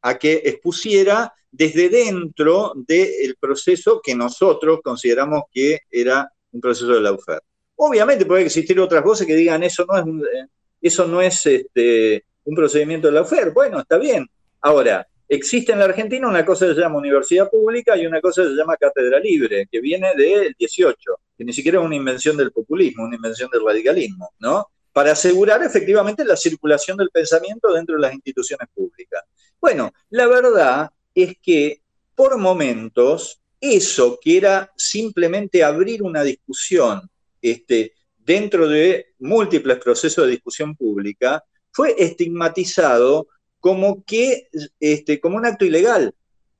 a 0.00 0.18
que 0.18 0.40
expusiera 0.42 1.30
desde 1.52 1.90
dentro 1.90 2.72
del 2.74 3.36
proceso 3.38 4.00
que 4.02 4.14
nosotros 4.14 4.80
consideramos 4.82 5.42
que 5.52 5.80
era 5.90 6.26
un 6.52 6.62
proceso 6.62 6.94
de 6.94 7.02
la 7.02 7.12
oferta. 7.12 7.44
Obviamente 7.76 8.24
puede 8.24 8.44
existir 8.44 8.80
otras 8.80 9.04
voces 9.04 9.26
que 9.26 9.36
digan 9.36 9.62
eso 9.62 9.84
no 9.86 9.98
es, 9.98 10.06
eh, 10.06 10.46
eso 10.80 11.06
no 11.06 11.20
es 11.20 11.44
este, 11.44 12.24
un 12.44 12.56
procedimiento 12.56 13.08
de 13.08 13.12
la 13.12 13.20
oferta. 13.20 13.52
Bueno, 13.52 13.80
está 13.80 13.98
bien. 13.98 14.26
Ahora, 14.62 15.06
existe 15.28 15.72
en 15.72 15.80
la 15.80 15.84
Argentina 15.84 16.26
una 16.26 16.42
cosa 16.42 16.66
que 16.66 16.74
se 16.74 16.80
llama 16.80 16.96
universidad 16.96 17.50
pública 17.50 17.98
y 17.98 18.06
una 18.06 18.22
cosa 18.22 18.44
que 18.44 18.48
se 18.48 18.54
llama 18.54 18.78
cátedra 18.78 19.20
libre, 19.20 19.68
que 19.70 19.82
viene 19.82 20.14
del 20.16 20.54
18, 20.58 20.96
que 21.36 21.44
ni 21.44 21.52
siquiera 21.52 21.80
es 21.80 21.84
una 21.84 21.96
invención 21.96 22.34
del 22.34 22.50
populismo, 22.50 23.04
una 23.04 23.16
invención 23.16 23.50
del 23.50 23.62
radicalismo, 23.62 24.32
¿no? 24.38 24.68
Para 24.94 25.12
asegurar 25.12 25.60
efectivamente 25.64 26.24
la 26.24 26.36
circulación 26.36 26.96
del 26.96 27.10
pensamiento 27.10 27.72
dentro 27.72 27.96
de 27.96 28.00
las 28.00 28.14
instituciones 28.14 28.68
públicas. 28.72 29.24
Bueno, 29.60 29.92
la 30.10 30.28
verdad 30.28 30.88
es 31.12 31.36
que 31.42 31.82
por 32.14 32.38
momentos 32.38 33.42
eso 33.60 34.20
que 34.22 34.36
era 34.36 34.70
simplemente 34.76 35.64
abrir 35.64 36.00
una 36.02 36.22
discusión 36.22 37.10
este, 37.42 37.92
dentro 38.16 38.68
de 38.68 39.14
múltiples 39.18 39.78
procesos 39.78 40.26
de 40.26 40.30
discusión 40.30 40.76
pública, 40.76 41.42
fue 41.72 41.96
estigmatizado 41.98 43.26
como 43.58 44.04
que 44.04 44.48
este, 44.78 45.18
como 45.18 45.38
un 45.38 45.46
acto 45.46 45.64
ilegal. 45.64 46.14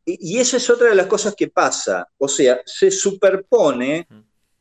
Y, 0.05 0.35
y, 0.35 0.40
esa 0.40 0.56
es 0.56 0.69
otra 0.69 0.89
de 0.89 0.97
las 0.97 1.06
cosas 1.06 1.36
que 1.36 1.48
pasa. 1.48 2.09
O 2.19 2.27
sea, 2.27 2.61
se 2.66 2.90
superpone 2.90 4.09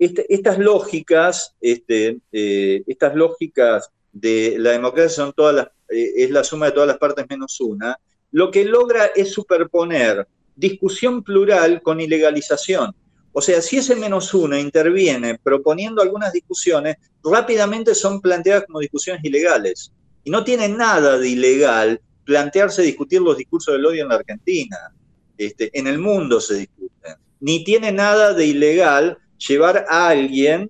este, 0.05 0.33
estas 0.33 0.57
lógicas, 0.59 1.55
este, 1.61 2.19
eh, 2.31 2.83
estas 2.87 3.15
lógicas 3.15 3.89
de 4.11 4.55
la 4.59 4.71
democracia 4.71 5.23
son 5.23 5.33
todas 5.33 5.55
las, 5.55 5.67
eh, 5.89 6.13
es 6.17 6.31
la 6.31 6.43
suma 6.43 6.67
de 6.67 6.73
todas 6.73 6.87
las 6.87 6.97
partes 6.97 7.25
menos 7.29 7.59
una, 7.61 7.97
lo 8.31 8.51
que 8.51 8.65
logra 8.65 9.05
es 9.15 9.31
superponer 9.31 10.27
discusión 10.55 11.23
plural 11.23 11.81
con 11.81 12.01
ilegalización. 12.01 12.93
O 13.31 13.41
sea, 13.41 13.61
si 13.61 13.77
ese 13.77 13.95
menos 13.95 14.33
uno 14.33 14.57
interviene 14.57 15.39
proponiendo 15.39 16.01
algunas 16.01 16.33
discusiones, 16.33 16.97
rápidamente 17.23 17.95
son 17.95 18.21
planteadas 18.21 18.65
como 18.65 18.79
discusiones 18.79 19.23
ilegales. 19.23 19.91
Y 20.23 20.29
no 20.29 20.43
tiene 20.43 20.67
nada 20.69 21.17
de 21.17 21.29
ilegal 21.29 22.01
plantearse 22.25 22.81
discutir 22.81 23.21
los 23.21 23.37
discursos 23.37 23.73
del 23.73 23.85
odio 23.85 24.03
en 24.03 24.09
la 24.09 24.15
Argentina. 24.15 24.77
Este, 25.37 25.71
en 25.77 25.87
el 25.87 25.97
mundo 25.97 26.39
se 26.39 26.55
discuten. 26.55 27.15
Ni 27.39 27.63
tiene 27.63 27.91
nada 27.91 28.33
de 28.33 28.45
ilegal 28.45 29.17
llevar 29.47 29.85
a 29.89 30.09
alguien 30.09 30.69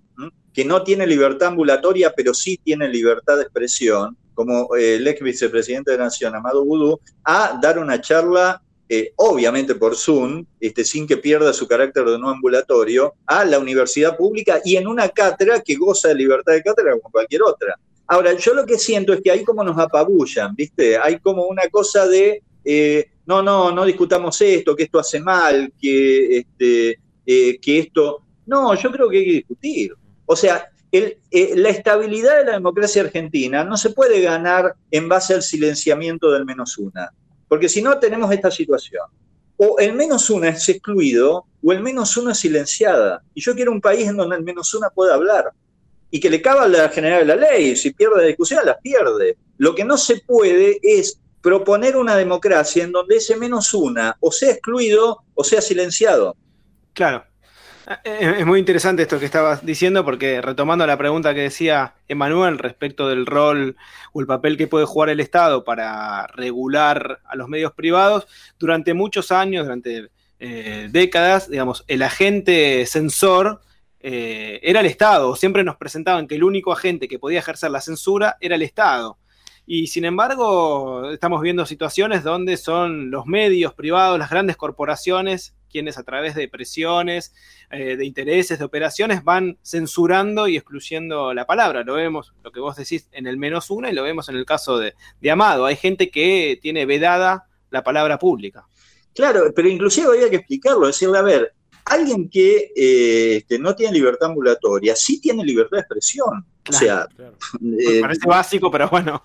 que 0.54 0.64
no 0.64 0.84
tiene 0.84 1.08
libertad 1.08 1.50
ambulatoria, 1.50 2.14
pero 2.16 2.34
sí 2.34 2.60
tiene 2.64 2.88
libertad 2.88 3.38
de 3.38 3.44
expresión, 3.44 4.16
como 4.36 4.76
eh, 4.76 4.96
el 4.96 5.08
ex 5.08 5.22
vicepresidente 5.22 5.92
de 5.92 5.98
la 5.98 6.06
Nación, 6.06 6.36
Amado 6.36 6.64
Vudú, 6.64 7.00
a 7.24 7.60
dar 7.62 7.80
una 7.80 8.00
charla, 8.00 8.62
eh, 8.88 9.14
obviamente 9.16 9.76
por 9.76 9.96
Zoom, 9.96 10.46
este, 10.60 10.86
sin 10.86 11.08
que 11.08 11.18
pierda 11.18 11.54
su 11.54 11.68
carácter 11.68 12.06
de 12.06 12.20
no 12.20 12.30
ambulatorio, 12.30 13.16
a 13.26 13.46
la 13.46 13.58
universidad 13.58 14.16
pública 14.16 14.62
y 14.64 14.76
en 14.76 14.88
una 14.88 15.10
cátedra 15.10 15.62
que 15.62 15.76
goza 15.76 16.10
de 16.10 16.16
libertad 16.16 16.54
de 16.54 16.62
cátedra 16.62 16.94
como 16.94 17.12
cualquier 17.12 17.42
otra. 17.44 17.76
Ahora, 18.06 18.34
yo 18.34 18.54
lo 18.54 18.66
que 18.66 18.78
siento 18.78 19.14
es 19.14 19.22
que 19.22 19.32
ahí 19.32 19.44
como 19.44 19.64
nos 19.64 19.78
apabullan, 19.80 20.54
¿viste? 20.56 20.98
Hay 20.98 21.20
como 21.20 21.46
una 21.46 21.68
cosa 21.72 22.06
de, 22.06 22.44
eh, 22.64 23.06
no, 23.26 23.42
no, 23.42 23.72
no 23.72 23.86
discutamos 23.86 24.40
esto, 24.42 24.76
que 24.76 24.84
esto 24.84 25.00
hace 25.00 25.20
mal, 25.20 25.74
que, 25.82 26.38
este, 26.38 27.00
que 27.26 27.80
esto... 27.80 28.20
No, 28.46 28.76
yo 28.76 28.92
creo 28.92 29.10
que 29.10 29.18
hay 29.18 29.26
que 29.26 29.32
discutir. 29.34 29.94
O 30.26 30.36
sea, 30.36 30.70
eh, 30.92 31.18
la 31.56 31.70
estabilidad 31.70 32.38
de 32.38 32.46
la 32.46 32.52
democracia 32.52 33.02
argentina 33.02 33.64
no 33.64 33.78
se 33.78 33.90
puede 33.90 34.22
ganar 34.22 34.76
en 34.92 35.10
base 35.10 35.34
al 35.34 35.42
silenciamiento 35.42 36.32
del 36.32 36.46
menos 36.46 36.78
una, 36.78 37.12
porque 37.48 37.68
si 37.68 37.82
no 37.82 37.98
tenemos 37.98 38.32
esta 38.32 38.52
situación. 38.52 39.04
O 39.58 39.78
el 39.80 39.94
menos 39.94 40.30
una 40.30 40.50
es 40.50 40.68
excluido 40.68 41.46
o 41.64 41.72
el 41.72 41.80
menos 41.80 42.18
uno 42.18 42.32
es 42.32 42.40
silenciada. 42.40 43.24
Y 43.34 43.42
yo 43.42 43.54
quiero 43.54 43.72
un 43.72 43.82
país 43.82 44.08
en 44.08 44.18
donde 44.18 44.36
el 44.36 44.44
menos 44.44 44.74
una 44.74 44.90
pueda 44.90 45.14
hablar 45.14 45.52
y 46.10 46.20
que 46.20 46.30
le 46.30 46.42
caba 46.42 46.68
la 46.68 46.90
general 46.90 47.20
de 47.20 47.26
la 47.26 47.36
ley. 47.36 47.76
Si 47.76 47.92
pierde 47.92 48.18
la 48.18 48.28
discusión, 48.28 48.66
la 48.66 48.78
pierde. 48.78 49.38
Lo 49.58 49.74
que 49.74 49.84
no 49.84 49.98
se 49.98 50.18
puede 50.18 50.80
es 50.84 51.20
proponer 51.42 51.98
una 51.98 52.16
democracia 52.16 52.84
en 52.84 52.92
donde 52.92 53.18
ese 53.18 53.36
menos 53.36 53.74
una 53.74 54.16
o 54.20 54.32
sea 54.32 54.52
excluido 54.52 55.24
o 55.34 55.44
sea 55.44 55.60
silenciado. 55.60 56.36
Claro, 56.94 57.26
es 58.04 58.46
muy 58.46 58.60
interesante 58.60 59.04
esto 59.04 59.20
que 59.20 59.26
estabas 59.26 59.66
diciendo 59.66 60.06
porque 60.06 60.42
retomando 60.42 60.86
la 60.88 60.98
pregunta 60.98 61.34
que 61.34 61.42
decía 61.42 61.96
Emanuel 62.08 62.58
respecto 62.58 63.10
del 63.10 63.26
rol 63.26 63.76
o 64.14 64.22
el 64.22 64.28
papel 64.28 64.58
que 64.58 64.68
puede 64.68 64.86
jugar 64.86 65.10
el 65.10 65.20
Estado 65.20 65.64
para 65.64 66.28
regular 66.28 67.20
a 67.26 67.36
los 67.36 67.48
medios 67.48 67.74
privados, 67.74 68.28
durante 68.60 68.94
muchos 68.94 69.32
años, 69.32 69.66
durante 69.66 70.10
eh, 70.40 70.90
décadas, 70.92 71.50
digamos, 71.50 71.84
el 71.88 72.02
agente 72.02 72.86
censor 72.86 73.62
eh, 74.00 74.60
era 74.64 74.82
el 74.82 74.86
Estado. 74.86 75.36
Siempre 75.36 75.64
nos 75.64 75.78
presentaban 75.78 76.28
que 76.28 76.36
el 76.36 76.44
único 76.44 76.72
agente 76.72 77.08
que 77.08 77.20
podía 77.20 77.40
ejercer 77.40 77.72
la 77.72 77.82
censura 77.82 78.38
era 78.42 78.56
el 78.56 78.62
Estado. 78.62 79.18
Y 79.66 79.88
sin 79.88 80.04
embargo, 80.04 81.10
estamos 81.12 81.42
viendo 81.42 81.66
situaciones 81.66 82.24
donde 82.24 82.58
son 82.58 83.12
los 83.12 83.26
medios 83.26 83.74
privados, 83.74 84.20
las 84.20 84.30
grandes 84.30 84.58
corporaciones, 84.58 85.56
quienes 85.74 85.98
a 85.98 86.04
través 86.04 86.36
de 86.36 86.48
presiones, 86.48 87.34
eh, 87.72 87.98
de 87.98 88.06
intereses, 88.06 88.60
de 88.60 88.66
operaciones, 88.66 89.24
van 89.24 89.58
censurando 89.64 90.48
y 90.48 90.56
excluyendo 90.56 91.34
la 91.34 91.46
palabra. 91.46 91.84
Lo 91.84 91.96
vemos, 91.96 92.34
lo 92.44 92.52
que 92.52 92.60
vos 92.60 92.78
decís, 92.78 93.10
en 93.12 93.28
el 93.28 93.38
menos 93.38 93.70
uno 93.72 93.90
y 93.90 93.94
lo 93.94 94.04
vemos 94.04 94.30
en 94.30 94.36
el 94.36 94.46
caso 94.46 94.78
de, 94.78 94.94
Amado. 95.30 95.66
Hay 95.66 95.76
gente 95.76 96.12
que 96.12 96.60
tiene 96.62 96.86
vedada 96.86 97.48
la 97.72 97.84
palabra 97.84 98.20
pública. 98.20 98.66
Claro, 99.16 99.52
pero 99.56 99.68
inclusive 99.68 100.08
había 100.08 100.30
que 100.30 100.38
explicarlo, 100.38 100.88
decirle, 100.88 101.18
a 101.18 101.24
ver, 101.24 101.54
alguien 101.86 102.30
que 102.30 102.72
este, 102.76 103.58
no 103.58 103.76
tiene 103.76 103.94
libertad 103.94 104.30
ambulatoria 104.30 104.96
sí 104.96 105.20
tiene 105.20 105.44
libertad 105.44 105.78
de 105.78 105.82
expresión. 105.82 106.46
o 106.70 106.72
sea, 106.72 107.08
eh, 107.80 108.00
parece 108.00 108.28
básico, 108.28 108.70
pero 108.72 108.90
bueno. 108.90 109.22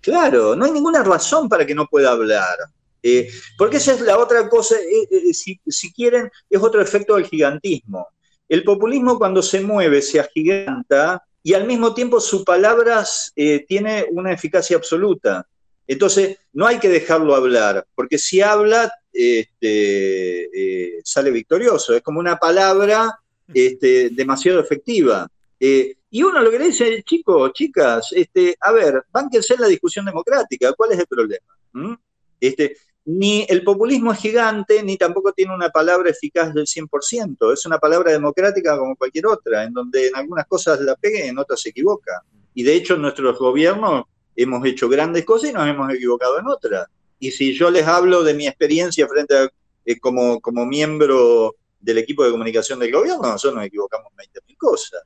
Claro, 0.00 0.54
no 0.54 0.64
hay 0.64 0.70
ninguna 0.70 1.02
razón 1.02 1.48
para 1.48 1.66
que 1.66 1.74
no 1.74 1.86
pueda 1.86 2.12
hablar. 2.12 2.56
Eh, 3.02 3.30
porque 3.56 3.76
esa 3.76 3.94
es 3.94 4.00
la 4.00 4.18
otra 4.18 4.48
cosa, 4.48 4.76
eh, 4.76 5.08
eh, 5.10 5.34
si, 5.34 5.92
quieren, 5.92 6.30
es 6.50 6.60
otro 6.60 6.80
efecto 6.80 7.14
del 7.14 7.26
gigantismo. 7.26 8.08
El 8.48 8.64
populismo 8.64 9.18
cuando 9.18 9.42
se 9.42 9.60
mueve 9.60 10.02
se 10.02 10.20
agiganta 10.20 11.22
y 11.42 11.54
al 11.54 11.66
mismo 11.66 11.94
tiempo 11.94 12.20
sus 12.20 12.44
palabras 12.44 13.32
tiene 13.66 14.06
una 14.10 14.32
eficacia 14.32 14.76
absoluta. 14.76 15.46
Entonces, 15.86 16.38
no 16.52 16.66
hay 16.66 16.78
que 16.78 16.88
dejarlo 16.88 17.34
hablar, 17.34 17.86
porque 17.94 18.18
si 18.18 18.40
habla, 18.40 18.92
este, 19.12 21.00
sale 21.04 21.30
victorioso. 21.30 21.94
Es 21.94 22.02
como 22.02 22.20
una 22.20 22.36
palabra 22.36 23.18
este, 23.52 24.10
demasiado 24.10 24.60
efectiva. 24.60 25.30
y 25.60 26.22
uno 26.22 26.40
lo 26.40 26.50
que 26.50 26.58
le 26.58 26.66
dice, 26.66 27.02
chicos, 27.02 27.52
chicas, 27.52 28.12
este, 28.12 28.56
a 28.60 28.72
ver, 28.72 29.04
bánquense 29.12 29.54
en 29.54 29.60
la 29.60 29.68
discusión 29.68 30.06
democrática, 30.06 30.72
¿cuál 30.72 30.92
es 30.92 30.98
el 30.98 31.06
problema? 31.06 31.46
¿Mm? 31.72 31.94
Este, 32.40 32.76
ni 33.10 33.46
el 33.48 33.64
populismo 33.64 34.12
es 34.12 34.18
gigante, 34.18 34.82
ni 34.82 34.98
tampoco 34.98 35.32
tiene 35.32 35.54
una 35.54 35.70
palabra 35.70 36.10
eficaz 36.10 36.52
del 36.52 36.66
100%. 36.66 37.54
Es 37.54 37.64
una 37.64 37.78
palabra 37.78 38.12
democrática 38.12 38.76
como 38.76 38.96
cualquier 38.96 39.28
otra, 39.28 39.64
en 39.64 39.72
donde 39.72 40.08
en 40.08 40.16
algunas 40.16 40.46
cosas 40.46 40.78
la 40.82 40.94
pega 40.94 41.24
y 41.24 41.28
en 41.28 41.38
otras 41.38 41.58
se 41.62 41.70
equivoca. 41.70 42.22
Y 42.52 42.64
de 42.64 42.74
hecho, 42.74 42.98
nuestros 42.98 43.38
gobiernos 43.38 44.04
hemos 44.36 44.62
hecho 44.66 44.90
grandes 44.90 45.24
cosas 45.24 45.48
y 45.48 45.52
nos 45.54 45.66
hemos 45.66 45.90
equivocado 45.90 46.38
en 46.38 46.48
otras. 46.48 46.86
Y 47.18 47.30
si 47.30 47.54
yo 47.54 47.70
les 47.70 47.86
hablo 47.86 48.22
de 48.22 48.34
mi 48.34 48.46
experiencia 48.46 49.08
frente 49.08 49.38
a, 49.38 49.48
eh, 49.86 49.98
como, 49.98 50.38
como 50.42 50.66
miembro 50.66 51.56
del 51.80 51.96
equipo 51.96 52.24
de 52.24 52.30
comunicación 52.30 52.78
del 52.78 52.92
gobierno, 52.92 53.22
nosotros 53.22 53.54
nos 53.54 53.64
equivocamos 53.64 54.12
20.000 54.18 54.56
cosas. 54.58 55.00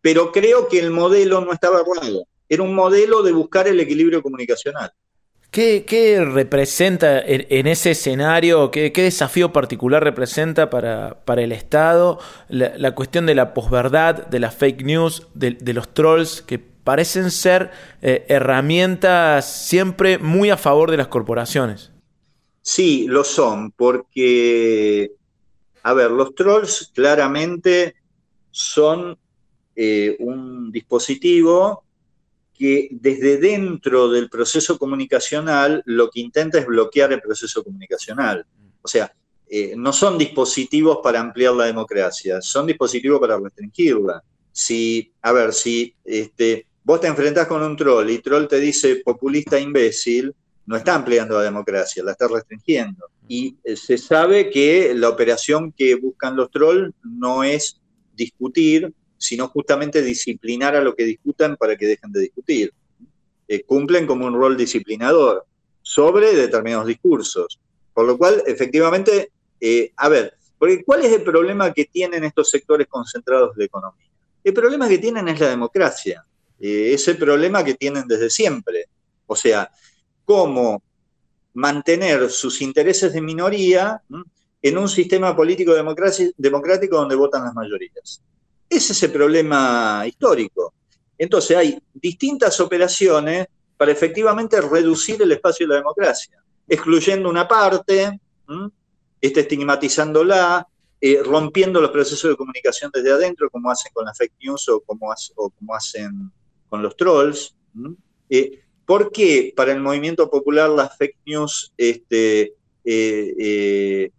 Pero 0.00 0.30
creo 0.30 0.68
que 0.68 0.78
el 0.78 0.92
modelo 0.92 1.40
no 1.40 1.52
estaba 1.52 1.80
errado. 1.80 2.24
Era 2.48 2.62
un 2.62 2.72
modelo 2.72 3.20
de 3.24 3.32
buscar 3.32 3.66
el 3.66 3.80
equilibrio 3.80 4.22
comunicacional. 4.22 4.92
¿Qué, 5.52 6.24
representa 6.32 7.20
en, 7.20 7.66
ese 7.66 7.90
escenario, 7.90 8.70
qué, 8.70 8.90
desafío 8.90 9.52
particular 9.52 10.02
representa 10.02 10.70
para, 10.70 11.42
el 11.42 11.52
Estado 11.52 12.18
la, 12.48 12.94
cuestión 12.94 13.26
de 13.26 13.34
la 13.34 13.52
posverdad, 13.52 14.28
de 14.28 14.40
las 14.40 14.54
fake 14.54 14.82
news, 14.82 15.28
de, 15.34 15.74
los 15.74 15.92
trolls, 15.92 16.40
que 16.40 16.58
parecen 16.58 17.30
ser 17.30 17.70
eh, 18.00 18.24
herramientas 18.30 19.44
siempre 19.44 20.16
muy 20.16 20.48
a 20.48 20.56
favor 20.56 20.90
de 20.90 20.96
las 20.96 21.08
corporaciones? 21.08 21.92
Sí, 22.62 23.04
lo 23.06 23.22
son, 23.22 23.72
porque, 23.72 25.12
a 25.82 25.92
ver, 25.92 26.12
los 26.12 26.34
trolls 26.34 26.90
claramente 26.94 27.94
son 28.52 29.18
eh, 29.76 30.16
un 30.18 30.72
dispositivo 30.72 31.84
que 32.56 32.88
desde 32.92 33.38
dentro 33.38 34.08
del 34.08 34.28
proceso 34.28 34.78
comunicacional 34.78 35.82
lo 35.86 36.10
que 36.10 36.20
intenta 36.20 36.58
es 36.58 36.66
bloquear 36.66 37.12
el 37.12 37.20
proceso 37.20 37.64
comunicacional. 37.64 38.46
O 38.82 38.88
sea, 38.88 39.12
eh, 39.48 39.74
no 39.76 39.92
son 39.92 40.16
dispositivos 40.16 40.98
para 41.02 41.20
ampliar 41.20 41.54
la 41.54 41.66
democracia, 41.66 42.40
son 42.40 42.66
dispositivos 42.66 43.20
para 43.20 43.38
restringirla. 43.38 44.22
Si, 44.50 45.12
a 45.22 45.32
ver, 45.32 45.52
si 45.52 45.94
este, 46.04 46.66
vos 46.84 47.00
te 47.00 47.06
enfrentás 47.06 47.46
con 47.46 47.62
un 47.62 47.76
troll 47.76 48.10
y 48.10 48.18
troll 48.18 48.48
te 48.48 48.60
dice 48.60 49.02
populista 49.04 49.58
imbécil, 49.58 50.34
no 50.66 50.76
está 50.76 50.94
ampliando 50.94 51.36
la 51.36 51.42
democracia, 51.42 52.02
la 52.02 52.12
está 52.12 52.28
restringiendo. 52.28 53.06
Y 53.28 53.56
eh, 53.64 53.76
se 53.76 53.98
sabe 53.98 54.50
que 54.50 54.94
la 54.94 55.08
operación 55.08 55.72
que 55.72 55.96
buscan 55.96 56.36
los 56.36 56.50
trolls 56.50 56.94
no 57.02 57.44
es 57.44 57.80
discutir, 58.14 58.92
sino 59.22 59.46
justamente 59.48 60.02
disciplinar 60.02 60.74
a 60.74 60.80
lo 60.80 60.96
que 60.96 61.04
discutan 61.04 61.56
para 61.56 61.76
que 61.76 61.86
dejen 61.86 62.10
de 62.10 62.20
discutir. 62.22 62.74
Eh, 63.46 63.62
cumplen 63.62 64.04
como 64.04 64.26
un 64.26 64.34
rol 64.34 64.56
disciplinador 64.56 65.46
sobre 65.80 66.34
determinados 66.34 66.88
discursos. 66.88 67.60
Por 67.94 68.04
lo 68.04 68.18
cual, 68.18 68.42
efectivamente, 68.46 69.30
eh, 69.60 69.92
a 69.96 70.08
ver, 70.08 70.34
porque 70.58 70.82
¿cuál 70.84 71.04
es 71.04 71.12
el 71.12 71.22
problema 71.22 71.72
que 71.72 71.84
tienen 71.84 72.24
estos 72.24 72.50
sectores 72.50 72.88
concentrados 72.88 73.54
de 73.54 73.66
economía? 73.66 74.08
El 74.42 74.54
problema 74.54 74.88
que 74.88 74.98
tienen 74.98 75.28
es 75.28 75.38
la 75.38 75.50
democracia. 75.50 76.24
Eh, 76.58 76.92
es 76.92 77.06
el 77.06 77.16
problema 77.16 77.64
que 77.64 77.74
tienen 77.74 78.08
desde 78.08 78.28
siempre. 78.28 78.86
O 79.26 79.36
sea, 79.36 79.70
cómo 80.24 80.82
mantener 81.54 82.28
sus 82.28 82.60
intereses 82.60 83.12
de 83.12 83.20
minoría 83.20 84.02
en 84.62 84.78
un 84.78 84.88
sistema 84.88 85.36
político 85.36 85.74
democrático 85.74 86.96
donde 86.96 87.14
votan 87.14 87.44
las 87.44 87.54
mayorías. 87.54 88.20
Ese 88.72 88.94
es 88.94 89.02
el 89.02 89.12
problema 89.12 90.02
histórico. 90.06 90.72
Entonces 91.18 91.54
hay 91.54 91.78
distintas 91.92 92.58
operaciones 92.58 93.46
para 93.76 93.92
efectivamente 93.92 94.58
reducir 94.62 95.20
el 95.20 95.30
espacio 95.30 95.66
de 95.66 95.74
la 95.74 95.80
democracia, 95.80 96.42
excluyendo 96.66 97.28
una 97.28 97.46
parte, 97.46 98.18
este, 99.20 99.40
estigmatizándola, 99.40 100.66
eh, 100.98 101.20
rompiendo 101.22 101.82
los 101.82 101.90
procesos 101.90 102.30
de 102.30 102.36
comunicación 102.36 102.90
desde 102.94 103.12
adentro, 103.12 103.50
como 103.50 103.70
hacen 103.70 103.92
con 103.92 104.06
las 104.06 104.16
fake 104.16 104.36
news 104.40 104.66
o 104.70 104.80
como, 104.80 105.12
como 105.34 105.74
hacen 105.74 106.32
con 106.70 106.82
los 106.82 106.96
trolls. 106.96 107.54
Eh, 108.30 108.62
¿Por 108.86 109.12
qué 109.12 109.52
para 109.54 109.72
el 109.72 109.80
movimiento 109.80 110.30
popular 110.30 110.70
las 110.70 110.96
fake 110.96 111.18
news 111.26 111.74
este, 111.76 112.54
eh, 112.82 114.10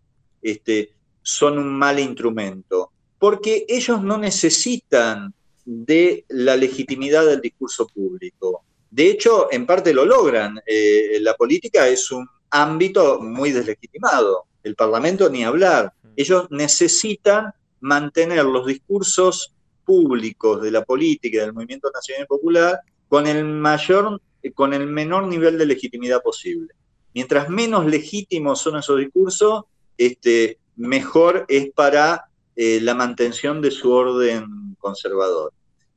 este, 0.43 0.93
son 1.23 1.57
un 1.57 1.73
mal 1.73 1.99
instrumento, 1.99 2.93
porque 3.23 3.65
ellos 3.69 4.03
no 4.03 4.17
necesitan 4.17 5.33
de 5.63 6.25
la 6.27 6.57
legitimidad 6.57 7.25
del 7.25 7.39
discurso 7.39 7.87
público. 7.87 8.65
De 8.91 9.09
hecho, 9.09 9.47
en 9.49 9.65
parte 9.65 9.93
lo 9.93 10.03
logran. 10.03 10.59
Eh, 10.65 11.19
la 11.21 11.33
política 11.35 11.87
es 11.87 12.11
un 12.11 12.27
ámbito 12.49 13.21
muy 13.21 13.53
deslegitimado. 13.53 14.43
El 14.61 14.75
Parlamento 14.75 15.29
ni 15.29 15.45
hablar. 15.45 15.93
Ellos 16.17 16.47
necesitan 16.49 17.53
mantener 17.79 18.43
los 18.43 18.67
discursos 18.67 19.53
públicos 19.85 20.61
de 20.61 20.71
la 20.71 20.83
política 20.83 21.43
del 21.43 21.53
movimiento 21.53 21.89
nacional 21.93 22.25
y 22.25 22.27
popular 22.27 22.81
con 23.07 23.25
el 23.25 23.45
mayor, 23.45 24.19
con 24.53 24.73
el 24.73 24.85
menor 24.87 25.27
nivel 25.27 25.57
de 25.57 25.65
legitimidad 25.65 26.21
posible. 26.21 26.73
Mientras 27.13 27.47
menos 27.47 27.85
legítimos 27.85 28.59
son 28.59 28.79
esos 28.79 28.99
discursos, 28.99 29.63
este, 29.97 30.57
mejor 30.75 31.45
es 31.47 31.71
para 31.71 32.25
eh, 32.55 32.80
la 32.81 32.93
mantención 32.93 33.61
de 33.61 33.71
su 33.71 33.91
orden 33.91 34.75
conservador. 34.80 35.53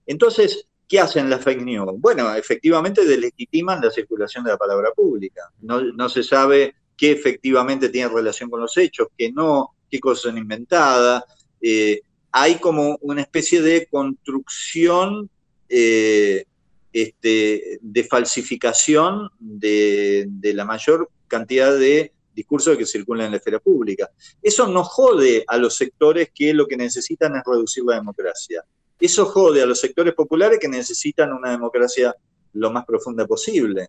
Entonces, 0.06 0.66
¿qué 0.88 1.00
hacen 1.00 1.28
las 1.28 1.42
fake 1.42 1.62
news? 1.62 1.90
Bueno, 1.98 2.32
efectivamente 2.34 3.04
delegitiman 3.04 3.80
la 3.80 3.90
circulación 3.90 4.44
de 4.44 4.50
la 4.52 4.56
palabra 4.56 4.90
pública. 4.92 5.42
No, 5.60 6.08
se 6.08 6.22
sabe 6.22 6.74
qué 6.96 7.12
efectivamente 7.12 7.88
tiene 7.88 8.08
relación 8.08 8.48
con 8.48 8.60
los 8.60 8.76
hechos, 8.76 9.08
qué 9.16 9.32
no, 9.32 9.74
qué 9.90 10.00
cosas 10.00 10.22
son 10.22 10.38
inventadas. 10.38 11.24
Eh, 11.60 12.00
hay 12.32 12.56
como 12.56 12.98
una 13.00 13.22
especie 13.22 13.62
de 13.62 13.86
construcción 13.86 15.28
eh, 15.68 16.44
este, 16.92 17.78
de 17.82 18.04
falsificación 18.04 19.28
de, 19.38 20.26
la 20.54 20.64
mayor 20.64 21.10
cantidad 21.28 21.76
de 21.76 22.12
discursos 22.36 22.76
que 22.76 22.86
circulan 22.86 23.26
en 23.26 23.30
la 23.32 23.36
esfera 23.38 23.58
pública. 23.58 24.10
Eso 24.42 24.68
no 24.68 24.84
jode 24.84 25.44
a 25.48 25.56
los 25.56 25.74
sectores 25.74 26.30
que 26.32 26.52
lo 26.52 26.66
que 26.66 26.76
necesitan 26.76 27.34
es 27.34 27.42
reducir 27.44 27.82
la 27.84 27.96
democracia. 27.96 28.62
Eso 29.00 29.24
jode 29.26 29.62
a 29.62 29.66
los 29.66 29.80
sectores 29.80 30.14
populares 30.14 30.58
que 30.60 30.68
necesitan 30.68 31.32
una 31.32 31.50
democracia 31.50 32.14
lo 32.52 32.70
más 32.70 32.84
profunda 32.84 33.26
posible. 33.26 33.88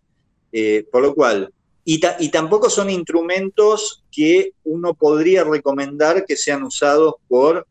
Eh, 0.50 0.86
por 0.90 1.02
lo 1.02 1.14
cual, 1.14 1.52
y, 1.84 2.00
tampoco 2.30 2.68
son 2.68 2.90
instrumentos 2.90 4.04
que 4.10 4.52
uno 4.64 4.94
podría 4.94 5.44
recomendar 5.44 6.24
que 6.26 6.36
sean 6.36 6.62
usados 6.62 7.14
por 7.28 7.66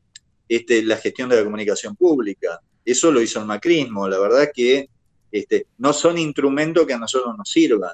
este, 0.47 0.83
la 0.83 0.97
gestión 0.97 1.29
de 1.29 1.37
la 1.37 1.43
comunicación 1.43 1.95
pública. 1.95 2.59
Eso 2.85 3.11
lo 3.11 3.21
hizo 3.21 3.39
el 3.39 3.45
macrismo. 3.45 4.07
La 4.07 4.19
verdad 4.19 4.49
que 4.53 4.89
este, 5.31 5.67
no 5.77 5.93
son 5.93 6.17
instrumentos 6.17 6.85
que 6.87 6.93
a 6.93 6.99
nosotros 6.99 7.35
nos 7.37 7.49
sirvan. 7.49 7.93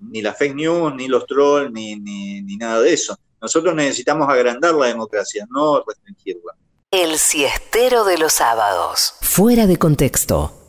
Ni 0.00 0.22
la 0.22 0.34
fake 0.34 0.54
news, 0.54 0.94
ni 0.94 1.08
los 1.08 1.26
trolls, 1.26 1.72
ni, 1.72 1.96
ni 1.96 2.56
nada 2.56 2.80
de 2.80 2.92
eso. 2.92 3.18
Nosotros 3.40 3.74
necesitamos 3.74 4.28
agrandar 4.28 4.74
la 4.74 4.86
democracia, 4.86 5.46
no 5.50 5.82
restringirla. 5.86 6.54
El 6.90 7.18
siestero 7.18 8.04
de 8.04 8.18
los 8.18 8.34
sábados. 8.34 9.14
Fuera 9.20 9.66
de 9.66 9.78
contexto. 9.78 10.68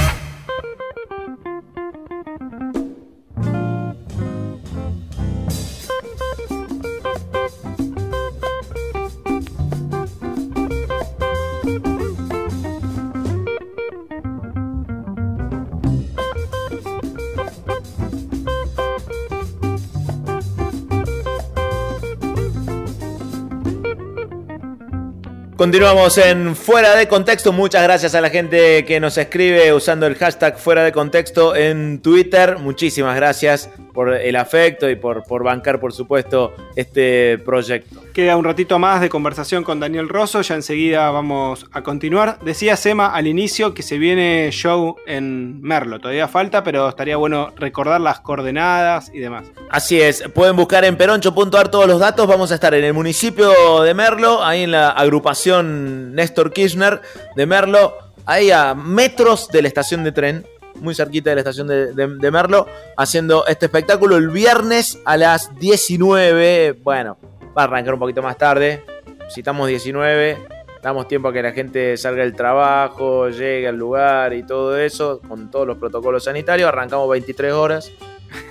Continuamos 25.61 26.17
en 26.17 26.55
Fuera 26.55 26.95
de 26.95 27.07
Contexto. 27.07 27.53
Muchas 27.53 27.83
gracias 27.83 28.15
a 28.15 28.21
la 28.21 28.31
gente 28.31 28.83
que 28.83 28.99
nos 28.99 29.15
escribe 29.19 29.71
usando 29.73 30.07
el 30.07 30.15
hashtag 30.15 30.57
Fuera 30.57 30.83
de 30.83 30.91
Contexto 30.91 31.55
en 31.55 32.01
Twitter. 32.01 32.57
Muchísimas 32.57 33.15
gracias 33.15 33.69
por 34.01 34.15
el 34.15 34.35
afecto 34.35 34.89
y 34.89 34.95
por, 34.95 35.23
por 35.25 35.43
bancar, 35.43 35.79
por 35.79 35.93
supuesto, 35.93 36.55
este 36.75 37.37
proyecto. 37.37 38.01
Queda 38.13 38.35
un 38.35 38.43
ratito 38.43 38.79
más 38.79 38.99
de 38.99 39.09
conversación 39.09 39.63
con 39.63 39.79
Daniel 39.79 40.09
Rosso, 40.09 40.41
ya 40.41 40.55
enseguida 40.55 41.11
vamos 41.11 41.67
a 41.71 41.83
continuar. 41.83 42.39
Decía 42.39 42.75
Sema 42.77 43.13
al 43.13 43.27
inicio 43.27 43.75
que 43.75 43.83
se 43.83 43.99
viene 43.99 44.49
show 44.51 44.95
en 45.05 45.61
Merlo, 45.61 45.99
todavía 45.99 46.27
falta, 46.27 46.63
pero 46.63 46.89
estaría 46.89 47.15
bueno 47.15 47.53
recordar 47.55 48.01
las 48.01 48.21
coordenadas 48.21 49.11
y 49.13 49.19
demás. 49.19 49.45
Así 49.69 50.01
es, 50.01 50.23
pueden 50.33 50.55
buscar 50.55 50.83
en 50.83 50.97
peroncho.ar 50.97 51.69
todos 51.69 51.85
los 51.85 51.99
datos, 51.99 52.25
vamos 52.25 52.51
a 52.51 52.55
estar 52.55 52.73
en 52.73 52.83
el 52.83 52.95
municipio 52.95 53.83
de 53.83 53.93
Merlo, 53.93 54.43
ahí 54.43 54.63
en 54.63 54.71
la 54.71 54.89
agrupación 54.89 56.15
Néstor 56.15 56.53
Kirchner 56.53 57.01
de 57.35 57.45
Merlo, 57.45 57.93
ahí 58.25 58.49
a 58.49 58.73
metros 58.73 59.47
de 59.49 59.61
la 59.61 59.67
estación 59.67 60.03
de 60.03 60.11
tren, 60.11 60.47
muy 60.81 60.95
cerquita 60.95 61.29
de 61.29 61.35
la 61.35 61.41
estación 61.41 61.67
de, 61.67 61.93
de, 61.93 62.07
de, 62.07 62.31
Merlo, 62.31 62.67
haciendo 62.97 63.45
este 63.47 63.67
espectáculo 63.67 64.17
el 64.17 64.29
viernes 64.29 64.99
a 65.05 65.15
las 65.15 65.55
19. 65.59 66.73
Bueno, 66.83 67.17
va 67.57 67.63
a 67.63 67.65
arrancar 67.65 67.93
un 67.93 67.99
poquito 67.99 68.21
más 68.21 68.37
tarde. 68.37 68.83
Si 69.29 69.41
estamos 69.41 69.67
19, 69.67 70.37
damos 70.81 71.07
tiempo 71.07 71.29
a 71.29 71.33
que 71.33 71.41
la 71.41 71.51
gente 71.51 71.95
salga 71.97 72.23
del 72.23 72.35
trabajo, 72.35 73.29
llegue 73.29 73.67
al 73.67 73.77
lugar 73.77 74.33
y 74.33 74.43
todo 74.43 74.77
eso, 74.77 75.21
con 75.27 75.49
todos 75.51 75.67
los 75.67 75.77
protocolos 75.77 76.25
sanitarios. 76.25 76.67
Arrancamos 76.67 77.09
23 77.09 77.53
horas. 77.53 77.91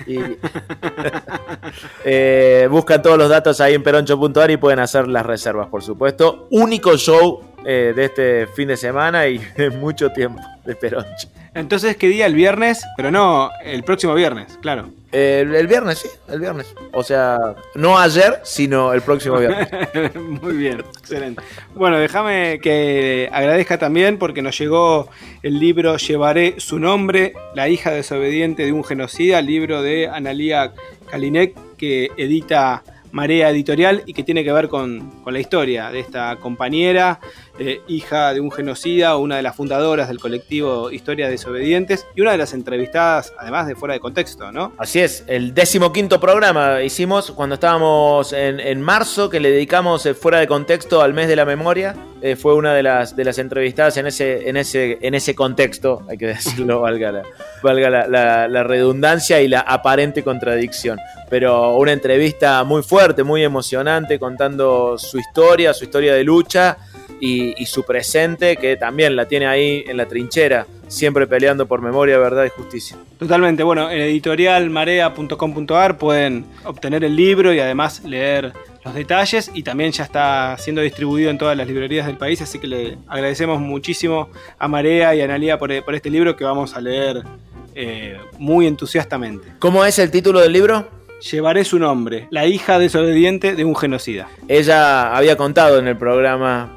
Y 0.07 0.19
eh, 2.05 2.69
buscan 2.71 3.01
todos 3.01 3.17
los 3.17 3.31
datos 3.31 3.61
ahí 3.61 3.75
en 3.75 3.83
peroncho.ar 3.83 4.51
y 4.51 4.59
pueden 4.59 4.79
hacer 4.79 5.09
las 5.09 5.25
reservas, 5.25 5.69
por 5.69 5.83
supuesto. 5.83 6.49
Único 6.51 6.97
show 6.97 7.50
eh, 7.65 7.93
de 7.95 8.05
este 8.05 8.47
fin 8.47 8.69
de 8.69 8.77
semana 8.77 9.27
y 9.29 9.39
de 9.57 9.71
mucho 9.71 10.11
tiempo 10.11 10.43
de 10.65 10.75
Peroncho. 10.75 11.29
Entonces, 11.55 11.97
¿qué 11.97 12.09
día? 12.09 12.27
El 12.27 12.35
viernes, 12.35 12.85
pero 12.97 13.11
no 13.11 13.51
el 13.65 13.83
próximo 13.83 14.15
viernes, 14.15 14.57
claro. 14.63 14.91
El, 15.11 15.53
el, 15.57 15.67
viernes, 15.67 15.99
sí, 15.99 16.09
el 16.29 16.39
viernes. 16.39 16.73
O 16.93 17.03
sea, 17.03 17.57
no 17.75 17.99
ayer, 17.99 18.39
sino 18.45 18.93
el 18.93 19.03
próximo 19.03 19.39
viernes. 19.39 19.69
Muy 20.15 20.57
bien, 20.57 20.79
excelente. 20.79 21.43
Bueno, 21.75 21.99
déjame 21.99 22.61
que 22.63 23.29
agradezca 23.33 23.79
también 23.79 24.19
porque 24.19 24.43
nos 24.43 24.57
llegó 24.57 25.09
el 25.43 25.59
libro 25.59 25.97
Llevaré 25.97 26.61
su 26.61 26.79
nombre, 26.79 27.33
La 27.57 27.69
hija 27.69 27.91
desobediente 27.91 28.65
de 28.65 28.73
un 28.73 28.85
genocida, 28.85 29.43
libro 29.43 29.83
de 29.83 30.07
Analía 30.07 30.73
Kalinek 31.11 31.57
que 31.77 32.11
edita 32.17 32.85
Marea 33.11 33.51
Editorial 33.51 34.03
y 34.07 34.13
que 34.13 34.23
tiene 34.23 34.45
que 34.45 34.53
ver 34.53 34.69
con, 34.69 35.23
con 35.23 35.33
la 35.33 35.41
historia 35.41 35.91
de 35.91 36.01
esta 36.01 36.37
compañera, 36.37 37.19
eh, 37.61 37.83
hija 37.89 38.33
de 38.33 38.41
un 38.41 38.51
genocida, 38.51 39.17
una 39.17 39.37
de 39.37 39.43
las 39.43 39.55
fundadoras 39.55 40.09
del 40.09 40.19
colectivo 40.19 40.91
Historia 40.91 41.29
Desobedientes 41.29 42.07
y 42.15 42.23
una 42.23 42.33
de 42.33 42.39
las 42.39 42.55
entrevistadas, 42.55 43.35
además 43.39 43.67
de 43.67 43.75
fuera 43.75 43.93
de 43.93 44.01
contexto, 44.01 44.51
¿no? 44.51 44.73
Así 44.79 45.01
es, 45.01 45.25
el 45.27 45.53
decimoquinto 45.53 46.19
programa 46.19 46.83
hicimos 46.83 47.31
cuando 47.33 47.55
estábamos 47.55 48.33
en, 48.33 48.61
en 48.61 48.81
marzo, 48.81 49.29
que 49.29 49.41
le 49.41 49.51
dedicamos 49.51 50.07
eh, 50.07 50.15
fuera 50.15 50.39
de 50.39 50.47
contexto 50.47 51.03
al 51.03 51.13
mes 51.13 51.29
de 51.29 51.37
la 51.37 51.45
memoria. 51.45 51.95
Eh, 52.23 52.37
fue 52.37 52.55
una 52.55 52.75
de 52.75 52.83
las, 52.83 53.15
de 53.15 53.25
las 53.25 53.39
entrevistadas 53.39 53.97
en 53.97 54.07
ese, 54.07 54.49
en, 54.49 54.57
ese, 54.57 54.99
en 55.01 55.15
ese 55.15 55.35
contexto, 55.35 56.03
hay 56.09 56.19
que 56.19 56.27
decirlo, 56.35 56.81
valga, 56.81 57.13
la, 57.13 57.23
valga 57.63 57.91
la, 57.91 58.63
redundancia 58.63 59.41
y 59.41 59.49
la 59.49 59.61
aparente 59.61 60.23
contradicción. 60.23 60.99
Pero 61.29 61.77
una 61.77 61.93
entrevista 61.93 62.65
muy 62.65 62.83
fuerte, 62.83 63.23
muy 63.23 63.45
emocionante, 63.45 64.19
contando 64.19 64.97
su 64.99 65.19
historia, 65.19 65.73
su 65.73 65.85
historia 65.85 66.15
de 66.15 66.25
lucha 66.25 66.77
y, 67.21 67.61
y, 67.61 67.67
su 67.67 67.85
presente, 67.85 68.57
que 68.57 68.77
también 68.77 69.17
la 69.17 69.27
tiene 69.27 69.47
ahí 69.47 69.85
en 69.87 69.97
la 69.97 70.07
trinchera, 70.07 70.67
siempre 70.89 71.27
peleando 71.27 71.67
por 71.67 71.83
memoria, 71.83 72.19
verdad 72.19 72.45
y 72.45 72.51
justicia. 72.51 72.97
Totalmente, 73.19 73.63
bueno, 73.63 73.91
en 73.91 74.01
editorialmarea.com.ar 74.01 75.99
pueden 75.99 76.45
obtener 76.65 77.05
el 77.05 77.17
libro 77.17 77.53
y 77.53 77.61
además 77.61 78.05
leer 78.05 78.53
los 78.85 78.95
detalles 78.95 79.51
y 79.53 79.63
también 79.63 79.93
ya 79.93 80.05
está 80.05 80.57
siendo 80.59 80.81
distribuido 80.83 81.31
en 81.31 81.39
todas 81.39 81.57
las 81.57 81.67
librerías 81.67 82.07
del 82.07 82.17
país, 82.17 82.41
así 82.41 82.59
que 82.59 82.67
le 82.67 82.99
agradecemos 83.09 83.61
muchísimo 83.61 84.31
a 84.59 84.69
Marea 84.69 85.15
y 85.15 85.21
a 85.21 85.25
Analia 85.25 85.59
por, 85.59 85.85
por 85.85 85.95
este 85.95 86.11
libro 86.11 86.37
que 86.37 86.45
vamos 86.45 86.75
a 86.75 86.81
leer 86.81 87.23
eh, 87.75 88.19
muy 88.39 88.67
entusiastamente. 88.67 89.49
¿Cómo 89.59 89.85
es 89.85 89.99
el 89.99 90.11
título 90.11 90.41
del 90.41 90.53
libro? 90.53 90.89
Llevaré 91.21 91.65
su 91.65 91.79
nombre, 91.79 92.29
la 92.31 92.47
hija 92.47 92.79
desobediente 92.79 93.55
de 93.55 93.65
un 93.65 93.77
genocida. 93.77 94.29
Ella 94.49 95.15
había 95.15 95.37
contado 95.37 95.79
en 95.79 95.87
el 95.87 95.97
programa 95.97 96.77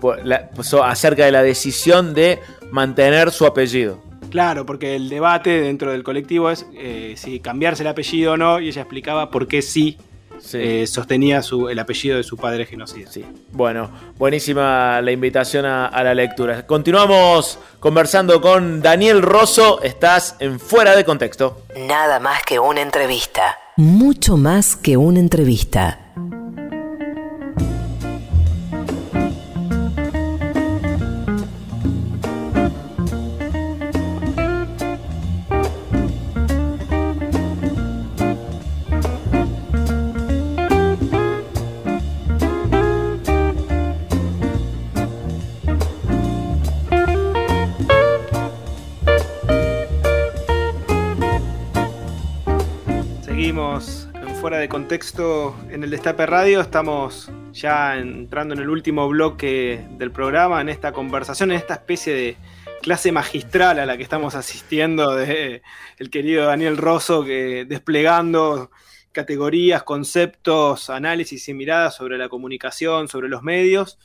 acerca 0.83 1.25
de 1.25 1.31
la 1.31 1.43
decisión 1.43 2.13
de 2.13 2.39
mantener 2.71 3.31
su 3.31 3.45
apellido. 3.45 4.01
Claro, 4.29 4.65
porque 4.65 4.95
el 4.95 5.09
debate 5.09 5.61
dentro 5.61 5.91
del 5.91 6.03
colectivo 6.03 6.49
es 6.49 6.65
eh, 6.73 7.13
si 7.17 7.39
cambiarse 7.39 7.83
el 7.83 7.87
apellido 7.87 8.33
o 8.33 8.37
no, 8.37 8.59
y 8.59 8.69
ella 8.69 8.81
explicaba 8.81 9.29
por 9.29 9.47
qué 9.47 9.61
sí, 9.61 9.97
sí. 10.39 10.57
Eh, 10.59 10.87
sostenía 10.87 11.43
su, 11.43 11.69
el 11.69 11.77
apellido 11.77 12.17
de 12.17 12.23
su 12.23 12.35
padre 12.35 12.65
genocida. 12.65 13.11
Sí. 13.11 13.23
Bueno, 13.51 13.91
buenísima 14.17 14.99
la 15.01 15.11
invitación 15.11 15.65
a, 15.65 15.85
a, 15.85 16.03
la 16.03 16.15
lectura. 16.15 16.65
Continuamos 16.65 17.59
conversando 17.79 18.41
con 18.41 18.81
Daniel 18.81 19.21
Rosso, 19.21 19.81
estás 19.83 20.35
en 20.39 20.59
Fuera 20.59 20.95
de 20.95 21.05
Contexto. 21.05 21.61
Nada 21.77 22.19
más 22.19 22.41
que 22.43 22.57
una 22.57 22.81
entrevista 22.81 23.57
mucho 23.75 24.37
más 24.37 24.75
que 24.75 24.97
una 24.97 25.19
entrevista. 25.19 26.02
De 54.63 54.69
contexto 54.69 55.57
en 55.71 55.83
el 55.83 55.89
Destape 55.89 56.25
Radio. 56.25 56.61
Estamos 56.61 57.29
ya 57.51 57.97
entrando 57.97 58.53
en 58.53 58.61
el 58.61 58.69
último 58.69 59.09
bloque 59.09 59.85
del 59.97 60.09
programa, 60.09 60.61
en 60.61 60.69
esta 60.69 60.93
conversación, 60.93 61.51
en 61.51 61.57
esta 61.57 61.73
especie 61.73 62.13
de 62.13 62.37
clase 62.81 63.11
magistral 63.11 63.77
a 63.79 63.85
la 63.85 63.97
que 63.97 64.03
estamos 64.03 64.35
asistiendo 64.35 65.15
de 65.15 65.63
el 65.97 66.09
querido 66.09 66.45
Daniel 66.45 66.77
Rosso, 66.77 67.25
que 67.25 67.65
desplegando 67.67 68.71
categorías, 69.11 69.83
conceptos, 69.83 70.89
análisis 70.89 71.49
y 71.49 71.53
miradas 71.53 71.95
sobre 71.95 72.17
la 72.17 72.29
comunicación, 72.29 73.09
sobre 73.09 73.27
los 73.27 73.43
medios. 73.43 73.99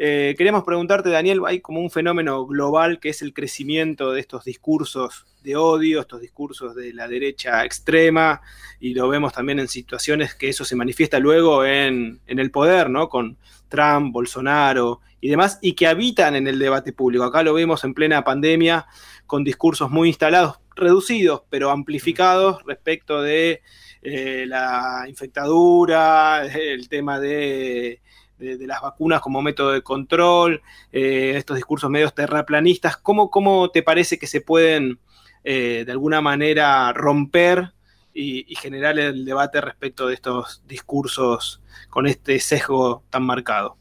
Eh, 0.00 0.36
queríamos 0.38 0.62
preguntarte, 0.62 1.10
Daniel, 1.10 1.40
hay 1.44 1.60
como 1.60 1.80
un 1.80 1.90
fenómeno 1.90 2.46
global 2.46 3.00
que 3.00 3.08
es 3.08 3.20
el 3.20 3.34
crecimiento 3.34 4.12
de 4.12 4.20
estos 4.20 4.44
discursos 4.44 5.26
de 5.42 5.56
odio, 5.56 6.00
estos 6.00 6.20
discursos 6.20 6.76
de 6.76 6.92
la 6.92 7.08
derecha 7.08 7.64
extrema, 7.64 8.40
y 8.78 8.94
lo 8.94 9.08
vemos 9.08 9.32
también 9.32 9.58
en 9.58 9.66
situaciones 9.66 10.36
que 10.36 10.50
eso 10.50 10.64
se 10.64 10.76
manifiesta 10.76 11.18
luego 11.18 11.64
en, 11.64 12.20
en 12.28 12.38
el 12.38 12.52
poder, 12.52 12.90
¿no? 12.90 13.08
Con 13.08 13.38
Trump, 13.68 14.12
Bolsonaro 14.12 15.00
y 15.20 15.30
demás, 15.30 15.58
y 15.62 15.72
que 15.72 15.88
habitan 15.88 16.36
en 16.36 16.46
el 16.46 16.60
debate 16.60 16.92
público. 16.92 17.24
Acá 17.24 17.42
lo 17.42 17.54
vemos 17.54 17.82
en 17.82 17.92
plena 17.92 18.22
pandemia 18.22 18.86
con 19.26 19.42
discursos 19.42 19.90
muy 19.90 20.10
instalados, 20.10 20.60
reducidos, 20.76 21.42
pero 21.50 21.70
amplificados 21.70 22.62
respecto 22.64 23.20
de 23.20 23.62
eh, 24.02 24.44
la 24.46 25.06
infectadura, 25.08 26.46
el 26.46 26.88
tema 26.88 27.18
de 27.18 28.00
de, 28.38 28.66
las 28.66 28.80
vacunas 28.80 29.20
como 29.20 29.42
método 29.42 29.72
de 29.72 29.82
control, 29.82 30.62
eh, 30.92 31.34
estos 31.36 31.56
discursos 31.56 31.90
medios 31.90 32.14
terraplanistas, 32.14 32.96
¿cómo, 32.96 33.30
cómo 33.30 33.70
te 33.70 33.82
parece 33.82 34.18
que 34.18 34.26
se 34.26 34.40
pueden 34.40 34.98
eh, 35.44 35.84
de 35.84 35.92
alguna 35.92 36.20
manera 36.20 36.92
romper 36.92 37.72
y, 38.14 38.54
generar 38.56 38.98
el 38.98 39.24
debate 39.24 39.60
respecto 39.60 40.08
de 40.08 40.14
estos 40.14 40.62
discursos 40.66 41.62
con 41.88 42.08
este 42.08 42.40
sesgo 42.40 43.04
tan 43.10 43.22
marcado. 43.22 43.76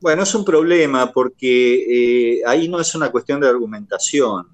Bueno, 0.00 0.22
es 0.22 0.32
un 0.36 0.44
problema 0.44 1.10
porque 1.10 2.36
eh, 2.36 2.42
ahí 2.46 2.68
no 2.68 2.78
es 2.78 2.94
una 2.94 3.10
cuestión 3.10 3.40
de 3.40 3.48
argumentación. 3.48 4.48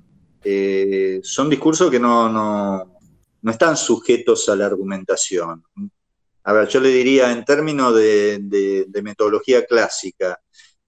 Son 1.23 1.51
discursos 1.51 1.91
que 1.91 2.01
no, 2.01 2.31
no, 2.31 2.97
no, 3.43 3.51
están 3.51 3.77
sujetos 3.77 4.49
a 4.49 4.57
la 4.57 4.65
argumentación. 4.65 5.63
A 6.43 6.53
ver, 6.53 6.69
yo 6.69 6.81
le 6.81 6.89
diría 6.89 7.33
en 7.33 7.45
términos 7.45 7.95
de, 7.95 8.87
metodología 9.03 9.65
clásica, 9.65 10.41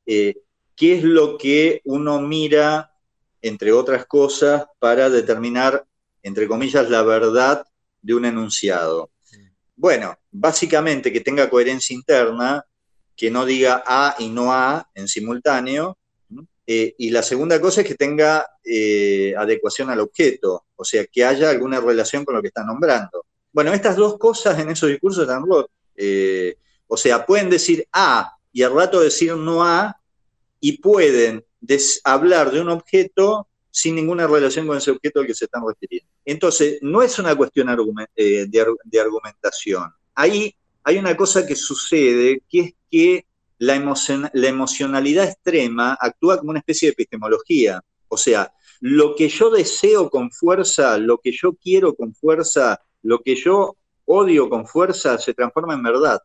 eh, 0.06 0.34
¿qué 0.74 0.98
es 0.98 1.04
lo 1.04 1.36
que 1.36 1.80
uno 1.84 2.20
mira, 2.20 2.92
entre 3.40 3.72
otras 3.72 4.06
cosas, 4.06 4.64
para 4.78 5.10
determinar, 5.10 5.84
entre 6.22 6.48
comillas, 6.48 6.88
la 6.88 7.02
verdad 7.02 7.66
de 8.00 8.14
un 8.14 8.24
enunciado? 8.24 9.10
Bueno, 9.76 10.16
básicamente 10.30 11.12
que 11.12 11.20
tenga 11.20 11.50
coherencia 11.50 11.94
interna, 11.94 12.64
que 13.16 13.30
no 13.30 13.44
diga 13.44 13.82
A 13.86 14.16
y 14.18 14.28
no 14.28 14.52
A 14.52 14.88
en 14.94 15.08
simultáneo, 15.08 15.98
eh, 16.66 16.94
y 16.96 17.10
la 17.10 17.22
segunda 17.22 17.60
cosa 17.60 17.80
es 17.80 17.86
que 17.88 17.96
tenga 17.96 18.46
eh, 18.64 19.34
adecuación 19.36 19.90
al 19.90 20.00
objeto, 20.00 20.66
o 20.76 20.84
sea, 20.84 21.04
que 21.06 21.24
haya 21.24 21.50
alguna 21.50 21.80
relación 21.80 22.24
con 22.24 22.36
lo 22.36 22.40
que 22.40 22.48
está 22.48 22.64
nombrando. 22.64 23.26
Bueno, 23.52 23.72
estas 23.72 23.96
dos 23.96 24.18
cosas 24.18 24.58
en 24.58 24.70
esos 24.70 24.88
discursos 24.88 25.26
rotos. 25.26 25.70
Eh, 25.96 26.56
o 26.86 26.96
sea, 26.96 27.24
pueden 27.26 27.50
decir 27.50 27.86
A 27.92 28.36
y 28.52 28.62
al 28.62 28.74
rato 28.74 29.00
decir 29.00 29.34
no 29.36 29.64
A, 29.64 29.96
y 30.60 30.78
pueden 30.78 31.44
hablar 32.04 32.50
de 32.50 32.60
un 32.60 32.68
objeto 32.68 33.48
sin 33.70 33.94
ninguna 33.94 34.26
relación 34.26 34.66
con 34.66 34.76
ese 34.76 34.90
objeto 34.90 35.20
al 35.20 35.26
que 35.26 35.34
se 35.34 35.46
están 35.46 35.62
refiriendo. 35.66 36.08
Entonces, 36.24 36.78
no 36.82 37.02
es 37.02 37.18
una 37.18 37.34
cuestión 37.34 37.68
de, 38.14 38.46
de 38.46 39.00
argumentación. 39.00 39.90
Ahí 40.14 40.54
hay 40.84 40.98
una 40.98 41.16
cosa 41.16 41.46
que 41.46 41.56
sucede, 41.56 42.42
que 42.48 42.60
es 42.60 42.74
que 42.90 43.26
la, 43.58 43.76
emocionalidad 43.76 45.28
extrema 45.28 45.96
actúa 46.00 46.38
como 46.38 46.50
una 46.50 46.58
especie 46.58 46.88
de 46.88 46.92
epistemología. 46.92 47.80
O 48.08 48.16
sea, 48.16 48.52
lo 48.80 49.14
que 49.14 49.28
yo 49.28 49.50
deseo 49.50 50.10
con 50.10 50.32
fuerza, 50.32 50.98
lo 50.98 51.18
que 51.18 51.30
yo 51.32 51.54
quiero 51.54 51.94
con 51.94 52.12
fuerza, 52.14 52.80
lo 53.02 53.20
que 53.20 53.34
yo 53.34 53.76
odio 54.06 54.48
con 54.48 54.66
fuerza, 54.66 55.18
se 55.18 55.34
transforma 55.34 55.74
en 55.74 55.82
verdad. 55.82 56.20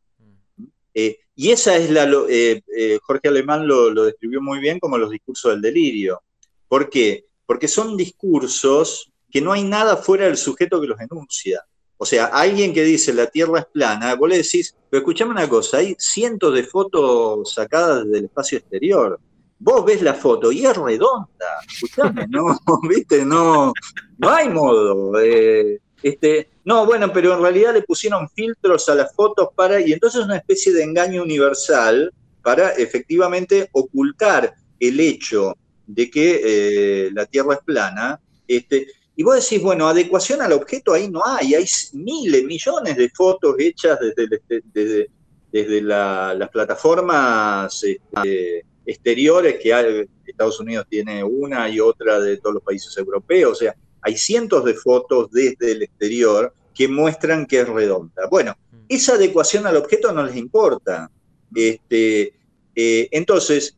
Eh, 0.94 1.20
y 1.36 1.52
esa 1.52 1.76
es 1.76 1.92
la... 1.92 2.10
Eh, 2.30 2.62
eh, 2.76 3.00
Jorge 3.04 3.28
Alemán 3.28 3.68
lo, 3.68 3.90
lo, 3.90 4.06
describió 4.06 4.42
muy 4.42 4.60
bien 4.60 4.80
como 4.80 4.98
los 4.98 5.12
discursos 5.12 5.52
del 5.52 5.62
delirio. 5.62 6.22
¿Por 6.68 6.90
qué? 6.90 7.26
Porque 7.46 7.68
son 7.68 7.96
discursos 7.96 9.12
que 9.30 9.42
no 9.42 9.52
hay 9.52 9.64
nada 9.64 9.98
fuera 9.98 10.26
del 10.26 10.38
sujeto 10.38 10.82
que 10.82 10.88
los 10.88 11.00
enuncia. 11.00 11.64
O 11.98 12.06
sea, 12.06 12.26
alguien 12.28 12.74
que 12.74 12.84
dice 12.84 13.14
la 13.14 13.28
Tierra 13.28 13.60
es 13.60 13.66
plana, 13.66 14.16
vos 14.16 14.30
le 14.30 14.38
decís, 14.38 14.76
pero 14.90 15.00
escuchame 15.00 15.32
una 15.32 15.50
cosa, 15.50 15.78
hay 15.78 15.96
cientos 15.98 16.54
de 16.54 16.64
fotos 16.64 17.54
sacadas 17.54 18.08
del 18.10 18.26
espacio 18.26 18.60
exterior. 18.60 19.20
Vos 19.60 19.84
ves 19.84 20.04
la 20.04 20.14
foto 20.14 20.52
y 20.52 20.66
es 20.66 20.78
redonda. 20.78 21.28
Escuchame, 21.68 22.28
no, 22.30 22.46
viste, 22.88 23.26
no, 23.26 23.74
no 24.18 24.30
hay 24.30 24.50
modo. 24.50 25.20
Eh, 25.20 25.80
este, 26.04 26.50
no, 26.64 26.86
bueno, 26.86 27.12
pero 27.12 27.36
en 27.36 27.42
realidad 27.42 27.74
le 27.74 27.82
pusieron 27.82 28.30
filtros 28.30 28.88
a 28.90 28.96
las 28.96 29.14
fotos 29.16 29.50
para, 29.56 29.80
y 29.80 29.94
entonces 29.94 30.22
es 30.22 30.26
una 30.26 30.38
especie 30.38 30.74
de 30.74 30.84
engaño 30.84 31.24
universal 31.24 32.14
para 32.44 32.72
efectivamente 32.72 33.70
ocultar 33.72 34.54
el 34.80 35.00
hecho 35.00 35.56
de 35.86 36.10
que 36.10 36.42
eh, 36.44 37.10
la 37.14 37.26
Tierra 37.26 37.56
es 37.56 37.62
plana, 37.62 38.20
este, 38.48 38.88
y 39.16 39.24
vos 39.24 39.36
decís, 39.36 39.62
bueno, 39.64 39.88
adecuación 39.88 40.42
al 40.42 40.54
objeto 40.54 40.94
ahí 40.94 41.10
no 41.10 41.26
hay, 41.26 41.56
hay 41.56 41.66
miles, 41.94 42.44
millones 42.44 42.96
de 42.96 43.10
fotos 43.10 43.56
hechas 43.58 43.98
desde, 44.00 45.10
desde, 45.52 45.82
las 45.82 46.50
plataformas 46.50 47.84
este, 47.84 48.64
exteriores, 48.86 49.58
que 49.60 49.74
hay, 49.74 50.08
Estados 50.26 50.60
Unidos 50.60 50.86
tiene 50.88 51.24
una 51.24 51.68
y 51.68 51.80
otra 51.80 52.20
de 52.20 52.38
todos 52.38 52.56
los 52.56 52.64
países 52.64 52.96
europeos, 52.98 53.54
o 53.54 53.56
sea, 53.56 53.76
hay 54.08 54.16
cientos 54.16 54.64
de 54.64 54.74
fotos 54.74 55.30
desde 55.32 55.74
el 55.74 55.84
exterior 55.84 56.54
que 56.74 56.88
muestran 56.88 57.46
que 57.46 57.60
es 57.60 57.68
redonda. 57.68 58.28
Bueno, 58.32 58.56
mm. 58.72 58.78
esa 58.88 59.16
adecuación 59.16 59.68
al 59.68 59.76
objeto 59.76 60.14
no 60.14 60.24
les 60.24 60.38
importa. 60.38 61.12
Este, 61.54 62.34
eh, 62.74 63.10
entonces, 63.12 63.76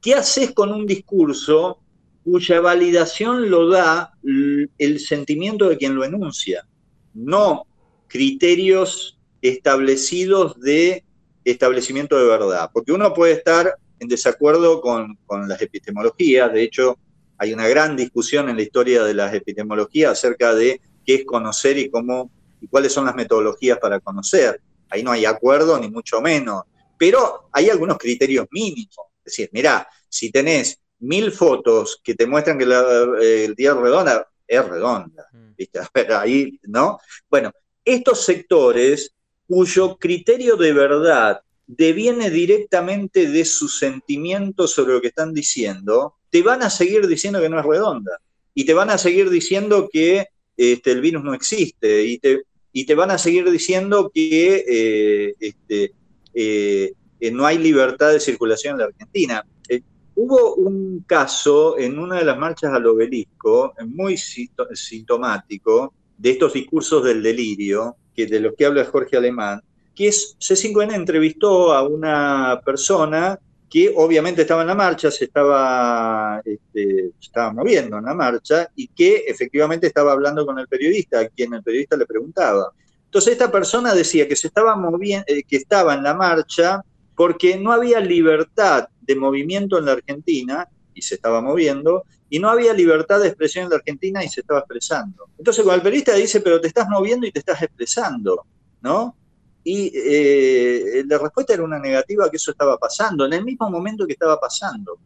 ¿qué 0.00 0.14
haces 0.14 0.52
con 0.52 0.72
un 0.72 0.86
discurso 0.86 1.80
cuya 2.24 2.60
validación 2.60 3.50
lo 3.50 3.68
da 3.68 4.14
el 4.24 5.00
sentimiento 5.00 5.68
de 5.68 5.76
quien 5.76 5.94
lo 5.94 6.02
enuncia, 6.02 6.66
no 7.14 7.66
criterios 8.08 9.18
establecidos 9.42 10.58
de 10.60 11.04
establecimiento 11.44 12.18
de 12.18 12.26
verdad, 12.26 12.70
porque 12.72 12.90
uno 12.90 13.12
puede 13.12 13.34
estar 13.34 13.76
en 14.00 14.08
desacuerdo 14.08 14.80
con, 14.80 15.18
las 15.46 15.60
epistemologías, 15.62 16.52
de 16.52 16.62
hecho 16.62 16.98
hay 17.38 17.52
una 17.52 17.68
gran 17.68 17.96
discusión 17.96 18.48
en 18.48 18.56
la 18.56 18.62
historia 18.62 19.04
de 19.04 19.14
las 19.14 19.32
epistemologías 19.34 20.12
acerca 20.12 20.54
de 20.54 20.80
qué 21.04 21.16
es 21.16 21.24
conocer 21.24 21.78
y 21.78 21.90
cómo 21.90 22.30
y 22.60 22.68
cuáles 22.68 22.92
son 22.92 23.04
las 23.04 23.14
metodologías 23.14 23.78
para 23.78 24.00
conocer. 24.00 24.60
Ahí 24.88 25.02
no 25.02 25.12
hay 25.12 25.24
acuerdo 25.24 25.78
ni 25.78 25.90
mucho 25.90 26.20
menos, 26.20 26.62
pero 26.98 27.48
hay 27.52 27.68
algunos 27.68 27.98
criterios 27.98 28.46
mínimos. 28.50 28.96
Es 29.18 29.32
decir, 29.32 29.50
mira, 29.52 29.86
si 30.08 30.30
tenés 30.30 30.80
mil 31.00 31.32
fotos 31.32 32.00
que 32.02 32.14
te 32.14 32.26
muestran 32.26 32.58
que 32.58 32.64
el 32.64 33.54
día 33.54 33.70
es 33.70 33.76
redonda, 33.76 34.26
es 34.46 34.68
redonda. 34.68 35.26
Mm. 35.32 35.54
¿viste? 35.56 35.80
ahí, 36.14 36.58
¿no? 36.62 36.98
Bueno, 37.28 37.52
estos 37.84 38.24
sectores 38.24 39.12
cuyo 39.46 39.96
criterio 39.96 40.56
de 40.56 40.72
verdad 40.72 41.40
deviene 41.66 42.30
directamente 42.30 43.28
de 43.28 43.44
su 43.44 43.68
sentimiento 43.68 44.66
sobre 44.66 44.94
lo 44.94 45.00
que 45.00 45.08
están 45.08 45.32
diciendo, 45.32 46.14
te 46.36 46.42
van 46.42 46.62
a 46.62 46.68
seguir 46.68 47.06
diciendo 47.06 47.40
que 47.40 47.48
no 47.48 47.58
es 47.58 47.64
redonda. 47.64 48.20
Y 48.52 48.66
te 48.66 48.74
van 48.74 48.90
a 48.90 48.98
seguir 48.98 49.30
diciendo 49.30 49.88
que 49.90 50.26
este, 50.54 50.92
el 50.92 51.00
virus 51.00 51.24
no 51.24 51.32
existe. 51.32 52.04
Y 52.04 52.18
te, 52.18 52.42
y 52.74 52.84
te 52.84 52.94
van 52.94 53.10
a 53.10 53.16
seguir 53.16 53.50
diciendo 53.50 54.10
que 54.12 54.64
eh, 54.68 55.34
este, 55.40 55.94
eh, 56.34 56.92
no 57.32 57.46
hay 57.46 57.56
libertad 57.56 58.12
de 58.12 58.20
circulación 58.20 58.74
en 58.74 58.78
la 58.80 58.84
Argentina. 58.84 59.46
Hubo 60.14 60.56
un 60.56 61.04
caso 61.06 61.78
en 61.78 61.98
una 61.98 62.16
de 62.16 62.24
las 62.24 62.38
marchas 62.38 62.72
al 62.72 62.86
obelisco, 62.86 63.74
muy 63.86 64.16
sintomático, 64.16 65.94
de 66.18 66.30
estos 66.30 66.52
discursos 66.52 67.02
del 67.04 67.22
delirio, 67.22 67.96
que 68.14 68.26
de 68.26 68.40
los 68.40 68.54
que 68.54 68.66
habla 68.66 68.84
Jorge 68.84 69.16
Alemán, 69.16 69.62
que 69.94 70.08
es, 70.08 70.36
C5N 70.38 70.94
entrevistó 70.94 71.72
a 71.72 71.86
una 71.86 72.60
persona 72.64 73.38
que 73.68 73.92
obviamente 73.96 74.42
estaba 74.42 74.62
en 74.62 74.68
la 74.68 74.74
marcha, 74.74 75.10
se 75.10 75.24
estaba, 75.24 76.40
este, 76.44 77.10
estaba 77.20 77.52
moviendo 77.52 77.98
en 77.98 78.04
la 78.04 78.14
marcha 78.14 78.70
y 78.76 78.88
que 78.88 79.24
efectivamente 79.26 79.88
estaba 79.88 80.12
hablando 80.12 80.46
con 80.46 80.58
el 80.58 80.68
periodista, 80.68 81.20
a 81.20 81.28
quien 81.28 81.54
el 81.54 81.62
periodista 81.62 81.96
le 81.96 82.06
preguntaba. 82.06 82.70
Entonces 83.04 83.32
esta 83.32 83.50
persona 83.50 83.94
decía 83.94 84.28
que 84.28 84.36
se 84.36 84.48
estaba 84.48 84.76
eh, 85.00 85.42
que 85.42 85.56
estaba 85.56 85.94
en 85.94 86.02
la 86.02 86.14
marcha 86.14 86.82
porque 87.14 87.56
no 87.56 87.72
había 87.72 87.98
libertad 88.00 88.88
de 89.00 89.16
movimiento 89.16 89.78
en 89.78 89.86
la 89.86 89.92
Argentina 89.92 90.68
y 90.94 91.02
se 91.02 91.16
estaba 91.16 91.40
moviendo, 91.40 92.04
y 92.28 92.38
no 92.38 92.48
había 92.48 92.72
libertad 92.72 93.20
de 93.20 93.28
expresión 93.28 93.64
en 93.64 93.70
la 93.70 93.76
Argentina 93.76 94.24
y 94.24 94.28
se 94.28 94.40
estaba 94.40 94.60
expresando. 94.60 95.28
Entonces, 95.38 95.62
cuando 95.62 95.76
el 95.76 95.82
periodista 95.82 96.14
dice, 96.14 96.40
pero 96.40 96.60
te 96.60 96.68
estás 96.68 96.88
moviendo 96.88 97.26
y 97.26 97.32
te 97.32 97.38
estás 97.38 97.62
expresando, 97.62 98.46
¿no? 98.80 99.14
Y 99.68 99.90
eh, 99.92 101.04
la 101.08 101.18
respuesta 101.18 101.54
era 101.54 101.64
una 101.64 101.80
negativa 101.80 102.30
que 102.30 102.36
eso 102.36 102.52
estaba 102.52 102.78
pasando, 102.78 103.26
en 103.26 103.32
el 103.32 103.44
mismo 103.44 103.68
momento 103.68 104.06
que 104.06 104.12
estaba 104.12 104.38
pasando. 104.38 104.96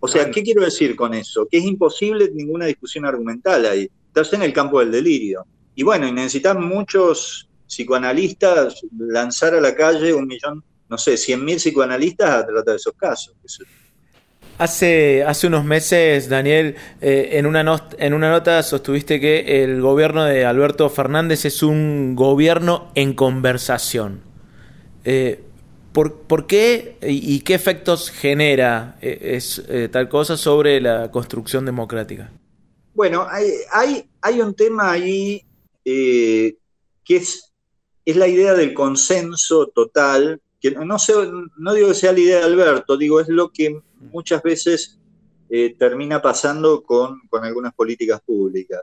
O 0.00 0.08
sea, 0.08 0.30
¿qué 0.30 0.42
quiero 0.42 0.64
decir 0.64 0.96
con 0.96 1.12
eso? 1.12 1.46
Que 1.46 1.58
es 1.58 1.64
imposible 1.64 2.30
ninguna 2.32 2.64
discusión 2.64 3.04
argumental 3.04 3.66
ahí. 3.66 3.90
Estás 4.06 4.32
en 4.32 4.42
el 4.42 4.54
campo 4.54 4.80
del 4.80 4.90
delirio. 4.90 5.44
Y 5.74 5.82
bueno, 5.82 6.08
y 6.08 6.12
necesitan 6.12 6.64
muchos 6.66 7.46
psicoanalistas 7.66 8.80
lanzar 8.96 9.54
a 9.54 9.60
la 9.60 9.74
calle 9.74 10.14
un 10.14 10.26
millón 10.26 10.64
no 10.90 10.98
sé, 10.98 11.14
100.000 11.14 11.56
psicoanalistas 11.56 12.28
a 12.28 12.44
tratar 12.44 12.74
esos 12.74 12.94
casos. 12.94 13.34
Hace, 14.60 15.24
hace 15.24 15.46
unos 15.46 15.64
meses, 15.64 16.28
Daniel, 16.28 16.76
eh, 17.00 17.30
en, 17.32 17.46
una 17.46 17.88
en 17.96 18.12
una 18.12 18.30
nota 18.30 18.62
sostuviste 18.62 19.18
que 19.18 19.64
el 19.64 19.80
gobierno 19.80 20.22
de 20.26 20.44
Alberto 20.44 20.90
Fernández 20.90 21.46
es 21.46 21.62
un 21.62 22.14
gobierno 22.14 22.92
en 22.94 23.14
conversación. 23.14 24.20
Eh, 25.02 25.40
¿por, 25.92 26.46
qué 26.46 26.98
y, 27.00 27.40
qué 27.40 27.54
efectos 27.54 28.10
genera 28.10 28.98
eh, 29.00 29.88
tal 29.90 30.10
cosa 30.10 30.36
sobre 30.36 30.78
la 30.78 31.10
construcción 31.10 31.64
democrática? 31.64 32.30
Bueno, 32.92 33.26
hay, 33.30 33.46
hay, 33.72 34.10
hay 34.20 34.42
un 34.42 34.54
tema 34.54 34.90
ahí 34.92 35.42
que 35.82 36.56
es, 37.08 37.50
es 38.04 38.14
la 38.14 38.28
idea 38.28 38.52
del 38.52 38.74
consenso 38.74 39.68
total 39.68 40.38
que 40.60 40.72
no, 40.72 40.98
sé, 40.98 41.14
no 41.56 41.72
digo 41.72 41.88
que 41.88 41.94
sea 41.94 42.12
la 42.12 42.20
idea 42.20 42.38
de 42.40 42.44
Alberto, 42.44 42.98
digo, 42.98 43.20
es 43.20 43.28
lo 43.28 43.50
que 43.50 43.80
muchas 44.00 44.42
veces 44.42 44.98
eh, 45.52 45.74
termina 45.76 46.22
pasando 46.22 46.82
con, 46.82 47.20
algunas 47.42 47.74
políticas 47.74 48.20
públicas. 48.20 48.82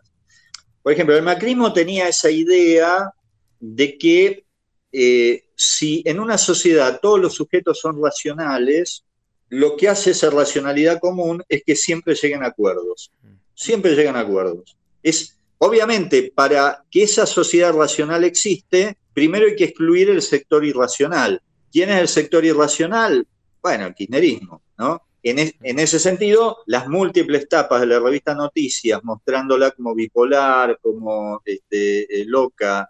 Por 0.84 0.91
ejemplo, 0.91 1.15
el 1.15 1.23
macrismo 1.23 1.72
tenía 1.72 2.07
esa 2.07 2.30
idea 2.30 3.14
de 3.60 3.98
que 3.98 4.45
eh, 4.91 5.45
si 5.56 6.02
en 6.06 6.19
una 6.19 6.38
sociedad 6.38 6.99
todos 7.02 7.19
los 7.19 7.34
sujetos 7.34 7.80
son 7.80 8.02
racionales, 8.02 9.06
lo 9.49 9.77
que 9.77 9.88
hace 9.88 10.11
esa 10.11 10.30
racionalidad 10.30 10.99
común 10.99 11.41
es 11.48 11.64
que 11.65 11.76
siempre 11.76 12.15
lleguen 12.15 12.44
a 12.44 12.48
acuerdos. 12.48 13.11
Siempre 13.56 13.95
llegan 13.95 14.18
a 14.18 14.22
acuerdos. 14.22 14.77
Es, 15.02 15.39
obviamente, 15.57 16.34
para 16.35 16.84
que 16.91 17.03
esa 17.03 17.26
sociedad 17.26 17.73
racional 17.73 18.26
existe, 18.26 18.98
primero 19.14 19.48
hay 19.48 19.56
que 19.56 19.64
excluir 19.64 20.10
el 20.10 20.22
sector 20.22 20.65
irracional. 20.65 21.41
¿Quién 21.72 21.89
es 21.89 22.02
el 22.02 22.07
sector 22.10 22.44
irracional? 22.44 23.26
Bueno, 23.61 23.88
el 23.88 23.95
kirchnerismo, 23.95 24.61
¿no? 24.77 25.06
En, 25.29 25.79
ese 25.79 25.99
sentido, 25.99 26.59
las 26.65 26.87
múltiples 26.87 27.49
tapas 27.49 27.81
de 27.81 27.87
la 27.87 27.99
revista 27.99 28.33
Noticias, 28.33 29.03
mostrándola 29.03 29.71
como 29.71 29.93
bipolar, 29.95 30.79
como 30.81 31.41
este, 31.43 32.21
eh, 32.21 32.25
loca 32.25 32.87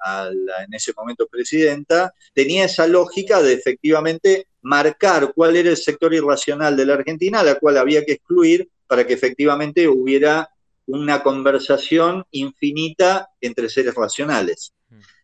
en 0.66 0.74
ese 0.74 0.94
momento 0.96 1.28
presidenta, 1.28 2.14
tenía 2.34 2.66
esa 2.66 2.88
lógica 2.88 3.42
de 3.42 3.54
efectivamente 3.54 4.48
marcar 4.62 5.34
cuál 5.34 5.56
era 5.56 5.70
el 5.70 5.78
sector 5.78 6.14
irracional 6.14 6.76
de 6.76 6.86
la 6.86 6.96
Argentina, 6.96 7.44
la 7.44 7.56
cual 7.56 7.78
había 7.78 8.06
que 8.06 8.14
excluir 8.14 8.70
para 8.86 9.06
que 9.06 9.14
efectivamente 9.14 9.88
hubiera 9.88 10.50
una 10.88 11.22
conversación 11.22 12.26
infinita 12.32 13.30
entre 13.42 13.70
seres 13.70 13.94
racionales. 13.94 14.74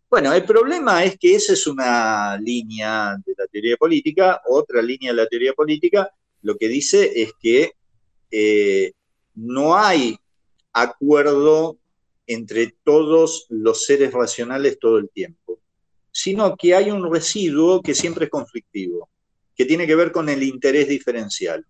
Bueno, 0.09 0.31
el 0.33 0.43
problema 0.43 1.03
es 1.03 1.17
que 1.17 1.35
esa 1.35 1.53
es 1.53 1.65
una 1.65 2.37
línea 2.37 3.15
de 3.25 3.33
la 3.35 3.47
teoría 3.47 3.77
política, 3.77 4.41
otra 4.47 4.81
línea 4.81 5.11
de 5.11 5.17
la 5.17 5.27
teoría 5.27 5.53
política 5.53 6.11
lo 6.43 6.57
que 6.57 6.67
dice 6.67 7.11
es 7.15 7.33
que 7.41 7.71
eh, 8.29 8.91
no 9.35 9.75
hay 9.75 10.17
acuerdo 10.71 11.77
entre 12.27 12.75
todos 12.83 13.47
los 13.49 13.85
seres 13.85 14.11
racionales 14.13 14.77
todo 14.79 14.97
el 14.97 15.09
tiempo, 15.09 15.59
sino 16.11 16.55
que 16.55 16.75
hay 16.75 16.91
un 16.91 17.11
residuo 17.11 17.81
que 17.81 17.95
siempre 17.95 18.25
es 18.25 18.31
conflictivo, 18.31 19.09
que 19.55 19.65
tiene 19.65 19.87
que 19.87 19.95
ver 19.95 20.11
con 20.11 20.29
el 20.29 20.43
interés 20.43 20.87
diferencial. 20.87 21.65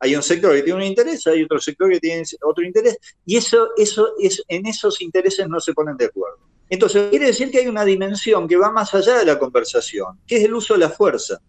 Hay 0.00 0.14
un 0.14 0.22
sector 0.22 0.54
que 0.54 0.62
tiene 0.62 0.78
un 0.78 0.84
interés, 0.84 1.26
hay 1.26 1.42
otro 1.42 1.58
sector 1.58 1.90
que 1.90 2.00
tiene 2.00 2.22
otro 2.42 2.64
interés, 2.64 2.98
y 3.24 3.36
eso, 3.36 3.70
eso 3.76 4.12
es, 4.18 4.42
en 4.48 4.66
esos 4.66 5.00
intereses 5.00 5.48
no 5.48 5.58
se 5.60 5.72
ponen 5.72 5.96
de 5.96 6.06
acuerdo. 6.06 6.40
Entonces, 6.68 7.08
quiere 7.08 7.26
decir 7.26 7.50
que 7.50 7.58
hay 7.58 7.66
una 7.66 7.84
dimensión 7.84 8.46
que 8.46 8.56
va 8.56 8.70
más 8.70 8.94
allá 8.94 9.18
de 9.18 9.24
la 9.24 9.38
conversación, 9.38 10.20
que 10.26 10.36
es 10.36 10.44
el 10.44 10.54
uso 10.54 10.74
de 10.74 10.80
la 10.80 10.90
fuerza. 10.90 11.40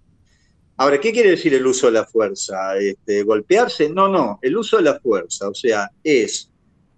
Ahora, 0.81 0.97
¿qué 0.97 1.11
quiere 1.11 1.31
decir 1.31 1.53
el 1.53 1.67
uso 1.67 1.87
de 1.87 1.91
la 1.91 2.05
fuerza? 2.05 2.77
Este, 2.77 3.23
¿Golpearse? 3.23 3.89
No, 3.89 4.07
no, 4.07 4.39
el 4.41 4.55
uso 4.55 4.77
de 4.77 4.83
la 4.83 4.97
fuerza, 4.97 5.49
o 5.49 5.53
sea, 5.53 5.91
es 6.01 6.49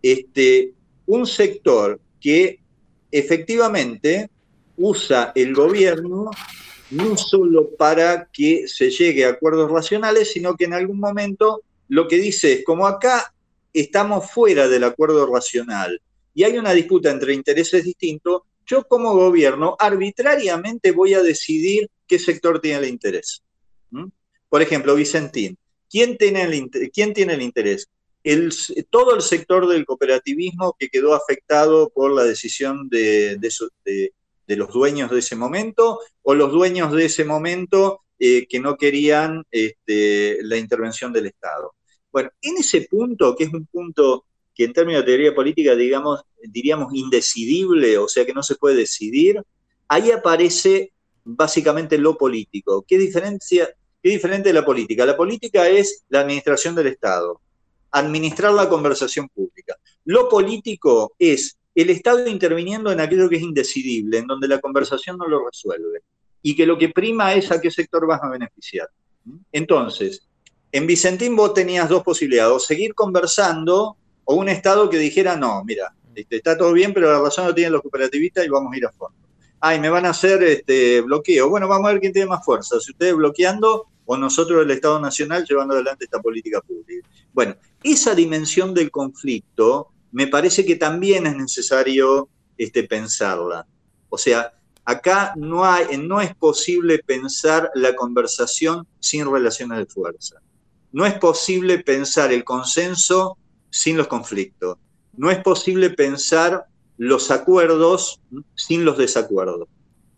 este, 0.04 0.72
un 1.08 1.26
sector 1.26 2.00
que 2.20 2.60
efectivamente 3.12 4.30
usa 4.78 5.32
el 5.34 5.56
gobierno 5.56 6.30
no 6.92 7.18
solo 7.18 7.72
para 7.72 8.30
que 8.32 8.68
se 8.68 8.92
llegue 8.92 9.26
a 9.26 9.30
acuerdos 9.30 9.72
racionales, 9.72 10.32
sino 10.32 10.56
que 10.56 10.66
en 10.66 10.76
algún 10.76 11.00
momento 11.00 11.64
lo 11.88 12.08
que 12.08 12.18
dice 12.18 12.54
es, 12.54 12.64
como 12.64 12.86
acá 12.86 13.34
estamos 13.74 14.30
fuera 14.30 14.68
del 14.68 14.84
acuerdo 14.84 15.26
racional 15.26 16.00
y 16.36 16.44
hay 16.44 16.56
una 16.60 16.74
disputa 16.74 17.10
entre 17.10 17.34
intereses 17.34 17.84
distintos, 17.84 18.44
yo 18.64 18.88
como 18.88 19.16
gobierno 19.16 19.76
arbitrariamente 19.80 20.92
voy 20.92 21.16
a 21.16 21.24
decidir 21.24 21.90
qué 22.06 22.20
sector 22.20 22.62
tiene 22.62 22.78
el 22.78 22.86
interés. 22.86 23.42
Por 24.50 24.62
ejemplo, 24.62 24.96
Vicentín, 24.96 25.58
¿quién 25.90 26.18
tiene 26.18 26.44
el, 26.44 26.70
¿quién 26.92 27.14
tiene 27.14 27.34
el 27.34 27.42
interés? 27.42 27.90
Todo 28.90 29.16
el 29.16 29.22
sector 29.22 29.68
del 29.68 29.86
cooperativismo 29.86 30.76
que 30.78 30.90
quedó 30.90 31.14
afectado 31.16 31.90
por 31.90 32.14
la 32.14 32.24
decisión 32.24 32.88
de, 32.90 33.40
los 34.48 34.74
dueños 34.74 35.10
de 35.10 35.20
ese 35.20 35.36
momento 35.36 36.00
o 36.22 36.36
los 36.36 36.52
dueños 36.52 36.92
de 36.92 37.06
ese 37.06 37.26
momento 37.26 38.02
eh, 38.20 38.46
que 38.48 38.60
no 38.60 38.78
querían 38.78 39.44
este, 39.50 40.40
la 40.44 40.58
intervención 40.58 41.12
del 41.12 41.28
Estado. 41.28 41.74
Bueno, 42.12 42.30
en 42.42 42.58
ese 42.58 42.88
punto, 42.90 43.36
que 43.36 43.46
es 43.46 43.54
un 43.54 43.66
punto 43.66 44.26
que 44.54 44.66
en 44.66 44.74
términos 44.74 45.02
de 45.02 45.08
teoría 45.08 45.34
política, 45.34 45.76
digamos, 45.76 46.22
diríamos 46.44 46.94
indecidible, 46.94 47.98
o 47.98 48.08
sea 48.08 48.26
que 48.26 48.34
no 48.34 48.44
se 48.44 48.56
puede 48.56 48.76
decidir, 48.76 49.42
ahí 49.88 50.12
aparece 50.12 50.94
básicamente 51.24 51.98
lo 51.98 52.18
político. 52.18 52.84
¿Qué 52.88 52.98
diferencia, 52.98 53.74
¿Qué 54.02 54.10
diferente 54.10 54.50
de 54.50 54.54
la 54.54 54.66
política? 54.66 55.06
La 55.06 55.16
política 55.16 55.68
es 55.70 56.06
la 56.10 56.22
administración 56.22 56.74
del 56.74 56.88
Estado, 56.88 57.40
administrar 57.92 58.52
la 58.54 58.68
conversación 58.68 59.30
pública. 59.30 59.76
Lo 60.06 60.28
político 60.28 61.14
es 61.20 61.58
el 61.76 61.90
Estado 61.90 62.28
interviniendo 62.28 62.92
en 62.92 63.00
aquello 63.00 63.30
que 63.30 63.36
es 63.36 63.44
indecidible, 63.44 64.18
en 64.18 64.28
donde 64.28 64.48
la 64.48 64.60
conversación 64.60 65.18
no 65.18 65.28
lo 65.28 65.46
resuelve, 65.46 66.02
y 66.42 66.56
que 66.56 66.66
lo 66.66 66.78
que 66.78 66.90
prima 66.90 67.34
es 67.36 67.52
a 67.52 67.62
qué 67.62 67.70
sector 67.70 68.08
vas 68.08 68.22
a 68.24 68.30
beneficiar. 68.30 68.90
Entonces, 69.52 70.28
en 70.72 70.88
Vicentín 70.88 71.36
vos 71.36 71.54
tenías 71.54 71.88
dos 71.88 72.02
posibilidades, 72.02 72.54
o 72.54 72.60
seguir 72.60 72.96
conversando, 72.96 73.98
o 74.24 74.36
un 74.36 74.50
Estado 74.50 74.90
que 74.90 74.98
dijera, 74.98 75.36
no, 75.36 75.64
mira, 75.64 75.94
este, 76.16 76.38
está 76.38 76.58
todo 76.58 76.74
bien, 76.74 76.94
pero 76.94 77.12
la 77.12 77.20
razón 77.20 77.46
lo 77.46 77.54
tienen 77.54 77.74
los 77.74 77.82
cooperativistas 77.82 78.46
y 78.46 78.50
vamos 78.50 78.74
a 78.74 78.78
ir 78.78 78.86
a 78.86 78.92
fondo. 78.92 79.18
Ay, 79.60 79.80
me 79.80 79.90
van 79.90 80.08
a 80.08 80.10
hacer 80.10 80.42
este 80.44 81.02
bloqueo. 81.02 81.50
Bueno, 81.50 81.68
vamos 81.68 81.88
a 81.88 81.92
ver 81.92 82.02
quién 82.02 82.12
tiene 82.12 82.28
más 82.28 82.44
fuerza. 82.44 82.80
Si 82.80 82.92
ustedes 82.92 83.16
bloqueando, 83.16 83.91
o 84.06 84.18
nosotros 84.18 84.64
el 84.64 84.72
Estado 84.72 85.00
Nacional 85.00 85.46
llevando 85.48 85.74
adelante 85.74 86.06
esta 86.06 86.22
política 86.22 86.62
pública. 86.62 87.08
Bueno, 87.34 87.56
esa 87.84 88.14
dimensión 88.16 88.74
del 88.74 88.92
conflicto 88.92 89.90
me 90.12 90.28
parece 90.28 90.66
que 90.66 90.76
también 90.76 91.28
es 91.28 91.36
necesario 91.36 92.30
este, 92.58 92.84
pensarla. 92.84 93.66
O 94.10 94.18
sea, 94.18 94.54
acá 94.84 95.34
no, 95.38 95.64
hay, 95.66 95.98
no 95.98 96.20
es 96.20 96.36
posible 96.36 97.00
pensar 97.00 97.72
la 97.76 97.96
conversación 97.96 98.86
sin 99.00 99.32
relaciones 99.32 99.78
de 99.78 99.86
fuerza. 99.86 100.42
No 100.92 101.06
es 101.06 101.14
posible 101.14 101.80
pensar 101.80 102.34
el 102.34 102.44
consenso 102.44 103.38
sin 103.70 103.96
los 103.96 104.08
conflictos. 104.08 104.78
No 105.16 105.32
es 105.32 105.42
posible 105.42 105.90
pensar 105.92 106.66
los 106.98 107.32
acuerdos 107.32 108.20
sin 108.56 108.84
los 108.84 108.98
desacuerdos. 108.98 109.70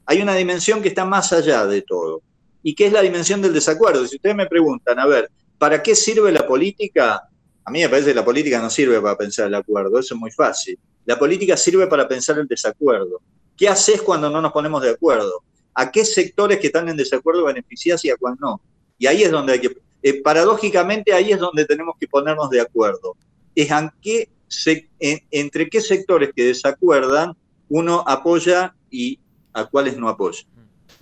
Hay 0.06 0.22
una 0.22 0.36
dimensión 0.36 0.82
que 0.82 0.90
está 0.90 1.06
más 1.06 1.32
allá 1.32 1.66
de 1.66 1.82
todo 1.84 2.24
y 2.64 2.74
que 2.74 2.88
es 2.88 2.94
la 2.94 3.02
dimensión 3.02 3.42
del 3.42 3.54
desacuerdo. 3.54 4.08
Si 4.08 4.16
ustedes 4.16 4.36
me 4.36 4.48
preguntan, 4.48 4.98
a 4.98 5.06
ver, 5.06 5.30
¿para 5.58 5.84
qué 5.84 5.94
sirve 5.94 6.32
la 6.32 6.48
política? 6.48 7.22
A 7.66 7.72
mí 7.72 7.82
me 7.82 7.90
parece 7.90 8.10
que 8.10 8.16
la 8.16 8.26
política 8.26 8.62
no 8.62 8.70
sirve 8.70 9.00
para 9.02 9.18
pensar 9.18 9.48
el 9.48 9.56
acuerdo, 9.56 10.00
eso 10.00 10.16
es 10.16 10.20
muy 10.20 10.32
fácil. 10.32 10.80
La 11.06 11.20
política 11.20 11.58
sirve 11.58 11.88
para 11.88 12.08
pensar 12.08 12.40
el 12.40 12.48
desacuerdo. 12.48 13.22
¿Qué 13.56 13.68
haces 13.68 14.02
cuando 14.02 14.30
no 14.30 14.42
nos 14.42 14.52
ponemos 14.52 14.82
de 14.82 14.92
acuerdo? 14.92 15.44
¿A 15.76 15.92
qué 15.92 16.06
sectores 16.06 16.60
que 16.60 16.68
están 16.68 16.90
en 16.90 16.98
desacuerdo 16.98 17.46
beneficias 17.46 18.04
y 18.06 18.10
a 18.10 18.16
cuál 18.16 18.36
no? 18.40 18.62
Y 18.98 19.08
ahí 19.08 19.24
es 19.24 19.32
donde 19.32 19.54
hay 19.54 19.60
que, 19.60 19.76
eh, 20.02 20.22
paradójicamente, 20.22 21.14
ahí 21.14 21.32
es 21.32 21.40
donde 21.40 21.66
tenemos 21.66 21.96
que 22.00 22.08
ponernos 22.08 22.50
de 22.50 22.62
acuerdo. 22.62 23.16
Es 23.56 23.70
en 23.70 23.92
qué 24.02 24.30
entre 25.32 25.70
qué 25.70 25.82
sectores 25.82 26.32
que 26.36 26.46
desacuerdan 26.46 27.34
uno 27.70 28.04
apoya 28.06 28.76
y 28.92 29.20
a 29.52 29.66
cuáles 29.66 29.98
no 29.98 30.10
apoya. 30.10 30.44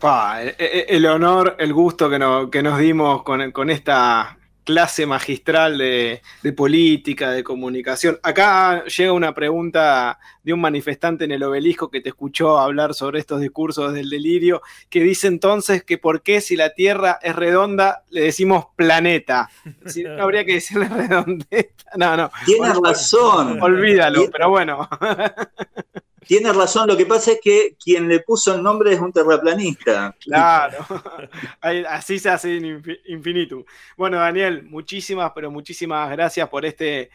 E, 0.04 0.56
e, 0.58 0.86
el, 0.90 1.06
honor, 1.06 1.56
el 1.60 1.74
gusto 1.74 2.10
que, 2.10 2.18
nos 2.18 2.80
dimos 2.80 3.22
con, 3.24 3.70
esta 3.70 4.38
clase 4.64 5.06
magistral 5.06 5.78
de, 5.78 6.22
política, 6.56 7.32
de 7.32 7.44
comunicación. 7.44 8.20
Acá 8.24 8.84
llega 8.86 9.14
una 9.14 9.36
pregunta 9.36 10.20
de 10.44 10.54
un 10.54 10.62
manifestante 10.62 11.26
en 11.26 11.32
el 11.32 11.44
obelisco 11.44 11.92
que 11.92 12.02
te 12.02 12.10
escuchó 12.10 12.58
hablar 12.58 12.96
sobre 12.96 13.20
estos 13.20 13.42
discursos 13.42 13.94
del 13.94 14.10
delirio, 14.10 14.64
que 14.90 15.04
dice 15.04 15.28
entonces 15.28 15.84
que 15.84 16.00
por 16.00 16.24
qué 16.24 16.42
si 16.42 16.56
la 16.56 16.74
Tierra 16.74 17.20
es 17.22 17.36
redonda 17.36 18.04
le 18.10 18.22
decimos 18.22 18.66
planeta. 18.76 19.52
Si, 19.86 20.04
no 20.04 20.24
habría 20.24 20.46
que 20.46 20.56
decirle 20.56 20.88
redondeta. 20.90 21.84
No, 21.96 22.18
no. 22.18 22.32
Tienes 22.46 22.76
razón. 22.84 23.62
Olvídalo, 23.62 24.30
pero 24.32 24.50
bueno. 24.50 24.90
Tienes 26.28 26.56
razón, 26.56 26.88
lo 26.88 26.96
que 26.96 27.06
pasa 27.06 27.32
es 27.32 27.40
que 27.42 27.76
quien 27.84 28.08
le 28.08 28.20
puso 28.20 28.54
el 28.54 28.62
nombre 28.62 28.94
es 28.94 29.00
un 29.00 29.12
terraplanista. 29.12 30.16
Claro, 30.20 30.86
así 31.90 32.20
se 32.20 32.30
hace 32.30 32.62
infinito. 33.08 33.66
Bueno, 33.98 34.18
Daniel, 34.18 34.64
muchísimas, 34.64 35.32
pero 35.34 35.50
muchísimas 35.50 36.12
gracias 36.12 36.48
por 36.48 36.64
este 36.64 37.10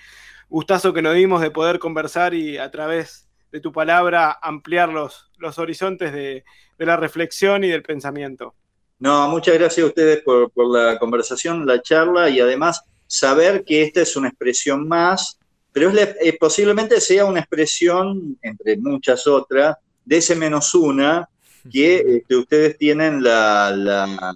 gustazo 0.49 0.93
que 0.93 1.03
nos 1.03 1.15
dimos 1.15 1.41
de 1.41 1.51
poder 1.51 1.78
conversar 1.78 2.35
y 2.35 2.59
a 2.59 2.70
través 2.70 3.28
de 3.53 3.61
tu 3.61 3.73
palabra 3.73 4.39
ampliar 4.43 4.89
los, 4.89 5.31
los 5.39 5.59
horizontes 5.59 6.12
de, 6.12 6.45
la 6.78 6.97
reflexión 6.97 7.62
y 7.65 7.69
del 7.69 7.83
pensamiento. 7.83 8.55
No, 8.99 9.28
muchas 9.28 9.55
gracias 9.55 9.85
a 9.85 9.89
ustedes 9.89 10.23
por, 10.23 10.51
por 10.51 10.66
la 10.66 10.99
conversación, 10.99 11.65
la 11.65 11.81
charla 11.81 12.28
y 12.28 12.41
además 12.41 12.83
saber 13.07 13.65
que 13.65 13.83
esta 13.83 14.01
es 14.01 14.16
una 14.16 14.28
expresión 14.28 14.89
más 14.89 15.39
pero 15.77 15.90
es, 15.90 16.39
posiblemente 16.39 17.03
sea 17.03 17.27
una 17.27 17.40
expresión, 17.40 18.39
entre 18.40 18.78
muchas 18.78 19.27
otras, 19.27 19.77
de 20.07 20.16
ese 20.16 20.35
menos 20.35 20.74
una, 20.74 21.28
que 21.70 21.97
este, 21.97 22.35
ustedes 22.35 22.78
tienen 22.78 23.23
la, 23.23 24.35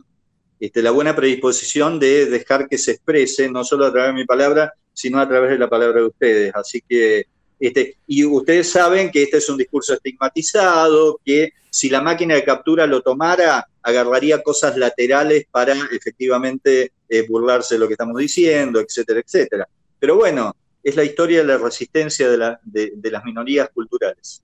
este, 0.61 0.83
la, 0.83 0.91
buena 0.91 1.17
predisposición 1.17 1.99
de 1.99 2.27
dejar 2.27 2.69
que 2.69 2.77
se 2.77 2.91
exprese, 2.91 3.51
no 3.51 3.65
solo 3.65 3.87
a 3.87 3.91
través 3.91 4.11
de 4.11 4.21
mi 4.21 4.27
palabra, 4.27 4.75
sino 4.93 5.19
a 5.19 5.27
través 5.27 5.53
de 5.53 5.59
la 5.59 5.71
palabra 5.71 6.03
de 6.03 6.09
ustedes. 6.09 6.53
Así 6.55 6.83
que 6.87 7.25
Este, 7.59 7.97
y 8.07 8.23
ustedes 8.27 8.71
saben 8.71 9.11
que 9.11 9.23
este 9.23 9.39
es 9.39 9.49
un 9.49 9.57
discurso 9.57 9.95
estigmatizado, 9.95 11.23
que 11.25 11.55
si 11.71 11.89
la 11.89 12.03
máquina 12.03 12.35
de 12.35 12.45
captura 12.45 12.87
lo 12.87 13.01
tomara, 13.01 13.67
agarraría 13.83 14.43
cosas 14.43 14.77
laterales 14.77 15.47
para 15.51 15.73
efectivamente 15.91 16.93
eh, 17.09 17.27
burlarse 17.27 17.77
de 17.77 17.79
lo 17.79 17.87
que 17.87 17.95
estamos 17.95 18.19
diciendo, 18.19 18.79
etcétera, 18.79 19.21
etcétera. 19.21 19.67
Pero 19.99 20.17
bueno, 20.17 20.55
es 20.83 20.97
la 20.97 21.05
historia 21.05 21.39
de 21.39 21.45
la 21.45 21.59
resistencia 21.59 22.29
de, 22.29 22.93
de 22.95 23.11
las 23.11 23.25
minorías 23.25 23.69
culturales. 23.71 24.43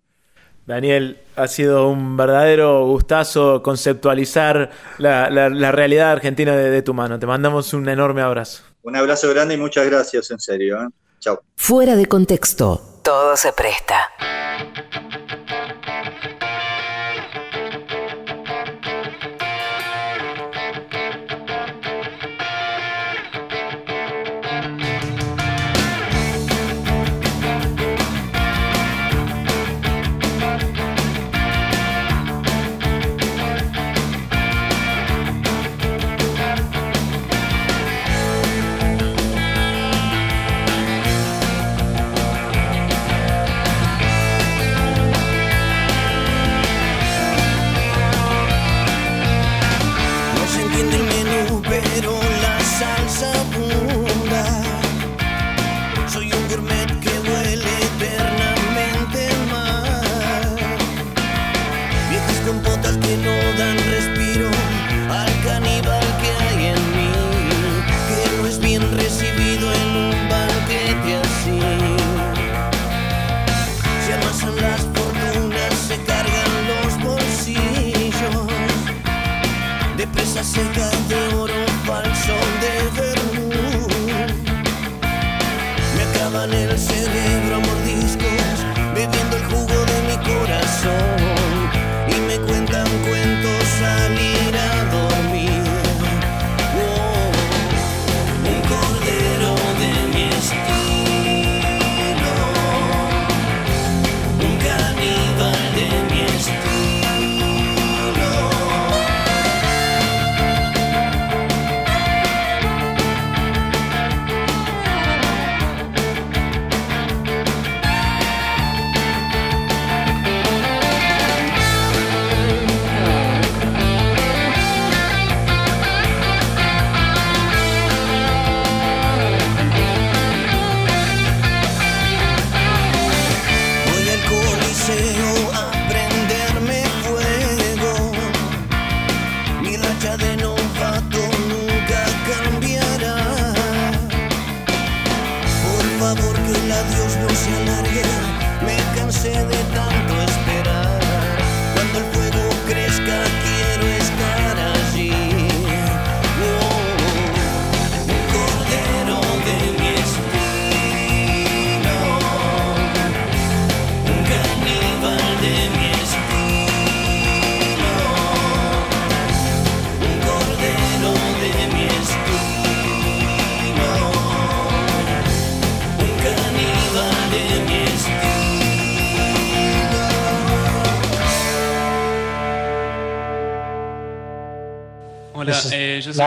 Daniel, 0.66 1.20
ha 1.36 1.46
sido 1.46 1.88
un 1.88 2.16
verdadero 2.16 2.84
gustazo 2.86 3.62
conceptualizar 3.62 4.70
la, 4.98 5.28
realidad 5.70 6.10
argentina 6.10 6.56
de, 6.56 6.82
tu 6.82 6.92
mano. 6.92 7.20
Te 7.20 7.26
mandamos 7.26 7.72
un 7.72 7.88
enorme 7.88 8.20
abrazo. 8.20 8.64
Un 8.82 8.96
abrazo 8.96 9.30
grande 9.30 9.54
y 9.54 9.58
muchas 9.58 9.86
gracias, 9.86 10.30
en 10.32 10.40
serio. 10.40 10.82
¿eh? 10.82 10.88
Chao. 11.20 11.40
Fuera 11.54 11.94
de 11.94 12.06
contexto, 12.06 13.00
todo 13.02 13.36
se 13.36 13.52
presta. 13.52 14.10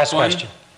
Juan, 0.06 0.32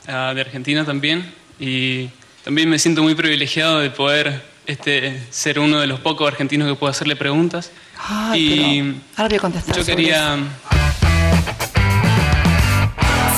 ah, 0.08 0.32
de 0.34 0.42
Argentina 0.42 0.86
también, 0.86 1.34
y 1.60 2.10
también 2.44 2.70
me 2.70 2.80
siento 2.80 3.04
muy 3.04 3.16
privilegiado 3.16 3.80
de 3.80 3.90
poder 3.90 4.42
este, 4.66 5.22
ser 5.30 5.60
uno 5.60 5.80
de 5.80 5.88
los 5.88 6.00
pocos 6.00 6.28
argentinos 6.28 6.68
que 6.68 6.76
puedo 6.76 6.92
hacerle 6.92 7.16
preguntas. 7.16 7.72
y 8.34 8.80
ahora 9.16 9.30
voy 9.30 9.38
a 9.38 9.40
contestar. 9.40 9.76
Yo 9.76 9.86
quería... 9.86 10.38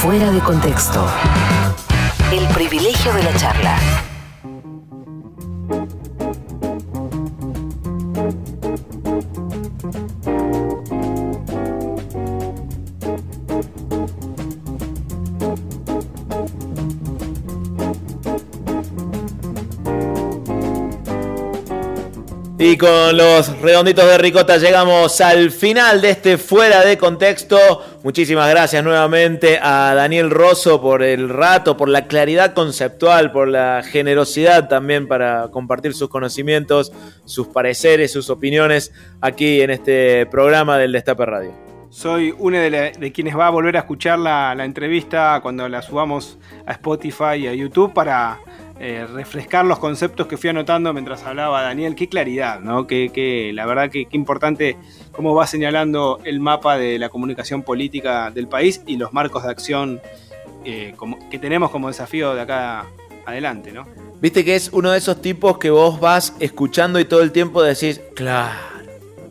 Fuera 0.02 0.32
de 0.32 0.40
contexto. 0.40 1.10
El 2.32 2.46
privilegio 2.48 3.14
de 3.14 3.24
la 3.24 3.36
charla. 3.38 3.80
Y 22.74 22.78
con 22.78 23.16
los 23.16 23.56
redonditos 23.62 24.04
de 24.04 24.18
ricota 24.18 24.58
llegamos 24.58 25.22
al 25.22 25.52
final 25.52 26.02
de 26.02 26.10
este 26.10 26.40
fuera 26.40 26.84
de 26.84 26.98
contexto. 26.98 27.60
Muchísimas 28.02 28.50
gracias 28.50 28.84
nuevamente 28.84 29.60
a 29.62 29.94
Daniel 29.94 30.32
Rosso 30.32 30.82
por 30.82 31.04
el 31.04 31.30
rato, 31.30 31.78
por 31.78 31.88
la 31.88 32.08
claridad 32.08 32.56
conceptual, 32.56 33.32
por 33.32 33.48
la 33.48 33.84
generosidad 33.84 34.70
también 34.70 35.08
para 35.08 35.50
compartir 35.52 35.94
sus 35.94 36.10
conocimientos, 36.10 36.92
sus 37.26 37.46
pareceres, 37.46 38.12
sus 38.12 38.32
opiniones 38.32 38.92
aquí 39.22 39.62
en 39.62 39.70
este 39.70 40.26
programa 40.26 40.80
del 40.80 40.94
Destape 40.94 41.28
Radio. 41.28 41.52
Soy 41.92 42.34
uno 42.40 42.58
de, 42.58 43.12
quienes 43.14 43.38
va 43.38 43.46
a 43.46 43.52
volver 43.52 43.76
a 43.76 43.82
escuchar 43.82 44.18
la 44.18 44.66
entrevista 44.66 45.42
cuando 45.44 45.70
la 45.70 45.84
subamos 45.84 46.40
a 46.66 46.72
Spotify 46.72 47.36
y 47.36 47.48
a 47.48 47.54
YouTube 47.54 47.94
para 47.94 48.40
eh, 48.80 49.06
refrescar 49.06 49.66
los 49.66 49.78
conceptos 49.78 50.26
que 50.26 50.36
fui 50.36 50.50
anotando 50.50 50.92
mientras 50.94 51.24
hablaba 51.24 51.62
Daniel. 51.62 51.94
Qué 51.94 52.10
claridad, 52.10 52.60
¿no? 52.60 52.88
Que, 52.88 53.52
la 53.54 53.68
verdad 53.68 53.92
que 53.92 54.06
qué 54.06 54.18
importante 54.18 54.78
cómo 55.12 55.36
va 55.36 55.46
señalando 55.46 56.20
el 56.24 56.40
mapa 56.40 56.78
de 56.78 56.98
la 56.98 57.10
comunicación 57.10 57.62
política 57.62 58.32
del 58.32 58.48
país 58.48 58.82
y 58.88 58.98
los 58.98 59.14
marcos 59.14 59.44
de 59.44 59.52
acción 59.52 60.02
eh, 60.66 60.96
que 61.30 61.38
tenemos 61.38 61.70
como 61.70 61.88
desafío 61.88 62.34
de 62.34 62.42
acá 62.42 62.88
adelante, 63.28 63.72
¿no? 63.72 63.86
Viste 64.20 64.44
que 64.44 64.56
es 64.56 64.70
uno 64.74 64.92
de 64.92 64.98
esos 64.98 65.22
tipos 65.22 65.60
que 65.60 65.70
vos 65.70 66.00
vas 66.00 66.34
escuchando 66.40 67.00
y 67.00 67.06
todo 67.06 67.22
el 67.22 67.32
tiempo 67.32 67.62
decís, 67.62 68.02
claro, 68.16 68.58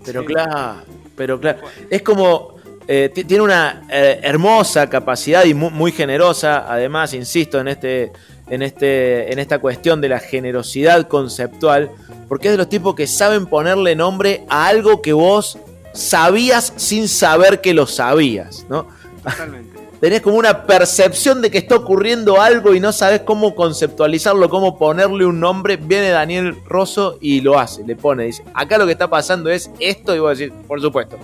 pero 0.04 0.24
claro, 0.24 0.82
pero 1.16 1.40
claro. 1.40 1.62
Es 1.90 2.02
como 2.02 2.54
eh, 2.86 3.10
tiene 3.12 3.42
una 3.42 3.82
hermosa 3.90 4.88
capacidad 4.88 5.44
y 5.44 5.52
muy, 5.52 5.90
generosa, 5.90 6.64
además, 6.72 7.12
insisto, 7.12 7.58
en 7.58 7.68
este 7.68 8.12
en, 8.52 8.60
este, 8.60 9.32
en 9.32 9.38
esta 9.38 9.60
cuestión 9.60 10.02
de 10.02 10.10
la 10.10 10.18
generosidad 10.18 11.08
conceptual, 11.08 11.90
porque 12.28 12.48
es 12.48 12.52
de 12.52 12.58
los 12.58 12.68
tipos 12.68 12.94
que 12.94 13.06
saben 13.06 13.46
ponerle 13.46 13.96
nombre 13.96 14.44
a 14.50 14.66
algo 14.66 15.00
que 15.00 15.14
vos 15.14 15.58
sabías 15.94 16.74
sin 16.76 17.08
saber 17.08 17.62
que 17.62 17.72
lo 17.72 17.86
sabías, 17.86 18.66
¿no? 18.68 18.86
Totalmente. 19.24 19.80
Tenés 20.00 20.20
como 20.20 20.36
una 20.36 20.66
percepción 20.66 21.40
de 21.40 21.50
que 21.50 21.58
está 21.58 21.76
ocurriendo 21.76 22.42
algo 22.42 22.74
y 22.74 22.80
no 22.80 22.92
sabes 22.92 23.20
cómo 23.20 23.54
conceptualizarlo, 23.54 24.50
cómo 24.50 24.76
ponerle 24.76 25.24
un 25.24 25.40
nombre. 25.40 25.76
Viene 25.76 26.10
Daniel 26.10 26.56
Rosso 26.66 27.18
y 27.20 27.40
lo 27.40 27.58
hace, 27.58 27.84
le 27.84 27.96
pone, 27.96 28.24
dice, 28.24 28.44
acá 28.52 28.76
lo 28.76 28.84
que 28.84 28.92
está 28.92 29.08
pasando 29.08 29.48
es 29.48 29.70
esto 29.78 30.14
y 30.14 30.18
vos 30.18 30.36
decís, 30.36 30.52
por 30.66 30.82
supuesto, 30.82 31.18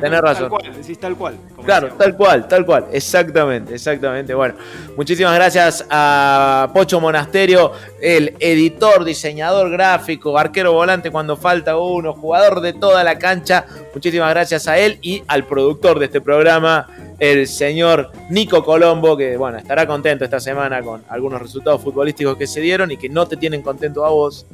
Tenés 0.00 0.20
razón. 0.20 0.50
Tal 0.50 0.50
cual, 0.50 0.76
decís 0.76 0.98
tal 0.98 1.16
cual. 1.16 1.36
Claro, 1.64 1.88
tal 1.96 2.16
cual, 2.16 2.48
tal 2.48 2.66
cual. 2.66 2.86
Exactamente, 2.92 3.74
exactamente. 3.74 4.34
Bueno, 4.34 4.54
muchísimas 4.96 5.34
gracias 5.34 5.84
a 5.90 6.70
Pocho 6.74 7.00
Monasterio, 7.00 7.72
el 8.00 8.34
editor, 8.38 9.04
diseñador 9.04 9.70
gráfico, 9.70 10.36
arquero 10.38 10.72
volante 10.72 11.10
cuando 11.10 11.36
falta 11.36 11.76
uno, 11.76 12.12
jugador 12.12 12.60
de 12.60 12.74
toda 12.74 13.02
la 13.04 13.18
cancha. 13.18 13.64
Muchísimas 13.94 14.30
gracias 14.30 14.68
a 14.68 14.78
él 14.78 14.98
y 15.00 15.22
al 15.28 15.46
productor 15.46 15.98
de 15.98 16.06
este 16.06 16.20
programa, 16.20 16.86
el 17.18 17.48
señor 17.48 18.12
Nico 18.28 18.62
Colombo, 18.64 19.16
que 19.16 19.36
bueno, 19.36 19.58
estará 19.58 19.86
contento 19.86 20.24
esta 20.24 20.40
semana 20.40 20.82
con 20.82 21.02
algunos 21.08 21.40
resultados 21.40 21.82
futbolísticos 21.82 22.36
que 22.36 22.46
se 22.46 22.60
dieron 22.60 22.90
y 22.90 22.98
que 22.98 23.08
no 23.08 23.26
te 23.26 23.36
tienen 23.36 23.62
contento 23.62 24.04
a 24.04 24.10
vos. 24.10 24.46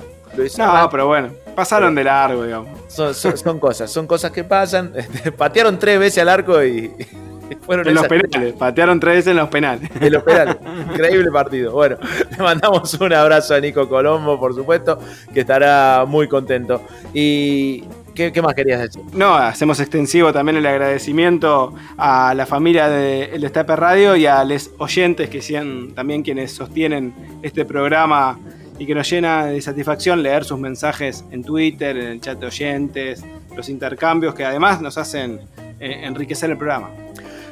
No, 0.58 0.88
pero 0.90 1.06
bueno, 1.06 1.30
pasaron 1.54 1.94
de 1.94 2.04
largo, 2.04 2.44
digamos. 2.44 2.70
Son, 2.88 3.58
cosas, 3.58 3.90
son 3.90 4.06
cosas 4.06 4.30
que 4.30 4.44
pasan. 4.44 4.92
Patearon 5.36 5.78
tres 5.78 5.98
veces 5.98 6.22
al 6.22 6.28
arco 6.28 6.62
y, 6.64 6.90
fueron 7.66 7.86
en 7.86 7.94
los 7.94 8.06
penales, 8.06 8.54
patearon 8.54 8.98
tres 8.98 9.16
veces 9.16 9.30
en 9.32 9.36
los 9.36 9.48
penales. 9.48 9.90
En 10.00 10.12
los 10.12 10.22
penales. 10.22 10.56
Increíble 10.90 11.30
partido. 11.30 11.72
Bueno, 11.72 11.98
le 12.30 12.42
mandamos 12.42 12.94
un 12.94 13.12
abrazo 13.12 13.54
a 13.54 13.60
Nico 13.60 13.88
Colombo, 13.88 14.40
por 14.40 14.54
supuesto, 14.54 14.98
que 15.34 15.40
estará 15.40 16.04
muy 16.06 16.28
contento. 16.28 16.80
Y 17.12 17.84
¿Qué, 18.14 18.42
más 18.42 18.54
querías 18.54 18.80
decir? 18.80 19.02
No, 19.14 19.34
hacemos 19.34 19.80
extensivo 19.80 20.32
también 20.32 20.56
el 20.58 20.66
agradecimiento 20.66 21.72
a 21.96 22.34
la 22.34 22.44
familia 22.44 22.88
de 22.88 23.24
El 23.26 23.40
Destape 23.40 23.74
Radio 23.74 24.16
y 24.16 24.26
a 24.26 24.44
los 24.44 24.70
oyentes 24.78 25.30
que 25.30 25.40
sean 25.40 25.92
también 25.94 26.22
quienes 26.22 26.52
sostienen 26.52 27.14
este 27.42 27.64
programa 27.64 28.38
y 28.82 28.86
que 28.86 28.96
nos 28.96 29.08
llena 29.08 29.46
de 29.46 29.62
satisfacción 29.62 30.24
leer 30.24 30.42
sus 30.44 30.58
mensajes 30.58 31.24
en 31.30 31.44
Twitter, 31.44 31.96
en 31.96 32.08
el 32.08 32.20
chat 32.20 32.36
de 32.36 32.46
oyentes, 32.46 33.22
los 33.54 33.68
intercambios 33.68 34.34
que 34.34 34.44
además 34.44 34.80
nos 34.80 34.98
hacen 34.98 35.38
eh, 35.78 36.00
enriquecer 36.02 36.50
el 36.50 36.58
programa. 36.58 36.90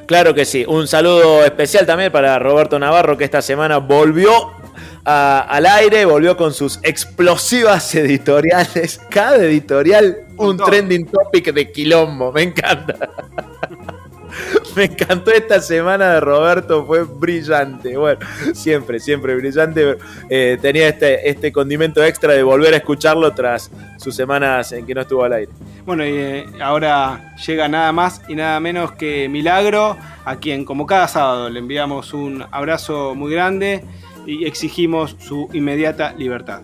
Claro 0.07 0.35
que 0.35 0.45
sí. 0.45 0.65
Un 0.67 0.89
saludo 0.89 1.45
especial 1.45 1.87
también 1.87 2.11
para 2.11 2.37
Roberto 2.41 2.81
Navarro 2.81 3.17
que 3.17 3.23
esta 3.23 3.43
semana 3.43 3.79
volvió 3.79 4.51
al 5.05 5.67
aire, 5.67 6.05
volvió 6.05 6.37
con 6.37 6.53
sus 6.53 6.81
explosivas 6.83 7.95
editoriales. 7.95 9.01
Cada 9.09 9.37
editorial 9.37 10.25
un 10.37 10.57
trending 10.57 11.07
topic 11.07 11.55
de 11.55 11.71
quilombo. 11.71 12.33
Me 12.33 12.43
encanta. 12.43 12.97
Me 14.77 14.85
encantó 14.85 15.31
esta 15.33 15.61
semana 15.61 16.15
de 16.15 16.21
Roberto, 16.21 16.85
fue 16.87 17.05
brillante. 17.05 17.97
Bueno, 17.97 18.21
siempre, 18.55 19.01
siempre 19.01 19.35
brillante. 19.35 19.97
Eh, 20.29 20.59
tenía 20.61 20.89
este, 20.89 21.29
este 21.29 21.53
condimento 21.53 22.05
extra 22.05 22.33
de 22.33 22.43
volver 22.43 22.75
a 22.75 22.79
escucharlo 22.79 23.33
tras 23.33 23.71
sus 23.97 24.15
semanas 24.15 24.73
en 24.73 24.87
que 24.87 24.95
no 24.95 25.01
estuvo 25.01 25.25
al 25.25 25.33
aire. 25.33 25.53
Bueno, 25.85 26.05
y 26.05 26.13
eh, 26.13 26.47
ahora 26.63 27.35
llega 27.47 27.69
nada 27.69 27.93
más 27.93 28.23
y 28.29 28.35
nada 28.35 28.61
menos 28.61 28.93
que 28.93 29.29
Milagro, 29.29 29.97
a 30.25 30.37
quien 30.37 30.65
como 30.65 30.87
cada 30.87 31.09
sábado 31.09 31.49
le 31.51 31.59
enviamos 31.59 32.13
un 32.13 32.45
abrazo 32.51 33.15
muy 33.15 33.33
grande 33.33 33.83
y 34.27 34.47
exigimos 34.47 35.17
su 35.19 35.49
inmediata 35.53 36.13
libertad. 36.13 36.63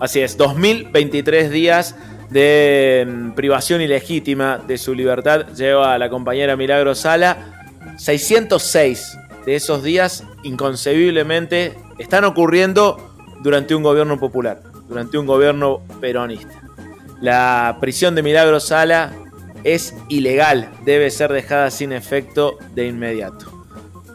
Así 0.00 0.20
es, 0.20 0.36
2023 0.36 1.50
días 1.50 1.96
de 2.30 3.06
mm, 3.06 3.30
privación 3.32 3.80
ilegítima 3.80 4.58
de 4.58 4.78
su 4.78 4.94
libertad 4.94 5.46
lleva 5.54 5.94
a 5.94 5.98
la 5.98 6.08
compañera 6.08 6.56
Milagro 6.56 6.94
Sala. 6.94 7.52
606 7.98 9.18
de 9.46 9.54
esos 9.54 9.82
días, 9.82 10.24
inconcebiblemente, 10.42 11.74
están 11.98 12.24
ocurriendo 12.24 12.98
durante 13.42 13.74
un 13.74 13.82
gobierno 13.82 14.18
popular, 14.18 14.60
durante 14.88 15.18
un 15.18 15.26
gobierno 15.26 15.82
peronista. 16.00 16.62
La 17.20 17.78
prisión 17.80 18.14
de 18.14 18.22
Milagro 18.22 18.60
Sala 18.60 19.12
es 19.64 19.94
ilegal, 20.08 20.68
debe 20.84 21.10
ser 21.10 21.32
dejada 21.32 21.70
sin 21.70 21.92
efecto 21.92 22.58
de 22.74 22.86
inmediato. 22.86 23.46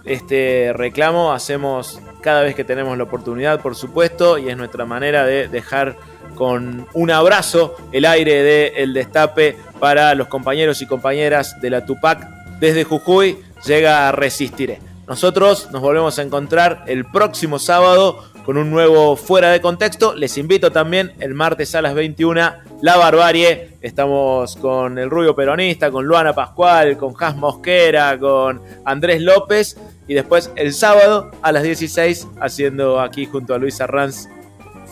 Este 0.06 0.74
reclamo 0.74 1.32
hacemos 1.32 2.00
cada 2.22 2.42
vez 2.42 2.56
que 2.56 2.64
tenemos 2.64 2.98
la 2.98 3.04
oportunidad, 3.04 3.62
por 3.62 3.76
supuesto, 3.76 4.38
y 4.38 4.50
es 4.50 4.58
nuestra 4.58 4.86
manera 4.86 5.26
de 5.26 5.48
dejar 5.48 5.98
con 6.36 6.88
un 6.94 7.12
abrazo 7.12 7.76
el 7.92 8.06
aire 8.06 8.44
del 8.44 8.74
el 8.76 8.94
destape 8.94 9.58
para 9.80 10.16
los 10.16 10.28
compañeros 10.28 10.82
y 10.82 10.86
compañeras 10.86 11.60
de 11.62 11.70
la 11.70 11.86
Tupac 11.86 12.28
desde 12.60 12.84
Jujuy 12.84 13.38
llega 13.66 14.08
a 14.08 14.12
Resistiré. 14.12 14.80
Nosotros 15.08 15.70
nos 15.72 15.82
volvemos 15.82 16.18
a 16.20 16.22
encontrar 16.22 16.84
el 16.88 17.06
próximo 17.06 17.60
sábado 17.60 18.24
con 18.46 18.58
un 18.58 18.72
nuevo 18.72 19.16
Fuera 19.16 19.50
de 19.50 19.62
Contexto. 19.62 20.14
Les 20.16 20.38
invito 20.38 20.72
también 20.72 21.12
el 21.20 21.34
martes 21.34 21.76
a 21.76 21.82
las 21.82 21.94
21, 21.94 22.54
La 22.82 22.98
Barbarie. 22.98 23.78
Estamos 23.82 24.56
con 24.56 24.98
el 24.98 25.10
Rubio 25.10 25.36
Peronista, 25.36 25.92
con 25.92 26.06
Luana 26.06 26.34
Pascual, 26.34 26.98
con 26.98 27.14
Jas 27.14 27.36
Mosquera, 27.36 28.18
con 28.20 28.62
Andrés 28.86 29.22
López. 29.22 29.78
Y 30.08 30.14
después 30.14 30.52
el 30.56 30.74
sábado 30.74 31.32
a 31.42 31.52
las 31.52 31.64
16 31.64 32.28
haciendo 32.40 33.00
aquí 33.00 33.26
junto 33.26 33.54
a 33.54 33.58
Luis 33.58 33.82
Arranz 33.82 34.28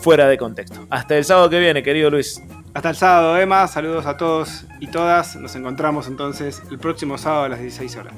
Fuera 0.00 0.26
de 0.28 0.38
Contexto. 0.38 0.86
Hasta 0.90 1.16
el 1.16 1.24
sábado 1.24 1.50
que 1.50 1.58
viene, 1.58 1.82
querido 1.82 2.10
Luis. 2.10 2.42
Hasta 2.72 2.90
el 2.90 2.96
sábado, 2.96 3.36
Emma. 3.38 3.66
Saludos 3.68 4.06
a 4.06 4.16
todos 4.16 4.64
y 4.80 4.86
todas. 4.86 5.36
Nos 5.36 5.54
encontramos 5.56 6.06
entonces 6.06 6.62
el 6.70 6.78
próximo 6.78 7.18
sábado 7.18 7.44
a 7.44 7.48
las 7.50 7.60
16 7.60 7.96
horas. 7.96 8.14